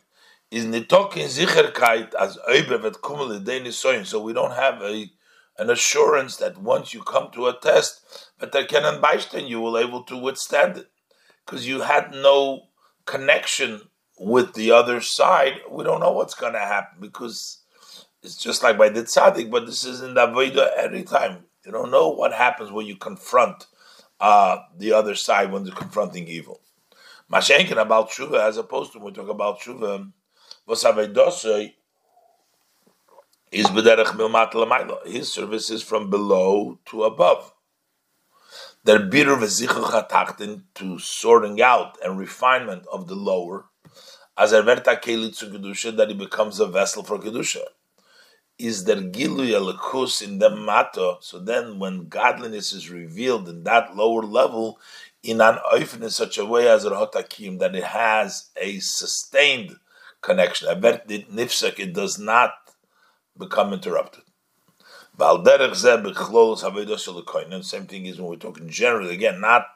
Is 0.50 0.64
nitokin 0.64 1.28
sicherkeit 1.28 2.14
as 2.14 2.36
oiber 2.48 2.80
vet 2.80 2.94
kumel 2.94 3.40
deni 3.44 4.04
So 4.04 4.22
we 4.22 4.32
don't 4.32 4.54
have 4.54 4.82
a 4.82 5.10
an 5.58 5.68
assurance 5.68 6.36
that 6.36 6.56
once 6.56 6.94
you 6.94 7.02
come 7.02 7.30
to 7.32 7.46
a 7.46 7.58
test, 7.60 8.30
that 8.38 8.50
there 8.52 8.64
can 8.64 8.84
and 8.84 9.48
you 9.48 9.60
will 9.60 9.76
able 9.76 10.02
to 10.04 10.16
withstand 10.16 10.78
it 10.78 10.90
because 11.44 11.68
you 11.68 11.82
had 11.82 12.12
no 12.12 12.68
connection 13.04 13.82
with 14.18 14.54
the 14.54 14.70
other 14.70 15.00
side, 15.00 15.60
we 15.70 15.84
don't 15.84 16.00
know 16.00 16.12
what's 16.12 16.34
going 16.34 16.52
to 16.54 16.58
happen 16.58 16.98
because 17.00 17.58
it's 18.22 18.36
just 18.36 18.62
like 18.62 18.78
by 18.78 18.88
the 18.88 19.02
tzaddik, 19.02 19.50
but 19.50 19.66
this 19.66 19.84
is 19.84 20.02
in 20.02 20.14
the 20.14 20.26
Avodah 20.26 20.70
every 20.76 21.02
time. 21.02 21.44
You 21.64 21.72
don't 21.72 21.90
know 21.90 22.08
what 22.08 22.32
happens 22.32 22.70
when 22.70 22.86
you 22.86 22.96
confront 22.96 23.66
uh, 24.20 24.58
the 24.76 24.92
other 24.92 25.14
side 25.14 25.50
when 25.50 25.64
they're 25.64 25.74
confronting 25.74 26.28
evil. 26.28 26.60
Mashenkin 27.32 27.80
about 27.80 28.10
tshuva, 28.10 28.40
as 28.46 28.56
opposed 28.56 28.92
to 28.92 28.98
when 28.98 29.06
we 29.06 29.12
talk 29.12 29.28
about 29.28 29.60
tshuva, 29.60 30.12
was 30.66 30.84
Avedosai 30.84 31.74
is 33.52 33.66
b'derech 33.66 34.16
milmat 34.16 34.54
l'mayla. 34.54 35.06
His 35.06 35.32
service 35.32 35.70
is 35.70 35.82
from 35.82 36.10
below 36.10 36.78
to 36.86 37.04
above. 37.04 37.52
Der 38.84 38.98
bitter 38.98 39.36
v'zichel 39.36 40.62
to 40.74 40.98
sorting 40.98 41.60
out 41.62 41.98
and 42.04 42.18
refinement 42.18 42.84
of 42.92 43.08
the 43.08 43.14
lower, 43.14 43.66
as 44.36 44.52
er 44.52 44.62
verta 44.62 45.00
keli 45.00 45.34
zu 45.34 45.50
kedusha, 45.50 45.96
that 45.96 46.08
he 46.08 46.14
becomes 46.14 46.60
a 46.60 46.66
vessel 46.66 47.02
for 47.02 47.18
kedusha. 47.18 47.62
Is 48.62 48.84
der 48.84 48.96
gilu 48.96 49.46
elikus 49.48 50.20
in 50.20 50.38
the 50.38 50.50
mato? 50.50 51.18
So 51.20 51.38
then, 51.38 51.78
when 51.78 52.08
godliness 52.08 52.74
is 52.74 52.90
revealed 52.90 53.48
in 53.48 53.64
that 53.64 53.96
lower 53.96 54.22
level, 54.22 54.78
in 55.22 55.40
an 55.40 55.58
oifen 55.72 56.02
in 56.02 56.10
such 56.10 56.36
a 56.38 56.44
way 56.44 56.68
as 56.68 56.84
a 56.84 56.90
hotakim 56.90 57.58
that 57.58 57.74
it 57.74 57.84
has 57.84 58.50
a 58.56 58.78
sustained 58.80 59.76
connection. 60.20 60.68
It 60.70 61.92
does 61.94 62.18
not 62.18 62.52
become 63.38 63.72
interrupted. 63.72 64.24
Same 65.18 65.52
thing 67.86 68.06
is 68.06 68.20
when 68.20 68.30
we're 68.30 68.36
talking 68.36 68.68
generally, 68.68 69.14
again, 69.14 69.40
not 69.40 69.66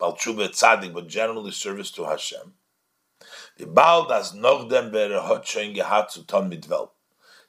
Balchuba 0.00 0.48
Tzadik, 0.48 0.92
but 0.92 1.06
generally 1.06 1.52
service 1.52 1.90
to 1.92 2.04
Hashem. 2.04 2.54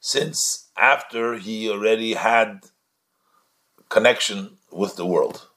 Since 0.06 0.70
after 0.76 1.36
he 1.38 1.70
already 1.70 2.16
had 2.16 2.66
connection 3.88 4.58
with 4.70 4.98
the 4.98 5.06
world. 5.06 5.48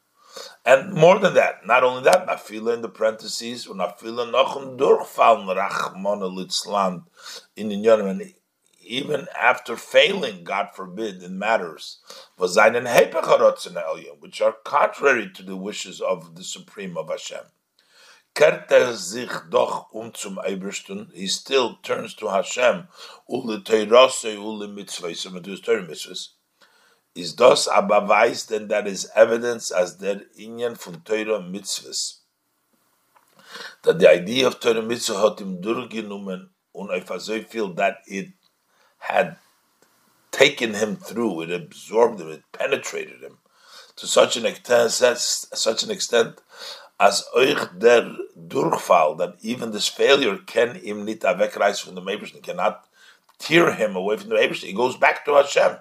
And 0.65 0.93
more 0.93 1.19
than 1.19 1.35
that, 1.35 1.67
not 1.67 1.83
only 1.83 2.05
that, 2.05 2.29
nafila 2.29 2.75
in 2.75 2.83
the 2.83 2.89
parentheses, 2.89 3.67
nafila 3.67 4.31
nochum 4.31 4.79
durchfallen 4.79 5.49
rachmona 5.53 6.31
litzland 6.33 7.07
in 7.57 7.71
the 7.71 7.89
and 7.89 8.35
even 8.81 9.27
after 9.37 9.77
failing, 9.77 10.45
God 10.45 10.69
forbid, 10.77 11.25
in 11.25 11.41
matters, 11.41 11.99
which 12.37 12.57
are 14.41 14.57
contrary 14.63 15.29
to 15.35 15.43
the 15.43 15.57
wishes 15.57 16.01
of 16.01 16.37
the 16.37 16.45
Supreme 16.45 16.97
of 16.97 17.11
Hashem. 17.11 17.47
Um 18.39 18.53
he 21.15 21.27
still 21.27 21.79
turns 21.83 22.15
to 22.17 22.29
Hashem, 22.29 22.87
is 27.15 27.35
das 27.35 27.67
aber 27.67 28.09
weiß, 28.09 28.47
denn 28.49 28.69
that 28.69 28.87
is 28.87 29.11
evidence 29.15 29.73
as 29.73 29.97
der 29.97 30.21
Inyan 30.37 30.77
von 30.77 31.03
Teure 31.03 31.41
Mitzvahs. 31.41 32.21
That 33.83 33.99
the 33.99 34.11
idea 34.11 34.47
of 34.47 34.61
Teure 34.61 34.83
Mitzvah 34.83 35.23
hat 35.23 35.41
ihm 35.41 35.63
durchgenommen 35.63 36.51
und 36.73 36.91
if 36.91 37.11
I 37.11 37.43
feel 37.43 37.73
that 37.77 38.03
it 38.07 38.35
had 38.99 39.39
taken 40.31 40.75
him 40.75 40.99
through, 40.99 41.41
it 41.43 41.51
absorbed 41.51 42.21
him, 42.21 42.29
it 42.29 42.43
penetrated 42.53 43.23
him. 43.23 43.39
To 43.97 44.07
such 44.07 44.37
an 44.37 44.45
extent, 44.45 44.93
such 44.93 45.83
an 45.83 45.91
extent 45.91 46.39
as 46.99 47.27
euch 47.35 47.69
der 47.79 48.17
Durchfall, 48.35 49.17
that 49.17 49.37
even 49.43 49.73
this 49.73 49.89
failure 49.89 50.39
can 50.39 50.75
him 50.77 51.05
nit 51.05 51.21
wegreißen 51.21 51.85
from 51.85 51.95
the 51.95 52.01
Meibishn, 52.01 52.43
cannot 52.43 52.85
tear 53.39 53.73
him 53.73 53.97
away 53.97 54.17
from 54.17 54.31
the 54.31 54.35
Meibishn. 54.35 54.65
He 54.65 54.73
goes 54.73 54.97
back 54.97 55.25
to 55.25 55.35
Hashem. 55.35 55.79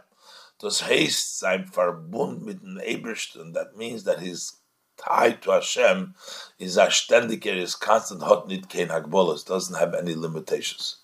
Das 0.59 0.83
heißt, 0.83 1.39
sein 1.39 1.69
Verbund 1.71 2.43
mit 2.43 2.61
dem 2.61 2.79
Ebersten, 2.79 3.53
that 3.53 3.75
means 3.75 4.03
that 4.03 4.19
he's 4.19 4.57
tied 4.97 5.41
to 5.41 5.51
Hashem, 5.51 6.15
is 6.59 6.77
a 6.77 6.89
ständiger, 6.89 7.53
is 7.53 7.75
constant, 7.75 8.23
hot 8.23 8.47
nit 8.47 8.69
kein 8.69 8.87
Hagbolas, 8.87 9.45
doesn't 9.45 9.75
have 9.75 9.93
any 9.93 10.15
limitations. 10.15 10.97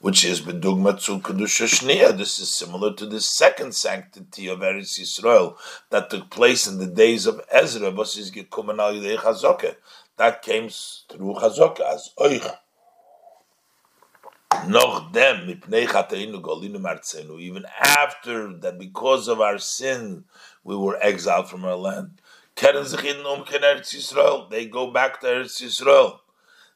Which 0.00 0.24
is 0.24 0.40
bedugma 0.40 1.00
zu 1.00 1.20
kedusha 1.20 1.66
shnia. 1.66 2.16
This 2.16 2.38
is 2.38 2.50
similar 2.50 2.94
to 2.94 3.06
the 3.06 3.20
second 3.20 3.74
sanctity 3.74 4.48
of 4.48 4.60
Eretz 4.60 4.98
Yisrael 4.98 5.56
that 5.90 6.10
took 6.10 6.30
place 6.30 6.66
in 6.66 6.78
the 6.78 6.86
days 6.86 7.26
of 7.26 7.40
Ezra. 7.50 7.90
Was 7.90 8.16
is 8.16 8.30
gekumen 8.30 8.78
al 8.78 8.94
yidei 8.94 9.76
That 10.16 10.42
came 10.42 10.68
through 10.68 11.34
chazoke 11.34 11.80
as 11.80 12.10
oich. 12.18 12.56
Noch 14.66 15.12
dem 15.12 15.48
even 15.48 17.64
after 17.78 18.52
that 18.52 18.78
because 18.78 19.28
of 19.28 19.40
our 19.40 19.58
sin 19.58 20.24
we 20.64 20.76
were 20.76 20.98
exiled 21.00 21.48
from 21.48 21.64
our 21.64 21.76
land. 21.76 22.20
Keren 22.56 22.84
sich 22.84 23.04
in 23.04 23.24
um 23.24 23.44
they 24.50 24.66
go 24.66 24.90
back 24.90 25.20
to 25.20 25.26
Eretz 25.26 25.62
Yisrael 25.62 26.19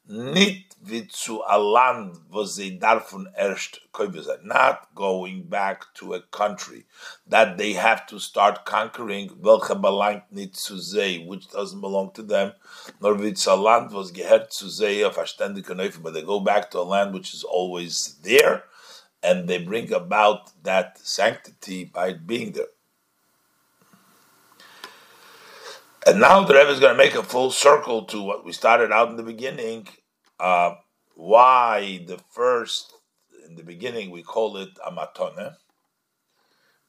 Nicht 0.06 0.76
wie 0.82 1.09
zu 1.09 1.43
a 1.44 1.56
land, 1.56 2.20
wo 2.28 2.44
sie 2.44 2.78
darfen 2.78 3.26
erst 3.35 3.81
sein. 3.97 4.40
Not 4.43 4.94
going 4.94 5.48
back 5.48 5.94
to 5.94 6.12
a 6.12 6.20
country 6.31 6.85
that 7.26 7.56
they 7.56 7.72
have 7.72 8.05
to 8.09 8.18
start 8.18 8.66
conquering, 8.66 9.31
welche 9.40 9.74
belangt 9.74 10.31
nicht 10.31 10.56
zu 10.56 10.76
sie, 10.76 11.24
which 11.26 11.48
doesn't 11.48 11.81
belong 11.81 12.12
to 12.12 12.22
them, 12.22 12.52
nor 13.01 13.18
wie 13.18 13.32
zu 13.32 13.51
a 13.51 13.55
land, 13.55 13.94
was 13.94 14.12
gehört 14.12 14.52
zu 14.52 14.68
sie 14.68 15.06
auf 15.06 15.16
a 15.16 15.26
ständiger 15.26 15.74
Neufe, 15.74 16.02
but 16.02 16.12
they 16.12 16.22
go 16.22 16.39
back 16.39 16.70
to 16.70 16.81
a 16.81 16.85
land 16.85 17.14
which 17.14 17.32
is 17.32 17.43
always 17.43 18.20
there, 18.22 18.64
and 19.22 19.48
they 19.48 19.56
bring 19.56 19.90
about 19.94 20.52
that 20.62 20.98
sanctity 20.98 21.86
by 21.86 22.12
being 22.12 22.52
there. 22.52 22.73
And 26.06 26.20
now 26.20 26.44
the 26.44 26.52
Rebbe 26.52 26.68
is 26.68 26.81
going 26.81 26.93
to 26.93 27.02
make 27.02 27.14
a 27.14 27.22
full 27.22 27.51
circle 27.51 28.05
to 28.06 28.20
what 28.20 28.44
we 28.44 28.52
started 28.52 28.93
out 28.93 29.09
in 29.09 29.16
the 29.16 29.22
beginning. 29.22 29.89
Uh, 30.39 30.74
why 31.14 32.05
the 32.06 32.18
first, 32.31 32.93
in 33.48 33.56
the 33.56 33.62
beginning, 33.62 34.10
we 34.10 34.22
call 34.22 34.59
it 34.59 34.68
Amatone, 34.86 35.55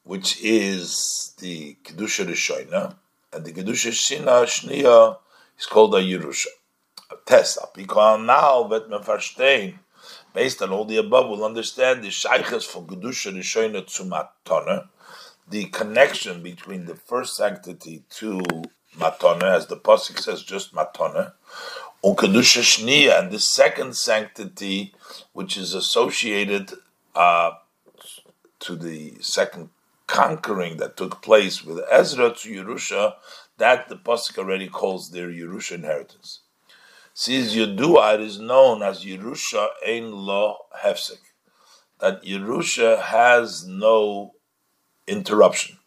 which 0.02 0.42
is 0.42 1.34
the 1.38 1.78
Kedusha 1.82 2.26
Rishoina, 2.26 2.96
and 3.32 3.44
the 3.44 3.52
Kedusha 3.52 3.90
Shina 3.90 4.44
Shnia 4.44 5.16
is 5.58 5.64
called 5.64 5.94
a 5.94 6.02
Yerusha. 6.02 6.48
A 7.10 7.14
test. 7.24 7.58
Because 7.74 8.20
now, 8.20 8.68
man 8.68 9.00
verstehen, 9.02 9.78
based 10.34 10.60
on 10.60 10.72
all 10.72 10.84
the 10.84 10.98
above, 10.98 11.30
we'll 11.30 11.44
understand 11.44 12.02
the 12.02 12.10
Shaykhs 12.10 12.66
for 12.66 12.82
Kedusha 12.82 13.32
Rishoina 13.32 13.86
to 13.96 14.02
Matone, 14.02 14.88
the 15.48 15.64
connection 15.66 16.42
between 16.42 16.84
the 16.84 16.96
first 16.96 17.36
sanctity 17.36 18.04
to 18.10 18.42
matone, 18.98 19.42
as 19.42 19.66
the 19.66 19.76
pasuk 19.76 20.18
says, 20.18 20.42
just 20.42 20.74
matone, 20.74 21.32
kedusha 22.02 22.62
shnia, 22.62 23.18
and 23.18 23.30
the 23.30 23.38
second 23.38 23.96
sanctity, 23.96 24.94
which 25.32 25.56
is 25.56 25.74
associated 25.74 26.72
uh, 27.14 27.50
to 28.60 28.76
the 28.76 29.14
second 29.20 29.70
conquering 30.06 30.76
that 30.76 30.96
took 30.96 31.20
place 31.22 31.64
with 31.64 31.84
Ezra 31.90 32.32
to 32.32 32.48
Yerusha, 32.48 33.14
that 33.58 33.88
the 33.88 33.96
pasuk 33.96 34.38
already 34.38 34.68
calls 34.68 35.10
their 35.10 35.28
Yerusha 35.28 35.72
inheritance. 35.72 36.40
Since 37.14 37.54
Yedua, 37.54 38.14
it 38.14 38.20
is 38.20 38.38
known 38.38 38.82
as 38.82 39.04
Yerusha 39.04 39.68
Ein 39.86 40.12
Lo 40.12 40.56
Hefsek, 40.84 41.20
that 41.98 42.22
Yerusha 42.22 43.00
has 43.00 43.66
no 43.66 44.34
interruption 45.06 45.78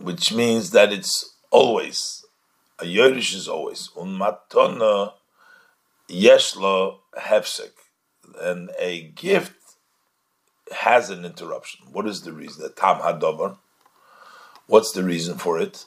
which 0.00 0.32
means 0.32 0.70
that 0.70 0.92
it's 0.92 1.36
always 1.50 2.24
a 2.78 2.84
Yorish 2.84 3.34
is 3.34 3.48
always 3.48 3.90
unmatona 3.96 5.12
yeshlo 6.08 6.98
hefsek, 7.16 7.70
and 8.40 8.70
a 8.78 9.02
gift 9.14 9.54
has 10.72 11.10
an 11.10 11.24
interruption. 11.24 11.86
What 11.92 12.06
is 12.06 12.22
the 12.22 12.32
reason? 12.32 12.62
The 12.62 12.70
tam 12.70 12.98
hadover. 12.98 13.56
What's 14.66 14.92
the 14.92 15.04
reason 15.04 15.38
for 15.38 15.60
it? 15.60 15.84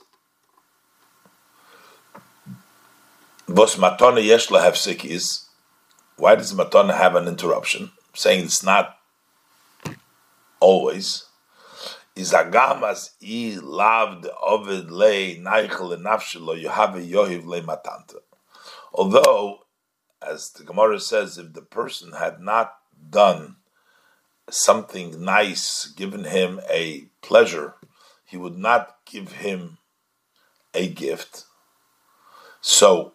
Bos 3.48 3.76
matona 3.76 4.24
yeshlo 4.24 4.62
hefsek 4.62 5.04
is 5.04 5.46
why 6.18 6.36
does 6.36 6.54
matona 6.54 6.96
have 6.96 7.16
an 7.16 7.28
interruption? 7.28 7.92
Saying 8.14 8.46
it's 8.46 8.64
not 8.64 8.98
always 10.62 11.26
is 12.16 12.32
agamas 12.32 13.12
i 13.22 13.60
loved 13.62 14.28
ovid 14.42 14.90
lay 14.90 15.38
neichel 15.38 15.94
and 15.94 16.06
nafshelo 16.06 16.60
you 16.60 16.70
have 16.70 16.96
a 16.96 17.02
yohiv 17.02 17.46
le 17.46 17.62
matanta. 17.62 18.20
Although, 18.94 19.66
as 20.22 20.52
the 20.52 20.64
Gemara 20.64 21.02
says, 21.02 21.38
if 21.38 21.52
the 21.52 21.62
person 21.62 22.14
had 22.14 22.40
not 22.40 22.76
done 23.10 23.58
something 24.50 25.22
nice, 25.22 25.88
given 25.88 26.24
him 26.24 26.62
a 26.70 27.10
pleasure, 27.22 27.74
he 28.24 28.38
would 28.38 28.58
not 28.58 28.96
give 29.06 29.34
him 29.34 29.80
a 30.74 30.88
gift. 30.88 31.44
So, 32.62 33.14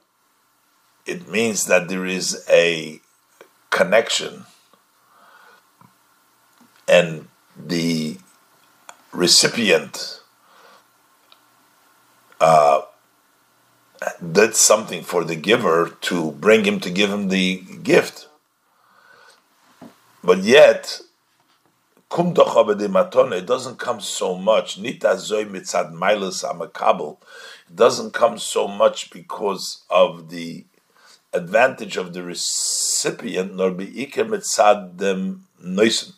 it 1.07 1.29
means 1.29 1.65
that 1.65 1.89
there 1.89 2.05
is 2.05 2.45
a 2.51 3.01
connection 3.71 4.45
and 6.87 7.29
the 7.57 8.19
recipient 9.13 10.21
uh, 12.41 12.83
did 14.33 14.55
something 14.57 15.03
for 15.03 15.25
the 15.25 15.37
giver 15.37 15.97
to 16.01 16.33
bring 16.33 16.65
him 16.65 16.81
to 16.81 16.91
give 16.91 17.11
him 17.11 17.29
the 17.29 17.63
gift. 17.83 18.29
But 20.23 20.39
yet, 20.39 21.01
it 22.13 23.47
doesn't 23.47 23.79
come 23.79 24.01
so 24.01 24.37
much. 24.37 24.79
Nita 24.79 25.09
zoy 25.09 25.49
mitzad 25.49 25.93
milas 25.93 26.45
amakabel. 26.45 27.19
It 27.69 27.77
doesn't 27.77 28.13
come 28.13 28.39
so 28.39 28.67
much 28.67 29.11
because 29.11 29.85
of 29.91 30.31
the 30.31 30.65
advantage 31.33 31.97
of 31.97 32.13
the 32.13 32.23
recipient, 32.23 33.55
nor 33.55 33.71
beike 33.71 34.15
mitzad 34.15 34.97
dem 34.97 35.47
noisen. 35.65 36.15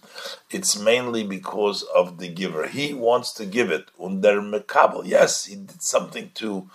It's 0.51 0.79
mainly 0.79 1.25
because 1.25 1.83
of 1.95 2.19
the 2.19 2.29
giver. 2.29 2.67
He 2.67 2.95
wants 2.95 3.33
to 3.35 3.47
give 3.47 3.71
it. 3.71 3.91
Under 4.03 4.41
mekabel, 4.41 5.03
yes, 5.05 5.47
he 5.47 5.57
did 5.57 5.83
something 5.83 6.31
to 6.35 6.71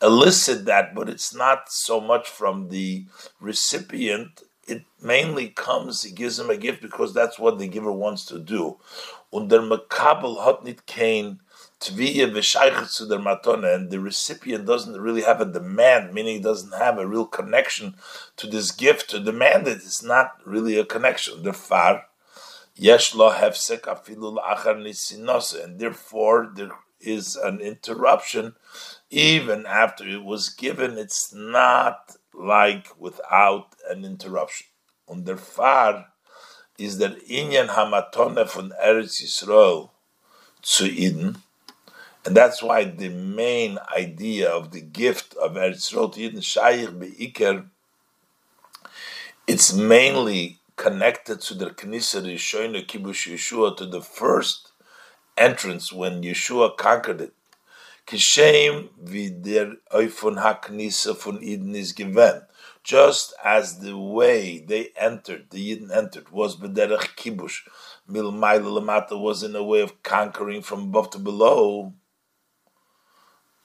elicit 0.00 0.64
that, 0.66 0.94
but 0.94 1.08
it's 1.08 1.34
not 1.34 1.72
so 1.72 2.00
much 2.00 2.28
from 2.28 2.68
the 2.68 3.06
recipient. 3.40 4.42
It 4.66 4.84
mainly 5.00 5.48
comes, 5.48 6.02
he 6.02 6.12
gives 6.12 6.38
him 6.38 6.50
a 6.50 6.56
gift 6.56 6.82
because 6.82 7.12
that's 7.12 7.38
what 7.38 7.58
the 7.58 7.68
giver 7.68 7.92
wants 7.92 8.24
to 8.26 8.38
do. 8.38 8.78
Under 9.32 9.60
Makabel 9.60 10.44
hat 10.44 10.64
nit 10.64 10.86
kein 10.86 11.40
the 11.90 13.72
and 13.74 13.90
the 13.90 14.00
recipient 14.00 14.66
doesn't 14.66 15.00
really 15.00 15.22
have 15.22 15.40
a 15.40 15.44
demand, 15.44 16.14
meaning 16.14 16.36
he 16.36 16.42
doesn't 16.42 16.78
have 16.78 16.98
a 16.98 17.06
real 17.06 17.26
connection 17.26 17.96
to 18.36 18.46
this 18.46 18.70
gift. 18.70 19.10
To 19.10 19.20
demand 19.20 19.66
it 19.66 19.78
is 19.78 20.02
not 20.02 20.36
really 20.44 20.78
a 20.78 20.84
connection. 20.84 21.42
Therefore, 21.42 22.04
yesh 22.04 22.04
lo 22.78 23.32
hefsek 23.32 23.82
afilu 23.82 24.38
achar 24.42 25.64
and 25.64 25.78
therefore 25.78 26.50
there 26.54 26.72
is 27.00 27.36
an 27.36 27.60
interruption 27.60 28.54
even 29.12 29.66
after 29.66 30.08
it 30.08 30.24
was 30.24 30.48
given, 30.48 30.96
it's 30.96 31.34
not 31.34 32.16
like 32.32 32.88
without 32.98 33.74
an 33.88 34.04
interruption. 34.04 34.66
Und 35.06 35.26
der 35.26 35.36
Fahr 35.36 36.06
is 36.78 36.98
der 36.98 37.14
Inyan 37.28 37.68
Hamatone 37.68 38.46
von 38.46 38.72
Eretz 38.82 39.20
Yisrael 39.20 39.90
zu 40.62 40.84
Yidden, 40.86 41.36
and 42.24 42.34
that's 42.34 42.62
why 42.62 42.84
the 42.84 43.10
main 43.10 43.78
idea 43.94 44.48
of 44.48 44.70
the 44.70 44.80
gift 44.80 45.34
of 45.34 45.52
Eretz 45.52 45.92
Yisrael 45.92 46.12
to 46.14 46.20
Yidden, 46.20 46.40
Shayich 46.40 46.98
Be'ikr, 46.98 47.66
it's 49.46 49.74
mainly 49.74 50.58
connected 50.82 51.40
to 51.40 51.54
the 51.54 51.70
Knesset 51.70 52.24
Rishoyne 52.24 52.84
Kibush 52.84 53.32
Yeshua, 53.32 53.76
to 53.76 53.86
the 53.86 54.00
first 54.00 54.72
entrance 55.38 55.92
when 55.92 56.22
Yeshua 56.22 56.76
conquered 56.76 57.20
it. 57.20 57.34
Kishem 58.04 58.88
wie 58.98 59.30
der 59.30 59.74
Eufon 59.92 60.42
Haknisa 60.42 61.16
von 61.16 61.38
Yidden 61.38 61.76
is 61.76 61.92
given. 61.92 62.42
Just 62.82 63.32
as 63.44 63.78
the 63.78 63.96
way 63.96 64.58
they 64.58 64.88
entered, 64.96 65.46
the 65.50 65.58
Yidden 65.70 65.96
entered, 65.96 66.30
was 66.30 66.56
bederech 66.56 67.14
kibush, 67.14 67.60
mil 68.08 68.32
lamata 68.32 69.16
was 69.16 69.44
in 69.44 69.54
a 69.54 69.62
way 69.62 69.82
of 69.82 70.02
conquering 70.02 70.62
from 70.62 70.82
above 70.82 71.10
to 71.10 71.18
below. 71.20 71.94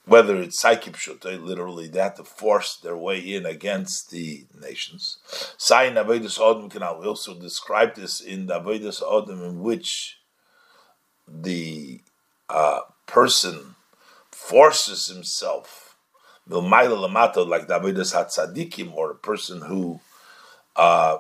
Whether 0.08 0.38
it's 0.38 0.64
Saikip 0.64 0.96
literally 1.44 1.90
they 1.90 2.00
had 2.00 2.16
to 2.16 2.24
force 2.24 2.78
their 2.78 2.96
way 2.96 3.20
in 3.20 3.46
against 3.46 4.10
the 4.10 4.46
nations. 4.60 5.18
Sayin 5.58 5.96
Avedis 5.96 6.40
Odom 6.40 6.72
can 6.72 6.82
we 7.00 7.06
also 7.06 7.38
describe 7.38 7.96
this 7.96 8.22
in 8.22 8.48
the 8.48 8.60
Avedis 8.60 9.04
Odom 9.04 9.46
in 9.46 9.60
which 9.60 10.18
the 11.28 12.02
uh, 12.50 12.80
person 13.06 13.76
forces 14.32 15.08
himself, 15.08 15.98
like 16.48 17.68
the 17.68 17.80
Avodas 17.80 18.14
HaTzadikim, 18.16 18.94
or 18.94 19.12
a 19.12 19.16
person 19.16 19.62
who 19.62 20.00
uh, 20.78 21.18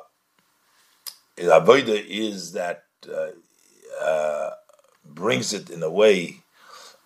Avodah 1.37 2.05
is 2.07 2.53
that 2.53 2.83
uh, 3.11 3.31
uh, 4.01 4.51
brings 5.03 5.53
it 5.53 5.69
in 5.69 5.83
a 5.83 5.91
way 5.91 6.41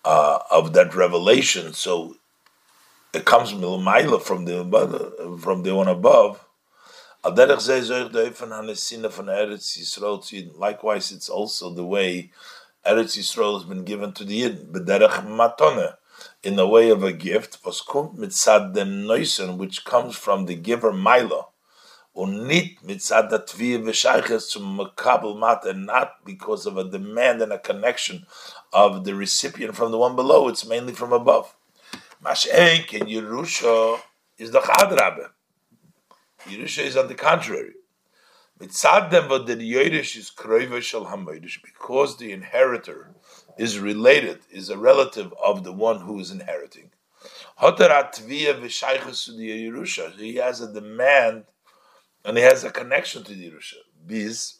uh, 0.04 0.38
of 0.50 0.72
that 0.72 0.94
revelation. 0.94 1.72
So 1.72 2.16
it 3.12 3.24
comes 3.24 3.50
from 3.50 3.60
the 3.60 5.38
from 5.40 5.62
the 5.62 5.74
one 5.74 5.88
above. 5.88 6.44
Likewise, 10.58 11.12
it's 11.12 11.28
also 11.28 11.70
the 11.70 11.84
way 11.84 12.30
Eretz 12.84 13.16
Yisrael 13.16 13.54
has 13.54 13.68
been 13.68 13.84
given 13.84 14.12
to 14.12 14.24
the 14.24 14.42
Yidden. 14.42 14.72
B'derech 14.72 15.24
matone 15.24 15.94
in 16.42 16.56
the 16.56 16.66
way 16.66 16.90
of 16.90 17.04
a 17.04 17.12
gift, 17.12 17.62
kommt 17.62 18.18
mitzad 18.18 18.74
dem 18.74 19.06
Neusen, 19.06 19.56
which 19.56 19.84
comes 19.84 20.16
from 20.16 20.46
the 20.46 20.56
giver 20.56 20.92
Milo, 20.92 21.48
und 22.12 22.46
nicht 22.46 22.82
mitzad 22.82 23.30
der 23.30 23.46
Tvir 23.46 23.84
v'shayches 23.84 24.48
zum 24.48 24.76
Makabel 24.76 25.38
Mat, 25.38 25.64
and 25.64 25.86
not 25.86 26.24
because 26.24 26.66
of 26.66 26.76
a 26.76 26.84
demand 26.84 27.40
and 27.40 27.52
a 27.52 27.58
connection 27.58 28.26
of 28.72 29.04
the 29.04 29.14
recipient 29.14 29.76
from 29.76 29.90
the 29.90 29.98
one 29.98 30.16
below, 30.16 30.48
it's 30.48 30.66
mainly 30.66 30.92
from 30.92 31.12
above. 31.12 31.54
Mashenk 32.24 32.92
in 32.92 33.06
Yerusha 33.06 34.00
is 34.38 34.50
the 34.50 34.60
Chadrabe. 34.60 35.30
Yerusha 36.44 36.84
is 36.84 36.96
on 36.96 37.08
the 37.08 37.14
contrary. 37.14 37.74
Mitzad 38.60 39.10
dem 39.10 39.28
v'd 39.28 39.46
the 39.46 39.72
Yerish 39.72 40.16
is 40.16 40.30
kroiva 40.30 40.80
shel 40.80 41.04
because 41.64 42.16
the 42.18 42.30
inheritor 42.30 43.10
is 43.58 43.80
related, 43.80 44.40
is 44.50 44.68
a 44.68 44.78
relative 44.78 45.34
of 45.42 45.64
the 45.64 45.72
one 45.72 46.00
who 46.00 46.20
is 46.20 46.30
inheriting. 46.30 46.90
Hotarat 47.60 48.22
viya 48.22 48.60
vishaikhusudya 48.60 49.68
Yerusha. 49.68 50.12
So 50.12 50.16
he 50.16 50.36
has 50.36 50.60
a 50.60 50.72
demand 50.72 51.44
and 52.24 52.36
he 52.36 52.42
has 52.44 52.62
a 52.62 52.70
connection 52.70 53.24
to 53.24 53.34
the 53.34 53.50
Yerusha. 53.50 53.78
Biz, 54.06 54.58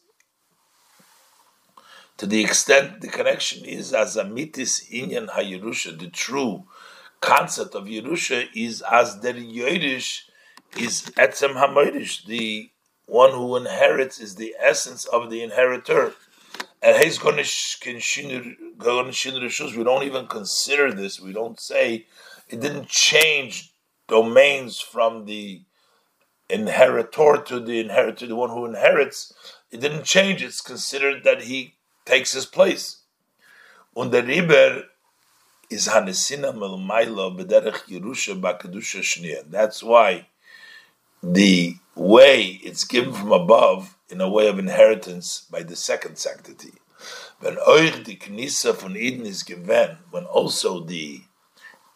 to 2.22 2.28
the 2.28 2.44
extent 2.44 3.00
the 3.00 3.08
connection 3.08 3.64
is 3.64 3.92
as 3.92 4.16
a 4.16 4.22
mitis 4.22 4.88
inyan 4.92 5.28
ha 5.28 5.42
the 5.42 6.08
true 6.12 6.62
concept 7.20 7.74
of 7.74 7.86
Yerusha 7.86 8.46
is 8.54 8.80
as 8.88 9.18
the 9.22 9.32
Yerish 9.32 10.20
is 10.76 11.02
etzem 11.16 11.54
ha 11.54 11.66
the 12.28 12.70
one 13.06 13.32
who 13.32 13.56
inherits 13.56 14.20
is 14.20 14.36
the 14.36 14.54
essence 14.60 15.04
of 15.06 15.30
the 15.30 15.42
inheritor 15.42 16.14
and 16.80 17.02
he's 17.02 17.18
going 17.18 17.42
to 17.42 19.76
we 19.76 19.82
don't 19.82 20.04
even 20.04 20.28
consider 20.28 20.92
this. 20.92 21.20
We 21.20 21.32
don't 21.32 21.58
say 21.58 22.06
it 22.48 22.60
didn't 22.60 22.86
change 22.86 23.74
domains 24.06 24.78
from 24.78 25.24
the 25.24 25.62
inheritor 26.48 27.42
to 27.46 27.58
the 27.58 27.80
inheritor, 27.80 28.28
the 28.28 28.36
one 28.36 28.50
who 28.50 28.64
inherits. 28.64 29.32
It 29.72 29.80
didn't 29.80 30.04
change. 30.04 30.44
It's 30.44 30.60
considered 30.60 31.24
that 31.24 31.42
he 31.42 31.74
takes 32.04 32.32
his 32.32 32.46
place. 32.46 32.98
Und 33.94 34.12
der 34.12 34.26
Riber 34.26 34.84
is 35.70 35.88
Hanesina 35.88 36.52
Melmaila 36.52 37.36
Bederech 37.36 37.84
Yerusha 37.88 38.40
Bakadusha 38.40 39.00
Shnia. 39.00 39.44
That's 39.50 39.82
why 39.82 40.26
the 41.22 41.76
way 41.94 42.60
it's 42.62 42.84
given 42.84 43.12
from 43.12 43.32
above 43.32 43.96
in 44.08 44.20
a 44.20 44.28
way 44.28 44.48
of 44.48 44.58
inheritance 44.58 45.46
by 45.50 45.62
the 45.62 45.76
second 45.76 46.16
sanctity. 46.16 46.72
When 47.40 47.56
euch 47.56 48.04
die 48.04 48.16
Knisa 48.16 48.74
von 48.74 48.94
Yidden 48.94 49.26
is 49.26 49.42
given, 49.42 49.98
when 50.10 50.24
also 50.24 50.80
the 50.80 51.22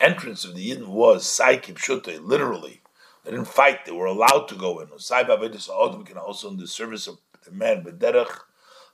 entrance 0.00 0.44
of 0.44 0.54
the 0.54 0.70
Yidden 0.70 0.88
was 0.88 1.24
Saikib 1.24 1.78
Shute, 1.78 2.22
literally, 2.22 2.80
they 3.24 3.30
didn't 3.32 3.48
fight, 3.48 3.84
they 3.84 3.92
were 3.92 4.06
allowed 4.06 4.48
to 4.48 4.54
go 4.54 4.80
in. 4.80 4.88
Saiba 4.88 5.38
Vedis 5.38 5.68
Odom 5.68 6.04
can 6.06 6.18
also 6.18 6.48
in 6.50 6.56
the 6.56 6.66
service 6.66 7.06
of 7.06 7.18
the 7.44 7.52
man, 7.52 7.82
but 7.82 7.98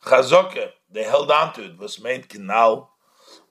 Chazoke, 0.04 0.70
they 0.90 1.04
held 1.04 1.30
on 1.30 1.52
to 1.54 1.64
it, 1.64 1.78
was 1.78 2.00
made 2.00 2.28
Kinal, 2.28 2.88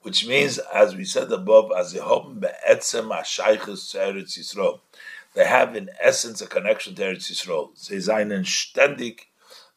which 0.02 0.26
means, 0.26 0.58
as 0.58 0.94
we 0.94 1.04
said 1.04 1.32
above, 1.32 1.72
as 1.76 1.94
Be'etzem 1.94 3.10
Ashaychus 3.10 3.94
Eretz 3.96 4.38
Yisrael. 4.38 4.80
They 5.34 5.46
have 5.46 5.74
in 5.74 5.88
essence 6.00 6.42
a 6.42 6.46
connection 6.46 6.94
to 6.96 7.02
Eretz 7.02 7.30
Yisrael. 7.30 7.70
Sie 7.74 7.96
seien 7.96 8.44
ständig 8.44 9.20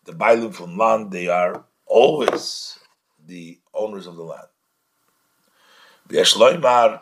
the 0.03 0.11
Bailim 0.11 0.53
from 0.53 0.77
land, 0.77 1.11
they 1.11 1.27
are 1.27 1.65
always 1.85 2.77
the 3.25 3.59
owners 3.73 4.07
of 4.07 4.15
the 4.15 4.23
land. 4.23 4.47
V'yeshloimar 6.09 7.01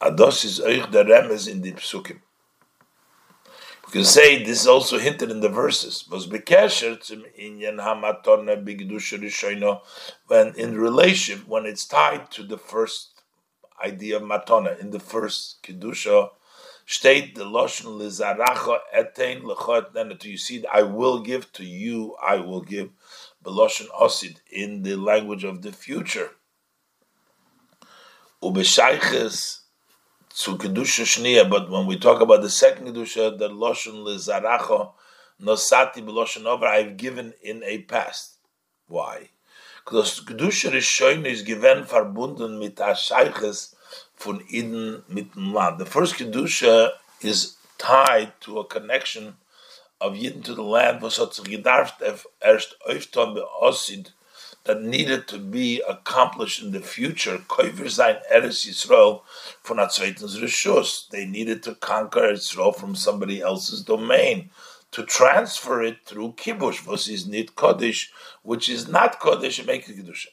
ados 0.00 0.44
is 0.44 0.60
oich 0.60 0.90
the 0.90 1.04
remes 1.04 1.48
in 1.48 1.60
the 1.62 1.72
psukim. 1.72 2.20
We 3.92 3.98
can 3.98 4.06
say 4.06 4.42
this 4.42 4.62
is 4.62 4.66
also 4.66 4.98
hinted 4.98 5.30
in 5.30 5.40
the 5.40 5.50
verses. 5.50 6.06
When 6.08 6.22
in 10.56 10.78
relation 10.78 11.38
when 11.40 11.66
it's 11.66 11.86
tied 11.86 12.30
to 12.30 12.42
the 12.42 12.56
first 12.56 13.22
idea 13.84 14.16
of 14.16 14.22
matona 14.22 14.80
in 14.80 14.92
the 14.92 14.98
first 14.98 15.62
kedusha 15.62 16.30
State 16.86 17.34
the 17.34 17.44
loshon 17.44 17.98
lizaracha 17.98 18.78
etein 18.94 19.42
lechot. 19.42 20.24
You 20.24 20.36
see, 20.36 20.64
I 20.66 20.82
will 20.82 21.20
give 21.20 21.52
to 21.52 21.64
you. 21.64 22.16
I 22.22 22.36
will 22.36 22.60
give 22.60 22.90
beloshon 23.44 23.88
osid 23.90 24.36
in 24.50 24.82
the 24.82 24.96
language 24.96 25.44
of 25.44 25.62
the 25.62 25.72
future. 25.72 26.30
Ubeshayches 28.42 29.60
to 30.40 30.56
kedusha 30.56 31.04
shnia. 31.04 31.48
But 31.48 31.70
when 31.70 31.86
we 31.86 31.98
talk 31.98 32.20
about 32.20 32.42
the 32.42 32.50
second 32.50 32.88
kedusha, 32.88 33.38
the 33.38 33.48
loshon 33.48 34.04
lizaracha 34.04 34.92
nosati 35.40 36.04
beloshon 36.04 36.46
over, 36.46 36.66
I've 36.66 36.96
given 36.96 37.34
in 37.42 37.62
a 37.64 37.78
past. 37.82 38.38
Why? 38.88 39.30
Because 39.84 40.20
kedusha 40.20 40.70
rishon 40.72 41.26
is 41.26 41.42
given 41.42 41.84
verbunden 41.84 42.58
mit 42.58 42.76
ashayches 42.76 43.74
von 44.16 44.44
Eden 44.48 45.02
mit 45.08 45.36
Land. 45.36 45.78
The 45.78 45.86
first 45.86 46.14
Kedusha 46.14 46.90
is 47.20 47.56
tied 47.78 48.32
to 48.42 48.58
a 48.58 48.64
connection 48.64 49.36
of 50.00 50.14
Yidden 50.14 50.44
to 50.44 50.54
the 50.54 50.62
land, 50.62 51.02
was 51.02 51.18
hat 51.18 51.34
sich 51.34 51.44
gedarft 51.44 52.00
er 52.00 52.18
erst 52.40 52.76
öfter 52.84 53.26
beossid, 53.34 54.12
that 54.64 54.82
needed 54.82 55.26
to 55.28 55.38
be 55.38 55.82
accomplished 55.88 56.62
in 56.62 56.70
the 56.70 56.80
future. 56.80 57.38
Koiver 57.48 57.90
sein 57.90 58.18
Eretz 58.32 58.66
Yisrael 58.66 59.22
von 59.64 59.78
a 59.78 59.86
zweiten 59.86 60.28
Rishus. 60.40 61.08
They 61.08 61.24
needed 61.24 61.62
to 61.64 61.74
conquer 61.74 62.32
Yisrael 62.32 62.74
from 62.74 62.94
somebody 62.94 63.40
else's 63.40 63.82
domain. 63.82 64.50
To 64.92 65.04
transfer 65.04 65.82
it 65.82 66.04
through 66.04 66.34
kibush, 66.34 66.86
was 66.86 67.08
is 67.08 67.26
nit 67.26 67.56
kodesh, 67.56 68.08
which 68.42 68.68
is 68.68 68.88
not 68.88 69.20
kodesh, 69.20 69.58
and 69.58 69.66
make 69.66 69.86
kedusha. 69.86 70.26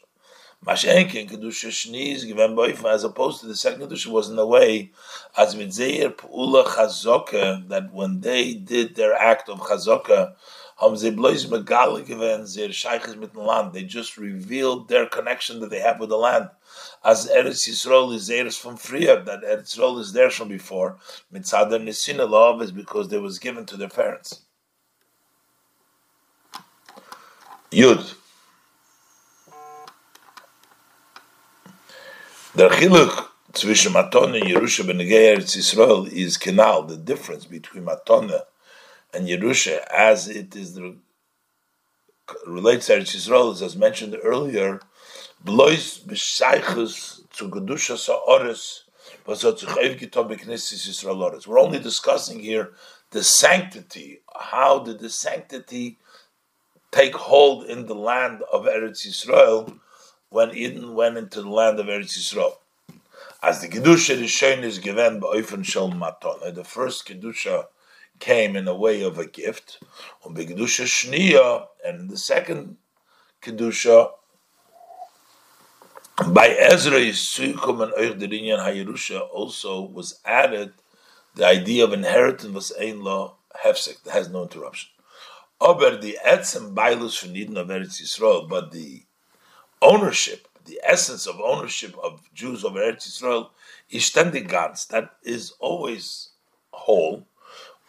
Mashenkin 0.66 1.30
kedusha 1.30 1.70
shni 1.70 2.22
given 2.28 2.54
boifa, 2.56 2.94
as 2.94 3.06
opposed 3.06 3.40
to 3.40 3.48
the 3.48 3.56
second 3.56 3.84
kedusha 3.84 4.08
was 4.08 4.30
in 4.30 4.38
a 4.38 4.46
way 4.46 4.92
as 5.38 5.56
mitzeir 5.56 6.14
pula 6.14 6.66
chazoka 6.66 7.66
that 7.70 7.94
when 7.94 8.20
they 8.20 8.54
did 8.54 8.96
their 8.96 9.14
act 9.14 9.48
of 9.48 9.62
chazoka, 9.62 10.34
They 10.82 10.88
just 13.84 14.18
revealed 14.18 14.88
their 14.88 15.06
connection 15.08 15.60
that 15.60 15.70
they 15.70 15.80
have 15.80 16.00
with 16.00 16.10
the 16.10 16.18
land. 16.18 16.50
As 17.04 17.28
Eretz 17.28 17.68
Yisrael 17.68 18.14
is 18.14 18.28
theirs 18.28 18.58
from 18.58 18.78
früher, 18.78 19.26
that 19.26 19.44
Eretz 19.44 19.78
Yisrael 19.78 20.00
is 20.00 20.14
theirs 20.14 20.36
from 20.36 20.48
before. 20.48 20.98
Mitzadar 21.34 21.84
nisina 21.84 22.30
love 22.30 22.62
is 22.62 22.72
because 22.72 23.10
they 23.10 23.20
was 23.20 23.40
given 23.40 23.66
to 23.66 23.76
their 23.76 23.90
parents. 23.90 24.44
Yud. 27.72 28.16
Der 32.56 32.70
Chiluk 32.70 33.28
zwischen 33.52 33.92
Matone 33.92 34.42
and 34.42 34.50
Yerusha 34.50 34.86
Benegei 34.86 35.36
Eretz 35.36 35.58
Yisrael 35.58 36.10
is 36.10 36.38
canal, 36.38 36.84
the 36.84 36.96
difference 36.96 37.44
between 37.46 37.84
Matone 37.84 38.42
and 39.14 39.28
Yerusha, 39.28 39.80
as 39.88 40.28
it 40.28 40.56
is 40.56 40.74
the 40.76 40.96
relates 42.46 42.88
to 42.88 42.94
Eretz 42.94 43.16
Yisrael, 43.16 43.54
is 43.54 43.62
as 43.62 43.76
mentioned 43.76 44.16
earlier, 44.24 44.80
blois 45.44 46.00
b'shaychus 46.00 47.28
to 47.32 47.50
Kedusha 47.50 47.98
Sa'oris, 47.98 48.84
we're 51.48 51.60
only 51.60 51.80
discussing 51.80 52.40
here 52.40 52.72
the 53.12 53.24
sanctity. 53.24 54.22
How 54.36 54.80
did 54.80 55.00
the 55.00 55.10
sanctity 55.10 55.98
take 56.92 57.16
hold 57.16 57.66
in 57.66 57.86
the 57.86 57.96
land 57.96 58.44
of 58.52 58.66
Eretz 58.66 59.08
Yisrael 59.08 59.80
when 60.30 60.50
Yidden 60.52 60.94
went 60.94 61.18
into 61.18 61.42
the 61.42 61.50
land 61.50 61.80
of 61.80 61.88
Eretz 61.88 62.18
Yisrael? 62.18 62.54
As 63.42 63.62
the 63.62 63.68
kedusha 63.68 64.20
rishon 64.20 64.64
is 64.64 64.80
given 64.80 65.20
by 65.20 65.28
ba'ofen 65.28 65.64
shel 65.64 65.92
maton, 65.92 66.54
the 66.54 66.64
first 66.64 67.08
kedusha 67.08 67.68
came 68.20 68.56
in 68.56 68.68
a 68.68 68.76
way 68.76 69.02
of 69.02 69.18
a 69.18 69.26
gift, 69.26 69.80
and 70.26 70.36
the 70.36 70.46
the 72.10 72.18
second 72.18 72.78
kedusha 73.42 74.12
by 76.34 76.50
Ezra 76.50 77.00
Yisukum 77.00 77.82
and 77.82 77.94
Oich 77.94 78.20
Derinyan 78.20 78.60
HaYerusha 78.60 79.22
also 79.32 79.82
was 79.82 80.20
added 80.26 80.74
the 81.36 81.46
idea 81.46 81.86
of 81.86 81.94
inheritance 81.94 82.54
was 82.54 82.74
ein 82.80 83.02
law 83.02 83.36
hefsek 83.64 84.04
that 84.04 84.12
has 84.12 84.30
no 84.30 84.44
interruption. 84.44 84.90
Aber 85.62 85.96
the 85.96 86.18
etzem 86.26 86.76
bailus 86.76 87.24
Yidden 87.26 87.58
of 87.58 87.68
Eretz 87.68 88.02
Yisrael, 88.02 88.50
but 88.50 88.72
the 88.72 89.04
ownership, 89.82 90.48
the 90.66 90.80
essence 90.84 91.26
of 91.26 91.40
ownership 91.40 91.96
of 92.04 92.22
Jews 92.34 92.66
over 92.66 92.80
Eretz 92.80 93.08
Yisrael 93.08 93.50
is 93.90 94.04
ständig 94.04 94.50
ganz. 94.50 94.88
That 94.88 95.12
is 95.24 95.54
always 95.60 96.32
whole. 96.72 97.26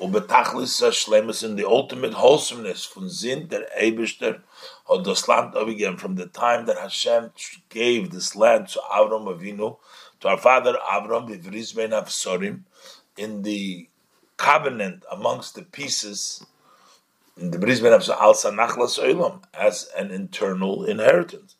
Ubetachlis 0.00 0.80
shlemus 0.80 1.44
in 1.44 1.56
the 1.56 1.68
ultimate 1.68 2.14
wholesomeness 2.14 2.86
von 2.86 3.10
Sinn 3.10 3.48
der 3.48 3.66
Eibishter 3.78 4.40
hat 4.88 5.04
das 5.04 5.28
Land 5.28 5.54
again 5.54 5.98
from 5.98 6.14
the 6.16 6.26
time 6.26 6.64
that 6.64 6.78
Hashem 6.78 7.30
gave 7.68 8.10
this 8.10 8.34
land 8.34 8.68
to 8.68 8.80
Avram 8.90 9.26
Avinu, 9.26 9.76
to 10.20 10.28
our 10.28 10.38
father 10.38 10.78
Avram 10.90 11.28
b'vris 11.28 11.76
ben 11.76 11.90
Avsorim, 11.90 12.62
in 13.18 13.42
the 13.42 13.88
covenant 14.38 15.04
amongst 15.12 15.54
the 15.54 15.62
pieces 15.62 16.46
in 17.36 17.50
the 17.50 17.58
bris 17.58 17.80
ben 17.80 17.92
Avsorim 17.92 18.20
al 18.22 18.32
sanachlas 18.32 18.98
olam 18.98 19.42
as 19.52 19.90
an 19.98 20.10
internal 20.10 20.86
inheritance. 20.86 21.56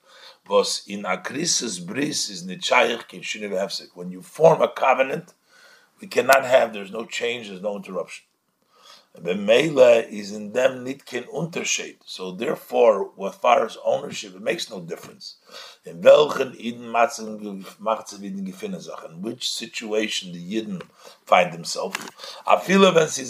Was 0.48 0.82
in 0.86 1.02
akrisis 1.02 1.86
bris 1.86 2.30
is 2.30 2.46
nichayich 2.46 3.06
kin 3.06 3.20
shini 3.20 3.88
When 3.94 4.10
you 4.10 4.22
form 4.22 4.62
a 4.62 4.68
covenant, 4.68 5.34
we 6.00 6.08
cannot 6.08 6.44
have. 6.46 6.72
There's 6.72 6.90
no 6.90 7.04
change. 7.04 7.48
There's 7.48 7.60
no 7.60 7.76
interruption. 7.76 8.24
Bemela 9.18 10.08
is 10.08 10.32
in 10.32 10.52
them 10.52 10.84
nitkin 10.84 11.26
unterschied. 11.34 11.96
So 12.04 12.30
therefore, 12.30 13.10
as 13.26 13.34
far 13.34 13.64
ownership, 13.84 14.36
it 14.36 14.40
makes 14.40 14.70
no 14.70 14.80
difference. 14.80 15.36
In 15.84 16.00
welchen 16.00 16.54
Eden 16.56 16.94
in 16.94 17.64
which 19.22 19.50
situation 19.50 20.32
the 20.32 20.38
Yidden 20.38 20.82
find 21.26 21.52
themselves. 21.52 21.98
Wenn 22.46 23.08
sie 23.08 23.24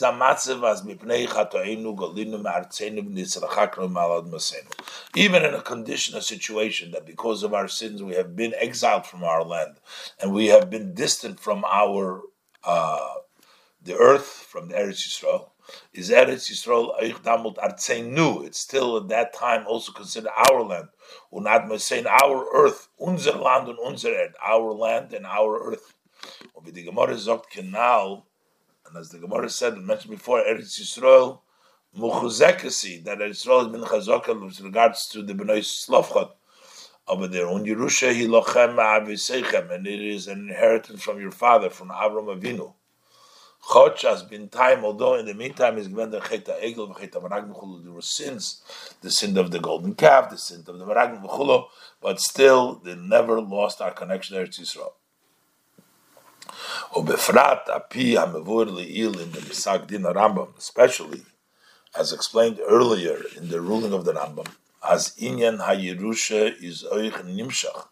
chatoenu 1.26 1.96
golinu 1.96 2.42
malad 2.42 4.30
masenu. 4.30 4.70
Even 5.16 5.44
in 5.44 5.54
a 5.54 5.62
condition, 5.62 6.14
a 6.14 6.22
situation 6.22 6.90
that 6.90 7.06
because 7.06 7.42
of 7.42 7.54
our 7.54 7.68
sins 7.68 8.02
we 8.02 8.14
have 8.14 8.36
been 8.36 8.52
exiled 8.58 9.06
from 9.06 9.24
our 9.24 9.42
land 9.42 9.76
and 10.20 10.34
we 10.34 10.48
have 10.48 10.68
been 10.68 10.92
distant 10.92 11.40
from 11.40 11.64
our 11.64 12.20
uh, 12.64 13.14
the 13.82 13.96
earth, 13.96 14.26
from 14.26 14.68
the 14.68 14.74
Eretz 14.74 15.08
Yisrael 15.08 15.48
is 15.92 16.10
Eretz 16.10 16.50
Yisrael 16.50 17.00
Eich 17.00 17.22
Damut 17.22 17.56
Artzeinu. 17.56 18.44
It's 18.46 18.58
still 18.58 18.96
at 18.96 19.08
that 19.08 19.34
time 19.34 19.66
also 19.66 19.92
considered 19.92 20.30
our 20.50 20.62
land. 20.62 20.88
Unad 21.32 21.80
saying 21.80 22.06
our 22.06 22.46
earth, 22.54 22.88
unser 23.00 23.32
Land 23.32 23.68
und 23.68 23.78
unser 23.84 24.10
Erd, 24.14 24.34
our 24.44 24.72
land 24.72 25.12
and 25.12 25.26
our 25.26 25.72
earth. 25.72 25.94
Und 26.54 26.66
wie 26.66 26.72
die 26.72 26.82
Gemara 26.82 27.16
sagt, 27.16 27.50
Kanal, 27.50 28.24
and 28.86 28.96
as 28.96 29.10
the 29.10 29.18
Gemara 29.18 29.48
said, 29.48 29.76
mentioned 29.78 30.10
before, 30.10 30.42
Eretz 30.42 30.80
Yisrael, 30.80 31.40
Muchuzekasi, 31.96 33.04
that 33.04 33.18
Eretz 33.18 33.46
Yisrael 33.46 33.64
has 33.64 33.68
been 33.68 33.82
chazaka 33.82 34.44
with 34.44 34.60
regards 34.60 35.06
to 35.08 35.22
the 35.22 35.34
Bnei 35.34 35.60
Slavchot 35.60 36.30
over 37.08 37.26
there. 37.26 37.48
Un 37.48 37.64
Yerusha 37.64 38.14
hilochem 38.14 38.76
ma'avisechem, 38.76 39.70
and 39.72 39.86
it 39.86 40.00
is 40.00 40.28
an 40.28 40.48
inheritance 40.48 41.02
from 41.02 41.20
your 41.20 41.30
father, 41.32 41.70
from 41.70 41.88
Avram 41.88 42.36
Avinu. 42.36 42.74
Chotch 43.62 44.02
has 44.02 44.22
been 44.22 44.48
time, 44.48 44.84
although 44.84 45.14
in 45.14 45.26
the 45.26 45.34
meantime 45.34 45.78
is 45.78 45.86
given 45.88 46.10
the 46.10 46.20
Cheta 46.20 46.58
Egel, 46.62 46.98
Cheta 46.98 47.20
Meraglim 47.20 47.84
there 47.84 47.92
were 47.92 48.02
sins, 48.02 48.62
the 49.00 49.10
sin 49.10 49.36
of 49.38 49.50
the 49.50 49.60
golden 49.60 49.94
calf, 49.94 50.30
the 50.30 50.38
sin 50.38 50.64
of 50.66 50.78
the 50.78 50.84
Meraglim 50.84 51.22
V'chulo, 51.22 51.66
but 52.00 52.20
still 52.20 52.80
they 52.84 52.94
never 52.94 53.40
lost 53.40 53.80
our 53.80 53.92
connection 53.92 54.36
to 54.36 54.44
Eretz 54.44 54.60
Yisrael. 54.60 54.92
Obefrat 56.94 57.68
api 57.68 58.14
hamevur 58.14 58.66
le'il 58.66 59.20
in 59.20 59.30
the 59.30 59.40
Misag 59.40 59.86
Din 59.86 60.02
Rambam, 60.02 60.56
especially 60.58 61.22
as 61.96 62.12
explained 62.12 62.58
earlier 62.66 63.20
in 63.36 63.50
the 63.50 63.60
ruling 63.60 63.92
of 63.92 64.04
the 64.04 64.12
Rambam, 64.12 64.48
as 64.88 65.14
inyan 65.16 65.64
hayirusha 65.64 66.60
is 66.62 66.84
oich 66.84 67.12
nimshach, 67.12 67.86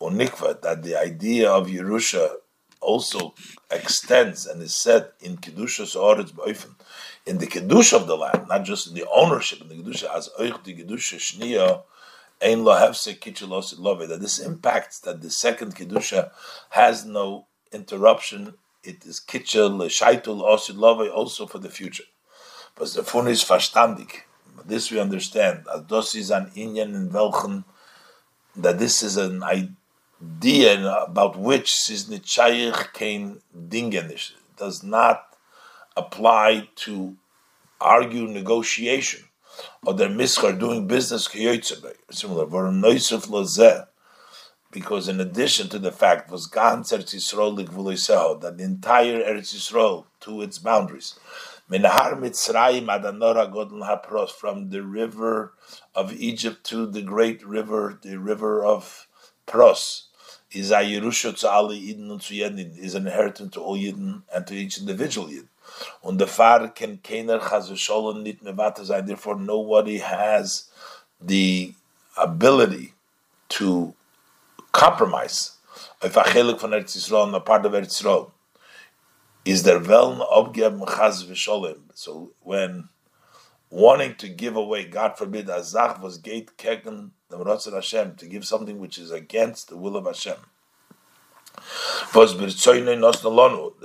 unikva, 0.00 0.60
that 0.60 0.82
the 0.82 1.00
idea 1.00 1.50
of 1.50 1.68
Yerusha 1.68 2.36
also 2.82 3.34
extends 3.70 4.46
and 4.46 4.62
is 4.62 4.74
said 4.74 5.08
in 5.20 5.38
Kedusha 5.38 5.86
Sa'oretz 5.86 6.32
B'oifen, 6.32 6.74
in 7.26 7.38
the 7.38 7.46
Kedusha 7.46 7.94
of 7.94 8.06
the 8.06 8.16
land, 8.16 8.48
not 8.48 8.64
just 8.64 8.88
in 8.88 8.94
the 8.94 9.06
ownership, 9.14 9.60
in 9.60 9.68
the 9.68 9.76
Kedusha, 9.76 10.14
as 10.14 10.28
Oich 10.38 10.62
the 10.64 10.74
Kedusha 10.74 11.18
Shniya, 11.18 11.82
Ein 12.42 12.64
Lo 12.64 12.74
Hefse 12.74 13.18
Kitchelosit 13.18 13.78
Love, 13.78 14.08
that 14.08 14.20
this 14.20 14.38
impacts 14.38 14.98
that 15.00 15.22
the 15.22 15.30
second 15.30 15.76
Kedusha 15.76 16.30
has 16.70 17.04
no 17.04 17.46
interruption, 17.72 18.54
it 18.82 19.06
is 19.06 19.20
Kitchel, 19.20 19.78
Shaitul, 19.86 20.42
Osid 20.42 20.76
Love, 20.76 21.08
also 21.08 21.46
for 21.46 21.58
the 21.58 21.70
future. 21.70 22.04
But 22.74 22.92
the 22.92 23.04
Fun 23.04 23.28
is 23.28 23.44
verstandig. 23.44 24.22
This 24.64 24.90
we 24.90 24.98
understand. 24.98 25.64
As 25.72 25.82
das 25.82 26.14
is 26.14 26.30
an 26.30 26.50
Inyan 26.56 26.94
in 26.94 27.12
welchen, 27.12 27.64
that 28.56 28.78
this 28.78 29.02
is 29.02 29.16
an 29.16 29.42
idea 29.42 29.76
idea 30.22 30.94
about 30.94 31.36
which 31.36 31.90
is 31.90 32.08
nitchayich 32.08 32.92
kein 32.92 33.40
dingenish 33.68 34.32
does 34.56 34.82
not 34.82 35.36
apply 35.96 36.68
to 36.76 37.16
argue 37.80 38.26
negotiation 38.26 39.24
or 39.84 39.94
their 39.94 40.08
mischar 40.08 40.58
doing 40.58 40.86
business 40.86 41.28
similar 42.10 42.46
because 44.70 45.08
in 45.08 45.20
addition 45.20 45.68
to 45.68 45.78
the 45.78 45.92
fact 45.92 46.30
was 46.30 46.46
ganz 46.46 46.92
Eretz 46.92 47.14
Yisrael 47.14 48.40
that 48.40 48.56
the 48.56 48.64
entire 48.64 49.22
Eretz 49.22 49.54
Yisrael 49.54 50.06
to 50.20 50.40
its 50.40 50.58
boundaries. 50.58 51.18
Minahar 51.70 52.18
Adanora 52.18 53.52
Godel 53.52 53.82
Hapros 53.86 54.30
from 54.30 54.70
the 54.70 54.82
river 54.82 55.52
of 55.94 56.12
Egypt 56.14 56.64
to 56.64 56.86
the 56.86 57.02
great 57.02 57.44
river, 57.46 57.98
the 58.02 58.18
river 58.18 58.64
of 58.64 59.06
Pros 59.46 60.08
is 60.54 60.70
a 60.70 60.76
Yerusha 60.76 61.38
to 61.38 61.48
Ali 61.48 61.80
Yidden 61.80 62.10
and 62.10 62.20
to 62.20 62.34
Yedin, 62.34 62.78
is 62.78 62.94
an 62.94 63.06
inheritance 63.06 63.54
to 63.54 63.60
all 63.60 63.76
Yidden 63.76 64.22
and 64.34 64.46
to 64.46 64.54
each 64.54 64.78
individual 64.78 65.30
Yid. 65.30 65.48
Und 66.02 66.18
der 66.18 66.26
Far 66.26 66.68
can 66.68 66.98
keiner 66.98 67.40
Chazusholon 67.40 68.22
nit 68.22 68.44
mevata 68.44 68.84
sein, 68.84 69.06
therefore 69.06 69.36
nobody 69.36 69.98
has 69.98 70.68
the 71.20 71.74
ability 72.16 72.92
to 73.48 73.94
compromise. 74.72 75.52
If 76.02 76.16
a 76.16 76.22
chelik 76.22 76.60
von 76.60 76.70
Eretz 76.70 76.96
Yisrael, 76.96 77.34
a 77.34 77.40
part 77.40 77.64
of 77.64 77.72
Eretz 77.72 78.02
Yisrael, 78.02 78.30
is 79.44 79.62
der 79.62 79.80
Wellen 79.80 80.20
abgeben 80.20 80.86
Chaz 80.86 81.24
v'sholem. 81.24 81.80
So 81.94 82.32
when 82.40 82.88
wanting 83.70 84.14
to 84.16 84.28
give 84.28 84.56
away, 84.56 84.84
God 84.84 85.16
forbid, 85.16 85.46
azach 85.46 86.00
was 86.00 86.18
gate 86.18 86.56
kegen 86.58 87.10
the 87.32 87.38
Ratzon 87.44 87.74
Hashem, 87.74 88.16
to 88.16 88.26
give 88.26 88.44
something 88.44 88.78
which 88.78 88.98
is 88.98 89.10
against 89.10 89.68
the 89.68 89.76
will 89.76 89.96
of 89.96 90.06
Hashem. 90.06 90.36
The 92.12 92.18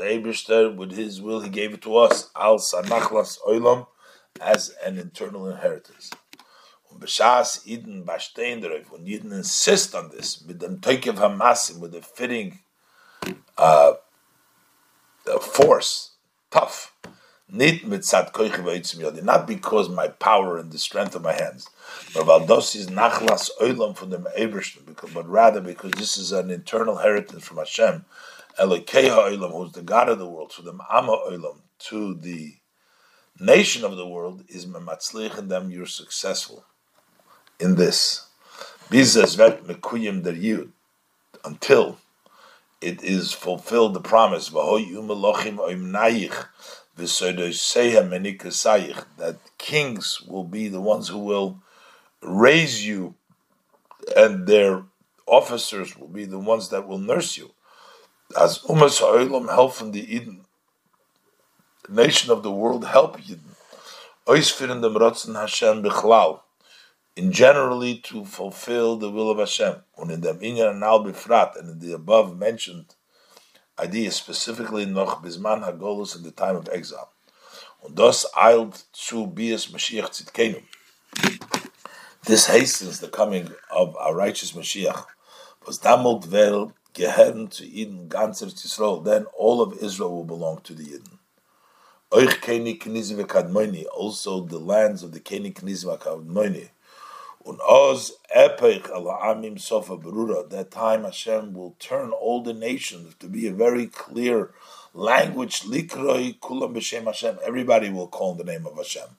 Eibishter, 0.04 0.76
with 0.76 0.92
his 0.92 1.22
will, 1.22 1.40
he 1.42 1.50
gave 1.50 1.74
it 1.74 1.82
to 1.84 1.98
us, 1.98 2.30
al 2.36 2.58
sanachlas 2.58 3.40
oilam, 3.48 3.88
as 4.40 4.74
an 4.86 4.98
internal 4.98 5.50
inheritance. 5.50 6.12
When 6.90 7.04
Eden 9.06 9.32
insist 9.32 9.96
on 9.96 10.10
this, 10.10 10.42
with 10.42 10.60
them 10.60 10.78
toikev 10.80 11.16
hamasim, 11.16 11.80
with 11.80 11.92
the 11.92 12.02
fitting 12.02 12.60
uh, 13.58 13.94
force, 15.42 16.12
tough, 16.52 16.94
not 17.50 19.48
because 19.48 19.90
my 19.90 20.08
power 20.10 20.58
and 20.58 20.72
the 20.72 20.78
strength 20.78 21.16
of 21.16 21.22
my 21.22 21.32
hands, 21.32 21.70
but 22.14 22.26
nachlas 22.26 23.50
oilam 23.62 23.96
from 23.96 24.10
the 24.10 24.20
but 25.14 25.30
rather 25.30 25.62
because 25.62 25.92
this 25.92 26.18
is 26.18 26.34
an 26.34 26.52
internal 26.52 26.98
heritage 26.98 27.42
from 27.42 27.58
Hashem, 27.58 28.04
who's 28.58 29.72
the 29.72 29.82
God 29.86 30.10
of 30.10 30.20
the 30.20 30.28
world, 30.28 30.52
to 30.52 30.62
the 30.62 30.74
Amma 30.92 31.18
oilam, 31.30 31.60
to 31.80 32.16
the 32.16 32.56
nation 33.40 33.86
of 33.86 33.96
the 33.96 34.08
world, 34.08 34.44
is 34.50 34.66
mematzlich 34.66 35.38
and 35.38 35.50
them 35.50 35.72
you're 35.72 35.86
successful 35.86 36.66
in 37.62 37.76
this. 37.76 38.28
Bizas 38.90 39.38
vet 39.38 39.64
mekuyim 39.64 40.22
der 40.24 40.34
yud, 40.34 40.72
until 41.46 41.98
it 42.82 43.02
is 43.04 43.32
fulfilled 43.32 43.94
the 43.94 44.02
promise 44.02 44.50
that 49.18 49.38
kings 49.58 50.22
will 50.28 50.44
be 50.44 50.68
the 50.68 50.82
ones 50.82 51.08
who 51.08 51.20
will 51.20 51.62
raise 52.22 52.86
you, 52.86 53.16
and 54.16 54.48
their 54.48 54.84
officers 55.26 55.96
will 55.98 56.08
be 56.08 56.26
the 56.26 56.40
ones 56.40 56.70
that 56.70 56.88
will 56.88 56.98
nurse 56.98 57.38
you. 57.38 57.52
As 58.40 58.60
Umas 58.60 59.00
Ha'olam 59.00 59.50
help 59.50 59.80
in 59.82 59.92
the 59.92 60.06
Yidden, 60.06 60.42
the 61.88 61.94
nation 62.04 62.32
of 62.32 62.44
the 62.44 62.52
world 62.52 62.86
help 62.86 63.18
Yidden. 63.18 63.56
Oisfirin 64.26 64.82
dem 64.82 64.96
Rotzen 64.96 65.36
Hashem 65.40 65.84
Bichlal, 65.84 66.42
in 67.16 67.32
generally 67.32 67.98
to 68.00 68.26
fulfill 68.26 68.98
the 68.98 69.10
will 69.10 69.32
of 69.32 69.38
Hashem. 69.40 69.84
And 69.98 70.12
in 70.12 70.22
the 70.22 70.34
Minyan 70.34 70.68
and 70.68 70.84
Al 70.84 71.06
Bifrat, 71.06 71.58
and 71.58 71.70
in 71.70 71.80
the 71.80 71.94
above 71.94 72.38
mentioned 72.38 72.97
idea, 73.80 74.12
specifically 74.12 74.86
noch 74.86 75.22
Bisman 75.22 75.64
Hagolus 75.64 76.16
in 76.16 76.24
the 76.24 76.32
time 76.32 76.56
of 76.56 76.68
exile. 76.70 77.08
Und 77.82 77.98
das 77.98 78.26
eilt 78.36 78.86
zu 78.92 79.28
Bias 79.28 79.68
Mashiach 79.68 80.10
Tzidkenu. 80.10 80.62
This 82.26 82.48
hastens 82.48 83.00
the 83.00 83.08
coming 83.08 83.52
of 83.70 83.96
our 83.96 84.16
righteous 84.16 84.54
Mashiach. 84.54 85.06
Was 85.66 85.80
damalt 85.80 86.26
vel 86.26 86.74
gehern 86.94 87.50
to 87.50 87.64
Yidden 87.64 88.10
ganzer 88.10 88.48
Yisrael, 88.48 89.04
then 89.04 89.26
all 89.38 89.62
of 89.62 89.78
Israel 89.82 90.12
will 90.16 90.26
belong 90.26 90.60
to 90.64 90.74
the 90.74 90.84
Yidden. 90.84 91.20
Euch 92.12 92.42
Keni 92.42 92.80
Knizim 92.80 93.86
also 93.96 94.42
the 94.42 94.58
lands 94.58 95.04
of 95.04 95.12
the 95.12 95.20
Keni 95.20 95.54
Knizim 95.54 95.98
Kadmoni. 96.00 96.70
That 100.50 100.68
time 100.72 101.04
Hashem 101.04 101.54
will 101.54 101.76
turn 101.80 102.12
all 102.12 102.42
the 102.42 102.54
nations 102.54 103.16
to 103.20 103.28
be 103.28 103.48
a 103.48 103.54
very 103.54 103.88
clear 103.88 104.52
language. 104.94 105.64
Everybody 105.66 107.90
will 107.90 108.08
call 108.08 108.36
the 108.36 108.44
name 108.44 108.66
of 108.66 108.78
Hashem. 108.78 109.10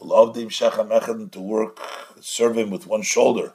Ulavdim 0.00 0.50
Shechem 0.50 0.88
Echad 0.88 1.30
to 1.32 1.40
work, 1.40 1.78
serve 2.20 2.58
him 2.58 2.70
with 2.70 2.86
one 2.86 3.02
shoulder. 3.02 3.54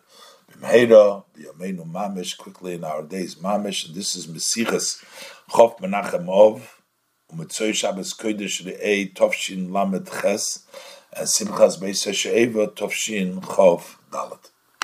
Mamish 0.61 2.37
quickly 2.37 2.73
in 2.73 2.83
our 2.83 3.03
days 3.03 3.35
Mamish. 3.35 3.93
This 3.93 4.15
is 4.15 4.27
Mesichas 4.27 5.03
Chof 5.51 5.79
Menachem 5.79 6.27
Ov. 6.27 6.81
Umetzoy 7.31 7.73
Shabbos 7.73 8.13
Kodesh 8.13 8.65
Re'ei 8.65 9.13
Tovshin 9.13 9.71
Lamed 9.71 10.09
Ches 10.21 10.65
Simchas 11.15 11.79
Beis 11.79 12.13
She'eva 12.13 12.67
Tovshin 12.67 13.41
Chov 13.41 13.97
Dalet. 14.11 14.58